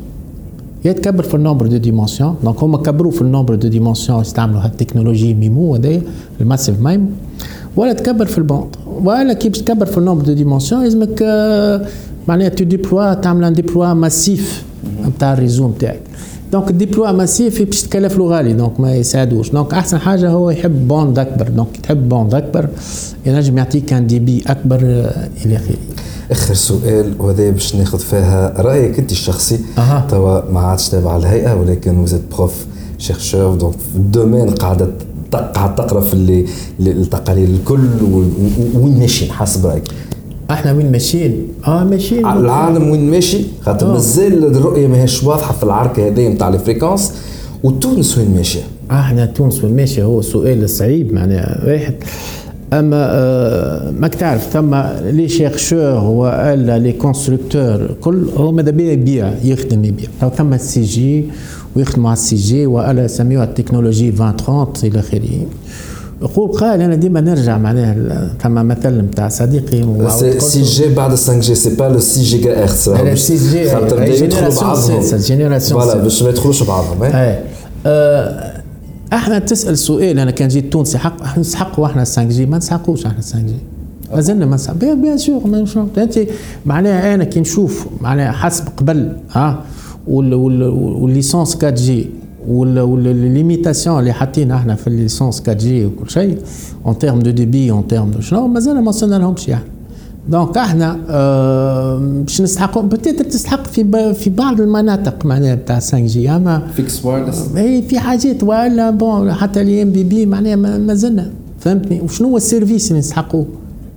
يا 0.85 0.93
تكبر 0.93 1.23
في 1.23 1.35
النومبر 1.35 1.67
دو 1.67 1.77
ديمونسيون 1.77 2.35
دونك 2.45 2.63
هما 2.63 2.79
كبروا 2.79 3.13
في 3.13 3.23
النومبر 3.23 3.55
دو 3.55 3.69
ديمونسيون 3.69 4.21
يستعملوا 4.21 4.61
هالتكنولوجي 4.61 5.35
ميمو 5.35 5.75
هذايا 5.75 6.03
الماسيف 6.41 6.81
مايمو 6.81 7.07
ولا 7.77 7.93
تكبر 7.93 8.27
في 8.27 8.39
البوند 8.39 8.77
ولا 9.05 9.33
كي 9.33 9.49
باش 9.49 9.59
تكبر 9.59 9.87
في 9.87 9.99
النومبر 9.99 10.25
دو 10.25 10.33
ديمونسيون 10.33 10.83
لازمك 10.83 11.23
معناها 12.29 12.49
تو 12.49 12.65
ديبلوا 12.65 13.15
تعمل 13.15 13.45
ان 13.45 13.53
ديبلوا 13.53 13.95
ماسيف 13.95 14.65
نتاع 15.07 15.33
الريزو 15.33 15.69
نتاعك 15.69 16.01
donc 16.56 16.70
ال 16.70 16.73
déploiement 16.73 17.12
massif 17.12 17.62
باش 17.62 17.82
تكلف 17.82 18.18
له 18.18 18.26
غالي 18.26 18.54
donc 18.54 18.80
ما 18.80 18.96
يساعدوش 18.96 19.50
donc 19.50 19.74
احسن 19.74 19.98
حاجة 19.98 20.30
هو 20.30 20.50
يحب 20.50 20.88
bande 20.88 21.20
اكبر 21.20 21.48
donc 21.48 21.78
تحب 21.84 22.10
bande 22.10 22.34
اكبر 22.34 22.70
ينجم 23.26 23.58
يعطيك 23.58 23.94
un 23.94 24.08
débit 24.08 24.44
اكبر 24.48 24.80
إلى 25.46 25.56
اخره 25.56 25.78
آخر 26.32 26.54
سؤال 26.54 27.14
وهذا 27.20 27.50
باش 27.50 27.76
ناخذ 27.76 28.00
فيها 28.00 28.62
رأيك 28.62 29.00
أنت 29.00 29.12
الشخصي. 29.12 29.60
أه. 29.78 30.08
توا 30.10 30.52
ما 30.52 30.60
عادش 30.60 30.90
تابع 30.90 31.18
الهيئة 31.18 31.54
ولكن 31.54 31.98
و 31.98 32.01
vous 32.01 32.11
êtes 32.11 32.22
prof 32.38 32.66
chercheur 32.98 33.56
donc 33.56 33.74
في 33.74 33.96
ال 33.96 34.03
domaine 34.03 34.50
قاعدة 34.50 34.88
قاعد 35.32 35.76
تقرأ 35.76 36.02
في 36.02 36.46
التقاليد 36.80 37.50
الكل 37.50 37.88
وين 38.76 39.00
ماشيين 39.00 39.32
حسب 39.32 39.66
رأيك؟ 39.66 39.84
إحنا 40.52 40.72
وين 40.72 40.92
ماشيين؟ 40.92 41.48
آه 41.68 41.84
ماشيين. 41.84 42.26
العالم 42.26 42.90
وين 42.90 43.12
ماشي؟ 43.12 43.38
خاطر 43.62 43.92
مازال 43.94 44.44
الرؤية 44.46 44.88
ماهيش 44.88 45.24
واضحة 45.24 45.54
في 45.54 45.64
العركه 45.64 46.08
هذه 46.08 46.28
نتاع 46.28 46.48
ال 46.48 46.54
fréquences 46.54 47.14
وتونس 47.64 48.18
وين 48.18 48.36
ماشية؟ 48.36 48.62
إحنا 48.92 49.26
تونس 49.26 49.64
وين 49.64 49.76
ماشية؟ 49.76 50.04
هو 50.04 50.22
سؤال 50.22 50.70
صعيب 50.70 51.14
معناها 51.14 51.64
واحد. 51.68 51.94
اما 52.74 53.08
آه 53.10 53.92
ماك 53.92 54.16
تعرف 54.16 54.50
ثم 54.54 54.76
les 55.04 55.28
chercheurs 55.30 56.04
والا 56.04 56.80
les 56.80 56.92
constructeurs 56.92 57.96
كل 58.02 58.26
هو 58.38 58.52
ماذا 58.52 58.72
بيا 58.72 58.92
يبيع 58.94 59.34
يخدم 59.44 59.86
يبيع. 59.86 60.10
ثم 60.38 60.54
ال 60.54 60.61
six 60.61 60.82
G 60.82 61.26
ويخدموا 61.76 62.10
على 62.10 62.18
ال 62.18 62.22
six 62.22 62.36
G 62.36 62.66
والا 62.66 63.06
يسميوها 63.06 63.44
التكنولوجي 63.44 64.10
2030 64.10 64.84
إلى 64.84 65.00
آخره. 65.00 65.46
يقول 66.22 66.52
قال 66.52 66.82
أنا 66.82 66.96
ديما 66.96 67.22
نرجع 67.22 67.58
معناها 67.58 68.30
ثم 68.44 68.54
مثل 68.54 68.98
نتاع 68.98 69.30
صديقي 69.30 70.10
six 70.40 70.62
G 70.62 70.94
بعد 70.94 71.10
5 71.10 71.40
G 71.40 71.56
c'est 71.56 71.76
pas 71.76 71.84
le 71.84 72.00
6 72.00 72.22
gigahertz 72.22 72.90
six 73.20 73.36
G 73.36 73.70
خاطر 73.70 74.04
يدخلوا 74.04 74.62
بعضهم 74.62 75.18
générations 75.18 75.82
voilà 75.82 76.04
باش 76.04 76.24
ما 76.24 76.30
يدخلوش 76.30 76.64
بعضهم 76.64 77.04
اي 77.04 77.40
إحنا 79.14 79.40
تسأل 79.40 79.78
سؤال. 79.78 80.20
أنا 80.20 80.32
كان 80.32 80.48
جيت 80.48 80.74
تونسي 80.74 80.98
حق 80.98 81.22
إحنا 81.22 81.42
نسحقوا 81.42 81.86
إحنا 81.86 82.04
5 82.04 82.24
G 82.24 82.46
ما 82.46 82.58
نسحقوش 82.58 83.06
إحنا 83.06 83.22
5 83.22 83.40
G 83.40 83.56
ما 84.14 84.22
زلنا 84.22 84.46
ما 84.46 84.56
نسحق. 84.56 84.74
bien 84.74 85.18
sûr 85.18 85.48
ما 85.48 85.66
أنت 85.98 86.20
معناها 86.66 87.14
أنا 87.14 87.24
كي 87.24 87.40
نشوف 87.40 87.88
معناها 88.02 88.32
حسب 88.32 88.64
قبل 88.78 89.12
ها 89.32 89.64
والليسونس 90.08 91.56
4 91.56 91.70
جي 91.70 92.10
والليميتاسيون 92.48 94.00
اللي 94.00 94.14
حاطين 94.14 94.52
إحنا 94.52 94.76
في 94.76 94.88
ال 94.88 94.94
licence 94.94 95.40
4 95.40 95.56
G 95.56 95.86
وكل 95.86 96.10
شيء 96.10 96.38
en 96.86 96.98
termes 96.98 97.20
de 97.20 97.32
débit 97.32 97.72
en 97.72 97.88
termes 97.88 98.12
de 98.12 98.22
شنو 98.22 98.48
مازال 98.48 98.82
ما 98.82 98.90
وصلنا 98.90 99.16
لهمش 99.16 99.48
يعني. 99.48 99.64
donc 100.30 100.58
إحنا 100.58 101.00
آه 101.10 101.98
باش 101.98 102.42
نستحقوا 102.42 102.84
peut-être 102.84 103.24
تستحق 103.26 103.68
في 103.68 104.14
في 104.14 104.30
بعض 104.30 104.62
المناطق 104.62 105.26
معناها 105.26 105.56
بتاع 105.56 105.76
5 105.76 106.00
G 106.00 106.30
أما 106.30 106.68
fixed 106.76 107.06
wireless 107.06 107.50
إي 107.58 107.82
في 107.82 108.00
حاجات 108.00 108.44
ولا 108.44 108.90
bon 108.90 109.34
حتى 109.34 109.62
ال 109.62 109.88
eMBB 109.88 110.26
معناها 110.26 110.56
ما 110.56 110.94
زلنا 110.94 111.32
فهمتني؟ 111.60 112.02
وشنو 112.02 112.28
هو 112.28 112.38
ال 112.38 112.44
service 112.44 112.88
اللي 112.88 113.00
نستحقوه؟ 113.00 113.46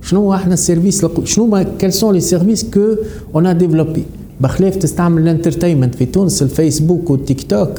شنو 0.01 0.19
هو 0.19 0.33
إحنا 0.33 0.53
السيرفيس 0.53 1.05
شنو 1.23 1.65
quels 1.79 1.93
sont 1.93 2.13
les 2.13 2.19
services 2.19 2.63
qu'on 2.63 3.47
a 3.47 3.53
développés 3.53 4.03
بخلاف 4.41 4.75
تستعمل 4.75 5.21
ال 5.21 5.26
entertainment 5.26 5.95
في 5.95 6.05
تونس 6.05 6.41
الفيسبوك 6.41 7.09
والتيك 7.09 7.41
توك. 7.43 7.71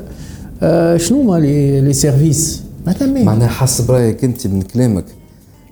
شنو 0.97 1.21
هما 1.21 1.39
لي 1.39 1.93
سيرفيس 1.93 2.61
معناها 3.01 3.47
حسب 3.47 3.91
رايك 3.91 4.23
انت 4.23 4.47
من 4.47 4.61
كلامك 4.61 5.05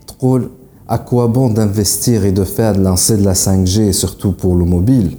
تقول 0.07 0.49
à 0.87 0.97
quoi 0.97 1.27
bon 1.27 1.49
d'investir 1.49 2.25
et 2.25 2.31
de 2.31 2.43
faire 2.43 2.73
de 2.77 2.81
lancer 2.83 3.17
de 3.17 3.23
la 3.23 3.33
5G, 3.33 3.93
surtout 3.93 4.33
pour 4.33 4.55
le 4.55 4.65
mobile, 4.65 5.11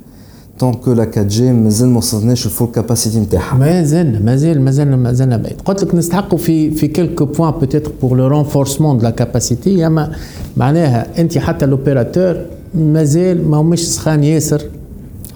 tant 0.59 0.73
que 0.73 0.91
la 0.91 1.07
4G 1.07 1.41
مازال 1.41 1.89
ما 1.89 1.99
وصلناش 1.99 2.47
الفول 2.47 2.69
كاباسيتي 2.75 3.21
نتاعها 3.21 3.57
مازال 3.57 4.25
مازال 4.25 4.61
مازال 4.61 4.97
مازال 4.97 5.39
بعيد 5.39 5.61
قلت 5.65 5.85
لك 5.85 5.95
نستحقوا 5.95 6.39
في 6.39 6.71
في 6.71 6.89
كيلكو 6.89 7.25
بوان 7.25 7.51
بوتيتر 7.51 7.93
بور 8.03 8.17
لو 8.17 8.27
رونفورسمون 8.27 8.99
دو 8.99 9.05
لا 9.05 9.11
كاباسيتي 9.11 9.87
اما 9.87 10.13
معناها 10.57 11.21
انت 11.21 11.39
حتى 11.39 11.67
لوبيراتور 11.67 12.37
مازال 12.75 13.49
ما 13.51 13.57
همش 13.57 13.81
سخان 13.81 14.25
ياسر 14.25 14.63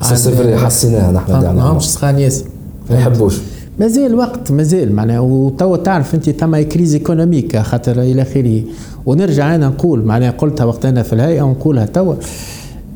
سي 0.03 0.33
فري 0.33 0.57
حسيناها 0.57 1.13
نحن 1.13 1.33
ما 1.33 1.63
همش 1.63 1.87
سخان 1.87 2.19
ياسر 2.19 2.45
ما 2.91 2.99
يحبوش 2.99 3.39
مازال 3.80 4.16
وقت 4.16 4.52
مازال 4.52 4.96
معناها 4.96 5.20
وتوا 5.20 5.78
تعرف 5.78 6.16
انت 6.16 6.30
ثم 6.30 6.62
crise 6.62 6.94
économique 6.94 7.58
خاطر 7.58 8.02
إلى 8.02 8.22
آخره. 8.22 8.62
ونرجع 9.06 9.56
أنا 9.56 9.68
نقول 9.68 10.04
معناها 10.04 10.32
قلتها 10.32 10.64
وقت 10.64 10.86
أنا 10.86 11.04
في 11.04 11.14
الهيئة 11.14 11.42
ونقولها 11.42 11.86
توا 11.86 12.16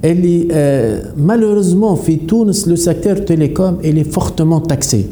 اللي 0.06 0.48
آه 0.52 1.04
malheureusement 1.18 1.96
في 1.96 2.16
تونس 2.16 2.68
le 2.68 2.76
secteur 2.76 3.18
télécom 3.18 3.80
il 3.84 4.04
est 4.04 4.20
fortement 4.20 4.68
taxé 4.68 5.06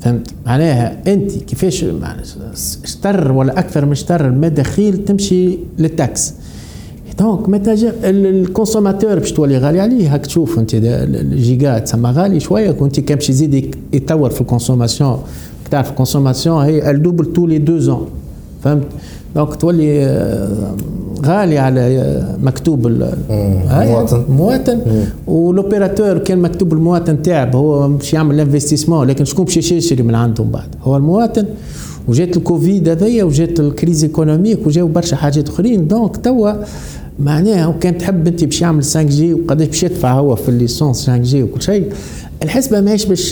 فهمت؟ 0.00 0.30
معناها 0.46 1.12
أنت 1.12 1.32
كيفاش 1.32 1.84
شطر 2.84 3.32
ولا 3.32 3.58
أكثر 3.58 3.84
من 3.86 3.94
شطر 3.94 4.26
المداخيل 4.26 5.04
تمشي 5.04 5.58
لل 5.78 5.91
taxes. 5.91 6.32
donc 7.18 7.48
متى 7.48 7.92
ال 8.04 8.13
consommateur 8.13 9.18
باش 9.18 9.32
تولي 9.32 9.58
غالي 9.58 9.80
عليه 9.80 10.14
هاك 10.14 10.26
تشوف 10.26 10.58
انت 10.58 10.70
الجيجا 10.74 11.78
تسمى 11.78 12.10
غالي 12.10 12.40
شوية 12.40 12.70
كنت 12.70 13.00
كان 13.00 13.16
باش 13.16 13.30
يزيد 13.30 13.76
يطور 13.92 14.30
في 14.30 14.40
ال 14.40 14.46
consommation. 14.46 15.18
تعرف 15.70 15.90
ال 15.90 15.95
consommation 15.95 16.62
هي 16.64 16.90
elle 16.90 17.07
double 17.07 17.32
tous 17.32 17.46
les 17.46 17.78
deux 17.78 17.94
ans 17.94 18.06
فهمت؟ 18.64 18.84
donc 19.34 19.54
تولي 19.56 20.04
آه، 20.04 20.74
غالي 21.26 21.58
على 21.58 21.80
آه، 21.80 22.36
مكتوب 22.42 22.86
المواطن 22.86 24.24
مواطن. 24.28 24.80
و 25.26 25.34
l'opérateur 25.34 26.18
كان 26.18 26.38
مكتوب 26.38 26.72
المواطن 26.72 27.22
تاعب 27.22 27.56
هو 27.56 27.88
مش 27.88 28.14
يعمل 28.14 28.40
investissement 28.40 29.06
لكن 29.06 29.24
شكون 29.24 29.44
باش 29.44 29.56
يشري 29.72 30.02
من 30.02 30.14
عندهم 30.14 30.50
بعد؟ 30.50 30.68
هو 30.82 30.96
المواطن. 30.96 31.44
وجات 32.08 32.36
الكوفيد 32.36 32.88
هذيا 32.88 33.24
وجات 33.24 33.60
ال 33.60 33.67
crise 33.67 34.04
économique 34.04 34.66
وجاو 34.66 34.88
برشا 34.88 35.16
حاجات 35.16 35.48
أخرين. 35.48 35.88
donc 35.88 36.16
توا 36.16 36.52
معناها 37.18 37.66
وكان 37.66 37.98
تحب 37.98 38.26
أنت 38.26 38.44
باش 38.44 38.60
يعمل 38.62 38.82
5 38.82 39.02
G 39.02 39.34
وقداش 39.34 39.66
باش 39.68 39.82
يدفع 39.82 40.12
هو 40.12 40.36
في 40.36 40.48
ال 40.48 40.55
licence 40.55 41.06
5 41.10 41.16
G 41.16 41.42
وكل 41.42 41.62
شيء. 41.62 41.92
الحسبة 42.42 42.80
ماهيش 42.80 43.04
باش 43.06 43.30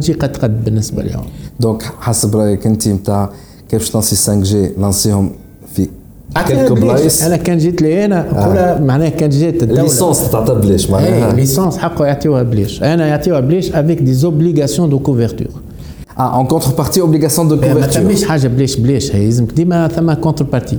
تجي 0.00 0.12
قد 0.12 0.36
قد 0.36 0.64
بالنسبة 0.64 1.02
لهم 1.02 1.24
donc 1.60 1.82
حسب 2.00 2.36
رأيك 2.36 2.66
أنت 2.66 2.88
نتاع 2.88 3.30
كيفاش 3.68 3.90
ت 3.90 3.94
lancer 3.94 4.16
5 4.16 4.40
G 4.42 4.70
lancer 4.78 5.17
هم 5.17 5.30
في 5.74 5.88
كلك 6.48 6.72
بلايص؟ 6.72 7.22
أنا 7.22 7.36
كان 7.36 7.58
جيت 7.58 7.82
لي 7.82 8.04
أنا 8.04 8.26
نقولها 8.32 8.76
آه. 8.78 8.80
معناها 8.80 9.08
كان 9.08 9.30
جات 9.30 9.62
الدولة 9.62 9.80
ال 9.80 9.86
licence 9.86 10.30
تعطى 10.30 10.54
بلاش 10.54 10.90
معناها. 10.90 11.30
ال 11.30 11.36
licence 11.36 11.76
حقه 11.78 12.06
يعطيوها 12.06 12.42
بلاش. 12.42 12.82
أنا 12.82 13.06
يعطيوها 13.06 13.40
بلاش 13.40 13.72
avec 13.72 13.98
des 14.02 14.14
obligations 14.14 14.90
de 14.90 14.98
couverture 14.98 15.46
آه 16.18 16.36
en 16.36 16.46
contrepartie 16.46 17.00
obligation 17.00 17.48
de 17.48 17.56
couverture 17.56 17.80
ما 17.80 17.86
تسميش 17.86 18.24
حاجة 18.24 18.48
بلاش 18.48 18.76
بلاش 18.76 19.14
هي 19.14 19.24
لازمك 19.24 19.52
ديما 19.52 19.88
ثم 19.88 20.12
contrepartie 20.12 20.78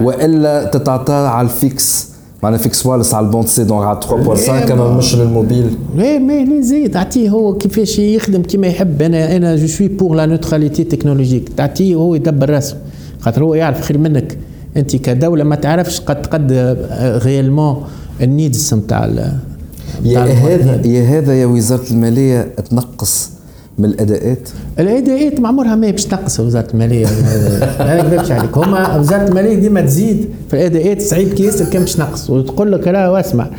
والا 0.00 0.64
تتعطى 0.64 1.12
على 1.12 1.44
ال 1.48 1.60
fixe 1.60 2.08
معناها 2.42 2.58
fixed 2.58 2.86
wireless 2.86 3.14
على 3.14 3.26
ال 3.26 3.29
bande 3.29 3.46
C 3.46 3.64
donc 3.64 3.84
على 3.84 4.00
3.5 4.00 4.50
كما 4.68 4.96
مش 4.96 5.14
للموبيل 5.14 5.76
إيه 5.98 6.18
mais 6.18 6.44
لي 6.44 6.62
زيد 6.62 6.90
تعطيه 6.90 7.30
هو 7.30 7.54
كيفاش 7.54 7.98
يخدم 7.98 8.42
كيما 8.42 8.66
يحب 8.66 9.02
أنا 9.02 9.36
أنا 9.36 9.56
je 9.56 9.66
suis 9.66 9.88
pour 9.88 10.16
la 10.16 10.26
neutralité 10.26 10.84
technologique 10.84 11.48
تعطيه 11.48 11.94
هو 11.94 12.14
يدبر 12.14 12.50
راسه 12.50 12.76
خاطر 13.20 13.44
هو 13.44 13.54
يعرف 13.54 13.80
خير 13.80 13.98
منك 13.98 14.38
انت 14.76 14.96
كدوله 14.96 15.44
ما 15.44 15.56
تعرفش 15.56 16.00
قد 16.00 16.22
تقد 16.22 16.52
réellement 17.24 17.84
ال 18.22 18.31
needs 18.31 18.74
نتاع 18.74 19.10
يا 20.04 20.20
هذا 20.20 20.86
يا 20.86 21.02
هذا 21.02 21.40
يا 21.40 21.46
وزاره 21.46 21.90
الماليه 21.90 22.42
تنقص 22.70 23.30
من 23.78 23.84
الأداءات؟ 23.84 24.48
الأداءات 24.78 25.40
ما 25.40 25.48
عمرها 25.48 25.74
ما 25.74 25.90
باش 25.90 26.04
تنقص 26.04 26.40
وزارة 26.40 26.66
المالية. 26.74 27.06
ما 27.78 28.02
نكذبش 28.02 28.30
عليك. 28.30 28.58
هما 28.58 28.96
وزارة 28.98 29.28
المالية 29.28 29.54
ديما 29.54 29.80
تزيد 29.80 30.28
في 30.48 30.54
الأداءات. 30.56 31.02
صعيب 31.02 31.28
كي 31.28 31.42
ياسر 31.42 31.64
كان 31.64 31.82
باش 31.82 31.94
تنقص. 31.94 32.30
وتقول 32.30 32.72
لك 32.72 32.88
لا 32.88 33.20
اسمع 33.20 33.50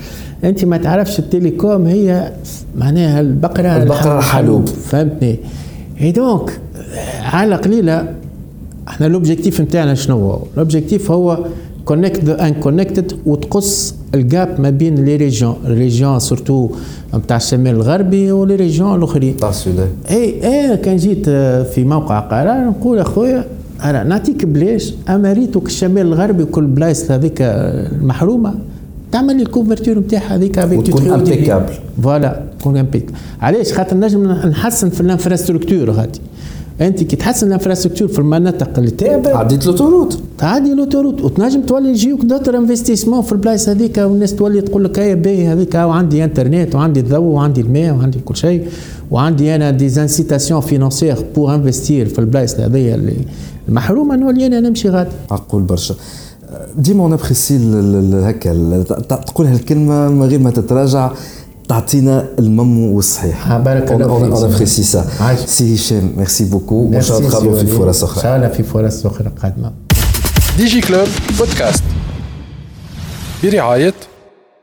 أنت 0.44 0.66
ما 0.66 0.78
تعرفش 0.78 1.20
ال 1.20 1.28
télécom 1.28 1.86
هي 1.86 2.32
معناها 2.78 3.22
البقرة 3.22 3.78
البقرة 3.78 4.18
الحلوب. 4.18 4.66
فهمتني؟ 4.66 5.40
إي 6.02 6.12
donc 6.12 6.60
على 7.24 7.56
قليلة 7.56 8.14
إحنا 8.88 9.06
l'objectif 9.06 9.62
نتاعنا 9.62 9.94
شنو 9.94 10.20
هو؟ 10.20 10.40
l'objectif 10.58 11.12
هو 11.12 11.46
connect 11.88 12.24
the 12.24 12.48
unconnected 12.48 13.14
وتقص 13.26 13.96
ال 14.16 14.27
gap 14.27 14.62
ما 14.62 14.70
بين 14.70 14.96
les 15.06 15.16
régions 15.16 15.56
régions 15.66 16.20
surtout 16.20 16.70
نتاع 17.16 17.38
الشمال 17.38 17.76
الغربي 17.76 18.32
و 18.32 18.38
les 18.38 18.56
régions 18.56 18.96
الأخرين. 18.96 19.38
تاع 19.38 19.50
السودان. 19.50 19.88
إي 20.12 20.24
إي 20.48 20.78
كان 20.78 20.96
جيت 20.96 21.30
في 21.74 21.84
موقع 21.84 22.20
قرار 22.20 22.66
نقول 22.70 23.00
أخويا 23.00 23.46
أنا 23.84 24.04
نعطيك 24.04 24.46
بلاش 24.46 24.94
اما 25.10 25.34
ريتك 25.34 25.66
الشمال 25.66 26.02
الغربي 26.02 26.44
وكل 26.44 26.66
بلايص 26.66 27.12
هذيك 27.12 27.38
المحرومة 27.42 28.54
تعمل 29.12 29.36
لي 29.36 29.44
ال 29.44 29.49
couverture 29.49 30.00
نتاعها 30.00 30.36
هذيك 30.36 30.58
وتكون 30.72 31.08
impeccable 31.08 31.74
voilà 32.04 32.44
تكون 32.60 32.78
impeccable 32.78 33.14
علاش؟ 33.42 33.74
خاطر 33.74 33.98
نجم 33.98 34.24
نحسن 34.32 34.90
في 34.90 35.02
ال 35.02 35.08
infrastructure 35.08 35.92
هذه. 35.92 36.20
أنت 36.82 37.04
كي 37.04 37.16
تحسن 37.16 37.48
ال 37.48 37.52
infrastructure 37.52 38.08
في 38.08 38.20
المناطق 38.20 38.70
اللي 38.78 38.92
تعبت 38.92 39.28
عديت 39.28 39.66
l'autoroute 39.66 40.20
تعدي 40.38 40.74
l'autoroute 40.74 41.22
وتنجم 41.22 41.62
تولي 41.62 41.90
يجيوك 41.90 42.22
d'autres 42.22 42.58
investissements 42.58 43.22
في 43.22 43.32
البلايص 43.32 43.70
هذيك 43.70 43.98
والناس 43.98 44.36
تولي 44.36 44.62
تقول 44.62 44.84
لك 44.84 45.00
هيا 45.00 45.16
باهي 45.16 45.48
هذيك 45.48 45.76
وعندي 45.76 46.24
إنترنت 46.24 46.76
وعندي 46.76 47.00
الضوء 47.00 47.20
وعندي 47.20 47.62
الماء 47.62 47.94
وعندي 47.94 48.20
كل 48.20 48.36
شيء 48.36 48.68
وعندي 49.12 49.56
أنا 49.56 49.72
des 49.72 49.90
incitations 49.90 50.62
financières 50.62 51.18
pour 51.36 51.56
investir 51.56 52.06
في 52.06 52.20
البلايص 52.20 52.60
هذيا 52.60 52.96
اللي 52.96 53.14
المحرومة. 53.70 54.16
نولي 54.16 54.48
أنا 54.48 54.60
نمشي 54.60 54.90
غادي. 54.90 55.10
معقول 55.32 55.62
برشا. 55.62 55.96
ديما 56.78 57.04
on 57.04 57.14
apprécie 57.14 57.58
هكا 58.14 58.84
تقول 59.10 59.48
هالكلمه 59.48 60.10
من 60.10 60.24
غير 60.24 60.40
ما 60.40 60.50
تتراجع. 60.50 61.12
تعطينا 61.68 62.26
المم 62.40 62.80
والصحيح. 62.80 63.58
بارك 63.58 63.92
الله 63.92 64.20
فيك. 64.20 64.32
on 64.36 64.54
apprécie 64.54 64.84
ça 64.84 65.06
سي 65.46 65.76
هشام 65.76 66.14
merci 66.18 66.46
beaucoup 66.46 66.76
وان 66.76 67.02
شاء 67.02 67.18
الله 67.20 67.56
في 67.60 67.68
فرص 67.68 68.04
أخرى 68.04 68.18
ان 68.18 68.24
شاء 68.24 68.36
الله 68.36 68.48
في 68.48 68.64
فرص 68.64 69.06
أخرى 69.06 69.32
قادمه 69.42 69.74
Digi 70.58 70.82
Club 70.82 71.08
podcast 71.40 71.84
برعايه 73.44 73.94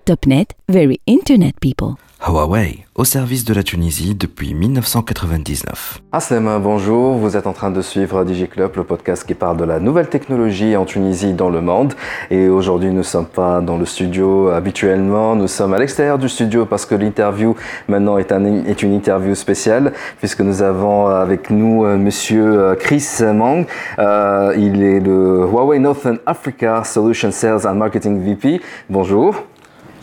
توب 0.06 0.18
نت 0.28 0.50
فيري 0.72 1.00
انترنت 1.08 1.54
بيبل 1.62 1.94
Huawei, 2.26 2.86
au 2.94 3.04
service 3.04 3.44
de 3.44 3.52
la 3.52 3.62
Tunisie 3.62 4.14
depuis 4.14 4.54
1999. 4.54 6.00
Aslema, 6.10 6.58
bonjour, 6.58 7.16
vous 7.16 7.36
êtes 7.36 7.46
en 7.46 7.52
train 7.52 7.70
de 7.70 7.82
suivre 7.82 8.24
DigiClub, 8.24 8.74
le 8.76 8.84
podcast 8.84 9.26
qui 9.26 9.34
parle 9.34 9.58
de 9.58 9.64
la 9.64 9.78
nouvelle 9.78 10.08
technologie 10.08 10.74
en 10.74 10.86
Tunisie 10.86 11.28
et 11.28 11.32
dans 11.34 11.50
le 11.50 11.60
monde. 11.60 11.92
Et 12.30 12.48
aujourd'hui, 12.48 12.88
nous 12.88 12.98
ne 12.98 13.02
sommes 13.02 13.26
pas 13.26 13.60
dans 13.60 13.76
le 13.76 13.84
studio 13.84 14.48
habituellement, 14.48 15.36
nous 15.36 15.48
sommes 15.48 15.74
à 15.74 15.78
l'extérieur 15.78 16.18
du 16.18 16.30
studio 16.30 16.64
parce 16.64 16.86
que 16.86 16.94
l'interview 16.94 17.56
maintenant 17.88 18.16
est, 18.16 18.32
un, 18.32 18.64
est, 18.64 18.82
une 18.82 18.94
interview 18.94 19.34
spéciale 19.34 19.92
puisque 20.18 20.40
nous 20.40 20.62
avons 20.62 21.08
avec 21.08 21.50
nous 21.50 21.84
euh, 21.84 21.98
monsieur 21.98 22.58
euh, 22.58 22.74
Chris 22.74 23.06
Mang. 23.20 23.66
Euh, 23.98 24.54
il 24.56 24.82
est 24.82 25.00
le 25.00 25.44
Huawei 25.44 25.78
Northern 25.78 26.18
Africa 26.24 26.84
Solution 26.84 27.30
Sales 27.30 27.66
and 27.66 27.74
Marketing 27.74 28.18
VP. 28.18 28.62
Bonjour. 28.88 29.34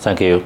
Thank 0.03 0.22
you. 0.22 0.41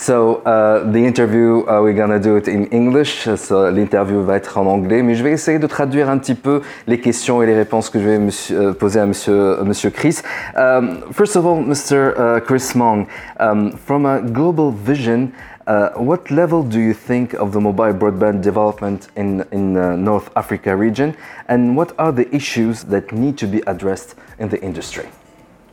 So 0.00 0.36
uh, 0.46 0.88
the 0.92 1.04
interview, 1.04 1.66
uh, 1.66 1.82
we're 1.82 1.92
gonna 1.92 2.20
do 2.20 2.36
it 2.36 2.46
in 2.46 2.66
English. 2.66 3.28
So 3.34 3.68
l'interview 3.68 4.22
va 4.22 4.36
être 4.36 4.56
en 4.56 4.66
anglais, 4.66 5.02
mais 5.02 5.16
je 5.16 5.24
vais 5.24 5.32
essayer 5.32 5.58
de 5.58 5.66
traduire 5.66 6.08
un 6.08 6.18
petit 6.18 6.36
peu 6.36 6.62
les 6.86 7.00
questions 7.00 7.42
et 7.42 7.46
les 7.46 7.56
réponses 7.56 7.90
que 7.90 7.98
je 7.98 8.04
vais 8.04 8.18
monsieur, 8.20 8.70
uh, 8.70 8.74
poser 8.74 9.00
à 9.00 9.06
Monsieur, 9.06 9.56
monsieur 9.64 9.90
Chris. 9.90 10.22
Um, 10.56 11.02
first 11.12 11.34
of 11.34 11.44
all, 11.44 11.60
Mr. 11.60 12.14
Uh, 12.16 12.40
Chris 12.40 12.76
Mong, 12.76 13.08
um, 13.40 13.72
from 13.72 14.06
a 14.06 14.20
global 14.20 14.70
vision, 14.70 15.32
uh, 15.66 15.88
what 15.96 16.30
level 16.30 16.62
do 16.62 16.78
you 16.78 16.94
think 16.94 17.34
of 17.34 17.50
the 17.50 17.60
mobile 17.60 17.92
broadband 17.92 18.40
development 18.40 19.08
in 19.16 19.44
in 19.50 19.74
the 19.74 19.96
North 19.96 20.30
Africa 20.36 20.76
region, 20.76 21.16
and 21.48 21.76
what 21.76 21.92
are 21.98 22.12
the 22.12 22.32
issues 22.32 22.84
that 22.84 23.10
need 23.10 23.36
to 23.36 23.48
be 23.48 23.62
addressed 23.66 24.14
in 24.38 24.48
the 24.48 24.62
industry? 24.62 25.08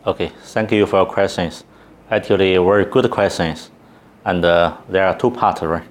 Okay, 0.07 0.31
thank 0.51 0.71
you 0.71 0.87
for 0.87 0.97
your 0.97 1.05
questions. 1.05 1.63
Actually, 2.09 2.57
very 2.57 2.85
good 2.85 3.11
questions 3.11 3.69
and 4.25 4.43
uh, 4.43 4.75
there 4.89 5.07
are 5.07 5.17
two 5.17 5.31
parts, 5.31 5.61
right? 5.61 5.83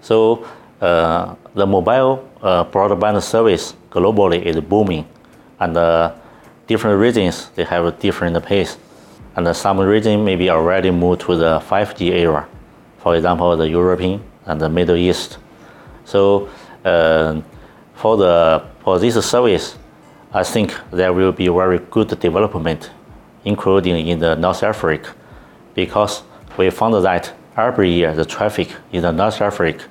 So 0.00 0.46
uh, 0.80 1.34
the 1.54 1.66
mobile 1.66 2.28
uh, 2.42 2.64
broadband 2.64 3.22
service 3.22 3.74
globally 3.90 4.42
is 4.42 4.60
booming, 4.60 5.06
and 5.60 6.12
different 6.66 7.00
regions 7.00 7.50
they 7.54 7.64
have 7.64 7.84
a 7.84 7.92
different 7.92 8.44
pace, 8.44 8.76
and 9.36 9.56
some 9.56 9.78
regions 9.78 10.24
maybe 10.24 10.50
already 10.50 10.90
moved 10.90 11.22
to 11.22 11.36
the 11.36 11.60
5G 11.60 12.10
era, 12.10 12.48
for 12.98 13.16
example, 13.16 13.56
the 13.56 13.68
European 13.68 14.22
and 14.46 14.60
the 14.60 14.68
Middle 14.68 14.96
East. 14.96 15.38
So 16.04 16.48
uh, 16.84 17.40
for 17.94 18.16
the 18.16 18.64
for 18.82 18.98
this 18.98 19.14
service, 19.24 19.76
I 20.32 20.42
think 20.42 20.74
there 20.90 21.12
will 21.12 21.32
be 21.32 21.48
very 21.48 21.78
good 21.78 22.08
development, 22.18 22.90
including 23.44 24.08
in 24.08 24.18
the 24.18 24.34
North 24.34 24.62
Africa, 24.62 25.14
because 25.74 26.22
we 26.56 26.70
found 26.70 26.94
that 27.04 27.32
every 27.68 27.90
year 27.90 28.12
the 28.14 28.24
traffic 28.24 28.68
in 28.92 29.02
the 29.02 29.12
North 29.12 29.40
Africa, 29.40 29.84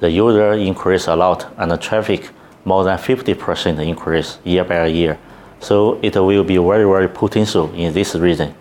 the 0.00 0.10
user 0.10 0.52
increase 0.52 1.06
a 1.06 1.16
lot 1.16 1.52
and 1.56 1.70
the 1.70 1.76
traffic 1.76 2.30
more 2.64 2.84
than 2.84 2.98
50% 2.98 3.86
increase 3.86 4.38
year 4.44 4.64
by 4.64 4.86
year. 4.86 5.18
So 5.60 5.98
it 6.02 6.14
will 6.16 6.44
be 6.44 6.56
very, 6.56 6.84
very 6.84 7.08
potential 7.08 7.72
in 7.74 7.92
this 7.92 8.14
region. 8.14 8.54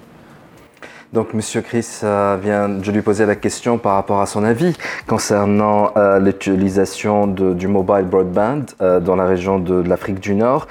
Donc, 1.13 1.35
Monsieur 1.35 1.61
Chris 1.61 1.99
euh, 2.03 2.37
vient, 2.41 2.81
je 2.81 2.89
lui 2.89 3.03
posais 3.03 3.27
la 3.27 3.35
question 3.35 3.77
par 3.77 3.93
rapport 3.93 4.19
à 4.19 4.25
son 4.25 4.43
avis 4.43 4.75
concernant 5.07 5.91
euh, 5.95 6.17
l'utilisation 6.17 7.27
du 7.27 7.67
mobile 7.67 8.05
broadband 8.05 8.65
euh, 8.81 8.99
dans 8.99 9.15
la 9.15 9.25
région 9.25 9.59
de, 9.59 9.75
l'Afrique 9.75 10.19
du 10.19 10.33
Nord. 10.33 10.67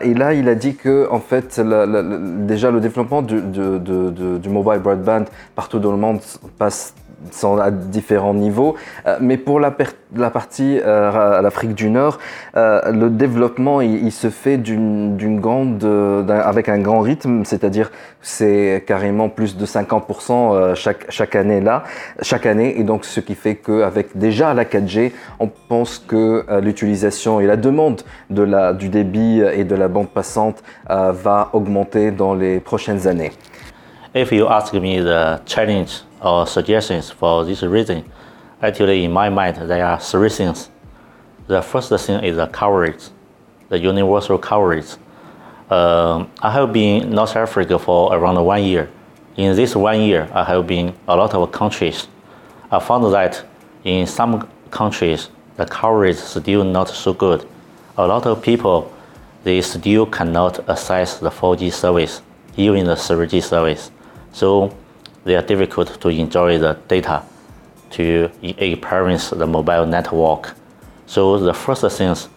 et 0.00 0.14
là, 0.14 0.32
il 0.32 0.48
a 0.48 0.54
dit 0.54 0.76
que, 0.76 1.06
en 1.10 1.20
fait, 1.20 1.60
déjà 1.60 2.70
le 2.70 2.80
développement 2.80 3.20
du, 3.20 3.42
du 3.42 4.48
mobile 4.48 4.80
broadband 4.80 5.24
partout 5.54 5.78
dans 5.78 5.92
le 5.92 5.98
monde 5.98 6.20
passe 6.58 6.94
sont 7.30 7.58
à 7.58 7.70
différents 7.70 8.34
niveaux. 8.34 8.76
Euh, 9.06 9.16
mais 9.20 9.36
pour 9.36 9.60
la, 9.60 9.70
partie 9.70 10.78
euh, 10.78 11.38
à 11.38 11.42
l'Afrique 11.42 11.74
du 11.74 11.90
Nord, 11.90 12.18
euh, 12.56 12.92
le 12.92 13.10
développement 13.10 13.80
il, 13.80 14.12
se 14.12 14.30
fait 14.30 14.60
grande, 14.60 15.84
avec 16.28 16.68
un 16.68 16.78
grand 16.78 17.00
rythme, 17.00 17.44
c'est-à-dire 17.44 17.90
c'est 18.20 18.84
carrément 18.86 19.28
plus 19.28 19.56
de 19.56 19.66
50% 19.66 20.74
chaque, 20.74 21.10
chaque 21.10 21.34
année 21.36 21.60
là, 21.60 21.84
chaque 22.22 22.46
année. 22.46 22.78
Et 22.78 22.84
donc 22.84 23.04
ce 23.04 23.20
qui 23.20 23.34
fait 23.34 23.56
qu'avec 23.56 24.16
déjà 24.16 24.54
la 24.54 24.64
4G, 24.64 25.12
on 25.40 25.48
pense 25.68 25.98
que 25.98 26.44
l'utilisation 26.60 27.40
et 27.40 27.46
la 27.46 27.56
demande 27.56 28.02
de 28.30 28.42
la, 28.42 28.72
du 28.72 28.88
débit 28.88 29.40
et 29.40 29.64
de 29.64 29.74
la 29.74 29.88
bande 29.88 30.08
passante 30.08 30.62
va 30.88 31.50
augmenter 31.52 32.10
dans 32.10 32.34
les 32.34 32.60
prochaines 32.60 33.06
années. 33.06 33.32
If 34.14 34.32
you 34.32 34.46
ask 34.48 34.72
me 34.72 35.02
the 35.02 35.42
challenge 35.44 36.06
or 36.20 36.46
suggestions 36.46 37.10
for 37.10 37.44
this 37.44 37.62
reason, 37.62 38.10
actually 38.62 39.04
in 39.04 39.12
my 39.12 39.28
mind 39.28 39.56
there 39.68 39.84
are 39.84 40.00
three 40.00 40.28
things. 40.28 40.70
The 41.46 41.62
first 41.62 41.90
thing 42.06 42.24
is 42.24 42.36
the 42.36 42.46
coverage, 42.48 43.04
the 43.68 43.78
universal 43.78 44.38
coverage. 44.38 44.96
Um, 45.70 46.30
I 46.40 46.50
have 46.50 46.72
been 46.72 47.04
in 47.04 47.10
North 47.10 47.36
Africa 47.36 47.78
for 47.78 48.14
around 48.14 48.42
one 48.44 48.62
year. 48.62 48.90
In 49.36 49.54
this 49.54 49.76
one 49.76 50.00
year, 50.00 50.28
I 50.32 50.44
have 50.44 50.66
been 50.66 50.94
a 51.06 51.16
lot 51.16 51.34
of 51.34 51.52
countries. 51.52 52.08
I 52.70 52.78
found 52.78 53.12
that 53.12 53.44
in 53.84 54.06
some 54.06 54.48
countries, 54.70 55.28
the 55.56 55.66
coverage 55.66 56.16
is 56.16 56.22
still 56.22 56.64
not 56.64 56.88
so 56.88 57.12
good. 57.12 57.46
A 57.98 58.06
lot 58.06 58.26
of 58.26 58.42
people, 58.42 58.92
they 59.44 59.60
still 59.60 60.06
cannot 60.06 60.68
access 60.68 61.18
the 61.18 61.30
4G 61.30 61.72
service, 61.72 62.22
even 62.56 62.86
the 62.86 62.94
3G 62.94 63.42
service. 63.42 63.90
So 64.32 64.74
they 65.26 65.34
are 65.34 65.42
difficult 65.42 66.00
to 66.00 66.08
enjoy 66.08 66.56
the 66.56 66.74
data 66.86 67.20
to 67.90 68.30
experience 68.42 69.30
the 69.30 69.44
mobile 69.46 69.84
network. 69.84 70.54
So 71.06 71.38
the 71.38 71.52
first 71.52 71.84
things 71.98 72.28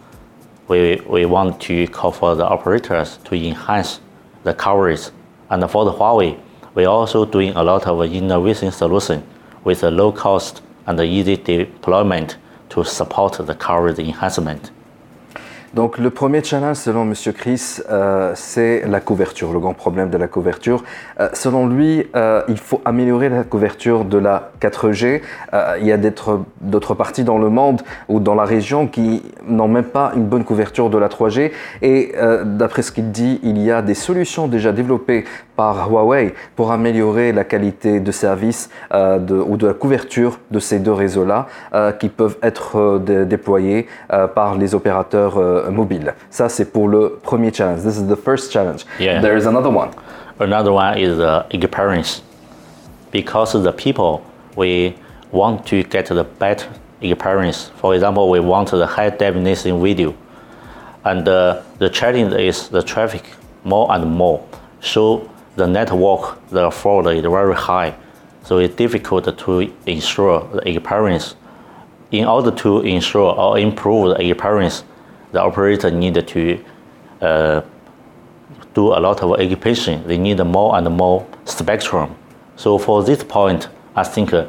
we, 0.66 0.96
we 1.08 1.24
want 1.24 1.60
to 1.62 1.86
call 1.86 2.10
for 2.10 2.34
the 2.34 2.44
operators 2.44 3.18
to 3.26 3.36
enhance 3.36 4.00
the 4.42 4.54
coverage. 4.54 5.02
And 5.50 5.70
for 5.70 5.84
the 5.84 5.92
Huawei, 5.92 6.40
we're 6.74 6.88
also 6.88 7.24
doing 7.24 7.54
a 7.54 7.62
lot 7.62 7.86
of 7.86 8.02
innovation 8.12 8.72
solution 8.72 9.24
with 9.62 9.84
a 9.84 9.90
low 9.90 10.10
cost 10.10 10.60
and 10.86 10.98
easy 11.00 11.36
deployment 11.36 12.38
to 12.70 12.82
support 12.82 13.34
the 13.34 13.54
coverage 13.54 14.00
enhancement. 14.00 14.72
Donc 15.72 15.98
le 15.98 16.10
premier 16.10 16.42
challenge 16.42 16.78
selon 16.78 17.02
M. 17.02 17.14
Chris, 17.32 17.78
euh, 17.90 18.32
c'est 18.34 18.82
la 18.88 18.98
couverture, 18.98 19.52
le 19.52 19.60
grand 19.60 19.72
problème 19.72 20.10
de 20.10 20.18
la 20.18 20.26
couverture. 20.26 20.82
Euh, 21.20 21.28
selon 21.32 21.68
lui, 21.68 22.08
euh, 22.16 22.42
il 22.48 22.58
faut 22.58 22.80
améliorer 22.84 23.28
la 23.28 23.44
couverture 23.44 24.04
de 24.04 24.18
la 24.18 24.50
4G. 24.60 25.22
il 25.80 25.86
y 25.86 25.92
a 25.92 25.96
d'autres 25.96 26.94
parties 26.94 27.22
dans 27.22 27.38
le 27.38 27.50
monde 27.50 27.82
ou 28.08 28.18
dans 28.18 28.34
la 28.34 28.44
région 28.44 28.88
qui 28.88 29.22
n'ont 29.46 29.68
même 29.68 29.84
pas 29.84 30.12
une 30.16 30.26
bonne 30.26 30.44
couverture 30.44 30.90
de 30.90 30.98
la 30.98 31.08
3G. 31.08 31.52
Et 31.82 32.14
d'après 32.44 32.82
ce 32.82 32.90
qu'il 32.90 33.12
dit, 33.12 33.38
il 33.44 33.58
y 33.58 33.70
a 33.70 33.80
des 33.80 33.94
solutions 33.94 34.48
déjà 34.48 34.72
développées 34.72 35.24
par 35.60 35.90
Huawei 35.90 36.32
pour 36.56 36.72
améliorer 36.72 37.32
la 37.32 37.44
qualité 37.44 38.00
de 38.00 38.12
service 38.12 38.70
ou 38.90 39.56
de 39.58 39.66
la 39.66 39.74
couverture 39.74 40.38
de 40.50 40.58
ces 40.58 40.78
deux 40.78 40.94
réseaux-là 41.04 41.48
qui 41.98 42.08
peuvent 42.08 42.38
être 42.42 42.98
déployés 43.26 43.86
par 44.34 44.54
les 44.54 44.74
opérateurs 44.74 45.34
mobile. 45.70 46.14
Ça, 46.30 46.48
c'est 46.48 46.72
pour 46.72 46.88
le 46.88 47.18
premier 47.22 47.52
challenge. 47.52 47.82
This 47.82 47.98
is 47.98 48.06
the 48.06 48.16
first 48.16 48.50
challenge. 48.50 48.86
Yeah. 48.98 49.20
There 49.20 49.36
is 49.36 49.46
another 49.46 49.68
one. 49.68 49.90
Another 50.38 50.72
one 50.72 50.96
is 50.96 51.18
the 51.18 51.44
experience. 51.50 52.22
Because 53.12 53.52
the 53.52 53.72
people, 53.72 54.22
we 54.56 54.94
want 55.30 55.66
to 55.66 55.82
get 55.82 56.06
the 56.06 56.24
better 56.38 56.68
experience. 57.02 57.70
For 57.82 57.94
example, 57.94 58.30
we 58.30 58.40
want 58.40 58.70
the 58.70 58.86
high 58.86 59.10
definition 59.10 59.82
video. 59.82 60.14
And 61.04 61.28
uh, 61.28 61.60
the 61.78 61.90
challenge 61.90 62.32
is 62.32 62.70
the 62.70 62.82
traffic 62.82 63.24
more 63.64 63.92
and 63.92 64.06
more. 64.06 64.40
So 64.80 65.28
the 65.56 65.66
network, 65.66 66.38
the 66.48 66.70
fraud 66.70 67.06
is 67.08 67.22
very 67.22 67.54
high. 67.54 67.94
So 68.42 68.58
it's 68.58 68.74
difficult 68.74 69.36
to 69.36 69.72
ensure 69.86 70.48
the 70.52 70.68
experience. 70.68 71.36
In 72.10 72.26
order 72.26 72.50
to 72.50 72.80
ensure 72.80 73.34
or 73.34 73.58
improve 73.58 74.16
the 74.16 74.30
experience, 74.30 74.84
the 75.32 75.40
operator 75.40 75.90
need 75.90 76.26
to 76.26 76.64
uh, 77.20 77.62
do 78.74 78.88
a 78.88 79.00
lot 79.00 79.22
of 79.22 79.32
occupation. 79.32 80.06
They 80.06 80.18
need 80.18 80.38
more 80.44 80.76
and 80.76 80.88
more 80.96 81.26
spectrum. 81.44 82.16
So 82.56 82.78
for 82.78 83.02
this 83.04 83.22
point, 83.22 83.68
I 83.94 84.04
think 84.04 84.32
uh, 84.32 84.46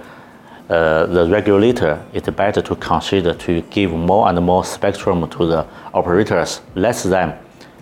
the 0.68 1.28
regulator 1.30 2.04
is 2.14 2.24
better 2.24 2.62
to 2.62 2.76
consider 2.76 3.34
to 3.34 3.62
give 3.64 3.92
more 3.92 4.30
and 4.30 4.40
more 4.42 4.64
spectrum 4.64 5.30
to 5.30 5.46
the 5.46 5.66
operators, 5.94 6.62
let 6.76 6.96
them 7.04 7.34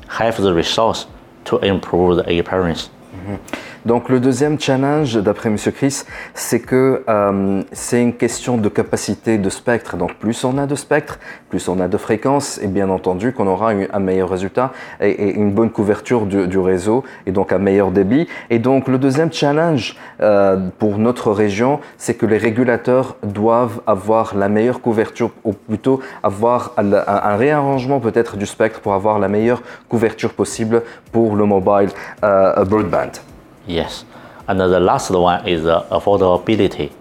have 0.07 0.41
the 0.41 0.53
resource 0.53 1.05
to 1.45 1.57
improve 1.59 2.17
the 2.17 2.33
experience. 2.33 2.89
Mm-hmm. 3.29 3.68
Donc 3.85 4.09
le 4.09 4.19
deuxième 4.19 4.59
challenge, 4.59 5.15
d'après 5.15 5.49
M. 5.49 5.57
Chris, 5.73 6.03
c'est 6.33 6.59
que 6.59 7.03
euh, 7.07 7.61
c'est 7.71 8.01
une 8.01 8.13
question 8.13 8.57
de 8.57 8.67
capacité 8.67 9.37
de 9.37 9.49
spectre. 9.49 9.95
Donc 9.95 10.15
plus 10.15 10.43
on 10.43 10.57
a 10.57 10.65
de 10.65 10.75
spectre, 10.75 11.19
plus 11.49 11.67
on 11.69 11.79
a 11.79 11.87
de 11.87 11.97
fréquences, 11.97 12.59
et 12.61 12.67
bien 12.67 12.89
entendu 12.89 13.31
qu'on 13.31 13.47
aura 13.47 13.71
un 13.71 13.99
meilleur 13.99 14.29
résultat 14.29 14.73
et, 14.99 15.31
une 15.31 15.51
bonne 15.51 15.69
couverture 15.69 16.25
du, 16.25 16.57
réseau, 16.57 17.03
et 17.25 17.31
donc 17.31 17.53
un 17.53 17.57
meilleur 17.57 17.91
débit. 17.91 18.27
Et 18.49 18.59
donc 18.59 18.87
le 18.87 18.97
deuxième 18.97 19.31
challenge 19.31 19.95
euh, 20.21 20.57
pour 20.77 20.97
notre 20.97 21.31
région, 21.31 21.79
c'est 21.97 22.15
que 22.15 22.25
les 22.25 22.37
régulateurs 22.37 23.15
doivent 23.23 23.81
avoir 23.87 24.35
la 24.35 24.49
meilleure 24.49 24.81
couverture, 24.81 25.31
ou 25.45 25.53
plutôt 25.53 26.01
avoir 26.21 26.73
un, 26.77 26.91
un 26.93 27.35
réarrangement 27.37 27.99
peut-être 27.99 28.35
du 28.35 28.45
spectre 28.45 28.81
pour 28.81 28.93
avoir 28.93 29.19
la 29.19 29.29
meilleure 29.29 29.61
couverture 29.87 30.33
possible 30.33 30.83
pour 31.11 31.35
le 31.35 31.45
mobile 31.45 31.89
euh, 32.23 32.65
broadband. 32.65 33.28
Yes. 33.69 34.03
And 34.47 34.59
the 34.59 34.79
last 34.79 35.11
one 35.11 35.47
is 35.47 35.63
the 35.63 35.81
affordability. 35.91 36.91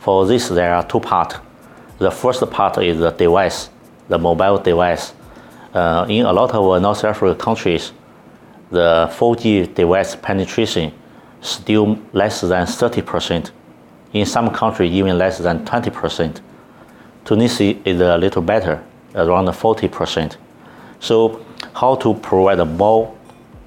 For 0.00 0.26
this, 0.26 0.48
there 0.48 0.74
are 0.74 0.84
two 0.84 0.98
parts. 0.98 1.36
The 1.98 2.10
first 2.10 2.48
part 2.50 2.76
is 2.78 2.98
the 2.98 3.10
device, 3.10 3.70
the 4.08 4.18
mobile 4.18 4.58
device. 4.58 5.14
Uh, 5.72 6.06
in 6.08 6.26
a 6.26 6.32
lot 6.32 6.52
of 6.52 6.82
North 6.82 7.04
African 7.04 7.38
countries, 7.38 7.92
the 8.70 9.08
4G 9.12 9.72
device 9.74 10.16
penetration 10.16 10.92
still 11.40 11.96
less 12.12 12.40
than 12.40 12.66
30%. 12.66 13.52
In 14.12 14.26
some 14.26 14.50
countries, 14.50 14.90
even 14.92 15.18
less 15.18 15.38
than 15.38 15.64
20%. 15.64 16.40
Tunisia 17.24 17.76
is 17.88 18.00
a 18.00 18.18
little 18.18 18.42
better, 18.42 18.82
around 19.14 19.46
40%. 19.46 20.36
So, 20.98 21.44
how 21.74 21.94
to 21.96 22.14
provide 22.14 22.58
more 22.76 23.16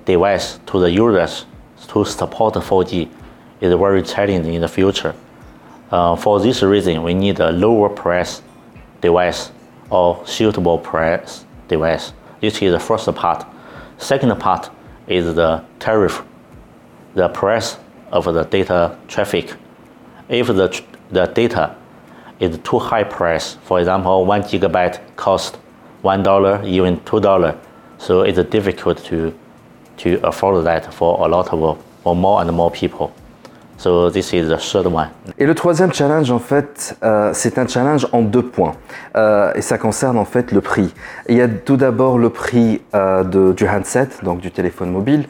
device 0.06 0.60
to 0.66 0.80
the 0.80 0.92
users 0.92 1.46
to 1.92 2.06
support 2.06 2.54
4G 2.54 3.10
is 3.60 3.74
very 3.74 4.02
challenging 4.02 4.54
in 4.54 4.62
the 4.62 4.68
future. 4.68 5.14
Uh, 5.92 6.16
for 6.16 6.40
this 6.40 6.64
reason, 6.64 7.04
we 7.04 7.14
need 7.14 7.40
a 7.40 7.52
lower 7.52 7.90
price 7.90 8.42
device 9.02 9.52
or 9.90 10.26
suitable 10.26 10.78
price 10.80 11.46
device. 11.68 12.14
This 12.40 12.62
is 12.62 12.72
the 12.72 12.80
first 12.80 13.14
part. 13.14 13.46
Second 13.98 14.40
part 14.40 14.70
is 15.08 15.36
the 15.36 15.64
tariff, 15.80 16.24
the 17.14 17.28
price 17.28 17.78
of 18.12 18.24
the 18.24 18.44
data 18.44 18.98
traffic. 19.10 19.54
If 20.30 20.48
the, 20.48 20.84
the 21.10 21.26
data 21.26 21.76
is 22.40 22.58
too 22.60 22.80
high 22.80 23.04
price, 23.04 23.56
for 23.64 23.80
example, 23.80 24.26
one 24.26 24.44
gigabyte 24.44 25.00
cost 25.18 25.58
one 26.02 26.24
dollar, 26.24 26.64
even 26.66 27.04
two 27.04 27.20
dollar, 27.20 27.60
so 27.98 28.22
it's 28.22 28.42
difficult 28.50 28.98
to 29.06 29.38
to 30.02 30.22
uh, 30.22 30.30
afford 30.30 30.66
that 30.66 30.94
for 30.94 31.26
a 31.26 31.28
lot 31.28 31.54
of 31.54 31.84
for 32.04 32.16
more 32.16 32.42
and 32.42 32.52
more 32.52 32.72
people. 32.72 33.14
So 33.82 34.12
this 34.12 34.32
is 34.32 34.48
the 34.48 34.60
third 34.60 34.86
one. 34.86 35.08
Et 35.40 35.48
le 35.48 35.56
troisième 35.56 35.92
challenge, 35.92 36.30
en 36.30 36.38
fait, 36.38 36.96
euh, 37.04 37.32
c'est 37.34 37.58
un 37.58 37.66
challenge 37.66 38.08
en 38.12 38.22
deux 38.22 38.44
points. 38.44 38.74
Euh, 39.16 39.52
et 39.56 39.62
ça 39.62 39.80
concerne 39.80 40.20
en 40.20 40.26
fait 40.26 40.52
le 40.52 40.62
prix. 40.62 40.94
Il 41.28 41.36
y 41.36 41.42
a 41.42 41.48
tout 41.48 41.78
d'abord 41.78 42.20
le 42.20 42.30
prix 42.30 42.82
euh, 42.94 43.24
du 43.24 43.68
handset, 43.68 44.10
donc 44.22 44.40
du 44.40 44.52
téléphone 44.52 44.92
mobile. 44.92 45.24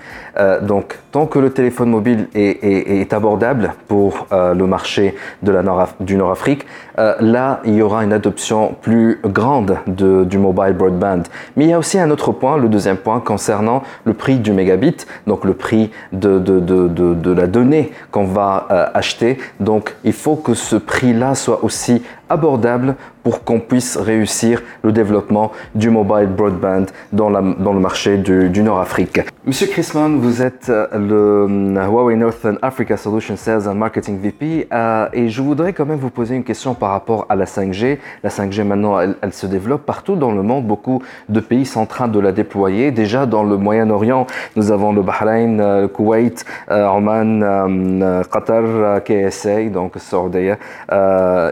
Donc 0.63 0.97
tant 1.11 1.27
que 1.27 1.39
le 1.39 1.51
téléphone 1.51 1.89
mobile 1.89 2.27
est, 2.33 3.13
abordable 3.13 3.73
pour 3.87 4.27
le 4.31 4.65
marché 4.65 5.15
du 5.41 6.15
Nord-Afrique, 6.15 6.65
là 6.97 7.59
il 7.65 7.75
y 7.75 7.81
aura 7.81 8.03
une 8.03 8.13
adoption 8.13 8.75
plus 8.81 9.19
grande 9.25 9.77
de, 9.87 10.23
du 10.23 10.37
mobile 10.37 10.73
broadband. 10.73 11.23
Mais 11.55 11.65
il 11.65 11.69
y 11.69 11.73
a 11.73 11.77
aussi 11.77 11.99
un 11.99 12.09
autre 12.09 12.31
point, 12.31 12.57
le 12.57 12.69
deuxième 12.69 12.97
point, 12.97 13.19
concernant 13.19 13.83
le 14.05 14.13
prix 14.13 14.39
du 14.39 14.53
mégabit, 14.53 15.05
donc 15.27 15.43
le 15.43 15.53
prix 15.53 15.91
de 16.13 17.33
la 17.33 17.47
donnée 17.47 17.91
qu'on 18.11 18.25
va 18.25 18.40
euh, 18.41 18.87
acheter. 18.93 19.37
Donc 19.59 19.95
il 20.03 20.13
faut 20.13 20.35
que 20.35 20.53
ce 20.53 20.75
prix-là 20.75 21.35
soit 21.35 21.63
aussi 21.63 22.03
abordable 22.31 22.95
pour 23.23 23.43
qu'on 23.43 23.59
puisse 23.59 23.97
réussir 23.97 24.61
le 24.83 24.91
développement 24.91 25.51
du 25.75 25.89
mobile 25.89 26.27
broadband 26.27 26.85
dans, 27.13 27.29
le 27.29 27.79
marché 27.79 28.17
du, 28.17 28.61
Nord-Afrique. 28.63 29.21
Monsieur 29.45 29.67
Chrisman, 29.67 30.19
vous 30.19 30.41
êtes 30.41 30.69
euh, 30.69 30.87
le 30.93 31.47
euh, 31.49 31.85
Huawei 31.87 32.15
Northern 32.15 32.57
Africa 32.61 32.95
Solution 32.95 33.35
Sales 33.35 33.67
and 33.67 33.75
Marketing 33.75 34.19
VP 34.19 34.67
euh, 34.71 35.07
et 35.13 35.29
je 35.29 35.41
voudrais 35.41 35.73
quand 35.73 35.85
même 35.85 35.97
vous 35.97 36.11
poser 36.11 36.35
une 36.35 36.43
question 36.43 36.75
par 36.75 36.91
rapport 36.91 37.25
à 37.27 37.35
la 37.35 37.45
5G. 37.45 37.97
La 38.23 38.29
5G 38.29 38.63
maintenant, 38.63 38.99
elle, 38.99 39.33
se 39.33 39.47
développe 39.47 39.85
partout 39.85 40.15
dans 40.15 40.31
le 40.31 40.43
monde. 40.43 40.65
Beaucoup 40.65 41.01
de 41.29 41.39
pays 41.39 41.65
sont 41.65 41.81
en 41.81 41.85
train 41.85 42.07
de 42.07 42.19
la 42.19 42.31
déployer. 42.31 42.91
Déjà 42.91 43.25
dans 43.25 43.43
le 43.43 43.57
Moyen-Orient, 43.57 44.27
nous 44.55 44.71
avons 44.71 44.93
le 44.93 45.01
Bahreïn, 45.01 45.57
le 45.57 45.87
Koweït, 45.87 46.45
Oman, 46.69 48.23
Qatar, 48.31 49.01
KSA, 49.03 49.69
donc 49.69 49.93
Saudi, 49.97 50.49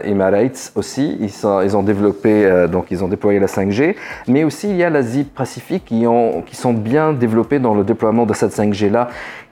Emirates 0.04 0.69
aussi. 0.74 1.18
Ils 1.20 1.76
ont 1.76 1.82
développé, 1.82 2.44
euh, 2.44 2.66
donc 2.66 2.86
ils 2.90 3.02
ont 3.02 3.08
déployé 3.08 3.38
la 3.38 3.46
5G, 3.46 3.96
mais 4.28 4.44
aussi 4.44 4.68
il 4.70 4.76
y 4.76 4.84
a 4.84 4.90
l'Asie 4.90 5.24
Pacifique 5.24 5.86
qui, 5.86 6.06
ont, 6.06 6.42
qui 6.42 6.56
sont 6.56 6.72
bien 6.72 7.12
développés 7.12 7.58
dans 7.58 7.74
le 7.74 7.84
déploiement 7.84 8.26
de 8.26 8.34
cette 8.34 8.52
5G-là. 8.52 9.08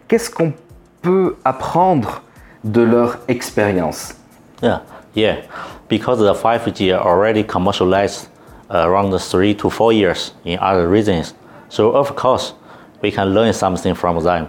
Qu'est-ce 0.06 0.30
qu'on 0.30 0.52
peut 1.02 1.36
apprendre 1.44 2.22
de 2.64 2.82
leur 2.82 3.18
expérience? 3.28 4.14
Yeah, 4.62 4.82
yeah, 5.14 5.36
because 5.88 6.18
the 6.18 6.34
5G 6.34 6.92
are 6.92 7.06
already 7.06 7.44
commercialized 7.44 8.28
uh, 8.70 8.86
around 8.86 9.16
three 9.18 9.54
to 9.56 9.70
four 9.70 9.92
years 9.92 10.34
in 10.44 10.58
other 10.60 10.88
regions. 10.88 11.34
So 11.68 11.90
of 11.90 12.14
course, 12.16 12.54
we 13.02 13.10
can 13.12 13.34
learn 13.34 13.52
something 13.52 13.94
from 13.94 14.22
them. 14.22 14.48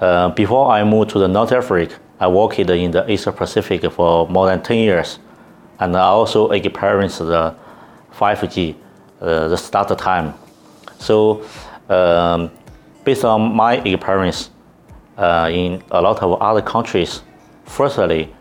Uh, 0.00 0.28
before 0.30 0.70
I 0.70 0.84
moved 0.84 1.10
to 1.10 1.18
the 1.18 1.28
North 1.28 1.52
Africa, 1.52 1.96
I 2.18 2.28
worked 2.28 2.58
in 2.58 2.90
the 2.90 3.04
Asia 3.06 3.32
Pacific 3.32 3.90
for 3.92 4.28
more 4.28 4.46
than 4.46 4.62
10 4.62 4.78
years. 4.78 5.18
And 5.78 5.96
I 5.96 6.00
also 6.00 6.50
experienced 6.50 7.18
the 7.18 7.54
5G, 8.14 8.74
uh, 9.20 9.48
the 9.48 9.56
start 9.56 9.96
time. 9.98 10.34
So 10.98 11.44
um, 11.88 12.50
based 13.04 13.24
on 13.24 13.54
my 13.54 13.76
experience 13.76 14.50
uh, 15.16 15.50
in 15.52 15.82
a 15.90 16.00
lot 16.00 16.22
of 16.22 16.40
other 16.40 16.62
countries, 16.62 17.22
firstly, 17.64 18.34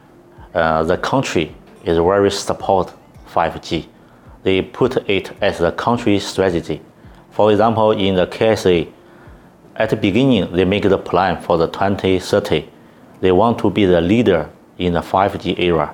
uh, 0.53 0.83
the 0.83 0.97
country 0.97 1.53
is 1.83 1.97
very 1.97 2.31
support 2.31 2.93
5G. 3.31 3.87
They 4.43 4.61
put 4.61 4.97
it 5.09 5.31
as 5.41 5.61
a 5.61 5.71
country 5.71 6.19
strategy. 6.19 6.81
For 7.31 7.51
example, 7.51 7.91
in 7.91 8.15
the 8.15 8.27
KSA, 8.27 8.91
at 9.75 9.89
the 9.89 9.97
beginning, 9.97 10.51
they 10.53 10.63
make 10.63 10.83
the 10.83 10.97
plan 10.97 11.41
for 11.41 11.57
the 11.57 11.67
2030. 11.67 12.69
They 13.19 13.31
want 13.31 13.59
to 13.59 13.69
be 13.69 13.85
the 13.85 13.99
leader 13.99 14.49
in 14.77 14.93
the 14.93 15.01
5G 15.01 15.59
era. 15.59 15.93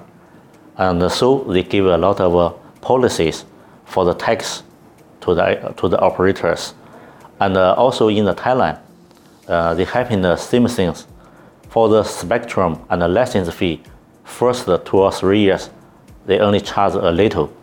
And 0.82 1.12
so 1.12 1.44
they 1.44 1.62
give 1.62 1.86
a 1.86 1.96
lot 1.96 2.20
of 2.20 2.36
uh, 2.36 2.50
policies 2.82 3.46
for 3.86 4.04
the 4.04 4.16
tax 4.16 4.64
to 5.22 5.36
the, 5.36 5.76
to 5.78 5.88
the 5.88 6.00
operators. 6.00 6.74
And 7.40 7.56
uh, 7.56 7.76
also 7.76 8.08
in 8.08 8.26
the 8.26 8.34
Thailand, 8.34 8.80
uh, 9.48 9.76
they 9.76 9.84
have 9.84 10.10
the 10.10 10.36
same 10.38 10.68
things. 10.68 11.06
For 11.70 11.88
the 11.88 12.04
spectrum 12.04 12.84
and 12.90 13.04
the 13.04 13.08
license 13.08 13.54
fee, 13.54 13.84
first 14.24 14.66
two 14.66 14.98
or 14.98 15.12
three 15.12 15.42
years, 15.42 15.70
they 16.26 16.40
only 16.40 16.60
charge 16.60 16.96
a 16.96 17.12
little 17.12 17.54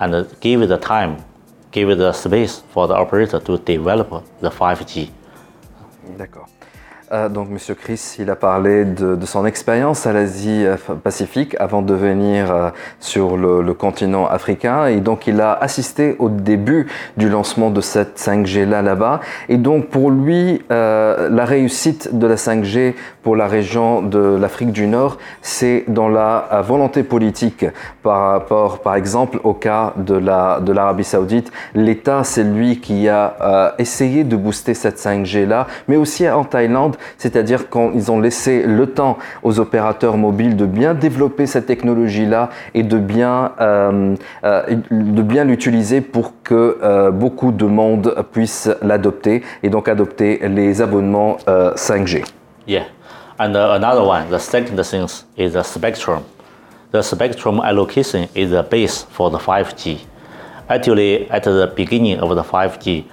and 0.00 0.26
give 0.40 0.68
the 0.68 0.78
time, 0.78 1.24
give 1.70 1.96
the 1.96 2.12
space 2.12 2.64
for 2.72 2.88
the 2.88 2.94
operator 2.94 3.38
to 3.38 3.58
develop 3.58 4.24
the 4.40 4.50
5G. 4.50 5.10
D'accord. 6.16 6.57
Euh, 7.10 7.28
donc, 7.30 7.48
Monsieur 7.48 7.74
Chris, 7.74 8.16
il 8.18 8.28
a 8.28 8.36
parlé 8.36 8.84
de, 8.84 9.16
son 9.24 9.46
expérience 9.46 10.06
à 10.06 10.12
l'Asie 10.12 10.66
euh, 10.66 10.76
avant 11.58 11.82
de 11.82 11.94
venir 11.94 12.50
euh, 12.50 12.70
sur 13.00 13.36
le, 13.36 13.72
continent 13.72 14.26
africain. 14.26 14.86
Et 14.86 15.00
donc, 15.00 15.26
il 15.26 15.40
a 15.40 15.52
assisté 15.52 16.16
au 16.18 16.28
début 16.28 16.86
du 17.16 17.28
lancement 17.28 17.70
de 17.70 17.80
cette 17.80 18.18
5G 18.18 18.64
là 18.68 18.82
là-bas. 18.82 19.20
Et 19.48 19.56
donc, 19.56 19.88
pour 19.88 20.10
lui, 20.10 20.62
euh, 20.70 21.28
la 21.30 21.44
réussite 21.44 22.18
de 22.18 22.26
la 22.26 22.34
5G 22.34 22.94
pour 23.22 23.36
la 23.36 23.46
région 23.46 24.02
de 24.02 24.36
l'Afrique 24.36 24.72
du 24.72 24.86
Nord, 24.86 25.18
c'est 25.40 25.84
dans 25.88 26.08
la 26.08 26.62
volonté 26.66 27.02
politique 27.02 27.64
par 28.02 28.32
rapport, 28.32 28.80
par 28.80 28.96
exemple, 28.96 29.38
au 29.44 29.54
cas 29.54 29.92
de 29.96 30.14
la 30.14 30.60
de 30.60 30.72
l'Arabie 30.72 31.04
Saoudite. 31.04 31.52
L'État, 31.74 32.24
c'est 32.24 32.44
lui 32.44 32.80
qui 32.80 33.08
a 33.08 33.74
essayé 33.78 34.24
de 34.24 34.36
booster 34.36 34.74
cette 34.74 34.98
5G 34.98 35.46
là, 35.46 35.66
mais 35.88 35.96
aussi 35.96 36.28
en 36.28 36.44
Thaïlande 36.44 36.96
c'est-à-dire 37.16 37.70
qu'ils 37.70 38.10
ont 38.10 38.20
laissé 38.20 38.62
le 38.62 38.86
temps 38.86 39.18
aux 39.42 39.60
opérateurs 39.60 40.16
mobiles 40.16 40.56
de 40.56 40.66
bien 40.66 40.94
développer 40.94 41.46
cette 41.46 41.66
technologie-là 41.66 42.50
et 42.74 42.82
de 42.82 42.98
bien, 42.98 43.52
euh, 43.60 44.14
euh, 44.44 44.62
bien 44.90 45.44
l'utiliser 45.44 46.00
pour 46.00 46.32
que 46.42 46.78
euh, 46.82 47.10
beaucoup 47.10 47.52
de 47.52 47.66
monde 47.66 48.14
puisse 48.32 48.70
l'adopter 48.82 49.42
et 49.62 49.70
donc 49.70 49.88
adopter 49.88 50.40
les 50.48 50.80
abonnements 50.82 51.36
5G. 51.46 52.24
Yeah, 52.66 52.84
and 53.38 53.54
uh, 53.54 53.72
another 53.72 54.02
one, 54.02 54.28
the 54.30 54.38
second 54.38 54.82
thing 54.82 55.06
is 55.36 55.52
the 55.52 55.62
spectrum. 55.62 56.22
The 56.92 57.02
spectrum 57.02 57.60
allocation 57.60 58.28
is 58.34 58.50
the 58.50 58.62
base 58.62 59.06
for 59.10 59.30
the 59.30 59.38
5G. 59.38 59.98
Actually, 60.68 61.30
at 61.30 61.44
the 61.44 61.72
beginning 61.74 62.18
of 62.18 62.34
the 62.34 62.42
5G, 62.42 63.04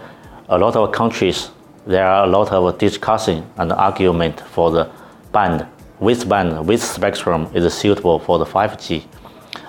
a 0.49 0.57
lot 0.57 0.75
of 0.75 0.91
countries 0.91 1.51
there 1.85 2.05
are 2.07 2.23
a 2.25 2.27
lot 2.27 2.51
of 2.51 2.77
discussion 2.77 3.45
and 3.57 3.71
argument 3.71 4.39
for 4.39 4.71
the 4.71 4.89
band, 5.31 5.61
which 5.99 6.27
band, 6.27 6.65
which 6.67 6.81
spectrum 6.81 7.47
is 7.53 7.71
suitable 7.73 8.19
for 8.19 8.39
the 8.39 8.45
5G. 8.45 9.05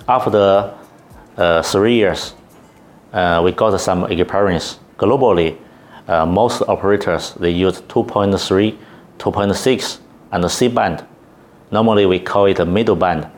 After 0.09 0.75
uh, 1.37 1.63
three 1.63 1.97
years, 1.97 2.35
uh, 3.13 3.43
we 3.45 3.53
got 3.53 3.79
some 3.81 4.11
experience. 4.11 4.79
Globally, 4.99 5.59
uh, 6.09 6.25
most 6.25 6.63
operators, 6.69 7.35
they 7.35 7.51
use 7.51 7.81
2.3, 7.83 8.79
2.6, 9.19 9.99
and 10.33 10.45
the 10.45 10.49
C 10.49 10.69
band. 10.69 11.05
Normally, 11.71 12.07
we 12.07 12.19
call 12.19 12.47
it 12.47 12.65
middle 12.67 12.97
band 12.97 13.29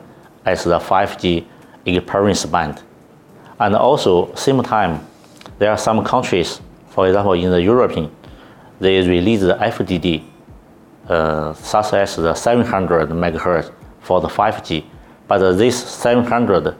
as 0.45 0.63
the 0.63 0.79
5G 0.79 1.45
experience 1.85 2.45
band. 2.45 2.81
And 3.59 3.75
also, 3.75 4.33
same 4.35 4.63
time, 4.63 5.05
there 5.57 5.71
are 5.71 5.77
some 5.77 6.05
countries, 6.05 6.61
for 6.89 7.07
example, 7.07 7.33
in 7.33 7.49
the 7.51 7.61
European, 7.61 8.09
they 8.79 9.07
release 9.07 9.41
the 9.41 9.55
FDD, 9.55 10.23
uh, 11.07 11.53
such 11.53 11.93
as 11.93 12.15
the 12.15 12.33
700 12.33 13.09
megahertz 13.09 13.71
for 13.99 14.21
the 14.21 14.27
5G. 14.27 14.85
But 15.27 15.41
uh, 15.41 15.51
this 15.53 15.77
700, 15.83 16.75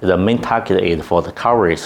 the 0.00 0.16
main 0.16 0.40
target 0.40 0.82
is 0.82 1.04
for 1.04 1.22
the 1.22 1.32
coverage. 1.32 1.82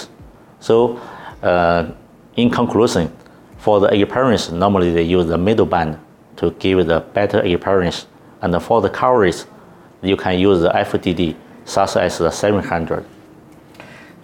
So, 0.59 0.97
uh, 1.41 1.91
in 2.35 2.49
conclusion, 2.49 3.11
for 3.57 3.79
the 3.79 3.87
experience, 3.87 4.51
normally 4.51 4.91
they 4.91 5.03
use 5.03 5.27
the 5.27 5.37
middle 5.37 5.65
band 5.65 5.99
to 6.37 6.51
give 6.51 6.85
the 6.87 7.01
better 7.13 7.41
experience. 7.41 8.07
And 8.41 8.61
for 8.61 8.81
the 8.81 8.89
coverage, 8.89 9.43
you 10.01 10.17
can 10.17 10.39
use 10.39 10.61
the 10.61 10.69
FDD, 10.69 11.35
such 11.65 11.95
as 11.95 12.17
the 12.17 12.31
700. 12.31 13.05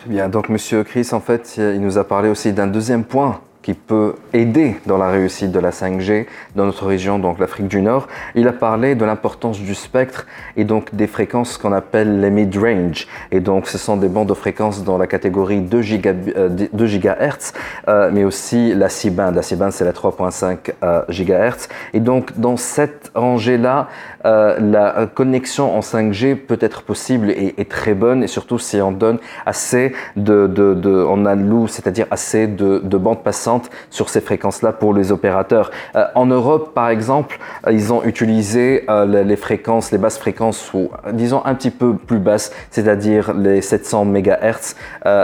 Bien, 0.08 0.30
donc 0.30 0.48
Monsieur 0.48 0.86
Chris, 0.86 1.10
en 1.12 1.20
fait, 1.20 1.56
il 1.58 1.82
nous 1.82 1.98
a 1.98 2.04
parlé 2.06 2.30
aussi 2.30 2.54
d'un 2.54 2.68
deuxième 2.68 3.04
point 3.04 3.42
qui 3.68 3.74
peut 3.74 4.16
aider 4.32 4.78
dans 4.86 4.98
la 4.98 5.10
réussite 5.10 5.52
de 5.52 5.60
la 5.60 5.72
5G 5.72 6.26
dans 6.56 6.66
notre 6.66 6.86
région, 6.86 7.20
donc 7.20 7.38
l'Afrique 7.38 7.68
du 7.68 7.82
Nord. 7.82 8.08
Il 8.34 8.48
a 8.48 8.54
parlé 8.54 8.96
de 8.96 9.04
l'importance 9.04 9.60
du 9.60 9.76
spectre 9.76 10.26
et 10.56 10.64
donc 10.64 10.96
des 10.96 11.06
fréquences 11.06 11.58
qu'on 11.58 11.74
appelle 11.74 12.22
les 12.22 12.30
mid-range. 12.30 13.08
Et 13.30 13.42
donc 13.42 13.68
ce 13.68 13.78
sont 13.78 13.98
des 13.98 14.08
bandes 14.08 14.30
de 14.30 14.34
fréquences 14.34 14.86
dans 14.86 14.98
la 14.98 15.06
catégorie 15.06 15.60
2, 15.60 15.82
giga, 15.82 16.14
2 16.14 16.70
GHz, 16.72 17.52
euh, 17.90 18.10
mais 18.14 18.24
aussi 18.24 18.74
la 18.74 18.88
C-band. 18.88 19.32
La 19.32 19.42
C-band 19.42 19.72
c'est 19.72 19.84
la 19.84 19.92
3.5 19.92 20.72
euh, 20.84 21.02
GHz. 21.10 21.68
Et 21.94 22.00
donc 22.00 22.40
dans 22.40 22.56
cette 22.56 23.12
rangée-là, 23.16 23.90
euh, 24.24 24.58
la 24.62 25.08
connexion 25.14 25.76
en 25.76 25.82
5G 25.82 26.38
peut 26.38 26.60
être 26.62 26.84
possible 26.84 27.32
et, 27.32 27.56
et, 27.58 27.66
très 27.66 27.96
bonne, 27.96 28.24
et 28.24 28.28
surtout 28.28 28.60
si 28.60 28.80
on 28.80 28.94
donne 28.94 29.20
assez 29.46 29.92
de, 30.16 30.48
de, 30.48 30.74
de 30.74 31.04
on 31.04 31.68
c'est-à-dire 31.68 32.08
assez 32.12 32.48
de 32.48 32.80
bandes 32.98 33.24
passantes 33.24 33.57
sur 33.90 34.10
ces 34.10 34.22
fréquences-là 34.22 34.72
pour 34.74 34.94
les 34.94 35.12
opérateurs. 35.12 35.72
Euh, 35.96 36.06
en 36.16 36.26
Europe, 36.26 36.74
par 36.74 36.90
exemple, 36.90 37.40
euh, 37.66 37.72
ils 37.72 37.94
ont 37.94 38.04
utilisé 38.04 38.86
euh, 38.90 39.24
les 39.24 39.36
fréquences, 39.36 39.92
les 39.92 39.98
basses 39.98 40.18
fréquences, 40.18 40.74
ou 40.74 40.90
disons 41.14 41.42
un 41.46 41.56
petit 41.56 41.72
peu 41.72 41.96
plus 41.96 42.20
basses, 42.20 42.52
c'est-à-dire 42.72 43.34
les 43.34 43.62
700 43.62 44.06
MHz. 44.06 44.76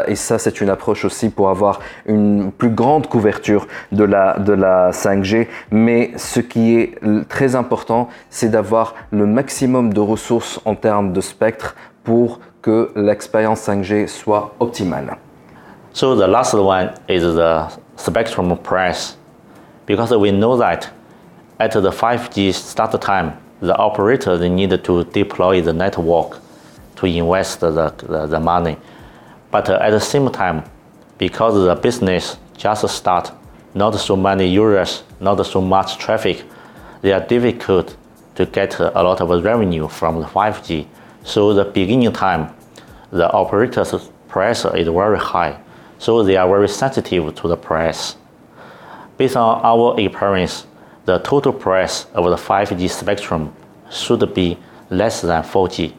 et 0.07 0.15
ça, 0.15 0.39
c'est 0.39 0.61
une 0.61 0.69
approche 0.69 1.05
aussi 1.05 1.29
pour 1.29 1.49
avoir 1.49 1.79
une 2.05 2.51
plus 2.51 2.69
grande 2.69 3.07
couverture 3.07 3.67
de 3.91 4.03
la, 4.03 4.39
de 4.39 4.53
la 4.53 4.91
5G. 4.91 5.47
Mais 5.71 6.11
ce 6.17 6.39
qui 6.39 6.75
est 6.75 6.99
très 7.29 7.55
important, 7.55 8.09
c'est 8.29 8.49
d'avoir 8.49 8.95
le 9.11 9.25
maximum 9.25 9.93
de 9.93 9.99
ressources 9.99 10.59
en 10.65 10.75
termes 10.75 11.13
de 11.13 11.21
spectre 11.21 11.75
pour 12.03 12.39
que 12.61 12.91
l'expérience 12.95 13.67
5G 13.67 14.07
soit 14.07 14.53
optimale. 14.59 15.17
So 15.93 16.15
the 16.15 16.27
last 16.27 16.53
one 16.55 16.91
is 17.07 17.21
the 17.21 17.67
spectrum 17.95 18.57
price 18.57 19.17
because 19.85 20.11
we 20.11 20.31
know 20.31 20.57
that 20.57 20.91
at 21.59 21.71
the 21.73 21.91
5G 21.91 22.53
start 22.53 22.99
time, 23.01 23.37
the 23.59 23.75
operator 23.77 24.37
they 24.37 24.49
need 24.49 24.83
to 24.83 25.03
deploy 25.05 25.61
the 25.61 25.73
network 25.73 26.39
to 26.95 27.05
invest 27.05 27.59
the, 27.59 27.71
the, 27.71 28.27
the 28.27 28.39
money. 28.39 28.77
But 29.51 29.69
at 29.69 29.91
the 29.91 29.99
same 29.99 30.29
time, 30.31 30.63
because 31.17 31.53
the 31.53 31.75
business 31.75 32.37
just 32.57 32.87
start, 32.89 33.31
not 33.73 33.95
so 33.95 34.15
many 34.15 34.47
users, 34.47 35.03
not 35.19 35.43
so 35.45 35.61
much 35.61 35.97
traffic, 35.97 36.43
they 37.01 37.13
are 37.13 37.25
difficult 37.25 37.95
to 38.35 38.45
get 38.45 38.79
a 38.79 39.03
lot 39.03 39.21
of 39.21 39.43
revenue 39.43 39.87
from 39.87 40.19
the 40.19 40.25
5G. 40.25 40.87
So 41.23 41.53
the 41.53 41.65
beginning 41.65 42.11
time, 42.13 42.53
the 43.11 43.31
operator's 43.31 44.09
price 44.27 44.65
is 44.65 44.87
very 44.87 45.19
high. 45.19 45.59
So 46.03 46.21
they 46.21 46.35
are 46.35 46.49
very 46.49 46.67
sensitive 46.67 47.33
to 47.33 47.47
the 47.47 47.55
price. 47.55 48.17
Based 49.15 49.37
on 49.37 49.61
our 49.63 49.97
experience, 49.97 50.67
the 51.05 51.19
total 51.19 51.53
price 51.53 52.07
of 52.13 52.25
the 52.25 52.35
5G 52.35 52.89
spectrum 52.89 53.55
should 53.89 54.33
be 54.33 54.57
less 54.89 55.21
than 55.21 55.41
4G 55.41 55.93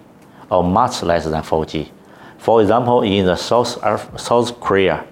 or 0.51 0.63
much 0.63 1.03
less 1.03 1.25
than 1.25 1.43
4G. 1.43 1.89
For 2.37 2.61
example, 2.61 3.01
in 3.01 3.25
the 3.25 3.37
South, 3.37 3.79
South 4.21 4.61
Korea, 4.61 5.07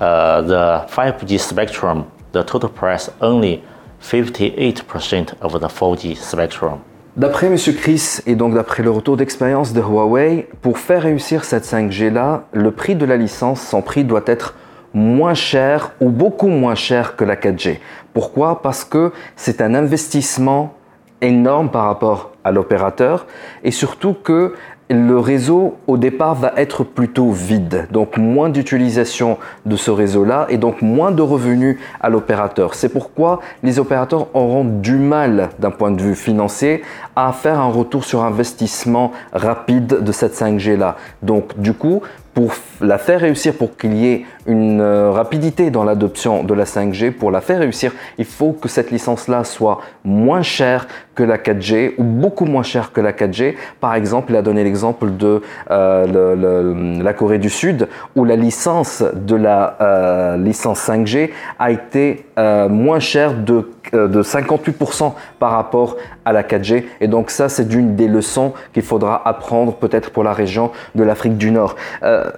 uh, 0.00 0.42
the 0.42 0.88
5G 0.90 1.38
spectrum, 1.38 2.10
the 2.32 2.42
total 2.42 2.68
price 2.68 3.08
only 3.20 3.62
58% 4.00 5.40
of 5.40 5.52
the 5.52 5.68
4G 5.68 6.16
spectrum. 6.16 6.82
D'après 7.16 7.46
M. 7.46 7.56
Chris 7.56 8.18
et 8.26 8.34
donc 8.34 8.52
d'après 8.52 8.82
le 8.82 8.90
retour 8.90 9.16
d'expérience 9.16 9.72
de 9.72 9.80
Huawei, 9.80 10.50
pour 10.60 10.76
faire 10.76 11.04
réussir 11.04 11.44
cette 11.44 11.64
5G 11.64 12.12
là, 12.12 12.44
le 12.52 12.70
prix 12.72 12.94
de 12.94 13.06
la 13.06 13.16
licence, 13.16 13.62
son 13.62 13.80
prix 13.80 14.04
doit 14.04 14.24
être 14.26 14.54
moins 14.92 15.32
cher 15.32 15.92
ou 16.02 16.10
beaucoup 16.10 16.48
moins 16.48 16.74
cher 16.74 17.16
que 17.16 17.24
la 17.24 17.36
4G. 17.36 17.78
Pourquoi? 18.12 18.60
Parce 18.60 18.84
que 18.84 19.12
c'est 19.34 19.62
un 19.62 19.74
investissement 19.74 20.74
énorme 21.22 21.70
par 21.70 21.86
rapport 21.86 22.32
à 22.44 22.52
l'opérateur 22.52 23.26
et 23.64 23.70
surtout 23.70 24.12
que 24.12 24.52
le 24.88 25.18
réseau 25.18 25.76
au 25.86 25.96
départ 25.96 26.34
va 26.34 26.52
être 26.56 26.84
plutôt 26.84 27.30
vide, 27.30 27.88
donc 27.90 28.18
moins 28.18 28.48
d'utilisation 28.48 29.36
de 29.64 29.74
ce 29.74 29.90
réseau-là 29.90 30.46
et 30.48 30.58
donc 30.58 30.80
moins 30.80 31.10
de 31.10 31.22
revenus 31.22 31.78
à 32.00 32.08
l'opérateur. 32.08 32.74
C'est 32.74 32.88
pourquoi 32.88 33.40
les 33.64 33.80
opérateurs 33.80 34.28
auront 34.34 34.64
du 34.64 34.94
mal 34.96 35.50
d'un 35.58 35.72
point 35.72 35.90
de 35.90 36.00
vue 36.00 36.14
financier 36.14 36.82
à 37.16 37.32
faire 37.32 37.58
un 37.58 37.70
retour 37.70 38.04
sur 38.04 38.22
investissement 38.22 39.12
rapide 39.32 39.86
de 40.04 40.12
cette 40.12 40.34
5G-là. 40.34 40.96
Donc 41.22 41.58
du 41.58 41.72
coup, 41.72 42.02
pour 42.34 42.52
la 42.82 42.98
faire 42.98 43.20
réussir, 43.20 43.54
pour 43.54 43.76
qu'il 43.76 43.94
y 43.94 44.06
ait 44.06 44.26
une 44.46 44.80
euh, 44.80 45.10
rapidité 45.10 45.70
dans 45.70 45.84
l'adoption 45.84 46.44
de 46.44 46.54
la 46.54 46.64
5G, 46.64 47.10
pour 47.10 47.30
la 47.30 47.40
faire 47.40 47.58
réussir, 47.60 47.92
il 48.18 48.24
faut 48.24 48.52
que 48.52 48.68
cette 48.68 48.90
licence-là 48.90 49.44
soit 49.44 49.80
moins 50.04 50.42
chère 50.42 50.86
que 51.14 51.22
la 51.22 51.38
4G 51.38 51.94
ou 51.98 52.04
beaucoup 52.04 52.44
moins 52.44 52.62
chère 52.62 52.92
que 52.92 53.00
la 53.00 53.12
4G. 53.12 53.54
Par 53.80 53.94
exemple, 53.94 54.32
il 54.32 54.36
a 54.36 54.42
donné 54.42 54.64
l'exemple 54.64 55.16
de 55.16 55.42
euh, 55.70 57.02
la 57.02 57.12
Corée 57.14 57.38
du 57.38 57.50
Sud 57.50 57.88
où 58.14 58.24
la 58.24 58.36
licence 58.36 59.02
de 59.14 59.34
la 59.34 59.76
euh, 59.80 60.36
licence 60.36 60.86
5G 60.86 61.30
a 61.58 61.70
été 61.70 62.26
moins 62.68 63.00
chère 63.00 63.32
de, 63.32 63.70
de 63.92 64.22
58% 64.22 65.12
par 65.38 65.52
rapport 65.52 65.96
à 66.26 66.32
la 66.32 66.42
4G. 66.42 66.84
Et 67.00 67.08
donc 67.08 67.30
ça, 67.30 67.48
c'est 67.48 67.66
d'une 67.66 67.96
des 67.96 68.08
leçons 68.08 68.52
qu'il 68.74 68.82
faudra 68.82 69.26
apprendre 69.26 69.74
peut-être 69.74 70.10
pour 70.10 70.22
la 70.22 70.34
région 70.34 70.70
de 70.94 71.02
l'Afrique 71.02 71.38
du 71.38 71.50
Nord 71.50 71.76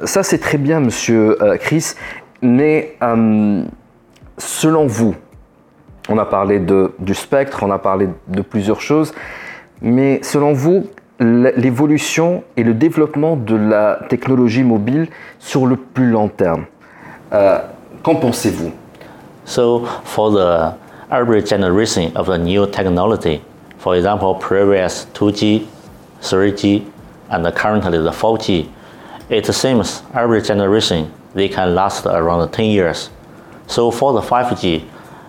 ça 0.04 0.22
c'est 0.22 0.38
très 0.38 0.58
bien, 0.58 0.80
monsieur 0.80 1.40
euh, 1.42 1.56
Chris, 1.56 1.94
mais 2.42 2.96
euh, 3.02 3.62
selon 4.36 4.86
vous, 4.86 5.14
on 6.08 6.18
a 6.18 6.24
parlé 6.24 6.58
de, 6.58 6.92
du 6.98 7.14
spectre, 7.14 7.62
on 7.62 7.70
a 7.70 7.78
parlé 7.78 8.08
de 8.28 8.42
plusieurs 8.42 8.80
choses, 8.80 9.12
mais 9.82 10.20
selon 10.22 10.52
vous, 10.52 10.86
l'évolution 11.20 12.44
et 12.56 12.62
le 12.62 12.74
développement 12.74 13.36
de 13.36 13.56
la 13.56 14.00
technologie 14.08 14.62
mobile 14.62 15.08
sur 15.38 15.66
le 15.66 15.76
plus 15.76 16.10
long 16.10 16.28
terme, 16.28 16.64
euh, 17.32 17.58
qu'en 18.02 18.14
pensez-vous? 18.14 18.72
So, 19.44 19.86
for 20.04 20.30
the 20.30 20.74
every 21.10 21.44
generation 21.44 22.12
of 22.14 22.26
the 22.26 22.38
new 22.38 22.66
technology, 22.66 23.40
for 23.78 23.96
example, 23.96 24.34
previous 24.34 25.06
2G, 25.14 25.64
3G, 26.22 26.82
and 27.30 27.50
currently 27.54 27.98
the 27.98 28.12
4G, 28.12 28.66
it 29.30 29.52
seems 29.52 30.02
every 30.14 30.42
generation 30.42 31.06
they 31.34 31.48
can 31.48 31.74
last 31.74 32.06
around 32.06 32.50
10 32.50 32.66
years. 32.66 33.10
So 33.66 33.90
for 33.90 34.12
the 34.12 34.20
5G, 34.20 34.84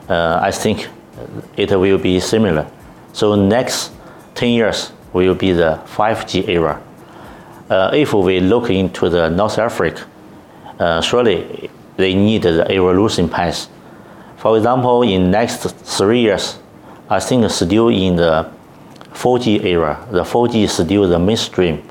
uh, 0.09 0.39
I 0.41 0.51
think 0.51 0.87
it 1.57 1.71
will 1.71 1.97
be 1.97 2.19
similar. 2.19 2.69
So 3.13 3.35
next 3.35 3.91
10 4.35 4.49
years 4.49 4.91
will 5.13 5.35
be 5.35 5.51
the 5.51 5.79
5G 5.85 6.47
era. 6.47 6.81
Uh, 7.69 7.91
if 7.93 8.13
we 8.13 8.39
look 8.39 8.69
into 8.69 9.09
the 9.09 9.29
North 9.29 9.59
Africa, 9.59 10.05
uh, 10.79 11.01
surely 11.01 11.69
they 11.97 12.15
need 12.15 12.43
the 12.43 12.65
evolution 12.71 13.29
path. 13.29 13.67
For 14.37 14.57
example, 14.57 15.03
in 15.03 15.31
next 15.31 15.63
three 15.97 16.21
years, 16.21 16.57
I 17.09 17.19
think 17.19 17.49
still 17.51 17.89
in 17.89 18.15
the 18.15 18.49
4G 19.13 19.65
era, 19.65 20.07
the 20.11 20.23
4G 20.23 20.63
is 20.63 20.71
still 20.71 21.07
the 21.07 21.19
mainstream 21.19 21.83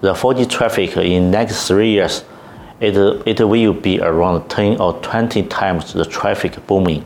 the 0.00 0.12
4G 0.12 0.48
traffic 0.48 0.96
in 0.96 1.30
next 1.30 1.66
three 1.66 1.90
years, 1.90 2.24
it, 2.80 2.96
it 3.26 3.44
will 3.44 3.72
be 3.72 4.00
around 4.00 4.48
10 4.48 4.80
or 4.80 4.94
20 5.00 5.42
times 5.44 5.92
the 5.92 6.04
traffic 6.04 6.66
booming. 6.66 7.04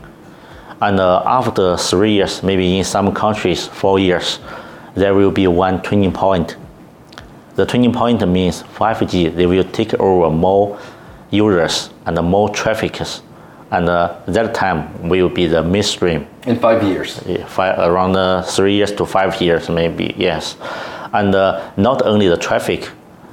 And 0.81 0.99
uh, 0.99 1.21
after 1.25 1.77
three 1.77 2.13
years, 2.13 2.43
maybe 2.43 2.77
in 2.77 2.83
some 2.83 3.13
countries, 3.13 3.67
four 3.67 3.99
years, 3.99 4.39
there 4.95 5.13
will 5.13 5.31
be 5.31 5.47
one 5.47 5.81
turning 5.81 6.11
point. 6.11 6.57
The 7.55 7.65
turning 7.65 7.93
point 7.93 8.27
means 8.27 8.63
5G, 8.63 9.35
they 9.35 9.45
will 9.45 9.63
take 9.63 9.93
over 9.95 10.35
more 10.35 10.79
users 11.29 11.91
and 12.05 12.19
more 12.25 12.49
traffic. 12.49 12.99
And 13.69 13.87
uh, 13.87 14.17
that 14.25 14.53
time 14.53 15.07
will 15.07 15.29
be 15.29 15.45
the 15.45 15.63
mainstream. 15.63 16.27
In 16.45 16.59
five 16.59 16.83
years? 16.83 17.21
Yeah, 17.25 17.45
five, 17.45 17.77
around 17.79 18.15
uh, 18.17 18.41
three 18.41 18.73
years 18.73 18.91
to 18.93 19.05
five 19.05 19.39
years, 19.39 19.69
maybe, 19.69 20.13
yes. 20.17 20.57
And 21.13 21.33
uh, 21.35 21.71
not 21.77 22.01
only 22.05 22.27
the 22.27 22.37
traffic, 22.37 22.89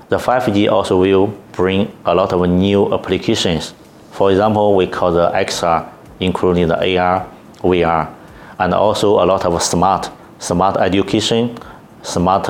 the 0.09 0.17
5G 0.17 0.71
also 0.71 0.99
will 0.99 1.27
bring 1.53 1.93
a 2.07 2.15
lot 2.15 2.33
of 2.33 2.49
new 2.49 2.93
applications. 2.95 3.75
For 4.13 4.31
example, 4.31 4.75
we 4.75 4.87
call 4.87 5.13
the 5.13 5.31
XR, 5.31 5.87
including 6.21 6.69
the 6.69 6.99
AR, 6.99 7.29
VR, 7.59 8.15
and 8.59 8.75
also 8.75 9.23
a 9.23 9.27
lot 9.27 9.45
of 9.45 9.63
smart, 9.63 10.11
smart 10.39 10.77
education, 10.79 11.59
smart 12.03 12.47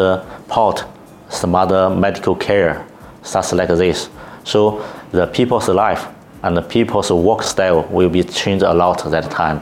port, 0.49 0.85
smart 1.29 1.97
medical 1.99 2.37
care, 2.37 2.87
stuff 3.23 3.53
like 3.53 3.69
this. 3.69 4.09
So 4.45 4.85
the 5.11 5.27
people's 5.27 5.69
life 5.69 6.07
and 6.43 6.57
the 6.57 6.63
people's 6.63 7.11
work 7.11 7.43
style 7.43 7.83
will 7.91 8.09
be 8.09 8.23
changed 8.23 8.65
a 8.65 8.73
lot 8.73 9.05
at 9.05 9.11
that 9.11 9.31
time. 9.31 9.61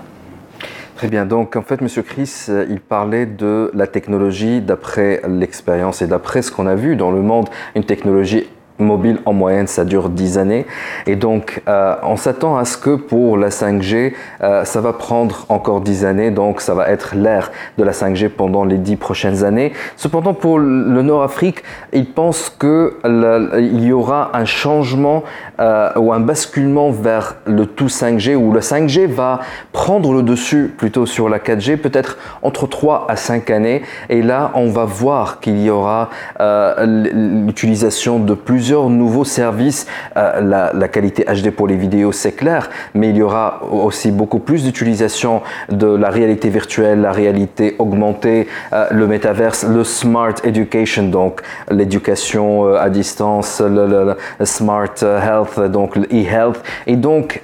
Très 0.97 1.09
bien. 1.09 1.27
Donc, 1.27 1.57
en 1.57 1.63
fait, 1.63 1.83
Monsieur 1.83 2.01
Chris, 2.01 2.47
euh, 2.49 2.65
il 2.71 2.81
parlait 2.81 3.27
de 3.27 3.71
la 3.75 3.87
technologie 3.87 4.63
d'après 4.63 5.21
l'expérience 5.29 6.01
et 6.01 6.07
d'après 6.07 6.41
ce 6.41 6.51
qu'on 6.51 6.67
a 6.67 6.75
vu 6.75 6.97
dans 6.97 7.11
le 7.11 7.21
monde, 7.21 7.51
une 7.75 7.85
technologie 7.85 8.47
mobile 8.79 9.19
en 9.25 9.33
moyenne 9.33 9.67
ça 9.67 9.85
dure 9.85 10.09
10 10.09 10.39
années. 10.39 10.67
Et 11.07 11.17
donc 11.17 11.63
euh, 11.69 11.95
on 12.03 12.17
s'attend 12.17 12.57
à 12.57 12.65
ce 12.65 12.77
que 12.77 12.95
pour 12.95 13.37
la 13.37 13.49
5G 13.49 14.13
euh, 14.43 14.65
ça 14.65 14.81
va 14.81 14.93
prendre 14.93 15.47
encore 15.49 15.81
10 15.81 16.05
années. 16.05 16.31
Donc 16.31 16.61
ça 16.61 16.75
va 16.75 16.89
être 16.89 17.15
l'ère 17.15 17.51
de 17.79 17.85
la 17.85 17.93
5G 17.93 18.29
pendant 18.29 18.65
les 18.65 18.79
10 18.79 18.97
prochaines 18.97 19.45
années. 19.45 19.73
Cependant 19.97 20.35
pour 20.35 20.59
le 20.59 21.03
Nord-Afrique 21.03 21.63
il 21.93 22.07
pense 22.07 22.51
que 22.51 22.95
il 23.05 23.85
y 23.85 23.93
aura 23.93 24.31
un 24.35 24.45
changement 24.45 25.25
euh, 25.61 25.91
ou 25.97 26.13
un 26.13 26.21
basculement 26.21 26.91
vers 26.91 27.37
le 27.47 27.67
tout 27.67 27.87
5G 27.87 28.35
où 28.35 28.53
le 28.53 28.61
5G 28.61 29.07
va 29.07 29.41
prendre 29.73 30.13
le 30.13 30.23
dessus 30.23 30.75
plutôt 30.77 31.07
sur 31.07 31.29
la 31.29 31.39
4G 31.39 31.77
peut-être 31.77 32.19
entre 32.43 32.67
3 32.67 33.07
à 33.09 33.17
5 33.17 33.51
années. 33.51 33.83
Et 34.09 34.23
là 34.23 34.51
on 34.55 34.69
va 34.69 34.85
voir 34.85 35.41
qu'il 35.41 35.61
y 35.63 35.71
aura 35.71 36.11
l'utilisation 36.39 38.19
de 38.19 38.35
plus 38.35 38.66
nouveaux 38.75 39.25
services. 39.25 39.87
Euh, 40.17 40.71
la, 40.73 40.89
qualité 40.89 41.25
HD 41.25 41.51
pour 41.51 41.67
les 41.67 41.77
vidéos, 41.77 42.13
c'est 42.13 42.33
clair, 42.33 42.71
mais 42.95 43.11
il 43.11 43.17
y 43.17 43.23
aura 43.23 43.61
aussi 43.71 44.11
beaucoup 44.11 44.39
plus 44.39 44.65
d'utilisation 44.65 45.43
de 45.69 45.87
la 45.87 46.11
réalité 46.11 46.49
virtuelle, 46.49 47.01
la 47.01 47.13
réalité 47.13 47.77
augmentée, 47.79 48.47
euh, 48.73 48.87
le 48.91 49.07
métaverse, 49.07 49.65
le 49.65 49.85
smart 49.85 50.35
education, 50.45 51.09
donc 51.09 51.43
l'éducation 51.71 52.67
euh, 52.67 52.79
à 52.81 52.89
distance, 52.89 53.61
le, 53.61 54.17
smart 54.45 54.95
health, 55.03 55.61
donc 55.71 55.97
le 55.97 56.05
e-health. 56.05 56.63
Et 56.87 56.97
donc, 56.97 57.43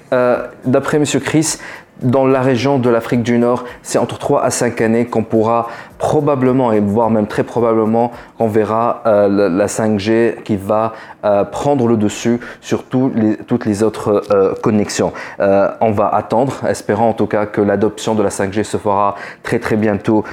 d'après 0.65 0.99
Monsieur 0.99 1.21
Chris, 1.21 1.59
dans 2.03 2.27
la 2.27 2.41
région 2.41 2.79
de 2.79 2.91
l'Afrique 2.91 3.23
du 3.23 3.39
Nord, 3.39 3.65
c'est 3.83 3.99
entre 3.99 4.19
3 4.19 4.43
à 4.43 4.51
5 4.51 4.81
années 4.81 5.07
qu'on 5.07 5.23
pourra 5.23 5.69
probablement, 5.99 6.73
et 6.73 6.81
voire 6.81 7.11
même 7.11 7.27
très 7.29 7.45
probablement, 7.45 8.11
qu'on 8.37 8.49
verra 8.49 9.03
euh, 9.07 9.49
la, 9.49 9.67
5G 9.67 10.43
qui 10.43 10.57
va 10.57 10.95
euh, 11.25 11.45
prendre 11.45 11.87
le 11.87 11.97
dessus 11.97 12.41
sur 12.61 12.85
toutes 12.85 13.65
les 13.65 13.83
autres 13.83 14.25
euh, 14.31 14.55
connexions. 14.63 15.13
on 15.39 15.93
va 15.93 16.09
attendre, 16.09 16.65
espérant 16.69 17.11
en 17.11 17.13
tout 17.13 17.27
cas 17.27 17.47
que 17.47 17.61
l'adoption 17.61 18.15
de 18.15 18.23
la 18.23 18.31
5G 18.31 18.65
se 18.65 18.77
fera 18.77 19.15
très 19.43 19.59
très 19.59 19.77
bientôt 19.77 20.25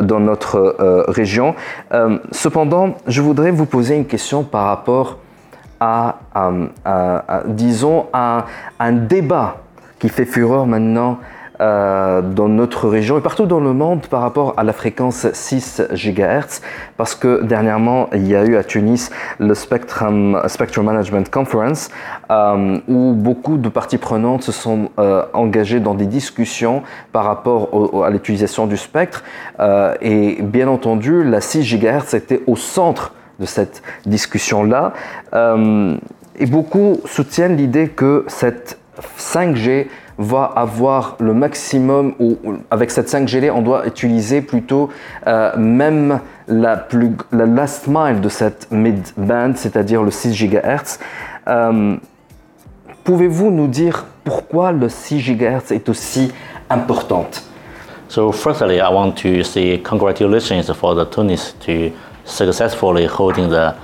dans 0.00 0.20
notre 0.20 0.76
région. 1.08 1.54
cependant, 2.30 2.94
je 3.06 3.22
voudrais 3.22 3.50
vous 3.50 3.66
poser 3.66 3.96
une 3.96 4.06
question 4.06 4.42
par 4.42 4.66
rapport 4.66 5.18
à, 5.80 6.16
disons, 7.46 8.06
à 8.12 8.46
un 8.78 8.92
débat 8.92 9.63
qui 10.04 10.10
fait 10.10 10.26
fureur 10.26 10.66
maintenant 10.66 11.18
euh, 11.62 12.20
dans 12.20 12.46
notre 12.46 12.90
région 12.90 13.16
et 13.16 13.22
partout 13.22 13.46
dans 13.46 13.60
le 13.60 13.72
monde 13.72 14.06
par 14.06 14.20
rapport 14.20 14.52
à 14.58 14.62
la 14.62 14.74
fréquence 14.74 15.26
6 15.32 15.80
GHz 15.94 16.60
parce 16.98 17.14
que 17.14 17.42
dernièrement 17.42 18.10
il 18.12 18.28
y 18.28 18.36
a 18.36 18.44
eu 18.44 18.56
à 18.56 18.64
Tunis 18.64 19.10
le 19.38 19.54
Spectrum, 19.54 20.42
Spectrum 20.46 20.84
Management 20.84 21.30
Conference 21.30 21.88
euh, 22.30 22.80
où 22.86 23.14
beaucoup 23.14 23.56
de 23.56 23.70
parties 23.70 23.96
prenantes 23.96 24.42
se 24.42 24.52
sont 24.52 24.90
euh, 24.98 25.24
engagées 25.32 25.80
dans 25.80 25.94
des 25.94 26.06
discussions 26.06 26.82
par 27.12 27.24
rapport 27.24 28.04
à 28.04 28.10
l'utilisation 28.10 28.66
du 28.66 28.76
spectre. 28.76 29.24
Et 30.02 30.42
bien 30.42 30.68
entendu 30.68 31.24
la 31.24 31.40
6 31.40 31.62
GHz 31.62 32.14
était 32.14 32.42
au 32.46 32.56
centre 32.56 33.14
de 33.40 33.46
cette 33.46 33.82
discussion-là. 34.04 34.92
Et 36.36 36.46
beaucoup 36.46 37.00
soutiennent 37.06 37.56
l'idée 37.56 37.88
que 37.88 38.24
cette 38.26 38.78
5G 39.18 39.86
va 40.18 40.44
avoir 40.44 41.16
le 41.18 41.34
maximum, 41.34 42.14
ou 42.18 42.36
avec 42.70 42.90
cette 42.90 43.08
5G, 43.08 43.50
on 43.50 43.62
doit 43.62 43.86
utiliser 43.86 44.40
plutôt 44.40 44.90
euh, 45.26 45.56
même 45.56 46.20
la, 46.46 46.76
plus, 46.76 47.12
la 47.32 47.46
last 47.46 47.86
mile 47.88 48.20
de 48.20 48.28
cette 48.28 48.70
mid-band, 48.70 49.52
c'est-à-dire 49.56 50.02
le 50.02 50.10
6 50.10 50.32
GHz. 50.32 50.98
Euh, 51.48 51.96
pouvez-vous 53.02 53.50
nous 53.50 53.66
dire 53.66 54.04
pourquoi 54.24 54.72
le 54.72 54.88
6 54.88 55.20
GHz 55.20 55.72
est 55.72 55.88
aussi 55.88 56.32
importante? 56.70 57.42
So 58.08 58.30
firstly, 58.30 58.76
I 58.76 58.88
want 58.92 59.12
to 59.22 59.42
say 59.42 59.80
congratulations 59.82 60.72
for 60.72 60.94
the 60.94 61.04
Tunis 61.10 61.56
to 61.66 61.90
successfully 62.24 63.06
holding 63.06 63.48
the 63.48 63.74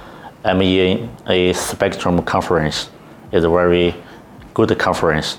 MEA 0.45 1.53
Spectrum 1.53 2.23
Conference. 2.23 2.91
It's 3.33 3.45
very 3.45 3.95
good 4.55 4.79
conference. 4.79 5.39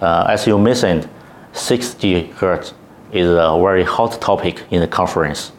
Uh, 0.00 0.26
as 0.28 0.46
you 0.46 0.58
mentioned, 0.58 1.08
6 1.52 1.94
GHz 1.94 2.72
is 3.12 3.28
a 3.28 3.58
very 3.62 3.84
hot 3.84 4.20
topic 4.20 4.64
in 4.70 4.80
the 4.80 4.88
conference. 4.88 5.52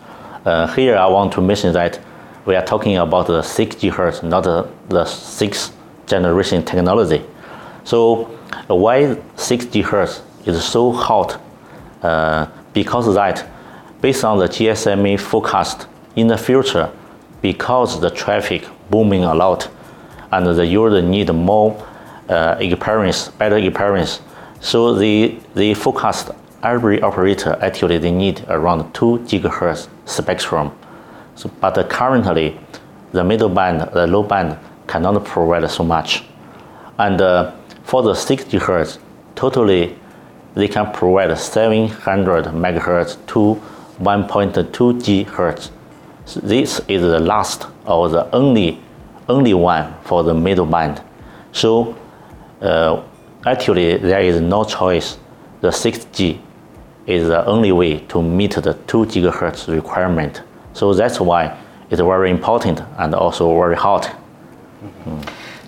Uh, 0.46 0.68
here 0.76 0.98
I 0.98 1.08
want 1.08 1.32
to 1.34 1.42
mention 1.42 1.72
that 1.74 2.00
we 2.46 2.56
are 2.56 2.66
talking 2.66 2.98
about 2.98 3.28
the 3.28 3.42
6 3.42 3.76
GHz, 3.76 4.24
not 4.24 4.44
the, 4.44 4.70
the 4.90 5.06
sixth 5.06 5.74
generation 6.08 6.66
technology. 6.66 7.24
So 7.84 8.26
why 8.68 9.18
6 9.36 9.66
GHz 9.68 10.22
is 10.46 10.64
so 10.64 10.92
hot? 10.92 11.42
Uh, 12.02 12.48
because 12.74 13.14
that, 13.16 13.48
based 14.02 14.26
on 14.26 14.40
the 14.40 14.48
GSMA 14.48 15.20
forecast 15.20 15.88
in 16.16 16.28
the 16.28 16.38
future, 16.38 16.92
because 17.42 18.02
the 18.02 18.10
traffic 18.10 18.68
booming 18.90 19.24
a 19.24 19.34
lot, 19.34 19.70
and 20.32 20.46
the 20.46 20.66
user 20.66 21.02
need 21.02 21.32
more 21.32 21.72
uh, 22.34 22.58
experience, 22.60 23.30
better 23.30 23.58
experience 23.58 24.22
so 24.64 24.96
they, 24.96 25.40
they 25.56 25.74
forecast 25.74 26.32
every 26.64 27.02
operator 27.02 27.60
actually 27.62 27.98
they 27.98 28.12
need 28.12 28.46
around 28.48 28.94
2 28.94 29.20
gigahertz 29.28 29.90
spectrum. 30.06 30.72
So, 31.36 31.52
but 31.60 31.90
currently, 31.90 32.58
the 33.12 33.26
middle 33.26 33.50
band, 33.50 33.82
the 33.92 34.08
low 34.08 34.24
band 34.24 34.58
cannot 34.88 35.26
provide 35.26 35.70
so 35.70 35.84
much. 35.84 36.24
And 36.98 37.22
uh, 37.22 37.52
for 37.84 38.04
the 38.04 38.16
6 38.16 38.46
gigahertz, 38.46 39.00
totally 39.36 40.00
they 40.56 40.70
can 40.70 40.94
provide 40.94 41.38
700 41.38 42.46
megahertz 42.46 43.18
to 43.28 43.62
1.2 44.00 44.72
gigahertz. 45.02 45.72
So 46.26 46.40
this 46.40 46.80
is 46.88 47.02
the 47.02 47.20
last 47.20 47.68
or 47.86 48.08
the 48.08 48.34
only 48.34 48.80
only 49.28 49.54
one 49.54 49.94
for 50.04 50.24
the 50.24 50.34
middle 50.34 50.66
band. 50.66 51.02
So 51.52 51.98
uh, 52.64 53.02
actually 53.46 53.98
there 53.98 54.22
is 54.22 54.42
no 54.42 54.64
choice. 54.64 55.18
The 55.62 55.70
6G 55.70 56.40
is 57.08 57.28
the 57.28 57.46
only 57.46 57.72
way 57.72 58.00
to 58.08 58.22
meet 58.22 58.56
the 58.56 58.74
2 58.88 59.06
gigahertz 59.06 59.68
requirement. 59.68 60.42
So 60.74 60.94
that's 60.94 61.20
why 61.20 61.56
it's 61.90 62.02
very 62.02 62.32
important 62.32 62.82
and 62.98 63.14
also 63.14 63.54
very 63.54 63.76
hot. 63.76 64.10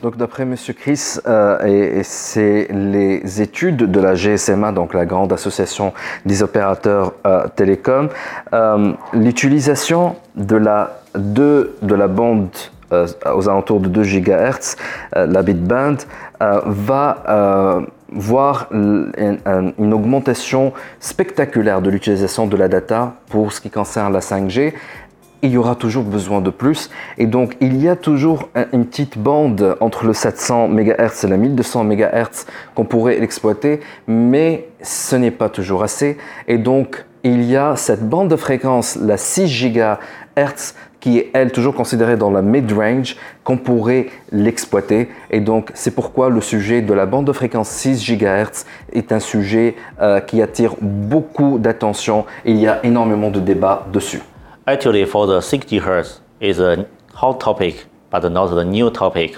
Donc 0.02 0.18
d'après 0.18 0.44
M. 0.44 0.56
Chris, 0.78 1.20
euh, 1.26 1.58
et, 1.66 2.00
et 2.00 2.04
c'est 2.04 2.68
les 2.70 3.42
études 3.42 3.90
de 3.90 4.00
la 4.00 4.14
GSMA, 4.14 4.72
donc 4.72 4.94
la 4.94 5.06
grande 5.06 5.34
association 5.34 5.94
des 6.26 6.44
opérateurs 6.44 7.14
euh, 7.26 7.48
télécoms, 7.56 8.10
euh, 8.54 8.94
l'utilisation 9.14 10.16
de 10.36 10.58
la, 10.58 11.00
de, 11.16 11.76
de 11.82 11.96
la 11.96 12.08
bande 12.08 12.50
euh, 12.92 13.08
aux 13.34 13.50
alentours 13.50 13.80
de 13.80 13.88
2 13.88 14.04
GHz, 14.04 14.76
euh, 15.16 15.26
la 15.26 15.42
bitband, 15.42 15.98
euh, 16.42 16.62
va 16.66 17.86
voir 18.12 18.68
une, 18.72 19.94
augmentation 19.94 20.74
spectaculaire 21.00 21.82
de 21.82 21.90
l'utilisation 21.90 22.48
de 22.48 22.56
la 22.56 22.68
data 22.68 23.16
pour 23.30 23.52
ce 23.52 23.62
qui 23.62 23.70
concerne 23.70 24.14
la 24.14 24.20
5G. 24.20 24.74
Il 25.42 25.52
y 25.52 25.58
aura 25.58 25.76
toujours 25.76 26.04
besoin 26.04 26.42
de 26.42 26.50
plus. 26.50 26.90
Et 27.18 27.28
donc, 27.28 27.56
il 27.60 27.82
y 27.82 27.90
a 27.90 27.96
toujours 27.96 28.50
une 28.74 28.86
petite 28.86 29.18
bande 29.18 29.78
entre 29.80 30.06
le 30.06 30.14
700 30.14 30.70
MHz 30.70 31.26
et 31.26 31.28
la 31.28 31.38
1200 31.38 31.84
MHz 31.84 32.46
qu'on 32.74 32.86
pourrait 32.86 33.22
exploiter, 33.22 33.82
mais 34.08 34.68
ce 34.82 35.16
n'est 35.16 35.32
pas 35.32 35.50
toujours 35.50 35.84
assez. 35.84 36.18
Et 36.48 36.58
donc, 36.58 37.06
il 37.24 37.44
y 37.44 37.58
a 37.58 37.76
cette 37.76 38.08
bande 38.08 38.30
de 38.30 38.36
fréquence, 38.36 38.96
la 38.96 39.18
6 39.18 39.48
GHz, 39.48 40.74
qui 41.06 41.20
est, 41.20 41.30
elle, 41.34 41.52
toujours 41.52 41.76
considérée 41.76 42.18
dans 42.18 42.32
la 42.32 42.42
mid-range, 42.42 43.16
qu'on 43.44 43.58
pourrait 43.58 44.08
l'exploiter. 44.32 45.08
Et 45.30 45.40
donc, 45.40 45.70
c'est 45.76 45.92
pourquoi 45.92 46.32
le 46.32 46.42
sujet 46.42 46.82
de 46.82 46.92
la 46.96 47.06
bande 47.06 47.26
de 47.26 47.32
fréquence 47.32 47.70
6 47.70 48.04
GHz 48.04 48.66
est 48.92 49.12
un 49.12 49.20
sujet 49.20 49.76
euh, 50.02 50.20
qui 50.20 50.42
attire 50.42 50.74
beaucoup 50.82 51.60
d'attention 51.60 52.26
il 52.44 52.58
y 52.58 52.66
a 52.68 52.84
énormément 52.84 53.30
de 53.30 53.40
débats 53.40 53.86
dessus. 53.94 54.24
Actually, 54.66 55.06
for 55.06 55.28
the 55.28 55.40
6 55.42 55.68
GHz 55.68 56.22
is 56.42 56.60
a 56.60 56.88
hot 57.14 57.36
topic, 57.36 57.86
but 58.12 58.24
not 58.24 58.48
the 58.48 58.66
new 58.66 58.90
topic. 58.90 59.36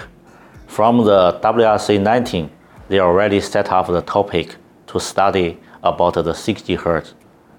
From 0.68 1.04
the 1.04 1.38
WRC 1.42 2.00
19, 2.00 2.48
they 2.88 2.98
already 2.98 3.42
set 3.42 3.70
up 3.70 3.88
the 3.88 4.00
topic 4.00 4.56
to 4.86 4.98
study 4.98 5.58
about 5.82 6.14
the 6.14 6.32
6 6.32 6.62
GHz 6.62 7.12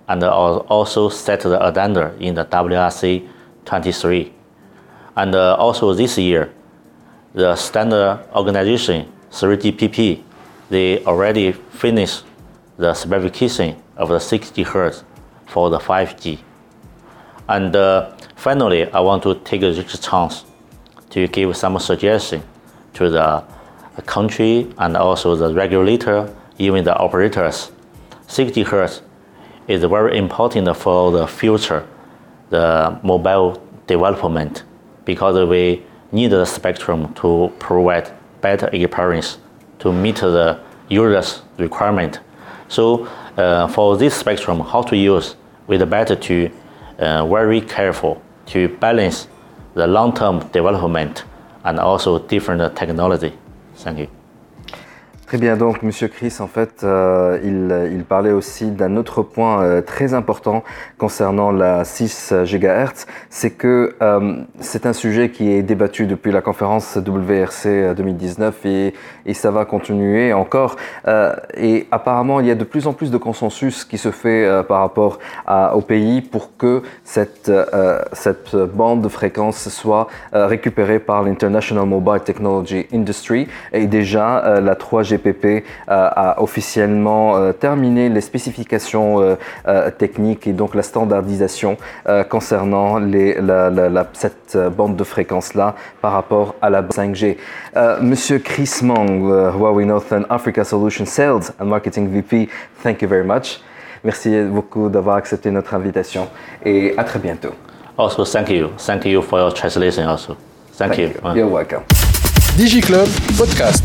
and 0.07 0.23
also 0.23 1.09
set 1.09 1.41
the 1.41 1.63
agenda 1.63 2.11
in 2.19 2.33
the 2.33 2.45
WRC 2.45 3.21
23. 3.69 4.33
And 5.15 5.35
uh, 5.35 5.55
also 5.55 5.93
this 5.93 6.17
year, 6.17 6.51
the 7.33 7.55
standard 7.55 8.25
organization 8.35 9.11
3GPP, 9.31 10.23
they 10.69 11.05
already 11.05 11.51
finished 11.51 12.23
the 12.77 12.93
specification 12.93 13.75
of 13.95 14.09
the 14.09 14.19
60 14.19 14.63
Hz 14.63 15.03
for 15.45 15.69
the 15.69 15.77
5G. 15.77 16.39
And 17.47 17.75
uh, 17.75 18.11
finally, 18.35 18.89
I 18.91 18.99
want 19.01 19.23
to 19.23 19.35
take 19.35 19.61
this 19.61 19.99
chance 19.99 20.45
to 21.11 21.27
give 21.27 21.55
some 21.55 21.77
suggestion 21.79 22.41
to 22.93 23.09
the 23.09 23.43
country 24.05 24.73
and 24.77 24.97
also 24.97 25.35
the 25.35 25.53
regulator, 25.53 26.33
even 26.57 26.83
the 26.83 26.95
operators. 26.95 27.71
60 28.27 28.63
Hz 28.63 29.01
is 29.67 29.83
very 29.83 30.17
important 30.17 30.75
for 30.75 31.11
the 31.11 31.27
future 31.27 31.85
the 32.49 32.99
mobile 33.03 33.61
development 33.87 34.63
because 35.05 35.47
we 35.47 35.83
need 36.11 36.27
the 36.27 36.45
spectrum 36.45 37.13
to 37.15 37.51
provide 37.59 38.11
better 38.41 38.69
experience 38.73 39.37
to 39.79 39.91
meet 39.91 40.17
the 40.17 40.59
user's 40.89 41.41
requirement. 41.57 42.19
So 42.67 43.05
uh, 43.37 43.67
for 43.67 43.97
this 43.97 44.15
spectrum, 44.15 44.59
how 44.59 44.81
to 44.83 44.95
use, 44.95 45.35
we 45.67 45.77
better 45.77 46.15
to 46.15 46.51
uh, 46.99 47.25
very 47.27 47.61
careful 47.61 48.21
to 48.47 48.67
balance 48.79 49.27
the 49.73 49.87
long-term 49.87 50.47
development 50.49 51.23
and 51.63 51.79
also 51.79 52.19
different 52.19 52.75
technology. 52.75 53.33
Thank 53.75 53.99
you. 53.99 54.18
Très 55.29 55.37
bien, 55.37 55.57
donc 55.57 55.83
Monsieur 55.83 56.07
Chris, 56.07 56.37
en 56.39 56.47
fait, 56.47 56.81
euh, 56.83 57.37
il, 57.43 57.93
il, 57.95 58.03
parlait 58.03 58.31
aussi 58.31 58.71
d'un 58.71 58.97
autre 58.97 59.21
point 59.21 59.61
euh, 59.61 59.79
très 59.79 60.15
important 60.15 60.63
concernant 60.97 61.51
la 61.51 61.83
6 61.85 62.33
GHz, 62.45 63.05
c'est 63.29 63.51
que 63.51 63.93
euh, 64.01 64.37
c'est 64.59 64.87
un 64.87 64.93
sujet 64.93 65.29
qui 65.29 65.51
est 65.51 65.61
débattu 65.61 66.07
depuis 66.07 66.31
la 66.31 66.41
conférence 66.41 66.97
WRC 66.97 67.93
2019 67.95 68.65
et, 68.65 68.95
et 69.27 69.35
ça 69.35 69.51
va 69.51 69.65
continuer 69.65 70.33
encore. 70.33 70.77
et 71.55 71.85
apparemment, 71.91 72.39
il 72.39 72.47
y 72.47 72.51
a 72.51 72.55
de 72.55 72.63
plus 72.63 72.87
en 72.87 72.93
plus 72.93 73.11
de 73.11 73.17
consensus 73.17 73.85
qui 73.85 73.99
se 73.99 74.09
fait 74.09 74.63
par 74.67 74.79
rapport 74.79 75.19
à, 75.45 75.75
au 75.75 75.81
pays 75.81 76.21
pour 76.21 76.57
que 76.57 76.81
cette, 77.03 77.51
cette 78.13 78.55
bande 78.55 79.03
de 79.03 79.09
fréquence 79.09 79.69
soit 79.69 80.07
récupérée 80.33 80.97
par 80.97 81.21
l'International 81.21 81.85
Mobile 81.85 82.21
Technology 82.25 82.87
Industry 82.91 83.47
et 83.73 83.85
déjà 83.85 84.59
la 84.59 84.73
3G 84.73 85.18
GPP 85.19 85.45
euh, 85.45 85.59
a 85.87 86.41
officiellement 86.41 87.37
euh, 87.37 87.51
terminé 87.51 88.09
les 88.09 88.21
spécifications 88.21 89.21
euh, 89.21 89.91
techniques 89.91 90.47
et 90.47 90.53
donc 90.53 90.75
la 90.75 90.83
standardisation 90.83 91.77
concernant 92.29 92.97
les, 92.99 93.35
la, 93.41 93.69
la, 93.69 94.07
cette 94.13 94.57
bande 94.75 94.95
de 94.95 95.03
fréquence-là 95.03 95.75
par 96.01 96.13
rapport 96.13 96.55
à 96.61 96.69
la 96.69 96.81
5G. 96.81 97.37
Monsieur 98.01 98.39
Chris 98.39 98.79
Mong, 98.81 99.53
Huawei 99.55 99.85
Northern 99.85 100.25
Africa 100.29 100.63
Solution 100.63 101.05
Sales 101.05 101.51
and 101.59 101.65
Marketing 101.65 102.07
VP, 102.09 102.49
thank 102.83 103.01
you 103.01 103.07
very 103.07 103.25
much. 103.25 103.61
Merci 104.03 104.41
beaucoup 104.43 104.89
d'avoir 104.89 105.17
accepté 105.17 105.51
notre 105.51 105.73
invitation 105.73 106.27
et 106.65 106.93
à 106.97 107.03
très 107.03 107.19
bientôt. 107.19 107.53
Also, 107.97 108.23
thank 108.23 108.49
you. 108.49 108.69
Thank 108.77 109.05
you 109.05 109.21
for 109.21 109.39
your 109.39 109.53
translation 109.53 110.07
also. 110.07 110.37
Thank, 110.77 110.93
thank 110.93 110.97
you. 110.97 111.09
you. 111.23 111.35
You're 111.35 111.51
welcome. 111.51 111.83
DigiClub 112.57 113.07
Podcast. 113.37 113.83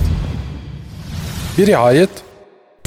برعاية 1.58 2.08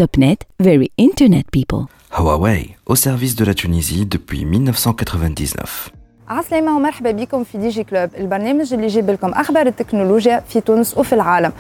Topnet, 0.02 0.40
very 0.62 0.90
internet 0.98 1.46
people. 1.52 1.86
Huawei, 2.12 2.76
au 2.86 2.96
service 2.96 3.36
de 3.36 3.46
la 3.46 3.54
Tunisie 3.54 4.06
depuis 4.06 4.46
1999. 4.46 5.92
عسلامة 6.30 6.76
ومرحبا 6.76 7.12
بكم 7.12 7.44
في 7.44 7.58
Digi 7.58 7.84
Club 7.84 8.10
البرنامج 8.18 8.74
اللي 8.74 8.86
يجيب 8.86 9.10
لكم 9.10 9.30
أخبار 9.30 9.68
التكنولوجيا 9.68 10.44
في 10.50 10.62
تونس 10.62 10.98
وفي 10.98 11.14
العالم 11.14 11.52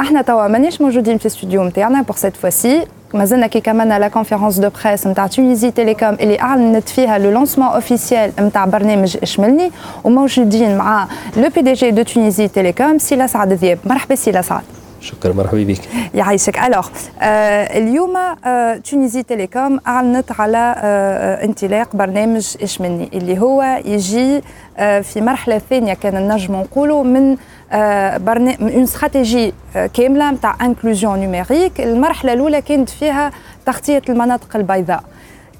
إحنا 0.00 0.22
توا 0.22 0.48
مانيش 0.48 0.80
موجودين 0.80 1.18
في 1.18 1.26
الاستوديو 1.26 1.64
نتاعنا 1.64 2.02
pour 2.02 2.16
cette 2.16 2.36
fois-ci 2.36 2.86
مازلنا 3.14 3.46
كي 3.46 3.60
كملنا 3.60 3.98
la 3.98 4.08
conférence 4.08 4.58
de 4.58 4.70
presse 4.84 5.06
نتاع 5.06 5.26
Tunisie 5.26 5.70
Telecom 5.70 6.14
اللي 6.14 6.40
أعلنت 6.40 6.88
فيها 6.88 7.18
le 7.18 7.30
lancement 7.30 7.68
officiel 7.68 8.32
نتاع 8.40 8.64
برنامج 8.64 9.16
إشملني 9.22 9.70
وموجودين 10.04 10.76
مع 10.78 11.08
le 11.36 11.48
PDG 11.48 11.90
de 11.90 12.02
Tunisie 12.02 12.48
Telecom 12.48 12.98
سي 12.98 13.28
سعد 13.28 13.52
ذياب 13.52 13.78
مرحبا 13.84 14.14
سي 14.14 14.42
سعد 14.42 14.62
شكرا 15.02 15.32
مرحبا 15.32 15.64
بك. 15.64 15.80
يعيشك 16.14 16.58
alors 16.58 16.88
آه 17.20 17.78
اليوم 17.78 18.16
آه 18.16 18.76
Tunisie 18.76 19.22
Telecom 19.22 19.80
أعلنت 19.86 20.40
على 20.40 20.74
آه 20.78 21.44
انطلاق 21.44 21.96
برنامج 21.96 22.56
إشملني؟ 22.62 23.10
اللي 23.14 23.40
هو 23.40 23.80
يجي 23.84 24.42
في 25.02 25.20
مرحلة 25.20 25.58
ثانية 25.70 25.94
كان 25.94 26.28
نجم 26.32 26.56
نقولوا 26.56 27.04
من 27.04 27.36
برنامج 28.24 28.62
une 28.62 28.82
stratégie 28.82 29.52
كاملة 29.94 30.30
نتاع 30.30 30.56
inclusion 30.62 31.18
numérique 31.18 31.80
المرحلة 31.80 32.32
الأولى 32.32 32.62
كانت 32.62 32.90
فيها 32.90 33.30
تغطية 33.66 34.02
المناطق 34.08 34.56
البيضاء. 34.56 35.04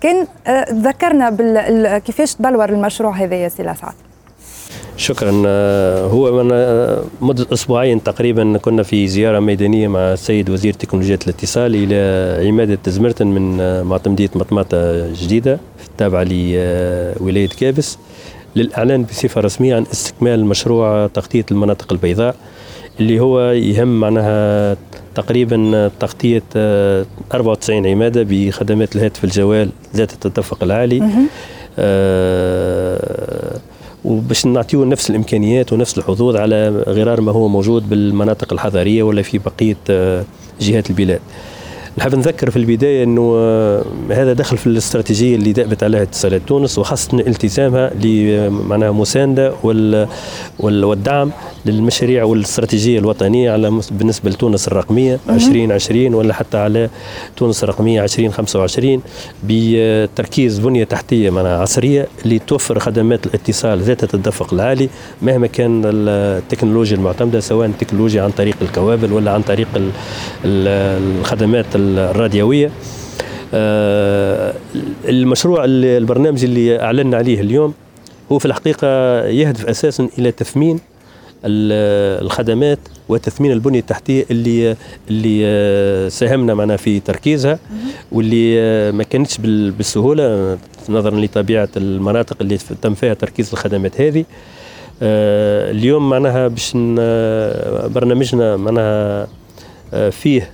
كان 0.00 0.26
ذكرنا 0.72 1.30
كيفاش 1.98 2.34
تبلور 2.34 2.68
المشروع 2.68 3.12
هذا 3.12 3.34
يا 3.34 3.48
سي 3.48 3.62
سعد 3.74 3.92
شكرا. 4.96 5.42
آه، 5.46 6.06
هو 6.06 6.42
من 6.42 6.50
آه، 6.52 7.04
مدة 7.20 7.46
أسبوعين 7.52 8.02
تقريبا 8.02 8.58
كنا 8.58 8.82
في 8.82 9.08
زيارة 9.08 9.40
ميدانية 9.40 9.88
مع 9.88 10.12
السيد 10.12 10.50
وزير 10.50 10.72
تكنولوجيات 10.72 11.24
الاتصال 11.24 11.74
إلى 11.74 12.48
عمادة 12.48 12.78
تزمرتن 12.84 13.26
من 13.26 13.60
آه، 13.60 13.82
معتمدية 13.82 14.30
مطمطة 14.34 15.12
جديدة 15.12 15.60
تابعة 15.98 16.22
لولاية 16.22 17.48
كابس 17.48 17.98
للإعلان 18.56 19.02
بصفة 19.02 19.40
رسمية 19.40 19.76
عن 19.76 19.86
استكمال 19.92 20.44
مشروع 20.44 21.06
تغطية 21.06 21.44
المناطق 21.50 21.92
البيضاء 21.92 22.36
اللي 23.00 23.20
هو 23.20 23.40
يهم 23.50 24.00
معناها 24.00 24.76
تقريبا 25.14 25.90
تغطية 26.00 26.42
94 26.54 27.86
عمادة 27.86 28.26
بخدمات 28.28 28.96
الهاتف 28.96 29.24
الجوال 29.24 29.70
ذات 29.96 30.12
التدفق 30.12 30.62
العالي. 30.62 31.28
وباش 34.04 34.46
نعطيو 34.46 34.84
نفس 34.84 35.10
الإمكانيات 35.10 35.72
ونفس 35.72 35.98
الحظوظ 35.98 36.36
على 36.36 36.84
غرار 36.86 37.20
ما 37.20 37.32
هو 37.32 37.48
موجود 37.48 37.88
بالمناطق 37.88 38.52
الحضريه 38.52 39.02
ولا 39.02 39.22
في 39.22 39.38
بقية 39.38 39.76
آه، 39.90 40.24
جهات 40.60 40.90
البلاد. 40.90 41.20
نحب 41.98 42.14
نذكر 42.14 42.50
في 42.50 42.56
البداية 42.56 43.04
إنه 43.04 43.34
آه، 43.36 43.84
هذا 44.10 44.32
دخل 44.32 44.56
في 44.56 44.66
الاستراتيجية 44.66 45.36
اللي 45.36 45.52
دابت 45.52 45.82
عليها 45.82 46.02
اتصالات 46.02 46.42
تونس 46.46 46.78
وخاصة 46.78 47.18
التزامها 47.18 47.90
لمعناها 47.94 48.92
مساندة 48.92 49.52
والدعم 50.60 51.30
للمشاريع 51.66 52.24
والاستراتيجية 52.24 52.98
الوطنية 52.98 53.50
على 53.50 53.80
بالنسبة 53.90 54.30
لتونس 54.30 54.68
الرقمية 54.68 55.18
2020 55.30 56.14
ولا 56.14 56.34
حتى 56.34 56.58
على 56.58 56.90
تونس 57.36 57.64
الرقمية 57.64 58.02
2025 58.02 59.02
بتركيز 59.44 60.58
بنية 60.58 60.84
تحتية 60.84 61.30
معناها 61.30 61.58
عصرية 61.58 62.08
اللي 62.24 62.38
توفر 62.38 62.78
خدمات 62.78 63.26
الاتصال 63.26 63.80
ذات 63.80 64.04
التدفق 64.04 64.54
العالي 64.54 64.88
مهما 65.22 65.46
كان 65.46 65.82
التكنولوجيا 65.84 66.96
المعتمدة 66.96 67.40
سواء 67.40 67.66
التكنولوجيا 67.68 68.22
عن 68.22 68.30
طريق 68.30 68.56
الكوابل 68.62 69.12
ولا 69.12 69.30
عن 69.30 69.42
طريق 69.42 69.68
الخدمات 70.44 71.66
الراديوية. 71.82 72.70
آه، 73.54 74.54
المشروع 75.08 75.64
البرنامج 75.66 76.44
اللي 76.44 76.82
اعلنا 76.82 77.16
عليه 77.16 77.40
اليوم 77.40 77.74
هو 78.32 78.38
في 78.38 78.46
الحقيقة 78.46 78.86
يهدف 79.26 79.66
أساسا 79.66 80.08
إلى 80.18 80.32
تثمين 80.32 80.80
الخدمات 81.44 82.78
وتثمين 83.08 83.52
البنية 83.52 83.80
التحتية 83.80 84.24
اللي 84.30 84.76
اللي 85.10 85.42
آه، 85.44 86.08
ساهمنا 86.08 86.54
معنا 86.54 86.76
في 86.76 87.00
تركيزها 87.00 87.58
واللي 88.12 88.60
آه، 88.60 88.90
ما 88.90 89.02
كانتش 89.02 89.38
بالسهولة 89.38 90.58
نظرا 90.88 91.20
لطبيعة 91.20 91.68
المناطق 91.76 92.36
اللي 92.40 92.58
تم 92.82 92.94
فيها 92.94 93.14
تركيز 93.14 93.50
الخدمات 93.52 94.00
هذه. 94.00 94.24
اليوم 95.02 96.10
معناها 96.10 96.48
باش 96.48 96.72
برنامجنا 97.94 98.56
معناها 98.56 99.26
فيه 100.10 100.50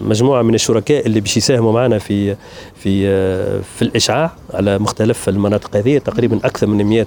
مجموعة 0.00 0.42
من 0.42 0.54
الشركاء 0.54 1.06
اللي 1.06 1.20
باش 1.20 1.36
يساهموا 1.36 1.72
معنا 1.72 1.98
في 1.98 2.36
في 2.82 3.08
آه، 3.08 3.60
في 3.76 3.82
الإشعاع 3.82 4.32
على 4.54 4.78
مختلف 4.78 5.28
المناطق 5.28 5.76
هذه. 5.76 5.98
تقريبا 5.98 6.36
أكثر 6.44 6.66
من 6.66 6.84
100 6.84 7.06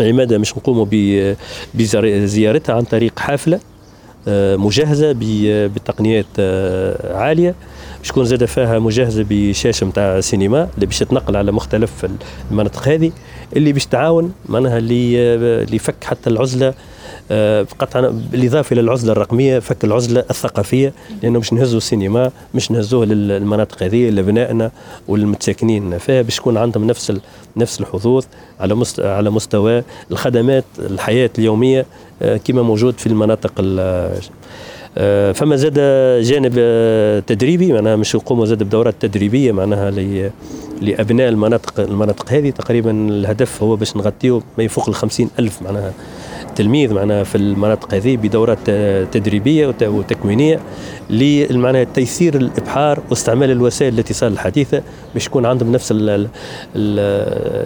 عمادة 0.00 0.38
مش 0.38 0.56
نقوموا 0.56 0.86
بزيارتها 1.74 2.74
عن 2.74 2.82
طريق 2.82 3.18
حافلة 3.18 3.60
آه، 4.28 4.56
مجهزة 4.56 5.14
بتقنيات 5.66 6.26
عالية. 7.10 7.54
باش 7.98 8.08
تكون 8.08 8.24
زاد 8.24 8.44
فيها 8.44 8.78
مجهزة 8.78 9.26
بشاشة 9.28 9.86
نتاع 9.86 10.20
سينما 10.20 10.68
اللي 10.74 10.86
باش 10.86 10.98
تنقل 10.98 11.36
على 11.36 11.52
مختلف 11.52 12.06
المناطق 12.50 12.88
هذه 12.88 13.12
اللي 13.56 13.72
باش 13.72 13.86
تعاون 13.86 14.32
معناها 14.48 14.80
لفك 15.64 16.04
حتى 16.04 16.30
العزلة 16.30 16.68
آه، 16.68 16.74
قطعا 17.78 18.22
بالإضافة 18.32 18.74
إلى 18.74 18.80
العزلة 18.80 19.12
الرقمية 19.12 19.58
فك 19.58 19.84
العزلة 19.84 20.24
الثقافية 20.30 20.92
لأنه 21.22 21.38
باش 21.38 21.52
نهزوا 21.52 21.78
السينما 21.78 22.30
مش 22.54 22.70
نهزوه 22.70 23.06
للمناطق 23.06 23.82
هذه 23.82 24.10
لابنائنا 24.10 24.70
والمتساكنين 25.08 25.98
فيها 25.98 26.22
باش 26.22 26.38
يكون 26.38 26.56
عندهم 26.56 26.86
نفس 26.86 27.12
نفس 27.56 27.80
الحظوظ 27.80 28.24
على 28.60 28.74
مستوى 28.74 29.08
على 29.08 29.30
مستوى 29.30 29.82
الخدمات 30.10 30.64
الحياة 30.78 31.30
اليومية 31.38 31.86
آه، 32.22 32.36
كما 32.36 32.62
موجود 32.62 32.98
في 32.98 33.06
المناطق 33.06 33.52
آه، 34.98 35.32
فما 35.32 35.56
زاد 35.56 35.74
جانب 36.22 36.54
تدريبي 37.26 37.72
معناها 37.72 37.96
مش 37.96 38.14
يقوموا 38.14 38.46
زاد 38.46 38.62
بدورات 38.62 38.94
تدريبية 39.00 39.52
معناها 39.52 39.90
لأبناء 40.80 41.28
المناطق 41.28 41.80
المناطق 41.80 42.32
هذه 42.32 42.50
تقريبا 42.50 42.90
الهدف 42.90 43.62
هو 43.62 43.76
باش 43.76 43.96
نغطيو 43.96 44.42
ما 44.58 44.64
يفوق 44.64 44.88
ال 44.88 45.28
ألف 45.38 45.62
معناها 45.62 45.92
التلميذ 46.54 46.94
معنا 46.94 47.24
في 47.24 47.34
المناطق 47.34 47.94
هذه 47.94 48.16
بدورات 48.16 48.70
تدريبية 49.12 49.74
وتكوينية 49.82 50.60
لمعنى 51.10 51.84
تيسير 51.84 52.34
الإبحار 52.36 53.00
واستعمال 53.10 53.50
الوسائل 53.50 53.94
الاتصال 53.94 54.32
الحديثة 54.32 54.82
باش 55.14 55.26
يكون 55.26 55.46
عندهم 55.46 55.72
نفس 55.72 55.92
ال 55.92 56.10
ال 56.10 56.28
ال 56.76 56.98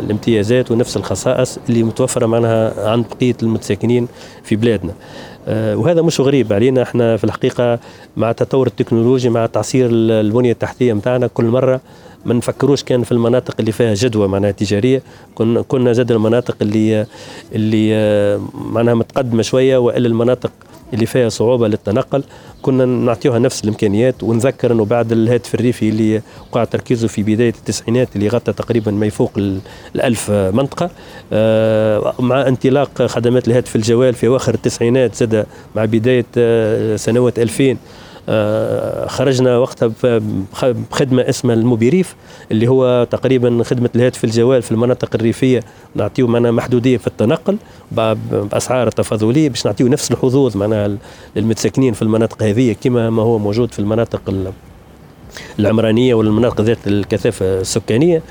الامتيازات 0.04 0.70
ونفس 0.70 0.96
الخصائص 0.96 1.58
اللي 1.68 1.82
متوفرة 1.82 2.26
معناها 2.26 2.90
عند 2.90 3.04
بقية 3.16 3.36
المتساكنين 3.42 4.08
في 4.42 4.56
بلادنا. 4.56 4.92
آه، 5.48 5.76
وهذا 5.76 6.02
مش 6.02 6.20
غريب 6.20 6.52
علينا 6.52 6.82
إحنا 6.82 7.16
في 7.16 7.24
الحقيقة 7.24 7.78
مع 8.16 8.32
تطور 8.32 8.66
التكنولوجيا 8.66 9.30
مع 9.30 9.46
تعصير 9.46 9.88
البنية 9.92 10.52
التحتية 10.52 10.92
نتاعنا 10.92 11.26
كل 11.26 11.44
مرة 11.44 11.80
ما 12.28 12.34
نفكروش 12.34 12.82
كان 12.82 13.02
في 13.02 13.12
المناطق 13.12 13.54
اللي 13.60 13.72
فيها 13.72 13.94
جدوى 13.94 14.28
معناها 14.28 14.50
تجارية. 14.50 15.02
كنا 15.34 15.62
كنا 15.62 15.92
زاد 15.92 16.12
المناطق 16.12 16.56
اللي 16.62 17.06
اللي 17.52 18.40
معناها 18.54 18.94
متقدمة 18.94 19.42
شوية 19.42 19.78
وإلا 19.78 20.06
المناطق 20.06 20.50
اللي 20.94 21.06
فيها 21.06 21.28
صعوبة 21.28 21.68
للتنقل. 21.68 22.24
كنا 22.62 22.84
نعطيوها 22.84 23.38
نفس 23.38 23.64
الإمكانيات 23.64 24.22
ونذكر 24.22 24.72
إنه 24.72 24.84
بعد 24.84 25.12
الهاتف 25.12 25.54
الريفي 25.54 25.88
اللي 25.88 26.22
وقع 26.50 26.64
تركيزه 26.64 27.08
في 27.08 27.22
بداية 27.22 27.54
التسعينات 27.58 28.16
اللي 28.16 28.28
غطى 28.28 28.52
تقريبا 28.52 28.90
ما 28.90 29.06
يفوق 29.06 29.32
الألف 29.94 30.30
منطقة. 30.30 30.90
آه، 31.32 32.14
مع 32.18 32.48
انطلاق 32.48 33.02
خدمات 33.02 33.48
الهاتف 33.48 33.76
الجوال 33.76 34.14
في 34.14 34.26
أواخر 34.26 34.54
التسعينات 34.54 35.14
زاد 35.14 35.46
مع 35.76 35.84
بداية 35.84 36.26
آه، 36.38 36.96
سنوات 36.96 37.38
2000 37.38 37.70
آه، 37.70 37.76
خرجنا 39.06 39.58
وقتها 39.58 39.90
بخدمة 40.90 41.28
اسمها 41.28 41.54
الموبيريف 41.54 42.14
اللي 42.52 42.68
هو 42.68 43.06
تقريبا 43.10 43.62
خدمة 43.62 43.90
الهاتف 43.96 44.24
الجوال 44.24 44.62
في 44.62 44.72
المناطق 44.72 45.08
الريفية 45.14 45.64
نعطيو 45.94 46.26
معنا 46.26 46.50
محدودية 46.50 46.96
في 46.96 47.06
التنقل 47.06 47.56
بأسعار 47.92 48.90
تفاضليه 48.90 49.48
باش 49.48 49.66
نعطيو 49.66 49.88
نفس 49.88 50.10
الحظوظ 50.10 50.56
معناها 50.56 50.96
للمتساكنين 51.36 51.92
في 51.92 52.02
المناطق 52.02 52.42
هذه 52.42 52.76
كما 52.80 53.10
ما 53.10 53.22
هو 53.22 53.38
موجود 53.38 53.72
في 53.72 53.78
المناطق 53.78 54.20
العمرانية 55.58 56.14
والمناطق 56.14 56.60
ذات 56.60 56.86
الكثافة 56.86 57.60
السكانية 57.60 58.22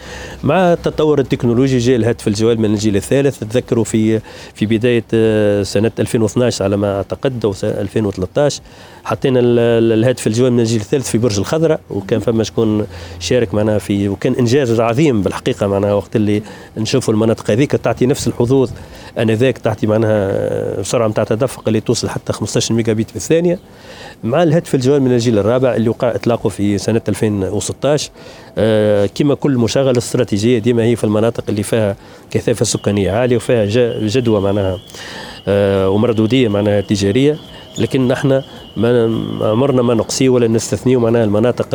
مع 0.44 0.74
التطور 0.74 1.20
التكنولوجي. 1.20 1.78
جاء 1.78 1.96
الهاتف 1.96 2.28
الجوال 2.28 2.62
من 2.62 2.74
الجيل 2.74 2.96
الثالث. 2.96 3.40
تذكروا 3.40 3.84
في 3.84 4.20
في 4.54 4.66
بداية 4.66 5.04
آه، 5.14 5.64
سنة 5.64 5.92
2012 6.00 6.66
على 6.66 6.78
ما 6.78 6.98
أعتقد 6.98 7.46
أو 7.46 7.54
2013 7.64 8.62
حطينا 9.04 9.40
الهاتف 9.44 10.28
الجوال 10.28 10.54
من 10.54 10.60
الجيل 10.60 10.82
الثالث 10.82 11.10
في 11.10 11.18
برج 11.18 11.40
الخضراء 11.40 11.80
وكان 11.90 12.20
فما 12.20 12.44
شكون 12.44 12.88
شارك 13.20 13.54
معنا 13.54 13.78
في 13.78 14.10
وكان 14.10 14.34
إنجاز 14.34 14.80
عظيم 14.80 15.22
بالحقيقة 15.22 15.68
معناها 15.68 15.94
وقت 15.94 16.16
اللي 16.16 16.42
نشوفوا 16.78 17.14
المناطق 17.14 17.52
هذيك 17.52 17.72
تعطي 17.72 18.06
نفس 18.06 18.28
الحظوظ 18.28 18.70
انذاك 19.18 19.58
تعطي 19.58 19.88
معناها 19.88 20.84
سرعه 20.84 21.08
نتاع 21.08 21.24
تدفق 21.24 21.64
اللي 21.68 21.80
توصل 21.82 22.10
حتى 22.10 22.34
15 22.34 22.74
ميجا 22.76 22.94
بيت 22.94 23.10
في 23.10 23.16
الثانية. 23.16 23.60
مع 24.24 24.44
الهاتف 24.44 24.76
الجوال 24.76 25.02
من 25.02 25.12
الجيل 25.12 25.40
الرابع 25.40 25.76
اللي 25.76 25.90
وقع 25.90 26.16
إطلاقه 26.16 26.50
في 26.50 26.78
سنة 26.78 27.02
2016 27.10 28.10
آه 28.58 29.10
كما 29.16 29.36
كل 29.36 29.58
مشاغله 29.58 29.98
استراتيجية 29.98 30.60
ديما 30.60 30.84
هي 30.84 30.96
في 30.96 31.04
المناطق 31.04 31.44
اللي 31.50 31.64
فيها 31.64 31.96
كثافة 32.32 32.66
سكانية 32.66 33.12
عالية 33.12 33.36
وفيها 33.36 33.66
جدوى 34.08 34.42
معناها 34.42 34.80
آه 35.48 35.90
ومردودية 35.90 36.48
معناها 36.48 36.82
تجارية. 36.82 37.38
لكن 37.78 38.08
نحن 38.08 38.42
ما 38.78 39.04
عمرنا 39.42 39.82
ما 39.82 39.94
نقصي 39.94 40.30
ولا 40.30 40.48
نستثنيه 40.48 41.00
معناها 41.00 41.24
المناطق 41.24 41.68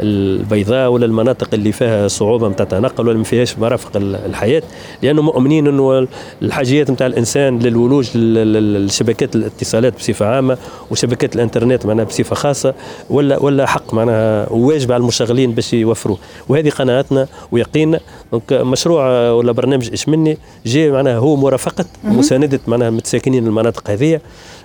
البيضاء 0.00 0.90
ولا 0.90 1.06
المناطق 1.06 1.48
اللي 1.54 1.72
فيها 1.72 2.08
صعوبة 2.08 2.48
نتاع 2.48 2.66
تنقل 2.66 3.08
ولا 3.08 3.18
ما 3.18 3.24
فيهاش 3.24 3.58
مرافق 3.58 3.90
الحياة. 3.96 4.62
لأنه 5.02 5.22
مؤمنين 5.22 5.66
إنه 5.66 6.06
الحاجيات 6.42 6.90
نتاع 6.90 7.06
الإنسان 7.06 7.58
للولوج 7.58 8.16
لشبكات 8.16 9.36
الاتصالات 9.36 9.96
بصفة 9.98 10.26
عامة 10.26 10.58
وشبكات 10.90 11.36
الإنترنت 11.36 11.86
معناها 11.86 12.04
بصفة 12.04 12.34
خاصة 12.34 12.74
ولا 13.10 13.38
ولا 13.42 13.66
حق 13.66 13.94
معناها 13.94 14.52
واجب 14.52 14.92
على 14.92 15.00
المشغلين 15.00 15.52
باش 15.52 15.72
يوفروه 15.72 16.18
وهذه 16.48 16.70
قناعتنا 16.70 17.26
ويقيننا 17.52 18.00
donc 18.32 18.52
مشروع 18.52 19.30
ولا 19.30 19.52
برنامج 19.52 19.90
إشملني 19.90 20.38
جاي 20.66 20.90
معناها 20.90 21.18
هو 21.18 21.36
مرافقة 21.36 21.84
مسانده 22.04 22.60
معناها 22.66 22.90
متساكنين 22.90 23.46
المناطق 23.46 23.90
هذه 23.90 24.20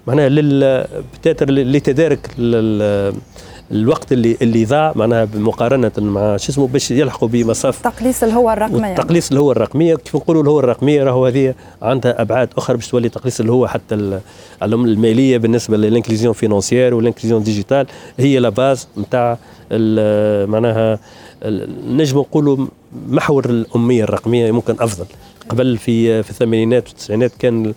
معناها 0.08 0.30
لل 0.30 0.86
لتدارك 1.50 2.30
الوقت 3.72 4.12
اللي 4.12 4.38
اللي 4.42 4.66
ضاع 4.66 4.94
معناها 4.96 5.28
مقارنه 5.36 5.92
مع 5.98 6.38
شو 6.38 6.52
اسمه 6.52 6.68
باش 6.68 6.92
يلحقوا 6.92 7.28
بمصاف. 7.28 7.82
تقليص 7.82 8.24
الهوة 8.24 8.54
الرقميه 8.54 8.96
تقليص 8.96 9.32
الهوة 9.32 9.52
الرقميه 9.52 9.96
كيف 9.96 10.16
نقولوا 10.16 10.44
الهوة 10.44 10.60
الرقميه 10.60 11.04
راهو 11.04 11.26
هذه 11.26 11.54
عندها 11.82 12.22
أبعاد 12.22 12.50
أخرى 12.58 12.76
باش 12.76 12.88
تولي 12.88 13.10
تقليص 13.10 13.40
الهوة 13.40 13.68
حتى 13.68 14.20
المالية 14.64 15.38
بالنسبة 15.38 15.78
لل 15.78 15.88
inclusion 15.88 16.34
financière 16.34 16.94
وال 16.94 17.03
inclusion 17.03 17.44
digitale 17.44 17.88
هي 18.20 18.40
لا 18.40 18.50
باز 18.50 18.88
نتاع 18.98 19.38
معناها 20.46 21.00
نجم 21.88 22.18
نقولوا 22.18 22.68
محور 23.10 23.46
الأمية 23.46 24.04
الرقمية 24.04 24.52
ممكن 24.52 24.76
أفضل. 24.80 25.06
قبل 25.50 25.78
في 25.78 26.24
في 26.24 26.30
الثمانينات 26.30 26.88
والتسعينات 26.88 27.32
كان 27.40 27.74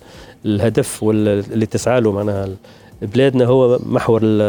الهدف 0.46 1.04
اللي 1.04 1.66
تسعى 1.66 2.00
له 2.00 2.12
معناها. 2.12 2.48
بلادنا 3.02 3.44
هو 3.44 3.78
محور 3.86 4.20
ال 4.24 4.40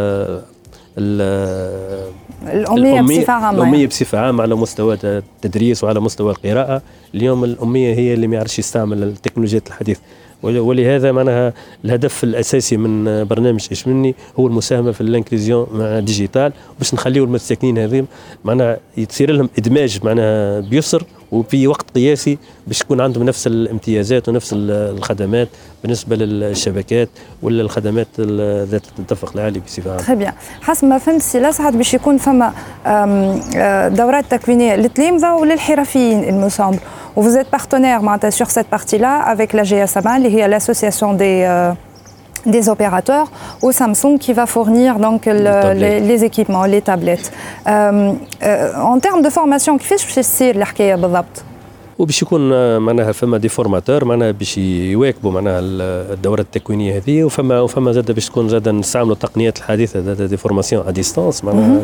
الأمية, 2.43 2.93
الأمية 2.93 3.19
بصفة 3.19 3.33
عامة 3.33 3.57
الأمية 3.57 3.73
يعني. 3.73 3.87
بصفة 3.87 4.19
عامة 4.19 4.43
على 4.43 4.55
مستوى 4.55 4.97
التدريس 5.03 5.83
وعلى 5.83 5.99
مستوى 5.99 6.31
القراءة. 6.31 6.81
اليوم 7.15 7.43
الأمية 7.43 7.93
هي 7.93 8.13
اللي 8.13 8.27
ما 8.27 8.35
يعرفش 8.35 8.59
يستعمل 8.59 9.03
التكنولوجيات 9.03 9.67
الحديثة. 9.67 10.01
ولهذا 10.43 11.11
معناها 11.11 11.53
الهدف 11.85 12.23
الأساسي 12.23 12.77
من 12.77 13.23
برنامج 13.23 13.67
إشملني 13.71 14.15
هو 14.39 14.47
المساهمة 14.47 14.91
في 14.91 15.01
ال 15.01 15.08
inclusion 15.08 15.67
مع 15.73 15.99
digitale 15.99 16.53
باش 16.79 16.93
نخليو 16.93 17.23
المساكنين 17.23 17.77
هذين 17.77 18.07
معناها 18.45 18.77
يصير 18.97 19.31
لهم 19.31 19.49
إدماج 19.57 19.99
معناها 20.03 20.59
بيسر 20.59 21.03
وفي 21.33 21.67
وقت 21.67 21.85
قياسي 21.95 22.37
باش 22.67 22.81
يكون 22.81 23.01
عندهم 23.01 23.23
نفس 23.23 23.47
الامتيازات 23.47 24.29
ونفس 24.29 24.49
الخدمات 24.53 25.47
بالنسبة 25.83 26.15
للشبكات 26.15 27.09
ولا 27.41 27.61
الخدمات 27.61 28.07
ذات 28.69 28.81
التدفق 28.99 29.31
العالي 29.35 29.59
بصفة 29.59 29.89
عامة. 29.91 30.01
تخي 30.01 30.15
bien 30.15 30.33
حسب 30.61 30.87
ما 30.87 30.97
فهمت 30.97 31.21
سي 31.21 31.39
لاسعد 31.39 31.77
باش 31.77 31.93
يكون 31.93 32.17
فما 32.17 32.53
دورات 33.89 34.25
تكوينية 34.31 34.75
للتلامذه 34.75 35.33
وللحرفيين 35.33 36.23
il 36.23 36.34
me 36.34 36.45
semble 36.45 36.79
Vous 37.15 37.37
êtes 37.37 37.51
partenaire 37.59 38.01
sur 38.31 38.49
cette 38.49 38.67
partie-là 38.67 39.13
avec 39.33 39.53
la 39.53 39.63
GSMA, 39.63 40.17
l'association 40.47 41.13
des, 41.13 41.43
euh, 41.47 41.71
des 42.45 42.69
opérateurs, 42.69 43.27
ou 43.61 43.71
Samsung 43.71 44.17
qui 44.19 44.33
va 44.33 44.45
fournir 44.45 44.99
donc 44.99 45.25
le, 45.25 45.73
les, 45.73 45.99
les, 45.99 46.23
équipements, 46.23 46.65
les 46.65 46.81
tablettes. 46.81 47.31
Euh, 47.67 48.13
euh, 48.43 48.75
en 48.93 48.99
termes 48.99 49.21
de 49.21 49.29
formation, 49.29 49.77
كيفاش 49.77 50.05
باش 50.05 50.15
تصير 50.15 50.55
الحكاية 50.55 50.95
بالضبط؟ 50.95 51.43
وباش 51.99 52.21
يكون 52.21 52.77
معناها 52.77 53.11
فما 53.11 53.37
des 53.37 53.49
formateurs 53.49 54.05
معناها 54.05 54.31
باش 54.31 54.57
يواكبوا 54.57 55.31
معناها 55.31 55.59
الدورة 56.13 56.41
التكوينية 56.41 56.97
هذه 56.97 57.23
وفما 57.23 57.59
وفما 57.59 57.91
زاد 57.91 58.11
باش 58.11 58.25
تكون 58.25 58.49
زاد 58.49 58.69
نستعملوا 58.69 59.13
التقنيات 59.13 59.57
الحديثة 59.57 60.01
زاد 60.01 60.21
des 60.21 60.37
formations 60.37 60.87
à 60.87 60.91
distance 60.91 61.43
معناها 61.43 61.83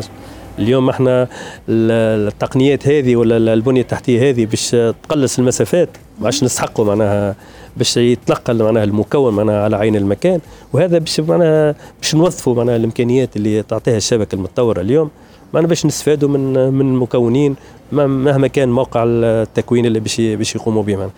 اليوم 0.58 0.88
إحنا 0.88 1.28
التقنيات 1.68 2.88
هذه 2.88 3.16
ولا 3.16 3.54
البنية 3.54 3.80
التحتية 3.80 4.30
هذه 4.30 4.46
باش 4.46 4.70
تقلص 5.02 5.38
المسافات 5.38 5.88
ما 6.20 6.24
عادش 6.24 6.44
نستحقوا 6.44 6.84
معناها 6.84 7.34
باش 7.80 7.96
يتنقل 7.96 8.62
معناها 8.62 8.84
المكون 8.84 9.34
معناها 9.34 9.64
على 9.64 9.76
عين 9.76 9.96
المكان 9.96 10.40
وهذا 10.72 10.98
باش 10.98 11.20
معناها 11.20 11.74
باش 12.00 12.14
نوظفوا 12.14 12.54
معناها 12.54 12.76
الإمكانيات 12.76 13.36
اللي 13.36 13.62
تعطيها 13.62 13.96
الشبكة 13.96 14.34
المتطورة 14.34 14.80
اليوم. 14.80 15.10
معنا 15.54 15.66
باش 15.66 15.86
نستفادوا 15.86 16.28
من 16.28 16.72
من 16.72 16.80
المكونين 16.80 17.56
مهما 17.92 18.46
كان 18.46 18.68
موقع 18.68 19.04
التكوين 19.06 19.86
اللي 19.86 20.00
باش 20.00 20.20
باش 20.20 20.54
يقوموا 20.54 20.82
به 20.82 20.96
معنا 20.96 21.10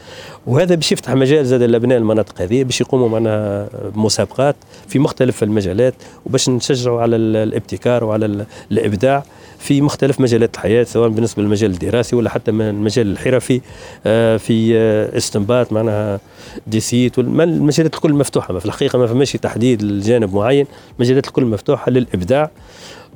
وهذا 0.47 0.75
باش 0.75 0.93
يفتح 0.93 1.15
مجال 1.15 1.47
زاد 1.47 1.63
لابناء 1.63 1.99
المناطق 1.99 2.43
هذه 2.43 2.65
باش 2.65 2.81
يقوموا 2.81 3.09
معنا 3.09 3.69
بمسابقات 3.95 4.57
في 4.89 4.99
مختلف 4.99 5.43
المجالات 5.43 5.95
وباش 6.27 6.49
نشجعوا 6.49 7.01
على 7.01 7.17
الابتكار 7.17 8.05
وعلى 8.05 8.47
الإبداع. 8.73 9.25
في 9.63 9.81
مختلف 9.81 10.21
مجالات 10.21 10.55
الحياة 10.55 10.85
سواء 10.85 11.09
بالنسبة 11.09 11.43
للمجال 11.43 11.71
الدراسي 11.71 12.17
ولا 12.17 12.31
حتى 12.31 12.51
المجال 12.51 13.13
الحرفي 13.13 13.61
آه، 14.07 14.37
في 14.37 14.77
آه، 14.77 15.17
استنباط 15.17 15.73
معناها 15.73 16.21
ديسيت 16.67 17.19
المجالات 17.19 17.95
الكل 17.95 18.13
مفتوحة 18.13 18.59
في 18.59 18.67
الحقيقة 18.67 18.99
ما 18.99 19.07
فماش 19.07 19.33
تحديد 19.33 19.83
لجانب 19.83 20.35
معين 20.35 20.67
المجالات 20.99 21.27
الكل 21.27 21.45
مفتوحة 21.45 21.91
للإبداع. 21.91 22.51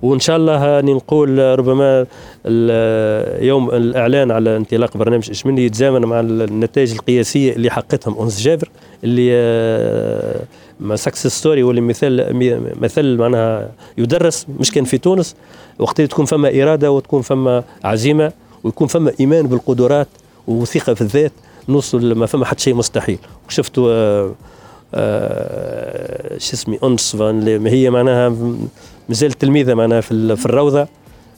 وإن 0.03 0.19
شاء 0.19 0.37
الله 0.37 0.81
نقول 0.81 1.59
ربما 1.59 2.07
يوم 3.47 3.71
الإعلان 3.71 4.31
على 4.31 4.57
انطلاق 4.57 4.97
برنامج 4.97 5.31
اشمني 5.31 5.65
يتزامن 5.67 6.01
مع 6.01 6.21
النتائج 6.21 6.93
القياسية 6.93 7.53
اللي 7.53 7.71
حققتهم 7.71 8.19
أنس 8.21 8.41
جابر 8.41 8.69
اللي 9.05 9.33
ما 10.81 10.97
success 10.97 11.27
story 11.39 11.63
واللي 11.63 11.81
مثال 11.81 12.37
مثل 12.81 13.17
معناها 13.17 13.71
يدرس 13.99 14.47
مش 14.61 14.71
كان 14.71 14.85
في 14.85 14.99
تونس 14.99 15.37
وقت 15.79 16.01
تكون 16.01 16.25
فما 16.25 16.63
إرادة 16.63 16.91
وتكون 16.93 17.23
فما 17.23 17.65
عزيمة 17.85 18.33
ويكون 18.65 18.87
فما 18.87 19.13
إيمان 19.21 19.47
بالقدرات 19.47 20.09
وثقة 20.47 20.95
في 20.95 21.01
الذات 21.01 21.33
نوصل 21.69 22.13
ما 22.13 22.27
فما 22.27 22.45
حتى 22.45 22.63
شيء 22.63 22.75
مستحيل. 22.75 23.19
وشفتوا 23.49 23.91
آه 23.93 24.35
آه 24.95 26.39
شو 26.39 26.53
اسمي 26.53 26.79
أنس 26.85 27.17
هي 27.67 27.91
معناها 27.91 28.37
مازالت 29.09 29.41
تلميذة 29.41 29.75
معناها 29.75 30.01
في, 30.01 30.13
الروضة 30.13 30.89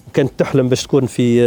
وكانت 0.08 0.30
تحلم 0.38 0.68
باش 0.68 0.82
تكون 0.82 1.06
في 1.06 1.40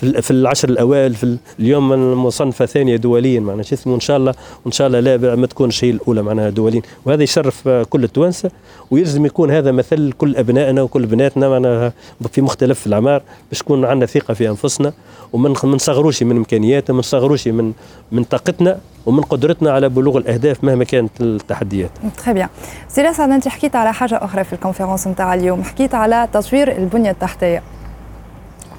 في 0.00 0.22
في 0.22 0.30
العشر 0.30 0.68
الأوائل 0.68 1.14
في 1.14 1.36
اليوم 1.60 1.88
مصنفه 2.24 2.66
ثانية 2.66 2.96
دوليا 2.96 3.40
معناها 3.40 3.62
شو 3.62 3.74
اسمه 3.74 3.94
إن 3.94 4.00
شاء 4.00 4.16
الله 4.16 4.34
وان 4.64 4.72
شاء 4.72 4.86
الله 4.86 5.00
لا 5.00 5.36
ما 5.36 5.46
تكونش 5.46 5.84
هي 5.84 5.90
الأولى 5.90 6.22
معناها 6.22 6.50
دوليا 6.50 6.82
وهذا 7.04 7.22
يشرف 7.22 7.68
كل 7.68 8.04
التوانسة 8.04 8.50
ويلزم 8.90 9.26
يكون 9.26 9.50
هذا 9.50 9.72
مثل 9.72 10.12
كل 10.12 10.36
أبنائنا 10.36 10.82
وكل 10.82 11.06
بناتنا 11.06 11.48
معناها 11.48 11.92
في 12.32 12.40
مختلف 12.42 12.86
الأعمار 12.86 13.22
باش 13.50 13.58
تكون 13.58 13.84
عندنا 13.84 14.06
ثقة 14.06 14.34
في 14.34 14.48
أنفسنا 14.48 14.92
وما 15.32 15.54
نصغروش 15.64 16.22
من 16.22 16.36
إمكانياتنا 16.36 16.94
ما 16.94 17.00
نصغروش 17.00 17.48
من 17.48 17.72
من 18.12 18.24
طاقتنا 18.24 18.78
ومن 19.06 19.20
قدرتنا 19.20 19.70
على 19.70 19.88
بلوغ 19.88 20.18
الأهداف 20.18 20.64
مهما 20.64 20.84
كانت 20.84 21.20
التحديات. 21.20 21.90
très 22.16 22.32
bien. 22.32 22.48
سي 22.88 23.08
انت 23.08 23.48
حكيت 23.48 23.76
على 23.76 23.92
حاجة 23.92 24.14
أخرى 24.24 24.44
في 24.44 24.52
ال 24.52 24.57
conférence 24.57 25.06
نتاع 25.06 25.34
اليوم، 25.34 25.62
حكيت 25.62 25.94
على 25.94 26.28
تطوير 26.32 26.76
البنيه 26.76 27.10
التحتيه. 27.10 27.62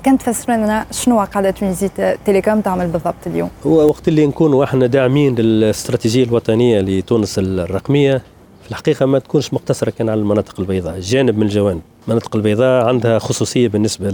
كان 0.04 0.18
تفسر 0.18 0.54
لنا 0.54 0.86
شنو 0.92 1.20
قاعدة 1.20 1.52
Tunisie 1.52 1.90
Telecom 2.26 2.62
تعمل 2.62 2.88
بالضبط 2.88 3.16
اليوم؟ 3.28 3.50
هو 3.66 3.88
وقت 3.88 4.08
اللي 4.08 4.28
نكونوا 4.28 4.64
إحنا 4.64 4.88
داعمين 4.88 5.36
للاستراتيجية 5.36 6.24
الوطنية 6.24 6.82
لتونس 6.82 7.40
الرقمية 7.40 8.18
في 8.64 8.70
الحقيقة 8.70 9.06
ما 9.06 9.20
تكونش 9.20 9.54
مقتصرة 9.54 9.90
كان 9.90 10.10
على 10.10 10.20
المناطق 10.20 10.60
البيضاء، 10.60 11.00
جانب 11.00 11.38
من 11.38 11.44
الجوانب. 11.44 11.82
المناطق 12.08 12.36
البيضاء 12.36 12.86
عندها 12.86 13.20
خصوصية 13.20 13.68
بالنسبة 13.68 14.10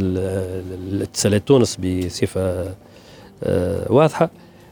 لاتصالات 0.92 1.48
تونس 1.48 1.78
بصفة 1.78 2.66
آه، 3.44 3.92
واضحة 3.92 4.30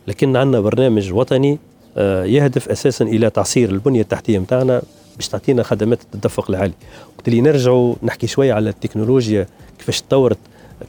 لكن 0.08 0.38
عندنا 0.38 0.60
برنامج 0.62 1.14
وطني 1.14 1.60
آه، 1.98 2.24
يهدف 2.24 2.70
أساسا 2.70 3.06
إلى 3.06 3.30
تعصير 3.30 3.70
البنية 3.70 4.02
التحتية 4.02 4.40
نتاعنا 4.40 4.82
باش 5.16 5.28
تعطينا 5.28 5.64
خدمات 5.64 6.00
التدفق 6.02 6.50
العالي 6.50 6.74
وقت 7.18 7.28
اللي 7.28 7.42
نرجعوا 7.42 7.96
نحكي 8.04 8.28
شوية 8.28 8.54
على 8.54 8.70
التكنولوجيا 8.70 9.48
كيفاش 9.80 10.02
تطورت 10.02 10.38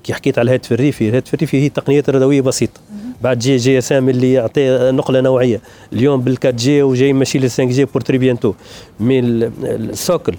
كي 0.04 0.14
حكيت 0.14 0.38
على 0.38 0.46
الهاتف 0.46 0.72
الريفي 0.72 1.08
الهاتف 1.08 1.34
الريفي 1.34 1.62
هي 1.62 1.68
تقنيات 1.68 2.10
راديوية 2.10 2.40
بسيطة. 2.40 2.80
بعد 3.22 3.38
جي 3.38 3.56
GSM 3.56 4.09
اللي 4.08 4.32
يعطي 4.32 4.90
نقلة 4.92 5.20
نوعية. 5.20 5.60
اليوم 5.92 6.20
بال 6.20 6.29
quatre 6.29 6.55
G 6.55 6.82
وجاي 6.82 7.12
ماشي 7.12 7.38
لل 7.38 7.50
5 7.50 7.64
G 7.64 7.85
pour 7.85 8.02
très 8.02 8.18
bientôt 8.18 8.55
mais 9.01 9.18
ال 9.20 9.39
socle 9.39 10.35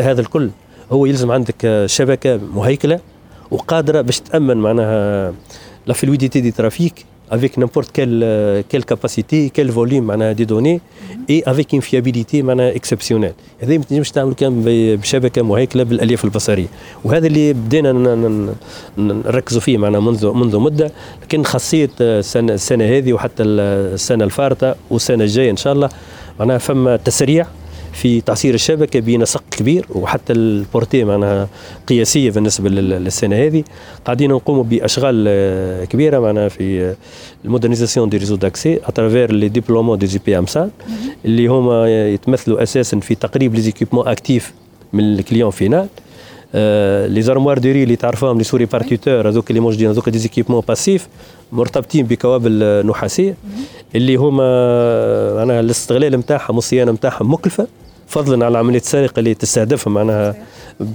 هذا 0.00 0.20
الكل 0.20 0.50
هو 0.92 1.06
يلزم 1.06 1.30
عندك 1.30 1.82
شبكة 1.86 2.40
مهيكلة 2.54 3.00
وقادرة 3.50 4.00
باش 4.00 4.20
تأمن 4.20 4.56
معناها 4.56 5.32
la 5.86 5.94
fluidité 5.94 6.40
du 6.40 6.50
trafic 6.50 7.04
avec 7.30 7.56
n'importe 7.58 7.90
quelle, 7.92 8.20
euh, 8.24 8.62
quelle 8.68 8.84
capacité, 8.84 9.50
quel 9.50 9.70
volume 9.70 10.04
معناها 10.08 10.32
de 10.32 10.44
données 10.44 10.80
et 11.30 11.42
avec 11.46 11.74
une 11.74 11.80
fiabilité 11.80 12.42
معناها 12.42 12.76
exceptionnelle 12.76 13.32
هذا 13.60 13.78
ما 13.78 13.84
تنجمش 13.84 14.10
تعمل 14.10 14.34
كان 14.34 14.62
بشبكه 14.96 15.42
مهيكله 15.42 15.82
بالالياف 15.82 16.24
البصريه 16.24 16.66
وهذا 17.04 17.26
اللي 17.26 17.52
بدينا 17.52 17.92
نركزوا 18.98 19.60
فيه 19.60 19.78
معنا 19.78 20.00
منذ 20.00 20.32
منذ 20.32 20.58
مده 20.58 20.92
لكن 21.22 21.44
خاصيه 21.44 21.90
السنة 22.00 22.54
السنة 22.54 22.84
هذه 22.84 23.12
وحتى 23.12 23.42
السنة 23.42 24.24
الفارطه 24.24 24.74
والسنة 24.90 25.24
الجايه 25.24 25.50
ان 25.50 25.56
شاء 25.56 25.72
الله 25.72 25.88
معناها 26.38 26.58
فما 26.58 26.96
تسريع 26.96 27.46
في 28.02 28.20
تعصير 28.20 28.54
الشبكة 28.54 29.00
بنسق 29.00 29.42
كبير 29.50 29.86
وحتى 29.94 30.32
ال 30.32 30.42
portée 30.42 31.04
معناها 31.04 31.48
قياسية 31.86 32.30
بالنسبة 32.30 32.68
للسنة 32.68 33.36
هذه. 33.36 33.64
قاعدين 34.04 34.30
نقوموا 34.30 34.64
بأشغال 34.64 35.24
آه، 35.28 35.84
كبيرة 35.84 36.18
معناها 36.18 36.48
في 36.48 36.94
ال 37.44 37.49
modernisation 37.49 38.08
des 38.08 38.16
réseaux 38.16 38.36
d'accès 38.36 38.80
à 38.84 38.90
travers 38.90 39.32
le 39.32 39.48
déploiement 39.48 39.98
des 39.98 40.20
IP 40.26 40.38
MSAN 40.38 40.70
اللي 41.24 41.46
هما 41.46 42.08
يتمثلوا 42.08 42.62
أساسا 42.62 43.00
في 43.00 43.14
تقريب 43.14 43.54
les 43.54 43.60
équipements 43.60 44.08
actifs 44.08 44.52
من 44.92 45.04
ال 45.04 45.11
client 45.11 45.50
final 45.50 47.22
les 47.22 47.32
armoires 47.32 47.58
de 47.58 47.68
rue 47.68 47.82
اللي 47.82 47.96
تعرفوهم 47.96 48.38
les 48.38 48.44
sous-répartiteurs 48.44 49.28
هذوك 49.28 49.50
اللي 49.50 49.60
موجودين 49.60 49.88
هذوك 49.88 50.08
des 50.08 50.18
équipements 50.18 50.62
passifs 50.68 51.08
مرتبطين 51.52 52.06
بكوابل 52.06 52.86
نحاسية. 52.86 53.36
اللي 53.94 54.16
هما 54.16 55.34
معناها 55.34 55.60
الاستغلال 55.60 56.16
نتاعهم 56.16 56.56
والصيانة 56.56 56.92
نتاعهم 56.92 57.32
مكلفة. 57.32 57.66
فضلا 58.08 58.46
على 58.46 58.58
عملية 58.58 58.78
السرقة 58.78 59.20
اللي 59.20 59.34
تستهدفها 59.34 59.90
معناها 59.90 60.34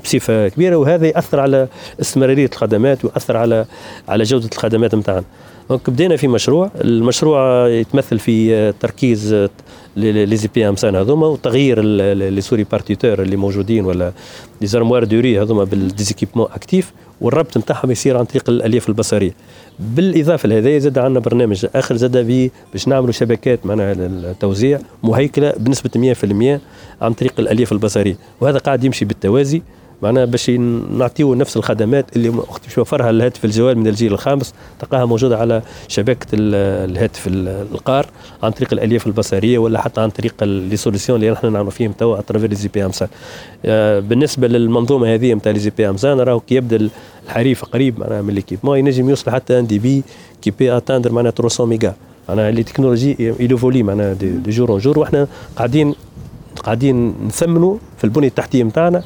بصفة 0.04 0.48
كبيرة 0.48 0.76
وهذا 0.76 1.08
يأثر 1.08 1.40
على 1.40 1.68
استمرارية 2.02 2.50
الخدمات 2.54 3.06
ويأثر 3.06 3.38
على 3.38 3.66
على 4.08 4.24
جودة 4.24 4.50
الخدمات 4.54 4.96
نتاعنا. 4.96 5.24
donc 5.70 5.90
بدينا 5.90 6.16
في 6.16 6.28
مشروع، 6.28 6.72
المشروع 6.76 7.68
يتمثل 7.68 8.20
في 8.20 8.72
تركيز 8.80 9.48
les 9.96 10.50
IP 10.56 10.70
MSAN 10.70 10.96
هذوما 10.96 11.28
وتغيير 11.28 11.82
les 11.82 12.42
sous-répartiteurs 12.42 13.22
اللي 13.22 13.36
موجودين 13.36 13.86
ولا 13.86 14.12
les 14.62 14.68
armoires 14.68 15.04
de 15.04 15.19
rue 15.19 15.42
هذوما 15.42 15.64
بال 15.64 15.74
des 15.74 15.90
équipements 15.90 16.48
actifs 16.56 16.94
والربط 17.22 17.58
نتاعهم 17.58 17.92
يصير 17.92 18.18
عن 18.18 18.26
طريق 18.26 18.50
الألياف 18.50 18.90
البصرية. 18.90 19.32
بالإضافة 19.80 20.50
لهذا 20.50 20.78
زاد 20.78 20.98
عندنا 20.98 21.20
برنامج 21.20 21.66
آخر 21.76 21.96
زاد 21.96 22.52
باش 22.74 22.88
نعملوا 22.88 23.12
شبكات 23.12 23.66
معناها 23.66 23.94
التوزيع 23.94 24.80
مهيكلة 25.04 25.54
بنسبة 25.58 25.90
100% 25.96 26.60
عن 27.02 27.14
طريق 27.14 27.34
الألياف 27.40 27.72
البصرية. 27.72 28.16
وهذا 28.42 28.58
قاعد 28.58 28.84
يمشي 28.84 29.06
بالتوازي. 29.06 29.62
معناها 30.04 30.26
باش 30.26 30.50
نعطيو 30.50 31.34
نفس 31.36 31.58
الخدمات 31.58 32.06
اللي 32.16 32.30
وقت 32.30 32.62
يوفرها 32.78 33.10
الهاتف 33.10 33.46
الجوال 33.46 33.78
من 33.78 33.88
الجيل 33.88 34.14
الخامس 34.14 34.54
تلقاها 34.80 35.06
موجودة 35.06 35.38
على 35.38 35.62
شبكة 35.88 36.28
الهاتف 36.34 37.28
القار 37.28 38.06
عن 38.44 38.52
طريق 38.52 38.74
الألياف 38.74 39.08
البصرية 39.08 39.58
ولا 39.58 39.82
حتى 39.82 40.02
عن 40.02 40.10
طريق 40.10 40.44
les 40.44 40.78
solutions 40.78 41.20
اللي 41.20 41.32
نحن 41.32 41.54
نعملوا 41.54 41.72
فيهم 41.72 41.92
توا 41.92 42.20
à 42.20 42.50
travers 42.50 42.56
les 42.56 42.68
IP 42.74 42.86
MSAN 42.86 43.08
بالنسبة 44.10 44.48
للمنظومة 44.48 45.14
هذه 45.14 45.34
نتاع 45.34 45.52
les 45.52 45.72
IP 45.78 45.90
MSAN 45.90 46.20
راهو 46.20 46.40
كي 46.40 46.56
يبدأ 46.56 46.90
الحريف 47.28 47.66
قريب 47.66 48.00
معناها 48.00 48.22
من 48.22 48.34
l'équipement 48.34 48.78
ينجم 48.78 49.10
يوصل 49.10 49.32
حتى 49.32 49.60
un 49.60 49.68
débit 49.68 50.04
qui 50.42 50.52
peut 50.52 50.78
atteindre 50.78 51.12
معناها 51.12 51.32
300 51.32 51.70
ميجا. 51.70 51.94
معناها 52.30 52.52
les 52.52 52.64
technologies 52.64 53.34
évoluent 53.40 53.84
معناها 53.84 54.14
de 54.14 54.52
jour 54.52 54.70
en 54.72 54.80
jour 54.80 55.00
وإحنا 55.00 55.28
قاعدين 55.56 55.96
قاعدين 56.64 57.16
نثمنوا 57.28 57.78
في 57.98 58.04
البنية 58.04 58.28
التحتية 58.28 58.64
نتاعنا 58.64 59.04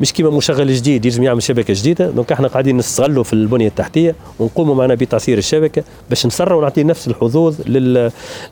مش 0.00 0.12
كيما 0.12 0.30
مشغل 0.30 0.74
جديد 0.74 1.04
يلزم 1.04 1.22
يعمل 1.22 1.42
شبكة 1.42 1.74
جديدة. 1.76 2.10
donc 2.10 2.32
إحنا 2.32 2.48
قاعدين 2.48 2.76
نستغلوا 2.76 3.24
في 3.24 3.32
البنية 3.32 3.68
التحتية 3.68 4.14
ونقوموا 4.38 4.74
معنا 4.74 4.94
بتعصير 4.94 5.38
الشبكة 5.38 5.82
باش 6.08 6.26
نسرع 6.26 6.54
ونعطي 6.56 6.82
نفس 6.84 7.08
الحظوظ 7.08 7.56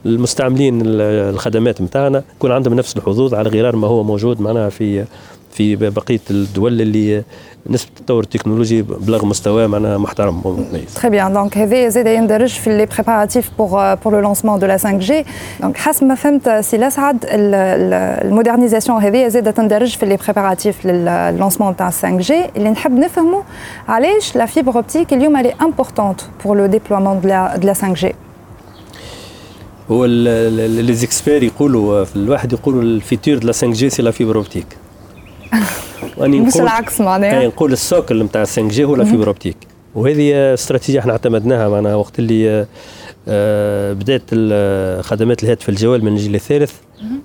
للمستعملين 0.05 0.83
الخدمات 0.85 1.83
نتاعنا 1.83 2.23
يكون 2.37 2.53
عندهم 2.53 2.75
نفس 2.75 2.97
الحظوظ 2.97 3.35
على 3.35 3.49
غرار 3.49 3.77
ما 3.77 3.87
هو 3.87 4.03
موجود 4.03 4.41
معنا 4.41 4.69
في 4.69 5.05
في 5.55 5.77
بقية 5.77 6.21
الدول 6.31 6.81
اللي 6.81 7.25
نسبة 7.71 7.91
التطور 8.01 8.23
التكنولوجي 8.23 8.83
بلغ 8.83 9.25
مستوى 9.25 9.67
معناها 9.67 9.99
محترم. 9.99 10.41
ومتميز. 10.45 10.95
très 10.95 11.11
bien 11.11 11.33
donc 11.33 11.59
هذا 11.59 11.89
زاد 11.89 12.07
يندرج 12.07 12.49
في 12.49 12.77
les 12.77 12.87
préparatifs 12.87 13.51
pour 13.59 13.95
pour 13.95 14.12
le 14.12 14.21
lancement 14.21 14.59
de 14.59 14.66
la 14.66 14.77
5 14.77 14.99
G 14.99 15.25
donc 15.61 15.77
حسب 15.77 16.05
ما 16.05 16.15
فهمت 16.15 16.49
سي 16.49 16.77
الاسعد 16.77 17.25
ال 17.29 17.41
modernisation 17.41 19.03
هذه 19.03 19.29
زاد 19.29 19.53
تندرج 19.53 19.97
في 19.97 20.07
les 20.07 20.16
préparatifs 20.16 20.87
لل 20.87 21.03
lancement 21.03 21.77
تاع 21.77 21.91
5 21.91 22.19
G 22.19 22.45
اللي 22.57 22.71
نحب 22.71 22.93
نفهموا 22.93 23.43
علاش 23.89 24.37
la 24.37 24.47
fibre 24.47 24.75
optique 24.77 25.12
اليوم 25.13 25.37
elle 25.37 25.55
est 25.62 25.76
importante 25.76 26.21
pour 26.45 26.57
le 26.57 26.66
déploiement 26.66 27.21
de 27.21 27.29
la 27.29 27.75
5 27.75 27.93
G 27.93 28.15
هو 29.91 30.05
لي 30.05 30.93
زيكسبير 30.95 31.43
يقولوا 31.43 32.05
في 32.05 32.17
الواحد 32.17 32.53
يقولوا 32.53 32.83
ال 32.83 32.92
futur 32.92 33.39
de 33.39 33.47
la 33.47 33.53
5 33.53 33.71
G 33.71 33.91
c'est 33.91 34.03
la 34.03 34.11
fibre 34.11 34.37
optique 34.37 34.66
يعني 36.19 36.41
مش 36.41 36.57
العكس 36.57 37.01
معناها. 37.01 37.47
نقول 37.47 37.73
ال 37.73 37.81
socle 37.81 38.23
نتاع 38.23 38.45
5 38.45 38.69
G 38.69 38.85
هو 38.85 38.95
ال 38.95 39.00
fibre 39.00 39.27
optique 39.29 39.57
وهذه 39.95 40.55
استراتيجية 40.55 41.01
إحنا 41.01 41.13
اعتمدناها 41.13 41.69
معناها 41.69 41.95
وقت 41.95 42.19
اللي 42.19 42.67
آه، 43.29 43.93
بدأت 43.93 44.23
خدمات 45.05 45.45
الهاتف 45.45 45.69
الجوال 45.69 46.05
من 46.05 46.13
الجيل 46.13 46.35
الثالث. 46.35 46.73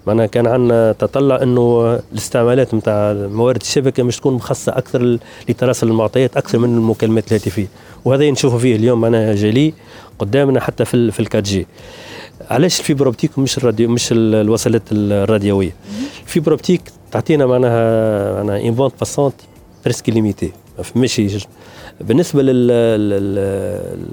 معناها 0.07 0.25
كان 0.25 0.47
عندنا 0.47 0.91
تطلع 0.91 1.41
إنه 1.43 1.99
الاستعمالات 2.13 2.73
نتاع 2.75 3.13
موارد 3.13 3.61
الشبكة 3.61 4.03
مش 4.03 4.17
تكون 4.17 4.33
مخصصة 4.33 4.77
أكثر 4.77 5.17
لتراسل 5.49 5.87
المعطيات 5.87 6.37
أكثر 6.37 6.57
من 6.59 6.77
المكالمات 6.77 7.27
الهاتفية. 7.27 7.67
وهذا 8.05 8.31
نشوفوا 8.31 8.59
فيه 8.59 8.75
اليوم 8.75 9.01
معناها 9.01 9.35
جلي 9.35 9.73
قدامنا 10.19 10.59
حتى 10.59 10.85
في 10.85 11.11
في 11.11 11.19
ال 11.19 11.23
quatre 11.23 11.43
G 11.43 11.67
علاش 12.49 12.79
ال 12.79 12.84
fibre 12.84 13.05
optique 13.05 13.39
مش 13.39 13.57
الراديو 13.57 13.89
مش 13.89 14.09
الوصلات 14.11 14.81
الراديوية؟ 14.91 15.75
ال 16.25 16.30
fibre 16.30 16.51
optique 16.51 16.81
تعطينا 17.11 17.45
معناها 17.45 18.33
معناها 18.43 18.61
une 18.67 18.71
bande 18.71 18.91
passante 18.99 19.33
presque 19.83 20.09
illimitée 20.09 20.51
ماشي 20.95 21.37
بالنسبة 22.01 22.41
لل 22.43 24.09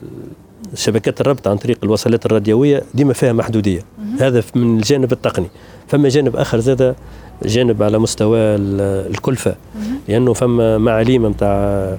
شبكات 0.74 1.20
الربط 1.20 1.48
عن 1.48 1.56
طريق 1.56 1.78
الوصلات 1.82 2.26
الراديوية 2.26 2.82
ديما 2.94 3.12
فيها 3.12 3.32
محدودية. 3.32 3.84
هذا 4.20 4.42
من 4.54 4.76
الجانب 4.76 5.12
التقني. 5.12 5.46
فما 5.88 6.08
جانب 6.08 6.36
آخر 6.36 6.60
زاد 6.60 6.94
جانب 7.44 7.82
على 7.82 7.98
مستوى 7.98 8.38
الكلفة. 8.38 9.54
لأنه 10.08 10.32
فما 10.32 10.78
معاليم 10.78 11.26
نتاع 11.26 11.96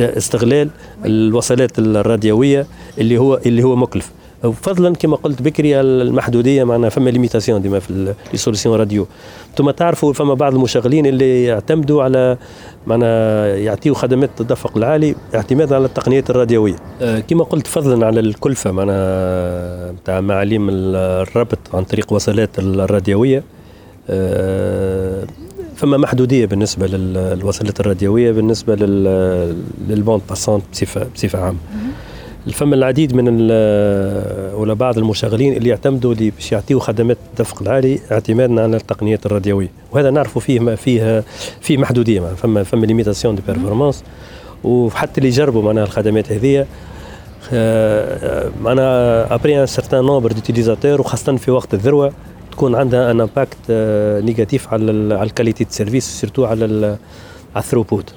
استغلال 0.00 0.70
الوصلات 1.04 1.78
الراديوية 1.78 2.66
اللي 2.98 3.18
هو 3.18 3.40
اللي 3.46 3.62
هو 3.62 3.76
مكلف. 3.76 4.12
فضلا 4.42 4.94
كما 4.94 5.16
قلت 5.16 5.42
بكري 5.42 5.80
المحدودية 5.80 6.64
معنا 6.64 6.88
فما 6.88 7.10
limitation 7.10 7.62
ديما 7.62 7.78
في 7.78 8.14
les 8.32 8.38
solutions 8.38 8.76
radio 8.76 9.06
أنتم 9.50 9.70
تعرفوا 9.70 10.12
فما 10.12 10.34
بعض 10.34 10.54
المشغلين 10.54 11.06
اللي 11.06 11.44
يعتمدوا 11.44 12.02
على 12.02 12.36
معنا 12.86 13.46
يعطيوا 13.56 13.94
خدمات 13.94 14.30
التدفق 14.40 14.76
العالي 14.76 15.14
اعتمادا 15.34 15.74
على 15.76 15.84
التقنيات 15.84 16.30
الراديوية. 16.30 16.76
أه 17.02 17.20
كما 17.20 17.44
قلت 17.44 17.66
فضلا 17.66 18.06
على 18.06 18.20
الكلفة 18.20 18.70
معنا 18.72 19.92
نتاع 20.02 20.20
معاليم 20.20 20.68
الربط 20.70 21.58
عن 21.74 21.84
طريق 21.84 22.12
وصلات 22.12 22.58
الراديوية. 22.58 23.42
أه 24.10 25.24
فما 25.76 25.96
محدودية 25.96 26.46
بالنسبة 26.46 26.86
للوصلات 26.86 27.80
الراديوية 27.80 28.32
بالنسبة 28.32 28.74
للبوند 29.88 30.22
باسونت 30.28 30.64
بصفه 30.72 31.06
بصفة 31.14 31.38
عامة. 31.38 31.58
فما 32.52 32.74
العديد 32.74 33.14
من 33.14 33.28
ولا 34.54 34.74
بعض 34.74 34.98
المشغلين 34.98 35.52
اللي 35.56 35.68
يعتمدوا 35.68 36.12
اللي 36.12 36.30
باش 36.30 36.52
يعطيوا 36.52 36.80
خدمات 36.80 37.16
الدفق 37.30 37.62
العالي 37.62 38.00
اعتمادا 38.12 38.62
على 38.62 38.76
التقنيات 38.76 39.26
الراديوية. 39.26 39.70
وهذا 39.92 40.10
نعرفوا 40.10 40.40
فيه 40.40 40.60
ما 40.60 40.74
فيه 40.74 41.24
فيه 41.60 41.78
محدودية 41.78 42.20
فما 42.20 42.62
فما 42.62 42.86
limitation 42.86 43.34
des 43.34 43.42
performances 43.46 44.04
وحتى 44.64 45.18
اللي 45.18 45.28
يجربوا 45.28 45.62
معناها 45.62 45.84
الخدمات 45.84 46.32
هذه 46.32 46.66
آه، 47.52 48.50
معناها 48.62 49.34
après 49.34 49.60
un 49.60 49.66
certain 49.66 50.04
nombre 50.04 50.32
d'utilisateurs 50.32 51.00
وخاصة 51.00 51.36
في 51.36 51.50
وقت 51.50 51.74
الذروة 51.74 52.12
تكون 52.52 52.74
عندها 52.74 53.10
un 53.10 53.20
impact 53.20 53.56
négatif 54.24 54.72
على 54.72 55.14
على 55.14 55.22
ال 55.22 55.28
qualité 55.28 55.66
service 55.70 56.20
surtout 56.20 56.44
على 56.44 56.64
على 56.64 57.64
ال 57.64 57.69
throughput 57.69 58.14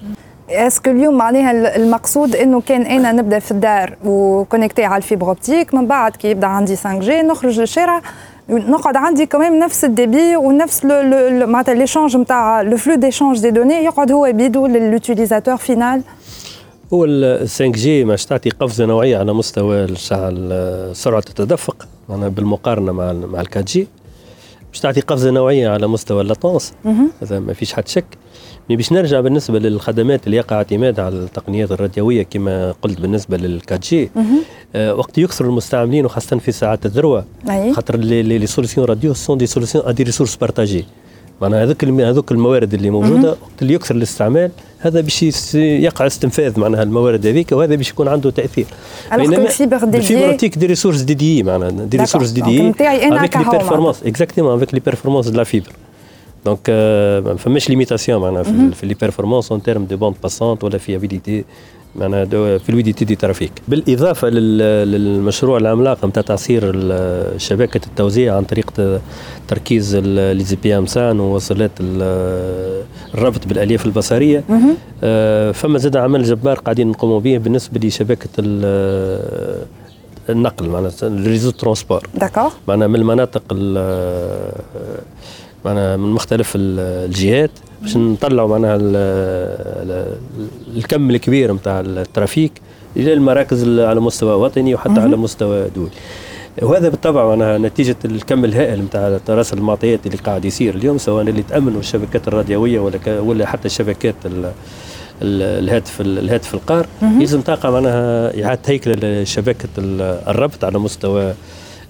est-ce 0.52 0.79
que 0.79 0.92
اليوم 0.92 1.18
معناها 1.18 1.76
المقصود 1.76 2.36
إنه 2.36 2.62
كان 2.62 2.82
أنا 2.82 3.12
نبدأ 3.12 3.40
في 3.40 3.52
الدار 3.52 3.96
و 4.06 4.15
connecté 4.15 4.84
على 4.84 4.98
ال 4.98 5.03
fibre 5.03 5.28
optique 5.28 5.74
من 5.74 5.88
بعد 5.88 6.16
كي 6.16 6.30
يبدأ 6.32 6.48
عندي 6.48 6.76
5 6.76 7.00
G 7.00 7.22
نخرج 7.22 7.60
للشارع 7.60 8.02
نقعد 8.50 8.96
عندي 8.96 9.26
كمان 9.26 9.60
نفس 9.60 9.86
ال 9.86 9.94
débit 9.94 10.36
ونفس 10.36 10.86
معناتها 10.86 11.74
l'échange 11.74 12.18
نتاع 12.18 12.62
le 12.62 12.78
flux 12.78 12.96
d'échange 12.96 13.40
des 13.40 13.52
données 13.52 13.74
يقعد 13.74 14.12
هو 14.12 14.32
بيدو 14.34 14.68
لل 14.68 14.82
utilisateur 14.82 15.58
final 15.58 16.02
هو 16.94 17.06
ال 17.06 17.40
5 17.40 17.66
G 17.66 18.04
مش 18.04 18.26
تعطي 18.26 18.50
قفزة 18.50 18.86
نوعية 18.86 19.18
على 19.18 19.34
مستوى 19.34 19.88
سرعة 20.94 21.24
التدفق 21.30 21.88
بالمقارنة 22.10 22.92
مع 22.92 23.14
مع 23.14 23.42
ال 23.42 23.48
4 23.48 23.64
G 23.64 23.88
باش 24.72 24.80
تعطي 24.80 25.02
قفزة 25.02 25.32
نوعية 25.32 25.70
على 25.70 25.88
مستوى 25.88 26.22
ال 26.22 26.28
latence 26.28 26.74
هذا 27.22 27.40
ما 27.40 27.54
فيش 27.54 27.74
حد 27.74 27.88
شك. 27.88 28.06
باش 28.76 28.92
نرجع 28.92 29.20
بالنسبة 29.20 29.60
للخدمات 29.60 30.26
اللي 30.26 30.38
يقع 30.38 30.56
اعتماد 30.56 31.00
على 31.00 31.16
التقنيات 31.16 31.72
الراديوية 31.72 32.24
كما 32.24 32.76
قلت 32.82 33.02
بالنسبة 33.02 33.38
لل 33.38 33.49
quatre 33.49 33.84
G 33.84 34.10
آه 34.76 34.96
وقت 34.96 35.18
يكثر 35.18 35.46
المستعملين 35.46 36.06
وخاصة 36.06 36.38
في 36.38 36.52
ساعات 36.52 36.86
الذروة 36.86 37.26
خاطر 37.74 37.98
les 37.98 38.48
solutions 38.48 38.88
radio 38.88 39.14
sont 39.14 39.38
des 39.38 39.46
solutions 39.46 39.94
des 39.94 40.04
ressources 40.04 40.36
partagées 40.36 40.86
معناها 41.42 41.64
هذوك 41.64 41.84
هذوك 41.84 42.32
الموارد 42.32 42.74
اللي 42.74 42.90
موجودة 42.90 43.30
وقت 43.30 43.62
اللي 43.62 43.74
يكثر 43.74 43.96
الاستعمال 43.96 44.52
هذا 44.80 45.02
باش 45.02 45.24
يقع 45.56 46.08
استنفاذ 46.08 46.60
معناها 46.60 46.84
الموارد 46.84 47.28
هذيك 47.28 47.52
وهذا 47.52 47.76
باش 47.76 47.90
يكون 47.90 48.08
عنده 48.08 48.32
تأثير. 48.32 48.66
بينما 49.16 49.38
ال 49.38 49.46
fibre 49.46 49.86
des 49.86 49.98
ال 49.98 50.02
fibre 50.02 50.22
يعطيك 50.22 50.58
des 50.58 50.66
ressources 50.66 51.02
dédiées 51.02 51.44
معناها 51.44 51.70
des 51.70 51.98
ressources 51.98 52.30
dédiées 52.30 52.62
نتاعي 52.70 53.08
أنا 53.08 53.20
avec 53.20 53.38
les 53.38 53.44
performances 53.52 54.04
exactement 54.04 54.56
avec 54.56 54.74
les 54.74 54.80
performances 54.80 55.28
de 55.28 55.38
la 55.38 55.44
fibre 55.44 55.72
donc 56.46 56.70
ما 57.26 57.36
فماش 57.36 57.70
limitation 57.70 58.22
معناها 58.22 58.44
في 58.72 58.86
les 58.86 58.94
performances 58.94 59.52
en 59.52 59.64
termes 59.64 59.86
de 59.86 59.98
bande 59.98 60.16
passante 60.24 60.64
ولا 60.64 60.78
fiabilité 60.78 61.46
معناها 61.96 62.58
fluidité 62.58 63.06
de 63.06 63.16
trafic 63.16 63.52
بالإضافة 63.68 64.30
للمشروع 64.30 65.58
العملاق 65.58 66.06
نتاع 66.06 66.24
تعصير 66.24 66.72
شبكة 67.38 67.82
التوزيع 67.88 68.36
عن 68.36 68.44
طريق 68.44 69.00
تركيز 69.48 69.96
les 69.96 70.58
IP 70.64 70.78
MSAN 70.78 71.20
ووصلات 71.20 71.72
الربط 73.14 73.48
بالألياف 73.48 73.86
البصرية. 73.86 74.44
آه 75.04 75.52
فما 75.52 75.78
زاد 75.78 75.98
عمل 75.98 76.24
جبار 76.24 76.60
قاعدين 76.60 76.88
نقوموا 76.88 77.20
به 77.20 77.38
بالنسبة 77.38 77.88
لشبكة 77.88 78.30
النقل 80.30 80.70
معناها 80.70 80.92
ال 81.04 81.11
réseau 81.11 81.52
transport. 81.52 82.08
d'accord 82.16 82.52
معناها 82.68 82.88
من 82.88 82.96
المناطق 82.96 83.44
معناها 85.66 85.98
من 85.98 86.12
مختلف 86.12 86.54
الجهات 86.56 87.52
باش 87.82 87.98
نطلعوا 87.98 88.50
معناها 88.50 88.78
الكم 90.76 91.10
الكبير 91.10 91.54
نتاع 91.54 91.80
الترافيك 91.80 92.52
إلى 92.98 93.14
المراكز 93.14 93.80
على 93.80 94.00
مستوى 94.00 94.34
وطني 94.34 94.76
وحتى 94.76 95.00
على 95.00 95.18
مستوى 95.18 95.70
دولي. 95.76 95.92
وهذا 96.62 96.90
بالطبع 96.90 97.26
معناها 97.28 97.58
نتيجة 97.58 97.96
الكم 98.06 98.46
الهائل 98.46 98.82
نتاع 98.82 99.18
تراسل 99.26 99.58
المعطيات 99.58 100.06
اللي 100.06 100.18
قاعد 100.18 100.46
يصير 100.46 100.76
اليوم 100.76 100.98
سواء 100.98 101.22
اللي 101.22 101.44
تأمنوا 101.44 101.80
الشبكات 101.80 102.28
الراديوية 102.28 102.80
ولا 102.80 103.20
ولا 103.20 103.46
حتى 103.46 103.66
الشبكات 103.66 104.16
الهاتف 105.22 106.02
الهاتف 106.02 106.54
القار. 106.54 106.86
لازم 107.20 107.42
تقع 107.42 107.70
معناها 107.70 108.44
إعادة 108.44 108.62
هيكله 108.66 109.22
لشبكه 109.22 109.70
الربط 109.78 110.64
على 110.64 110.80
مستوى 110.80 111.34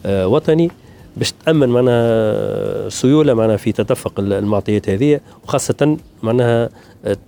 آه، 0.05 0.27
وطني. 0.27 0.71
باش 1.17 1.33
تأمن 1.45 1.69
معناها 1.69 2.89
سيولة 2.89 3.33
معناها 3.33 3.57
في 3.57 3.71
تدفق 3.71 4.19
المعطيات 4.19 4.89
هذه 4.89 5.19
وخاصة 5.43 5.97
معناها 6.23 6.69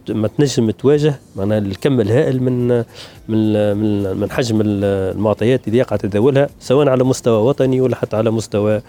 ما 0.10 0.28
تنجم 0.28 0.72
تواجه 0.72 1.20
معناها 1.36 1.58
الكم 1.58 2.02
الهائل 2.02 2.44
من 2.44 2.84
من 3.28 3.78
من 4.18 4.32
حجم 4.32 4.62
المعطيات 4.66 5.68
اللي 5.68 5.78
يقع 5.78 5.96
تداولها 5.96 6.50
سواء 6.60 6.90
على 6.90 7.04
مستوى 7.04 7.44
وطني 7.44 7.82
ولا 7.82 7.96
حتى 7.96 8.16
على 8.16 8.32
مستوى 8.32 8.82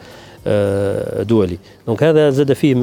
دولي. 1.23 1.59
donc 1.87 2.03
هذا 2.03 2.31
زاد 2.31 2.53
فيه 2.53 2.75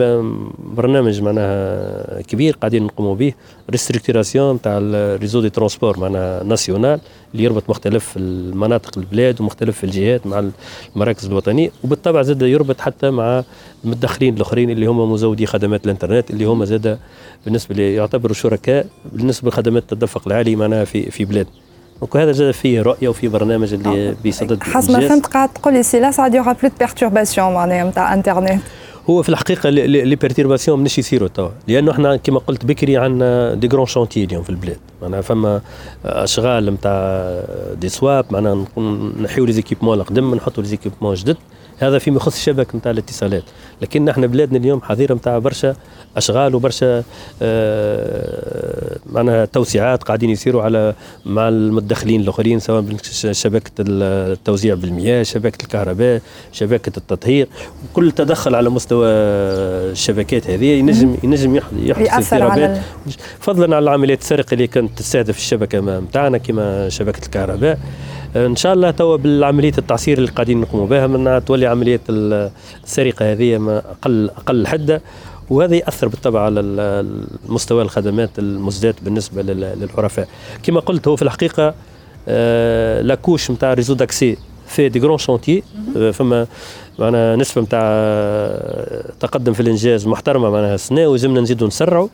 برنامج 0.59 1.21
معناها 1.21 2.21
كبير 2.21 2.57
قاعدين 2.61 2.83
نقوموا 2.83 3.15
به 3.15 3.33
restructuration 3.69 4.61
تاع 4.61 4.77
ال 4.81 4.90
réseau 4.90 5.41
de 5.41 5.49
transport 5.49 5.99
معناها 5.99 6.43
national 6.43 6.99
اللي 7.33 7.43
يربط 7.43 7.69
مختلف 7.69 8.13
المناطق 8.17 8.97
البلاد 8.97 9.41
ومختلف 9.41 9.83
الجهات 9.83 10.27
مع 10.27 10.49
المراكز 10.95 11.25
الوطنية. 11.25 11.71
وبالطبع 11.83 12.21
زاد 12.21 12.41
يربط 12.41 12.79
حتى 12.79 13.09
مع 13.09 13.43
المتدخرين 13.85 14.35
الآخرين 14.35 14.69
اللي 14.69 14.85
هم 14.85 15.11
مزودي 15.11 15.45
خدمات 15.45 15.85
الإنترنت 15.85 16.31
اللي 16.31 16.45
هم 16.45 16.65
زاد 16.65 16.99
بالنسبة 17.45 17.81
يعتبروا 17.83 18.33
شركاء 18.33 18.87
بالنسبة 19.13 19.49
لخدمات 19.49 19.83
التدفق 19.83 20.27
العالي 20.27 20.55
معناها 20.55 20.85
في 20.85 21.11
في 21.11 21.25
بلاد. 21.25 21.47
donc 22.01 22.17
هذا 22.17 22.51
فيه 22.51 22.81
رؤيه 22.81 23.09
وفيه 23.09 23.29
برنامج 23.29 23.73
اللي 23.73 24.15
بيصدد 24.23 24.63
حسب 24.63 24.91
ما 24.91 25.07
فهمت 25.07 25.25
قاعد 25.25 25.49
تقول 25.49 25.73
لي 25.73 25.83
c'est 25.83 25.99
là 25.99 26.11
ça 26.11 26.31
il 26.33 26.40
y 26.40 26.43
aura 26.43 26.55
plus 26.63 26.71
perturbations 26.79 27.53
معناها 27.53 27.89
نتاع 27.89 28.13
انترنت 28.13 28.61
هو 29.09 29.23
في 29.23 29.29
الحقيقة 29.29 29.69
les 29.69 30.15
perturbations 30.15 30.77
مانيش 30.77 30.97
يصيروا 30.97 31.27
توا 31.27 31.49
لأنه 31.67 31.91
إحنا 31.91 32.15
كما 32.15 32.39
قلت 32.39 32.65
بكري 32.65 32.97
عندنا 32.97 33.53
des 33.53 33.67
grands 33.67 33.85
chantiers 33.85 34.23
اليوم 34.23 34.43
في 34.43 34.49
البلاد. 34.49 34.77
معناها 35.01 35.21
فما 35.21 35.61
أشغال 36.05 36.65
نتاع 36.73 37.33
دي 37.75 37.89
سواب 37.89 38.25
معناها 38.31 38.65
نحيو 39.21 39.45
لي 39.45 39.51
زيكيبمون 39.53 39.99
القدم 39.99 40.35
نحطوا 40.35 40.63
لي 40.63 40.69
زيكيبمون 40.69 41.15
جدد 41.15 41.37
هذا 41.83 41.99
فيما 41.99 42.17
يخص 42.17 42.35
الشبكه 42.35 42.77
نتاع 42.77 42.91
الاتصالات. 42.91 43.43
لكن 43.81 44.09
إحنا 44.09 44.27
بلادنا 44.27 44.57
اليوم 44.57 44.81
حظيره 44.81 45.13
نتاع 45.13 45.37
برشا 45.37 45.75
أشغال 46.17 46.55
وبرشا 46.55 47.03
آه 47.41 48.97
معناها 49.05 49.45
توسعات 49.45 50.03
قاعدين 50.03 50.29
يصيروا 50.29 50.63
على 50.63 50.93
مع 51.25 51.49
المدخلين 51.49 52.21
الآخرين 52.21 52.59
سواء 52.59 52.85
شبكة 53.31 53.71
التوزيع 53.79 54.75
بالمياه 54.75 55.23
شبكة 55.23 55.63
الكهرباء 55.63 56.21
شبكة 56.51 56.91
التطهير. 56.97 57.47
كل 57.93 58.11
تدخل 58.11 58.55
على 58.55 58.69
مستوى 58.69 59.07
الشبكات 59.07 60.49
هذه 60.49 60.65
ينجم 60.65 61.17
ينجم 61.23 61.59
يحدث 61.75 62.33
اضطرابات. 62.33 62.81
فضلا 63.39 63.75
عن 63.75 63.83
العمليات 63.83 64.21
السرقة 64.21 64.53
اللي 64.53 64.67
كانت 64.67 64.99
تستهدف 64.99 65.37
الشبكة 65.37 65.99
نتاعنا 65.99 66.37
كما 66.37 66.89
شبكة 66.89 67.25
الكهرباء. 67.25 67.79
إن 68.35 68.55
شاء 68.55 68.73
الله 68.73 68.91
توا 68.91 69.15
بالعملية 69.15 69.73
التعصير 69.77 70.17
اللي 70.17 70.29
قاعدين 70.31 70.61
نقوموا 70.61 70.87
بها 70.87 71.07
من 71.07 71.45
تولي 71.45 71.65
عملية 71.67 71.99
السرقة 72.09 73.31
هذه 73.31 73.81
أقل 73.91 74.29
أقل 74.29 74.67
حده 74.67 75.01
وهذا 75.49 75.75
يأثر 75.75 76.07
بالطبع 76.07 76.41
على 76.41 76.61
مستوى 77.49 77.81
الخدمات 77.81 78.39
المسداة 78.39 78.95
بالنسبة 79.01 79.41
للحرفاء. 79.41 80.27
كما 80.63 80.79
قلت 80.79 81.07
هو 81.07 81.15
في 81.15 81.21
الحقيقة 81.21 81.73
آه، 82.27 83.01
la 83.01 83.14
couche 83.14 83.51
نتاع 83.51 83.73
réseau 83.73 83.93
d'accès 83.93 84.37
في 84.67 84.89
des 84.89 84.99
grands 84.99 85.17
chantiers 85.17 85.63
فما 86.13 86.47
معنا 86.99 87.35
نسبة 87.35 87.61
نتاع 87.61 87.81
تقدم 89.19 89.53
في 89.53 89.59
الإنجاز 89.59 90.07
محترمة 90.07 90.49
معناها 90.49 90.75
السنة 90.75 91.07
ولازمنا 91.07 91.41
نزيدوا 91.41 91.67
نسرعوا 91.67 92.07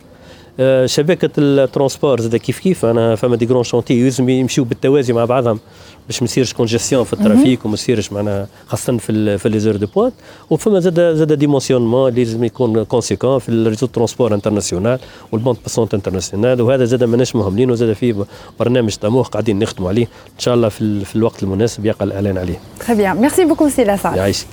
شبكة 0.85 1.30
ال 1.38 1.46
transport 1.46 2.22
زاد 2.22 2.35
كيف 2.35 2.60
كيف 2.60 2.85
أنا 2.85 3.15
فما 3.15 3.35
des 3.36 3.45
grands 3.45 3.64
chantiers 3.64 4.04
لازم 4.03 4.30
يمشيو 4.30 4.64
بالتوازي 4.64 5.14
مع 5.14 5.26
بعضهم. 5.26 5.60
باش 6.08 6.22
ما 6.22 6.26
يصيرش 6.26 6.54
congestion 6.54 7.04
في 7.04 7.14
ال 7.14 7.21
trafic 7.21 7.66
وما 7.66 7.74
يصيرش 7.74 8.12
معناها 8.12 8.48
خاصة 8.68 8.98
في 8.98 9.38
في 9.38 9.50
les 9.49 9.60
heures 9.60 9.76
de 9.76 9.88
pointe 9.88 10.14
وفما 10.50 10.80
زاد 10.80 11.16
زاد 11.16 11.34
dimensionnement 11.34 12.14
لازم 12.14 12.44
يكون 12.44 12.84
conséquent 12.84 13.40
في 13.40 13.50
ال 13.49 13.55
réseau 13.55 13.86
transport 13.88 14.34
international 14.34 14.99
وال 15.32 15.39
bande 15.39 15.58
passante 15.64 15.94
internationale 15.94 16.62
وهذا 16.62 16.86
زاد 16.86 17.04
ماناش 17.04 17.36
مهملين 17.36 17.72
وزاد 17.72 17.94
فيه 17.94 18.26
برنامج 18.60 18.96
طموح 18.96 19.28
قاعدين 19.28 19.60
نخدموا 19.60 19.90
عليه 19.90 20.06
إن 20.06 20.40
شاء 20.40 20.54
الله 20.54 20.70
في, 20.70 21.06
في 21.06 21.16
الوقت 21.16 21.44
المناسب 21.44 21.86
يقع 21.86 22.04
الإعلان 22.06 22.38
عليه. 22.38 22.60
تري 22.88 22.96
بيان 22.96 23.18
ميرسي 23.18 23.46
بوكو 23.46 23.70
سي 23.70 23.84
لاسال. 23.84 24.18
يعيش. 24.18 24.46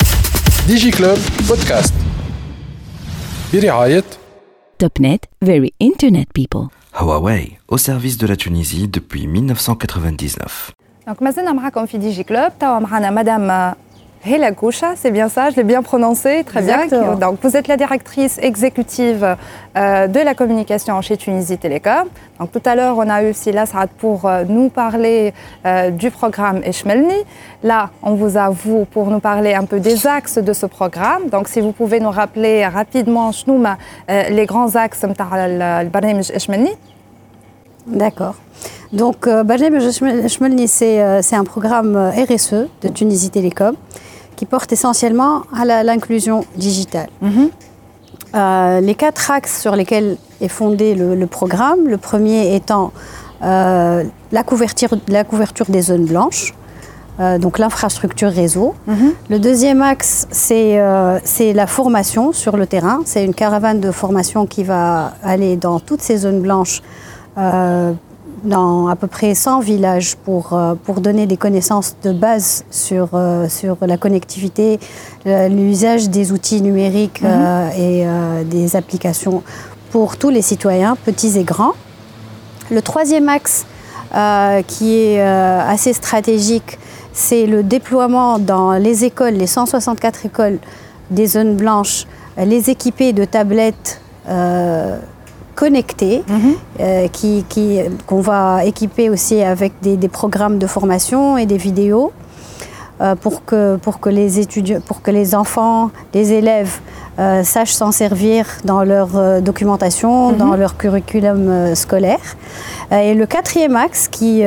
دي 0.68 0.76
جي 0.76 0.90
كلوب 0.90 1.18
بودكاست 1.48 1.94
برعاية 3.54 4.04
Topnet, 4.84 5.22
very 5.44 5.70
internet 5.90 6.28
people. 6.38 6.64
Huawei, 7.00 7.44
au 7.72 7.78
service 7.78 8.16
de 8.18 8.26
la 8.26 8.36
Tunisie 8.36 8.88
depuis 8.88 9.26
1999. 9.26 10.72
Donc 11.09 11.21
مازلنا 11.21 11.53
معاكم 11.53 11.85
في 11.85 11.97
دي 11.97 12.09
جي 12.09 12.23
كلوب 12.23 12.51
توا 12.59 12.79
معنا 12.79 13.09
مدام 13.09 13.73
Hela 14.25 14.51
Goucha, 14.51 14.95
c'est 14.97 15.11
bien 15.11 15.29
ça, 15.29 15.49
je 15.49 15.55
l'ai 15.55 15.63
bien 15.63 15.81
prononcé, 15.81 16.43
très 16.43 16.59
Exactement. 16.59 17.15
bien. 17.15 17.27
Donc, 17.27 17.39
vous 17.41 17.55
êtes 17.55 17.69
la 17.69 17.77
directrice 17.77 18.37
exécutive 18.41 19.23
euh, 19.25 20.07
de 20.07 20.19
la 20.19 20.33
communication 20.33 20.99
chez 21.01 21.15
Tunisie 21.15 21.57
Télécom. 21.57 22.05
Donc, 22.37 22.51
tout 22.51 22.61
à 22.65 22.75
l'heure, 22.75 22.97
on 22.97 23.09
a 23.09 23.23
eu 23.23 23.33
Silas 23.33 23.67
Saad 23.67 23.89
pour 23.97 24.25
euh, 24.25 24.43
nous 24.43 24.67
parler 24.67 25.33
euh, 25.65 25.89
du 25.89 26.11
programme 26.11 26.59
Eshmelni. 26.65 27.19
Là, 27.63 27.91
on 28.03 28.15
vous 28.15 28.35
a, 28.37 28.49
vous, 28.49 28.83
pour 28.83 29.09
nous 29.09 29.21
parler 29.21 29.53
un 29.53 29.63
peu 29.63 29.79
des 29.79 30.05
axes 30.05 30.37
de 30.37 30.51
ce 30.51 30.65
programme. 30.65 31.29
Donc, 31.29 31.47
si 31.47 31.61
vous 31.61 31.71
pouvez 31.71 32.01
nous 32.01 32.11
rappeler 32.11 32.67
rapidement, 32.67 33.31
Shnouma, 33.31 33.77
euh, 34.09 34.23
les 34.37 34.45
grands 34.45 34.75
axes 34.75 35.03
de 35.03 35.07
le 35.07 36.35
Eshmelni. 36.35 36.73
D'accord. 37.87 38.35
Donc, 38.92 39.26
euh, 39.26 39.42
Shmelni, 40.28 40.68
c'est 40.68 41.02
euh, 41.02 41.20
c'est 41.22 41.36
un 41.36 41.44
programme 41.44 41.96
euh, 41.96 42.10
RSE 42.10 42.68
de 42.82 42.88
Tunisie 42.88 43.30
Télécom 43.30 43.74
qui 44.36 44.46
porte 44.46 44.72
essentiellement 44.72 45.42
à 45.56 45.64
l'inclusion 45.84 46.44
digitale. 46.56 47.08
Euh, 48.34 48.80
les 48.80 48.94
quatre 48.96 49.30
axes 49.30 49.60
sur 49.60 49.76
lesquels 49.76 50.16
est 50.40 50.48
fondé 50.48 50.96
le, 50.96 51.14
le 51.14 51.26
programme, 51.28 51.86
le 51.86 51.98
premier 51.98 52.54
étant 52.56 52.92
euh, 53.44 54.02
la, 54.32 54.42
couverture, 54.42 54.90
la 55.08 55.22
couverture 55.22 55.66
des 55.68 55.82
zones 55.82 56.06
blanches, 56.06 56.52
euh, 57.20 57.38
donc 57.38 57.58
l'infrastructure 57.58 58.30
réseau. 58.30 58.74
Le 59.30 59.38
deuxième 59.38 59.82
axe, 59.82 60.26
c'est 60.32 60.80
euh, 60.80 61.20
la 61.54 61.66
formation 61.68 62.32
sur 62.32 62.56
le 62.56 62.66
terrain. 62.66 63.02
C'est 63.04 63.24
une 63.24 63.34
caravane 63.34 63.78
de 63.78 63.92
formation 63.92 64.46
qui 64.46 64.64
va 64.64 65.12
aller 65.22 65.54
dans 65.56 65.78
toutes 65.78 66.02
ces 66.02 66.16
zones 66.18 66.40
blanches, 66.40 66.82
euh, 67.38 67.92
dans 68.44 68.88
à 68.88 68.96
peu 68.96 69.06
près 69.06 69.34
100 69.34 69.60
villages 69.60 70.16
pour, 70.16 70.52
euh, 70.52 70.74
pour 70.74 71.00
donner 71.00 71.26
des 71.26 71.36
connaissances 71.36 71.96
de 72.02 72.12
base 72.12 72.64
sur, 72.70 73.10
euh, 73.14 73.48
sur 73.48 73.78
la 73.80 73.96
connectivité, 73.96 74.78
euh, 75.26 75.48
l'usage 75.48 76.10
des 76.10 76.32
outils 76.32 76.62
numériques 76.62 77.22
euh, 77.24 77.68
et 77.76 78.44
des 78.44 78.76
applications 78.76 79.42
pour 79.90 80.16
tous 80.16 80.30
les 80.30 80.42
citoyens, 80.42 80.96
petits 80.96 81.38
et 81.38 81.44
grands. 81.44 81.72
Le 82.70 82.82
troisième 82.82 83.28
axe 83.28 83.66
qui 84.68 84.94
est 84.94 85.20
assez 85.20 85.92
stratégique, 85.92 86.78
c'est 87.12 87.46
le 87.46 87.64
déploiement 87.64 88.38
dans 88.38 88.72
les 88.74 89.04
écoles, 89.04 89.34
les 89.34 89.48
164 89.48 90.26
écoles 90.26 90.58
des 91.10 91.26
zones 91.26 91.56
blanches, 91.56 92.06
les 92.36 92.70
équiper 92.70 93.12
de 93.12 93.24
tablettes 93.24 94.00
euh, 94.28 94.98
connectées, 95.54 96.22
euh, 96.80 97.08
qui- 97.08 97.44
qui- 97.48 97.80
qu'on 98.06 98.20
va 98.20 98.64
équiper 98.64 99.08
aussi 99.10 99.42
avec 99.42 99.72
des, 99.82 99.96
des 99.96 100.08
programmes 100.08 100.58
de 100.58 100.66
formation 100.66 101.38
et 101.38 101.46
des 101.46 101.56
vidéos 101.56 102.12
euh, 103.00 103.14
pour, 103.16 103.44
que, 103.44 103.76
pour, 103.76 103.98
que 104.00 104.08
les 104.08 104.38
étudiants, 104.38 104.80
pour 104.86 105.02
que 105.02 105.10
les 105.10 105.34
enfants, 105.34 105.90
les 106.14 106.32
élèves 106.32 106.78
euh, 107.18 107.42
sachent 107.44 107.72
s'en 107.74 107.92
servir 107.92 108.46
dans 108.64 108.82
leur 108.84 109.40
documentation, 109.42 110.32
dans 110.32 110.54
leur 110.56 110.76
curriculum 110.76 111.74
scolaire. 111.74 112.20
Et 112.92 113.14
le 113.14 113.26
quatrième 113.26 113.76
axe, 113.76 114.08
qui, 114.08 114.42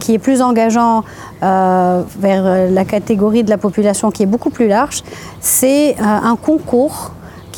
qui 0.00 0.14
est 0.14 0.18
plus 0.18 0.40
engageant 0.42 1.04
vers 1.40 2.70
la 2.70 2.84
catégorie 2.84 3.44
de 3.44 3.50
la 3.50 3.58
population 3.58 4.10
qui 4.10 4.22
est 4.22 4.26
beaucoup 4.34 4.50
plus 4.50 4.68
large, 4.68 5.02
c'est 5.40 5.96
un 6.00 6.36
concours 6.36 7.12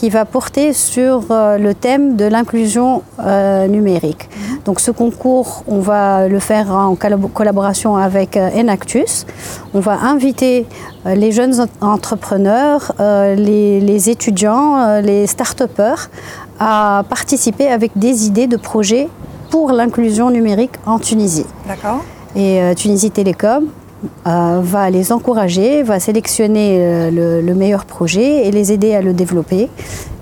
qui 0.04 0.10
va 0.10 0.26
porter 0.26 0.74
sur 0.74 1.22
euh, 1.30 1.56
le 1.56 1.72
thème 1.72 2.14
de 2.14 2.26
l'inclusion 2.26 3.00
euh, 3.20 3.66
numérique. 3.68 4.28
Donc 4.66 4.78
ce 4.80 4.90
concours, 4.90 5.64
on 5.66 5.78
va 5.78 6.28
le 6.28 6.40
faire 6.40 6.70
en 6.70 6.92
collab- 6.94 7.32
collaboration 7.32 7.96
avec 7.96 8.36
euh, 8.36 8.50
Enactus. 8.60 9.24
On 9.72 9.80
va 9.80 9.94
inviter 10.02 10.66
les 11.06 11.32
jeunes 11.32 11.54
en- 11.80 11.86
entrepreneurs, 11.94 12.92
les, 13.00 13.80
les 13.80 14.10
étudiants, 14.10 15.00
les 15.00 15.26
start-upers 15.26 16.10
à 16.60 17.02
participer 17.08 17.68
avec 17.68 17.92
des 17.96 18.26
idées 18.26 18.46
de 18.46 18.58
projets 18.58 19.08
pour 19.50 19.72
l'inclusion 19.72 20.28
numérique 20.30 20.72
en 20.84 20.98
Tunisie. 20.98 21.46
D'accord 21.66 22.00
Et 22.36 22.60
Tunisie 22.76 23.10
Télécom 23.10 23.68
euh, 24.26 24.60
va 24.62 24.90
les 24.90 25.12
encourager, 25.12 25.82
va 25.82 26.00
sélectionner 26.00 26.78
euh, 26.78 27.10
le, 27.10 27.40
le 27.40 27.54
meilleur 27.54 27.84
projet 27.84 28.46
et 28.46 28.50
les 28.50 28.72
aider 28.72 28.94
à 28.94 29.00
le 29.00 29.12
développer. 29.12 29.68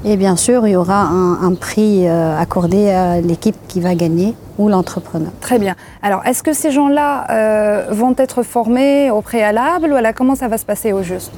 Et 0.05 0.17
bien 0.17 0.37
sûr, 0.37 0.67
il 0.67 0.73
y 0.73 0.77
aura 0.77 1.03
un, 1.03 1.43
un 1.43 1.55
prix 1.55 2.09
euh, 2.09 2.37
accordé 2.39 2.91
à 2.91 3.21
l'équipe 3.21 3.57
qui 3.69 3.81
va 3.81 3.95
gagner 3.95 4.35
ou 4.59 4.69
l'entrepreneur. 4.69 5.31
Très 5.41 5.59
bien. 5.59 5.75
Alors, 6.03 6.21
est-ce 6.27 6.43
que 6.43 6.53
ces 6.53 6.71
gens-là 6.71 7.27
euh, 7.31 7.87
vont 7.91 8.15
être 8.19 8.43
formés 8.43 9.11
au 9.11 9.21
préalable 9.21 9.93
ou 9.93 9.97
alors 9.97 10.13
comment 10.15 10.35
ça 10.35 10.49
va 10.49 10.59
se 10.59 10.65
passer 10.65 10.93
au 10.93 11.03
juste? 11.03 11.31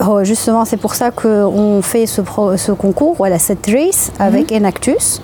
Oh, 0.00 0.24
justement, 0.24 0.64
c'est 0.64 0.78
pour 0.78 0.94
ça 0.94 1.10
qu'on 1.10 1.80
fait 1.82 2.06
ce, 2.06 2.22
pro- 2.22 2.56
ce 2.56 2.72
concours, 2.72 3.14
voilà, 3.16 3.38
cette 3.38 3.66
race 3.66 4.10
avec 4.18 4.50
Enactus, 4.50 5.22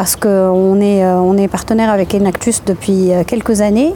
parce 0.00 0.16
qu'on 0.16 0.80
est, 0.80 1.04
euh, 1.04 1.16
on 1.20 1.36
est 1.36 1.46
partenaire 1.46 1.90
avec 1.90 2.14
Enactus 2.14 2.62
depuis 2.64 3.12
euh, 3.12 3.22
quelques 3.22 3.60
années. 3.60 3.92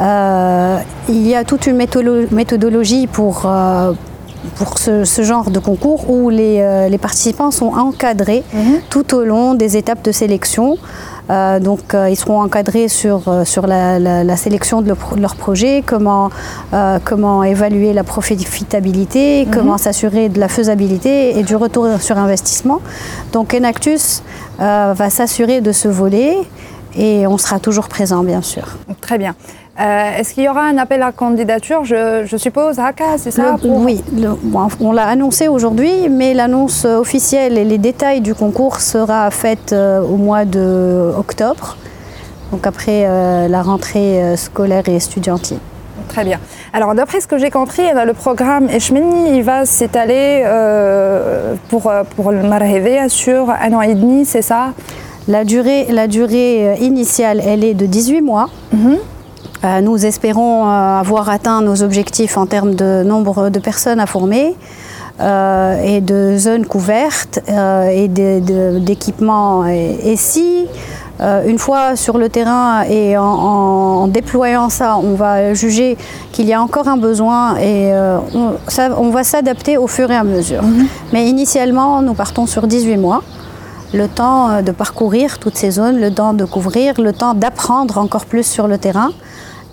Euh, 0.00 0.78
il 1.08 1.24
y 1.28 1.36
a 1.36 1.44
toute 1.44 1.68
une 1.68 1.78
méthodolo- 1.78 2.26
méthodologie 2.34 3.06
pour, 3.06 3.42
euh, 3.46 3.92
pour 4.56 4.78
ce, 4.80 5.04
ce 5.04 5.22
genre 5.22 5.50
de 5.52 5.60
concours 5.60 6.10
où 6.10 6.28
les, 6.28 6.88
les 6.90 6.98
participants 6.98 7.52
sont 7.52 7.72
encadrés 7.76 8.42
tout 8.90 9.14
au 9.14 9.22
long 9.24 9.54
des 9.54 9.76
étapes 9.76 10.02
de 10.02 10.10
sélection. 10.10 10.76
Euh, 11.30 11.58
donc, 11.58 11.94
euh, 11.94 12.10
ils 12.10 12.16
seront 12.16 12.42
encadrés 12.42 12.88
sur, 12.88 13.28
euh, 13.28 13.44
sur 13.44 13.66
la, 13.66 13.98
la- 13.98 14.24
la 14.24 14.36
sélection 14.36 14.82
de, 14.82 14.88
leur 14.88 14.96
pro- 14.98 15.16
de 15.16 15.22
leur 15.22 15.36
projet, 15.36 15.82
comment, 15.86 16.28
euh, 16.74 16.98
comment 17.02 17.42
évaluer 17.42 17.92
la 17.94 18.04
profitabilité, 18.04 19.46
comment 19.52 19.78
s'assurer 19.78 20.28
de 20.28 20.38
la 20.38 20.48
faisabilité 20.48 21.38
et 21.38 21.42
du 21.42 21.56
retour 21.56 21.86
sur 22.00 22.18
investissement. 22.18 22.80
Donc, 23.32 23.54
Enactus 23.54 24.22
va 24.58 25.10
s'assurer 25.10 25.60
de 25.60 25.72
ce 25.72 25.88
volet 25.88 26.36
et 26.96 27.26
on 27.26 27.38
sera 27.38 27.58
toujours 27.58 27.88
présent, 27.88 28.22
bien 28.22 28.42
sûr. 28.42 28.64
Très 29.00 29.18
bien. 29.18 29.34
Euh, 29.80 30.18
est-ce 30.18 30.34
qu'il 30.34 30.44
y 30.44 30.48
aura 30.48 30.62
un 30.62 30.78
appel 30.78 31.02
à 31.02 31.10
candidature, 31.10 31.84
je, 31.84 32.24
je 32.26 32.36
suppose, 32.36 32.78
Haka, 32.78 33.18
c'est 33.18 33.32
ça 33.32 33.52
Le- 33.52 33.58
pour- 33.58 33.78
Oui, 33.80 34.04
le- 34.16 34.36
bon, 34.40 34.68
on 34.80 34.92
l'a 34.92 35.06
annoncé 35.08 35.48
aujourd'hui, 35.48 36.08
mais 36.08 36.32
l'annonce 36.32 36.84
officielle 36.84 37.58
et 37.58 37.64
les 37.64 37.78
détails 37.78 38.20
du 38.20 38.34
concours 38.34 38.78
sera 38.80 39.28
faite 39.32 39.72
euh, 39.72 40.00
au 40.00 40.16
mois 40.16 40.44
de 40.44 41.12
octobre, 41.18 41.76
donc 42.52 42.66
après 42.68 43.04
euh, 43.06 43.48
la 43.48 43.62
rentrée 43.62 44.36
scolaire 44.36 44.84
et 44.88 44.94
estudiantine. 44.94 45.58
Très 46.08 46.22
bien. 46.24 46.38
Alors, 46.72 46.94
d'après 46.94 47.20
ce 47.20 47.26
que 47.26 47.38
j'ai 47.38 47.50
compris, 47.50 47.82
eh 47.90 47.94
ben, 47.94 48.04
le 48.04 48.12
programme 48.12 48.68
Eshmeni, 48.68 49.36
il 49.36 49.42
va 49.42 49.66
s'étaler 49.66 50.44
pour, 51.70 51.90
pour 52.14 52.30
le 52.30 52.42
Marhevé 52.44 53.08
sur 53.08 53.50
un 53.50 53.72
an 53.72 53.80
et 53.80 53.94
demi, 53.94 54.24
c'est 54.24 54.42
ça? 54.42 54.68
La 55.26 55.42
durée, 55.44 55.86
la 55.90 56.06
durée 56.06 56.76
initiale, 56.80 57.40
elle 57.44 57.64
est 57.64 57.74
de 57.74 57.86
18 57.86 58.20
mois. 58.20 58.48
Euh, 58.74 58.96
nous 59.82 60.04
espérons 60.04 60.66
euh, 60.68 61.00
avoir 61.00 61.28
atteint 61.28 61.60
nos 61.62 61.82
objectifs 61.82 62.36
en 62.36 62.46
termes 62.46 62.74
de 62.74 63.02
nombre 63.04 63.48
de 63.50 63.58
personnes 63.58 64.00
à 64.00 64.06
former 64.06 64.54
euh, 65.20 65.80
et 65.82 66.00
de 66.00 66.36
zones 66.36 66.66
couvertes 66.66 67.40
euh, 67.48 67.88
et 67.88 68.08
d'équipements. 68.08 69.64
et, 69.66 70.16
si, 70.16 70.66
euh, 71.20 71.44
une 71.46 71.58
fois 71.58 71.94
sur 71.96 72.18
le 72.18 72.28
terrain 72.28 72.82
et 72.82 73.16
en, 73.16 73.22
en 73.22 74.06
déployant 74.08 74.68
ça, 74.68 74.96
on 74.96 75.14
va 75.14 75.54
juger 75.54 75.96
qu'il 76.32 76.46
y 76.46 76.52
a 76.52 76.60
encore 76.60 76.88
un 76.88 76.96
besoin 76.96 77.56
et 77.56 77.92
euh, 77.94 78.18
on, 78.34 78.54
ça- 78.68 78.90
on 78.98 79.10
va 79.10 79.22
s'adapter 79.24 79.78
au 79.78 79.86
fur 79.86 80.10
et 80.10 80.16
à 80.16 80.24
mesure. 80.24 80.62
Mais 81.12 81.26
initialement, 81.28 82.02
nous 82.02 82.14
partons 82.14 82.46
sur 82.46 82.66
18 82.66 82.96
mois 82.96 83.22
le 83.94 84.08
temps 84.08 84.50
euh, 84.50 84.62
de 84.62 84.72
parcourir 84.72 85.38
toutes 85.38 85.56
ces 85.56 85.70
zones, 85.70 86.00
le 86.00 86.12
temps 86.12 86.34
de 86.34 86.44
couvrir, 86.44 87.00
le 87.00 87.12
temps 87.12 87.34
d'apprendre 87.34 87.98
encore 87.98 88.24
plus 88.26 88.44
sur 88.44 88.66
le 88.66 88.76
terrain 88.78 89.10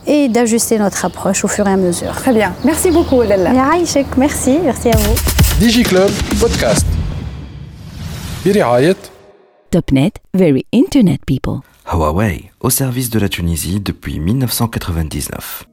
et 0.06 0.28
d'ajuster 0.28 0.78
notre 0.78 1.04
approche 1.04 1.44
au 1.44 1.48
fur 1.48 1.66
et 1.66 1.72
à 1.72 1.76
mesure. 1.76 2.12
Très 2.22 2.32
bien. 2.32 2.50
Merci 2.64 2.90
beaucoup, 2.90 3.22
Lella. 3.22 3.52
Yaïchek, 3.52 4.06
Merci, 4.16 4.58
merci 4.64 4.88
à 4.90 4.96
vous. 4.96 5.16
دي 5.60 5.68
جي 5.68 5.82
كلوب 5.82 6.10
بودكاست 6.40 6.86
برعاية 8.46 8.96
Topnet, 9.76 10.14
very 10.34 10.64
internet 10.72 11.20
people. 11.26 11.60
Huawei, 11.92 12.50
au 12.60 12.70
service 12.70 13.10
de 13.10 13.18
la 13.18 13.28
Tunisie 13.28 13.80
depuis 13.80 14.18
1999. 14.20 15.66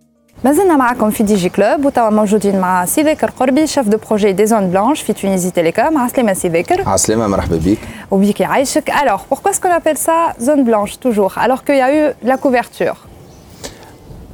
ما 0.45 0.53
زلنا 0.53 0.77
معكم 0.77 1.09
في 1.09 1.23
دي 1.23 1.35
جي 1.35 1.49
كلوب 1.49 1.85
وتوا 1.85 2.09
موجودين 2.09 2.59
مع 2.59 2.85
سي 2.85 3.01
ذاكر 3.03 3.29
قربي 3.29 3.67
شيف 3.67 3.87
دو 3.87 3.97
بروجي 3.97 4.31
دي 4.31 4.45
زون 4.45 4.69
بلانش 4.69 5.01
في 5.01 5.13
تونيزي 5.13 5.51
تيليكوم 5.51 5.97
عسلامة 5.97 6.33
سي 6.33 6.47
ذاكر 6.49 6.89
عسلامة 6.89 7.27
مرحبا 7.27 7.55
بك 7.65 7.77
وبيك 8.11 8.39
يعيشك 8.39 8.89
alors 8.91 9.19
pourquoi 9.29 9.51
est-ce 9.51 9.61
qu'on 9.61 9.71
appelle 9.71 9.97
ça 9.97 10.33
zone 10.41 10.63
blanche 10.63 10.99
toujours 10.99 11.37
alors 11.37 11.63
qu'il 11.63 11.75
y 11.75 11.81
a 11.81 12.09
eu 12.09 12.13
la 12.23 12.37
couverture 12.37 12.95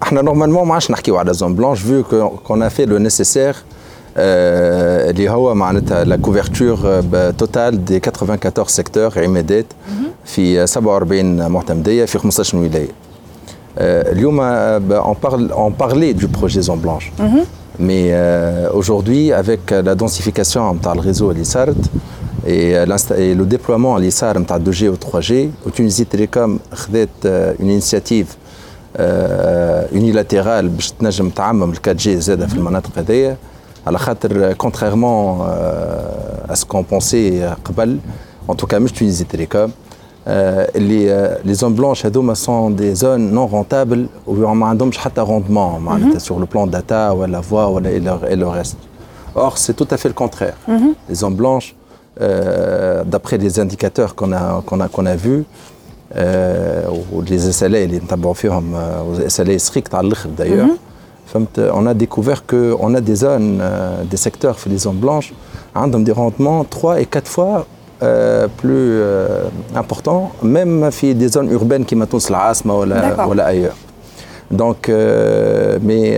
احنا 0.04 0.22
نورمالمون 0.22 0.68
ما 0.68 0.74
عادش 0.74 0.92
نحكيو 0.92 1.18
على 1.18 1.34
زون 1.34 1.56
بلانش 1.56 1.80
فيو 1.82 2.04
كون 2.48 2.64
ا 2.64 2.70
في 2.70 2.86
لو 2.86 2.98
نيسيسير 2.98 3.56
اللي 4.18 5.30
هو 5.30 5.56
معناتها 5.56 6.04
لا 6.04 6.16
كوفرتور 6.16 7.02
توتال 7.32 7.86
دي 7.86 8.02
94 8.22 8.68
سيكتور 8.68 9.20
عمادات 9.20 9.66
في 10.26 10.68
47 10.68 11.48
معتمديه 11.48 12.06
في 12.06 12.20
15 12.20 12.58
ولايه 12.58 12.88
اليوم 13.78 14.40
on 15.02 15.16
parle 15.28 15.54
on 15.54 15.72
parlait 15.84 16.14
du 16.14 16.28
projet 16.28 16.62
zone 16.62 16.80
blanche 16.80 17.12
mais 17.88 18.08
euh, 18.12 18.80
aujourd'hui 18.80 19.32
avec 19.34 19.72
la 19.72 19.96
densification 19.96 20.58
نتاع 20.58 20.92
الريزو 20.92 21.32
اللي 21.32 21.44
صارت 21.44 21.76
et, 22.46 22.76
et 23.12 23.36
le 23.36 23.46
déploiement 23.56 23.96
اللي 23.96 24.12
صار 24.12 24.40
نتاع 24.40 24.60
2G 24.60 24.84
و 24.84 24.96
3G 24.96 25.34
وتونيزي 25.68 26.04
تيليكوم 26.04 26.60
خذات 26.74 27.10
une 27.60 27.82
initiative 27.82 28.28
يونيلاتيرال 29.96 30.70
باش 30.70 30.92
تنجم 30.92 31.30
تعمم 31.30 31.64
ال 31.64 31.76
4 31.76 31.94
جي 31.94 32.22
زاده 32.22 32.48
في 32.48 32.56
المناطق 32.56 32.90
هذيا 32.98 33.38
على 33.88 33.98
خاطر 33.98 34.54
كونتريرمون 34.54 35.48
اسكون 36.50 36.82
بونسي 36.82 37.56
قبل 37.66 38.00
ان 38.50 38.58
توكا 38.58 38.80
مش 38.80 38.92
تونيزي 38.92 39.24
تيليكوم 39.26 39.72
اللي 40.28 41.38
لي 41.46 41.54
زون 41.54 41.76
بلانش 41.76 42.06
هذوما 42.06 42.34
سون 42.34 42.76
دي 42.76 42.96
زون 42.96 43.20
نون 43.34 43.50
رونتابل 43.52 44.08
وما 44.28 44.68
عندهمش 44.68 44.98
حتى 44.98 45.22
روندمون 45.22 45.82
معناتها 45.82 46.20
سور 46.20 46.40
لو 46.40 46.46
بلان 46.46 46.70
داتا 46.70 47.10
ولا 47.10 47.42
فوا 47.42 47.64
ولا 47.64 47.90
اي 47.90 48.36
لو 48.36 48.54
ريست 48.54 48.78
Or, 49.36 49.58
c'est 49.58 49.74
tout 49.74 49.88
à 49.92 49.98
fait 49.98 50.10
le 50.10 50.14
contraire. 50.24 50.58
Mm 50.68 50.78
-hmm. 50.78 50.94
Les 51.10 51.16
zones 51.22 51.36
blanches, 51.42 51.70
euh, 51.76 53.04
d'après 53.14 53.38
les 53.46 53.54
indicateurs 53.60 54.12
qu'on 54.18 54.32
a, 54.40 54.44
qu'on 54.68 54.80
a, 54.86 54.88
qu'on 54.94 55.06
a 55.06 55.16
vus, 55.26 55.44
les 57.30 57.52
SLA 57.60 57.64
اللي 57.64 57.98
نتبعوا 57.98 58.34
فيهم 58.34 58.76
SLA 59.28 59.62
strict 59.70 59.94
على 59.94 60.08
الاخر 60.08 60.30
d'ailleurs 60.40 60.78
فهمت 61.34 61.72
on 61.74 61.86
a 61.88 61.94
découvert 61.94 62.46
que 62.48 62.76
on 62.80 62.96
a 62.96 63.02
des 63.02 63.16
zones 63.16 63.62
des 64.12 64.18
secteurs 64.18 64.58
في 64.58 64.70
les 64.70 64.84
zones 64.84 65.00
blanches 65.06 65.34
عندهم 65.76 66.06
des 66.06 66.12
rendements 66.12 66.64
3 66.64 67.00
et 67.02 67.06
4 67.06 67.28
fois 67.28 67.66
euh, 68.02 68.48
plus 68.58 68.92
euh, 69.02 69.50
importants 69.76 70.32
même 70.44 70.90
في 70.90 71.14
des 71.14 71.28
zones 71.28 71.52
urbaines 71.52 71.86
كيما 71.86 72.06
تونس 72.06 72.30
العاصمه 72.30 72.76
ولا 72.76 73.26
ولا 73.26 73.52
ailleurs 73.52 73.78
donc 74.52 74.90
euh, 74.90 75.78
mais 75.84 76.18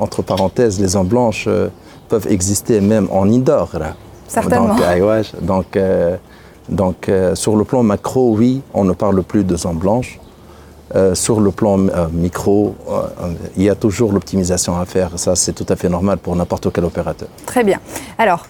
entre 0.00 0.22
parenthèses 0.22 0.80
les 0.80 0.88
zones 0.88 1.06
blanches 1.06 1.48
peuvent 2.08 2.26
exister 2.30 2.80
même 2.80 3.06
en 3.12 3.30
indoor 3.30 3.68
certainement 4.28 4.74
donc, 4.74 4.86
donc 5.52 5.66
donc 6.69 7.09
euh, 7.09 7.35
sur 7.35 7.55
le 7.55 7.63
plan 7.63 7.83
macro, 7.83 8.35
oui, 8.37 8.61
on 8.73 8.83
ne 8.83 8.93
parle 8.93 9.21
plus 9.23 9.43
de 9.43 9.55
zone 9.55 9.77
blanche. 9.77 10.19
Euh, 10.95 11.15
sur 11.15 11.39
le 11.39 11.49
plan 11.49 11.79
euh, 11.79 12.07
micro, 12.11 12.75
il 13.57 13.63
y 13.63 13.69
a 13.69 13.75
toujours 13.75 14.11
l'optimisation 14.11 14.77
à 14.79 14.85
faire. 14.85 15.11
Ça, 15.17 15.35
c'est 15.35 15.53
tout 15.53 15.65
à 15.69 15.75
fait 15.75 15.89
normal 15.89 16.19
pour 16.19 16.35
n'importe 16.35 16.71
quel 16.71 16.85
opérateur. 16.85 17.27
Très 17.45 17.63
bien. 17.63 17.79
Alors, 18.17 18.45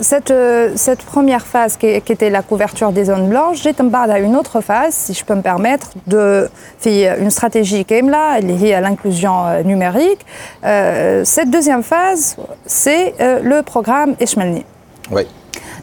cette, 0.00 0.32
cette, 0.74 1.02
première 1.02 1.46
phase 1.46 1.76
qui, 1.76 2.00
qui, 2.00 2.12
était 2.12 2.30
la 2.30 2.42
couverture 2.42 2.90
des 2.90 3.04
zones 3.04 3.28
blanches, 3.28 3.62
j'ai 3.62 3.74
à 3.92 4.18
une 4.18 4.34
autre 4.34 4.60
phase, 4.60 4.92
si 4.94 5.14
je 5.14 5.24
peux 5.24 5.34
me 5.34 5.42
permettre, 5.42 5.90
de 6.08 6.48
une 6.84 7.30
stratégie 7.30 7.84
KEMLA 7.84 8.40
liée 8.40 8.74
à 8.74 8.80
l'inclusion 8.80 9.62
numérique. 9.64 10.24
cette 10.62 11.50
deuxième 11.50 11.84
phase, 11.84 12.36
c'est 12.66 13.14
le 13.20 13.62
programme 13.62 14.14
Eshmelni. 14.20 14.64
Oui. 15.12 15.26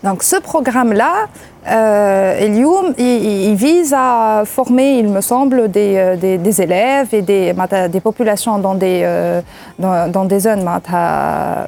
Donc 0.04 0.24
ce 0.24 0.38
programme-là, 0.38 1.28
euh, 1.70 2.40
Elium, 2.40 2.94
il, 2.98 3.50
il, 3.50 3.56
vise 3.56 3.94
à 3.96 4.44
former, 4.46 4.98
il 4.98 5.10
me 5.10 5.22
semble, 5.22 5.70
des, 5.70 6.18
des, 6.20 6.40
des 6.40 6.62
élèves 6.62 7.10
et 7.14 7.22
des, 7.22 7.54
des 7.92 8.00
populations 8.00 8.58
dans 8.58 8.74
des, 8.74 9.02
euh, 9.04 9.42
dans, 9.78 10.12
dans, 10.12 10.26
des 10.26 10.40
zones, 10.40 10.66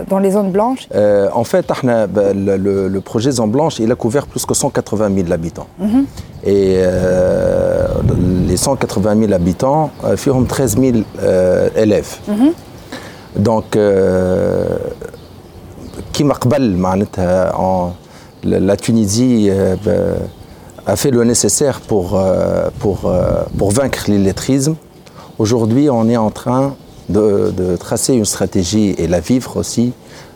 dans 0.10 0.20
les 0.20 0.32
zones 0.32 0.50
blanches. 0.50 0.88
Euh, 0.96 1.30
en 1.34 1.44
fait, 1.44 1.68
le, 1.84 2.88
le, 2.88 3.02
projet 3.02 3.30
Zone 3.32 3.52
Blanche, 3.52 3.78
il 3.80 3.92
a 3.92 3.96
couvert 3.96 4.26
plus 4.26 4.46
que 4.48 4.56
180 4.56 5.12
000 5.16 5.32
habitants. 5.32 5.68
Mm 5.78 5.86
-hmm. 5.88 6.06
Et 6.46 6.78
les 8.50 8.58
180 8.58 9.20
000 9.20 9.34
habitants, 9.34 9.92
firent 10.16 10.44
13 10.48 10.78
000 10.80 10.98
élèves. 11.76 12.14
Mm 12.28 12.34
-hmm. 12.34 12.52
Donc, 13.36 13.78
qui 16.14 16.24
en 17.56 17.94
la 18.44 18.78
Tunisie 18.78 19.48
euh, 19.50 19.76
a 20.86 20.96
fait 20.96 21.12
le 21.12 21.24
nécessaire 21.24 21.82
pour, 21.82 22.18
euh, 22.18 22.70
pour, 22.80 23.06
euh, 23.06 23.44
pour 23.58 23.72
vaincre 23.72 24.06
l'illettrisme. 24.08 24.76
Aujourd'hui, 25.40 25.90
on 25.90 26.08
est 26.10 26.18
en 26.18 26.32
train 26.32 26.76
de, 27.10 27.54
de, 27.56 27.76
tracer 27.76 28.14
une 28.14 28.26
stratégie 28.26 28.96
et 28.98 29.08
la 29.08 29.20
vivre 29.20 29.58
aussi, 29.58 29.94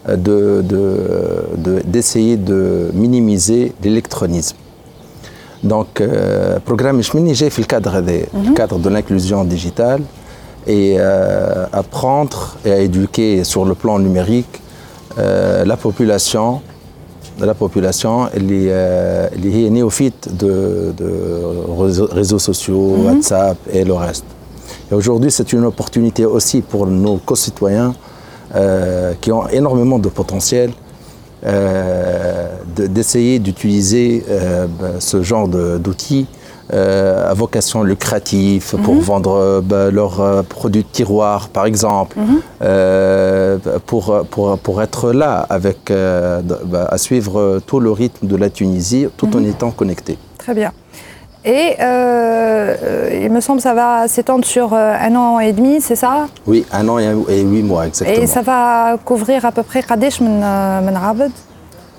d'essayer 0.07 2.37
de, 2.37 2.43
de, 2.43 2.53
de, 2.53 2.91
minimiser 2.93 3.73
l'électronisme. 3.83 4.55
Donc, 5.63 6.01
euh, 6.01 6.59
programme 6.59 6.99
Ishmini, 6.99 7.35
j'ai 7.35 7.49
fait 7.49 7.61
le 7.61 7.67
cadre, 7.67 8.01
des, 8.01 8.27
mm 8.33 8.41
-hmm. 8.41 8.47
le 8.49 8.53
cadre 8.53 8.79
de 8.79 8.89
l'inclusion 8.89 9.43
digitale 9.43 10.01
et 10.67 10.97
euh, 10.99 11.65
apprendre 11.71 12.57
et 12.65 12.71
à 12.71 12.79
éduquer 12.79 13.43
sur 13.43 13.65
le 13.65 13.73
plan 13.73 13.99
numérique 13.99 14.61
euh, 15.17 15.65
la 15.65 15.77
population 15.77 16.61
de 17.40 17.44
la 17.46 17.54
population 17.54 18.28
اللي 18.36 18.72
اللي 19.34 19.54
هي 19.54 19.70
néophyte 19.70 20.28
de, 20.42 20.92
de 21.00 21.10
réseaux 22.20 22.38
sociaux, 22.50 22.86
mm 22.88 22.96
-hmm. 22.96 23.06
WhatsApp 23.06 23.56
et 23.76 23.84
le 23.84 23.94
reste. 24.06 24.24
Et 24.90 24.94
aujourd'hui, 24.94 25.30
c'est 25.36 25.50
une 25.52 25.64
opportunité 25.72 26.24
aussi 26.36 26.58
pour 26.70 26.86
nos 26.86 27.16
concitoyens 27.30 27.90
euh, 28.54 29.12
qui 29.20 29.30
ont 29.32 29.46
énormément 29.48 29.98
de 30.06 30.10
potentiel 30.20 30.70
euh, 30.72 32.48
d'essayer 32.96 33.38
d'utiliser 33.46 34.08
euh, 34.28 34.66
ce 35.10 35.18
genre 35.22 35.48
d'outils 35.84 36.26
euh, 36.28 36.35
à 36.71 37.33
vocation 37.33 37.83
lucrative 37.83 38.65
mm 38.73 38.77
-hmm. 38.77 38.83
pour 38.85 38.95
vendre 39.11 39.61
bah, 39.61 39.89
leurs 39.99 40.43
produits 40.55 40.83
de 40.83 40.91
tiroir, 40.97 41.39
par 41.57 41.65
exemple, 41.71 42.13
mm 42.19 42.23
-hmm. 42.25 43.79
pour, 43.89 44.05
pour, 44.31 44.45
pour 44.65 44.75
être 44.85 45.03
là 45.21 45.33
avec, 45.57 45.79
bah, 46.73 46.85
à 46.95 46.97
suivre 47.07 47.35
tout 47.67 47.79
le 47.87 47.91
rythme 48.01 48.25
de 48.33 48.37
la 48.43 48.49
Tunisie 48.49 49.05
tout 49.19 49.31
en 49.37 49.43
étant 49.53 49.71
connecté. 49.79 50.13
Très 50.43 50.55
bien. 50.61 50.71
Et 51.47 51.75
euh, 51.79 53.21
il 53.23 53.31
me 53.31 53.39
semble 53.39 53.59
que 53.59 53.63
ça 53.63 53.73
va 53.73 54.07
s'étendre 54.09 54.43
sur 54.43 54.73
un 54.73 55.15
an 55.15 55.39
et 55.39 55.53
demi, 55.53 55.79
c'est 55.79 55.95
ça? 55.95 56.27
Oui, 56.45 56.65
un 56.73 56.85
an 56.89 56.97
et 56.99 57.41
huit 57.41 57.63
mois, 57.63 57.87
exactement. 57.87 58.21
Et 58.21 58.27
ça 58.27 58.41
va 58.41 58.97
couvrir 59.05 59.45
à 59.45 59.53
peu 59.53 59.63
près 59.63 59.81
Kadesh 59.81 60.19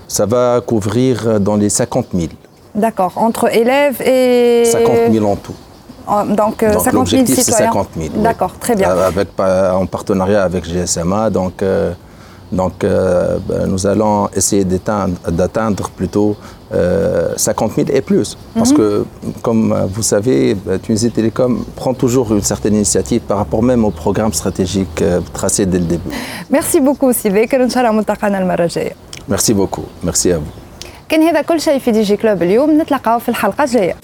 Ça 0.09 0.27
va 0.27 0.61
couvrir 0.61 1.41
dans 1.41 1.57
les 1.57 1.71
50 1.71 2.09
000. 2.13 2.29
D'accord, 2.75 3.13
entre 3.17 3.55
élèves 3.55 4.01
et... 4.03 4.65
50 4.67 5.13
000 5.13 5.25
en 5.27 5.37
tout. 5.37 5.55
Donc, 6.09 6.63
euh, 6.63 6.73
donc 6.73 6.85
50 6.85 7.09
000 7.09 7.27
citoyens. 7.27 7.67
50 7.73 7.89
000. 7.97 8.09
D'accord, 8.17 8.51
oui. 8.55 8.61
très 8.61 8.75
bien. 8.75 8.91
Avec, 8.91 9.29
en 9.39 9.87
partenariat 9.87 10.43
avec 10.43 10.65
GSMA, 10.65 11.29
donc, 11.31 11.63
euh, 11.63 11.93
donc 12.51 12.83
euh, 12.83 13.39
ben, 13.47 13.67
nous 13.67 13.87
allons 13.87 14.29
essayer 14.35 14.65
d'atteindre 14.65 15.91
plutôt 15.91 16.37
50 17.37 17.73
000 17.77 17.89
et 17.93 18.01
plus. 18.01 18.37
Parce 18.55 18.73
mm 18.73 18.75
-hmm. 18.75 18.77
que, 18.77 19.05
comme 19.43 19.67
vous 19.95 20.03
savez, 20.03 20.57
Tunisie 20.83 21.11
Télécom 21.11 21.53
prend 21.81 21.95
toujours 21.95 22.27
une 22.37 22.43
certaine 22.53 22.75
initiative 22.75 23.21
par 23.31 23.39
rapport 23.43 23.63
même 23.63 23.83
au 23.85 23.93
programme 24.05 24.33
stratégique 24.41 24.99
tracé 25.39 25.67
dès 25.67 25.81
le 25.85 25.89
début. 25.95 26.11
Merci 26.51 26.79
beaucoup, 26.87 27.11
Sylvie. 27.21 27.47
Merci 29.35 29.53
beaucoup. 29.61 29.87
Merci 30.09 30.29
à 30.37 30.39
vous. 30.45 30.68
كان 31.10 31.22
هذا 31.24 31.42
كل 31.42 31.62
شيء 31.62 31.80
في 31.80 31.92
دي 31.92 32.02
جي 32.02 32.18
كلوب 32.18 32.44
اليوم 32.44 32.82
نتلاقاو 32.82 33.20
في 33.20 33.30
الحلقه 33.30 33.64
الجايه 33.64 33.96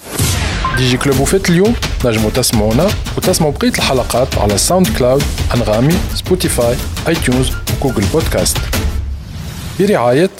دي 0.76 0.88
جي 0.88 0.96
كلوب 0.96 1.20
وفات 1.20 1.50
اليوم 1.50 1.74
نجموا 2.04 2.30
تسمعونا 2.30 2.88
وتسمعوا 3.16 3.52
بقيه 3.52 3.68
الحلقات 3.68 4.38
على 4.38 4.58
ساوند 4.58 4.88
كلاود 4.98 5.22
انغامي 5.54 5.94
سبوتيفاي 6.14 6.76
اي 7.08 7.14
تيونز 7.14 7.50
وجوجل 7.82 8.04
بودكاست 8.12 8.56
برعايه 9.80 10.30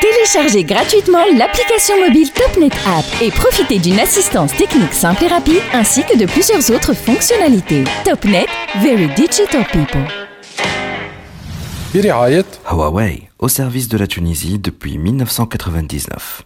Téléchargez 0.00 0.64
gratuitement 0.74 1.24
l'application 1.38 1.94
mobile 2.04 2.30
TopNet 2.32 2.76
App 2.98 3.04
et 3.20 3.30
profitez 3.30 3.78
d'une 3.84 3.98
assistance 3.98 4.52
technique 4.54 4.94
simple 4.94 5.24
et 5.24 5.28
rapide 5.28 5.64
ainsi 5.74 6.00
que 6.08 6.16
de 6.16 6.26
plusieurs 6.34 6.70
autres 6.74 6.94
fonctionnalités. 6.94 7.84
TopNet, 8.04 8.46
very 8.86 9.08
digital 9.22 9.64
people. 9.74 10.06
برعاية 11.94 12.44
Huawei, 12.70 13.28
au 13.43 13.49
service 13.49 13.89
de 13.89 13.97
la 13.97 14.07
Tunisie 14.07 14.57
depuis 14.57 14.97
1999. 14.97 16.41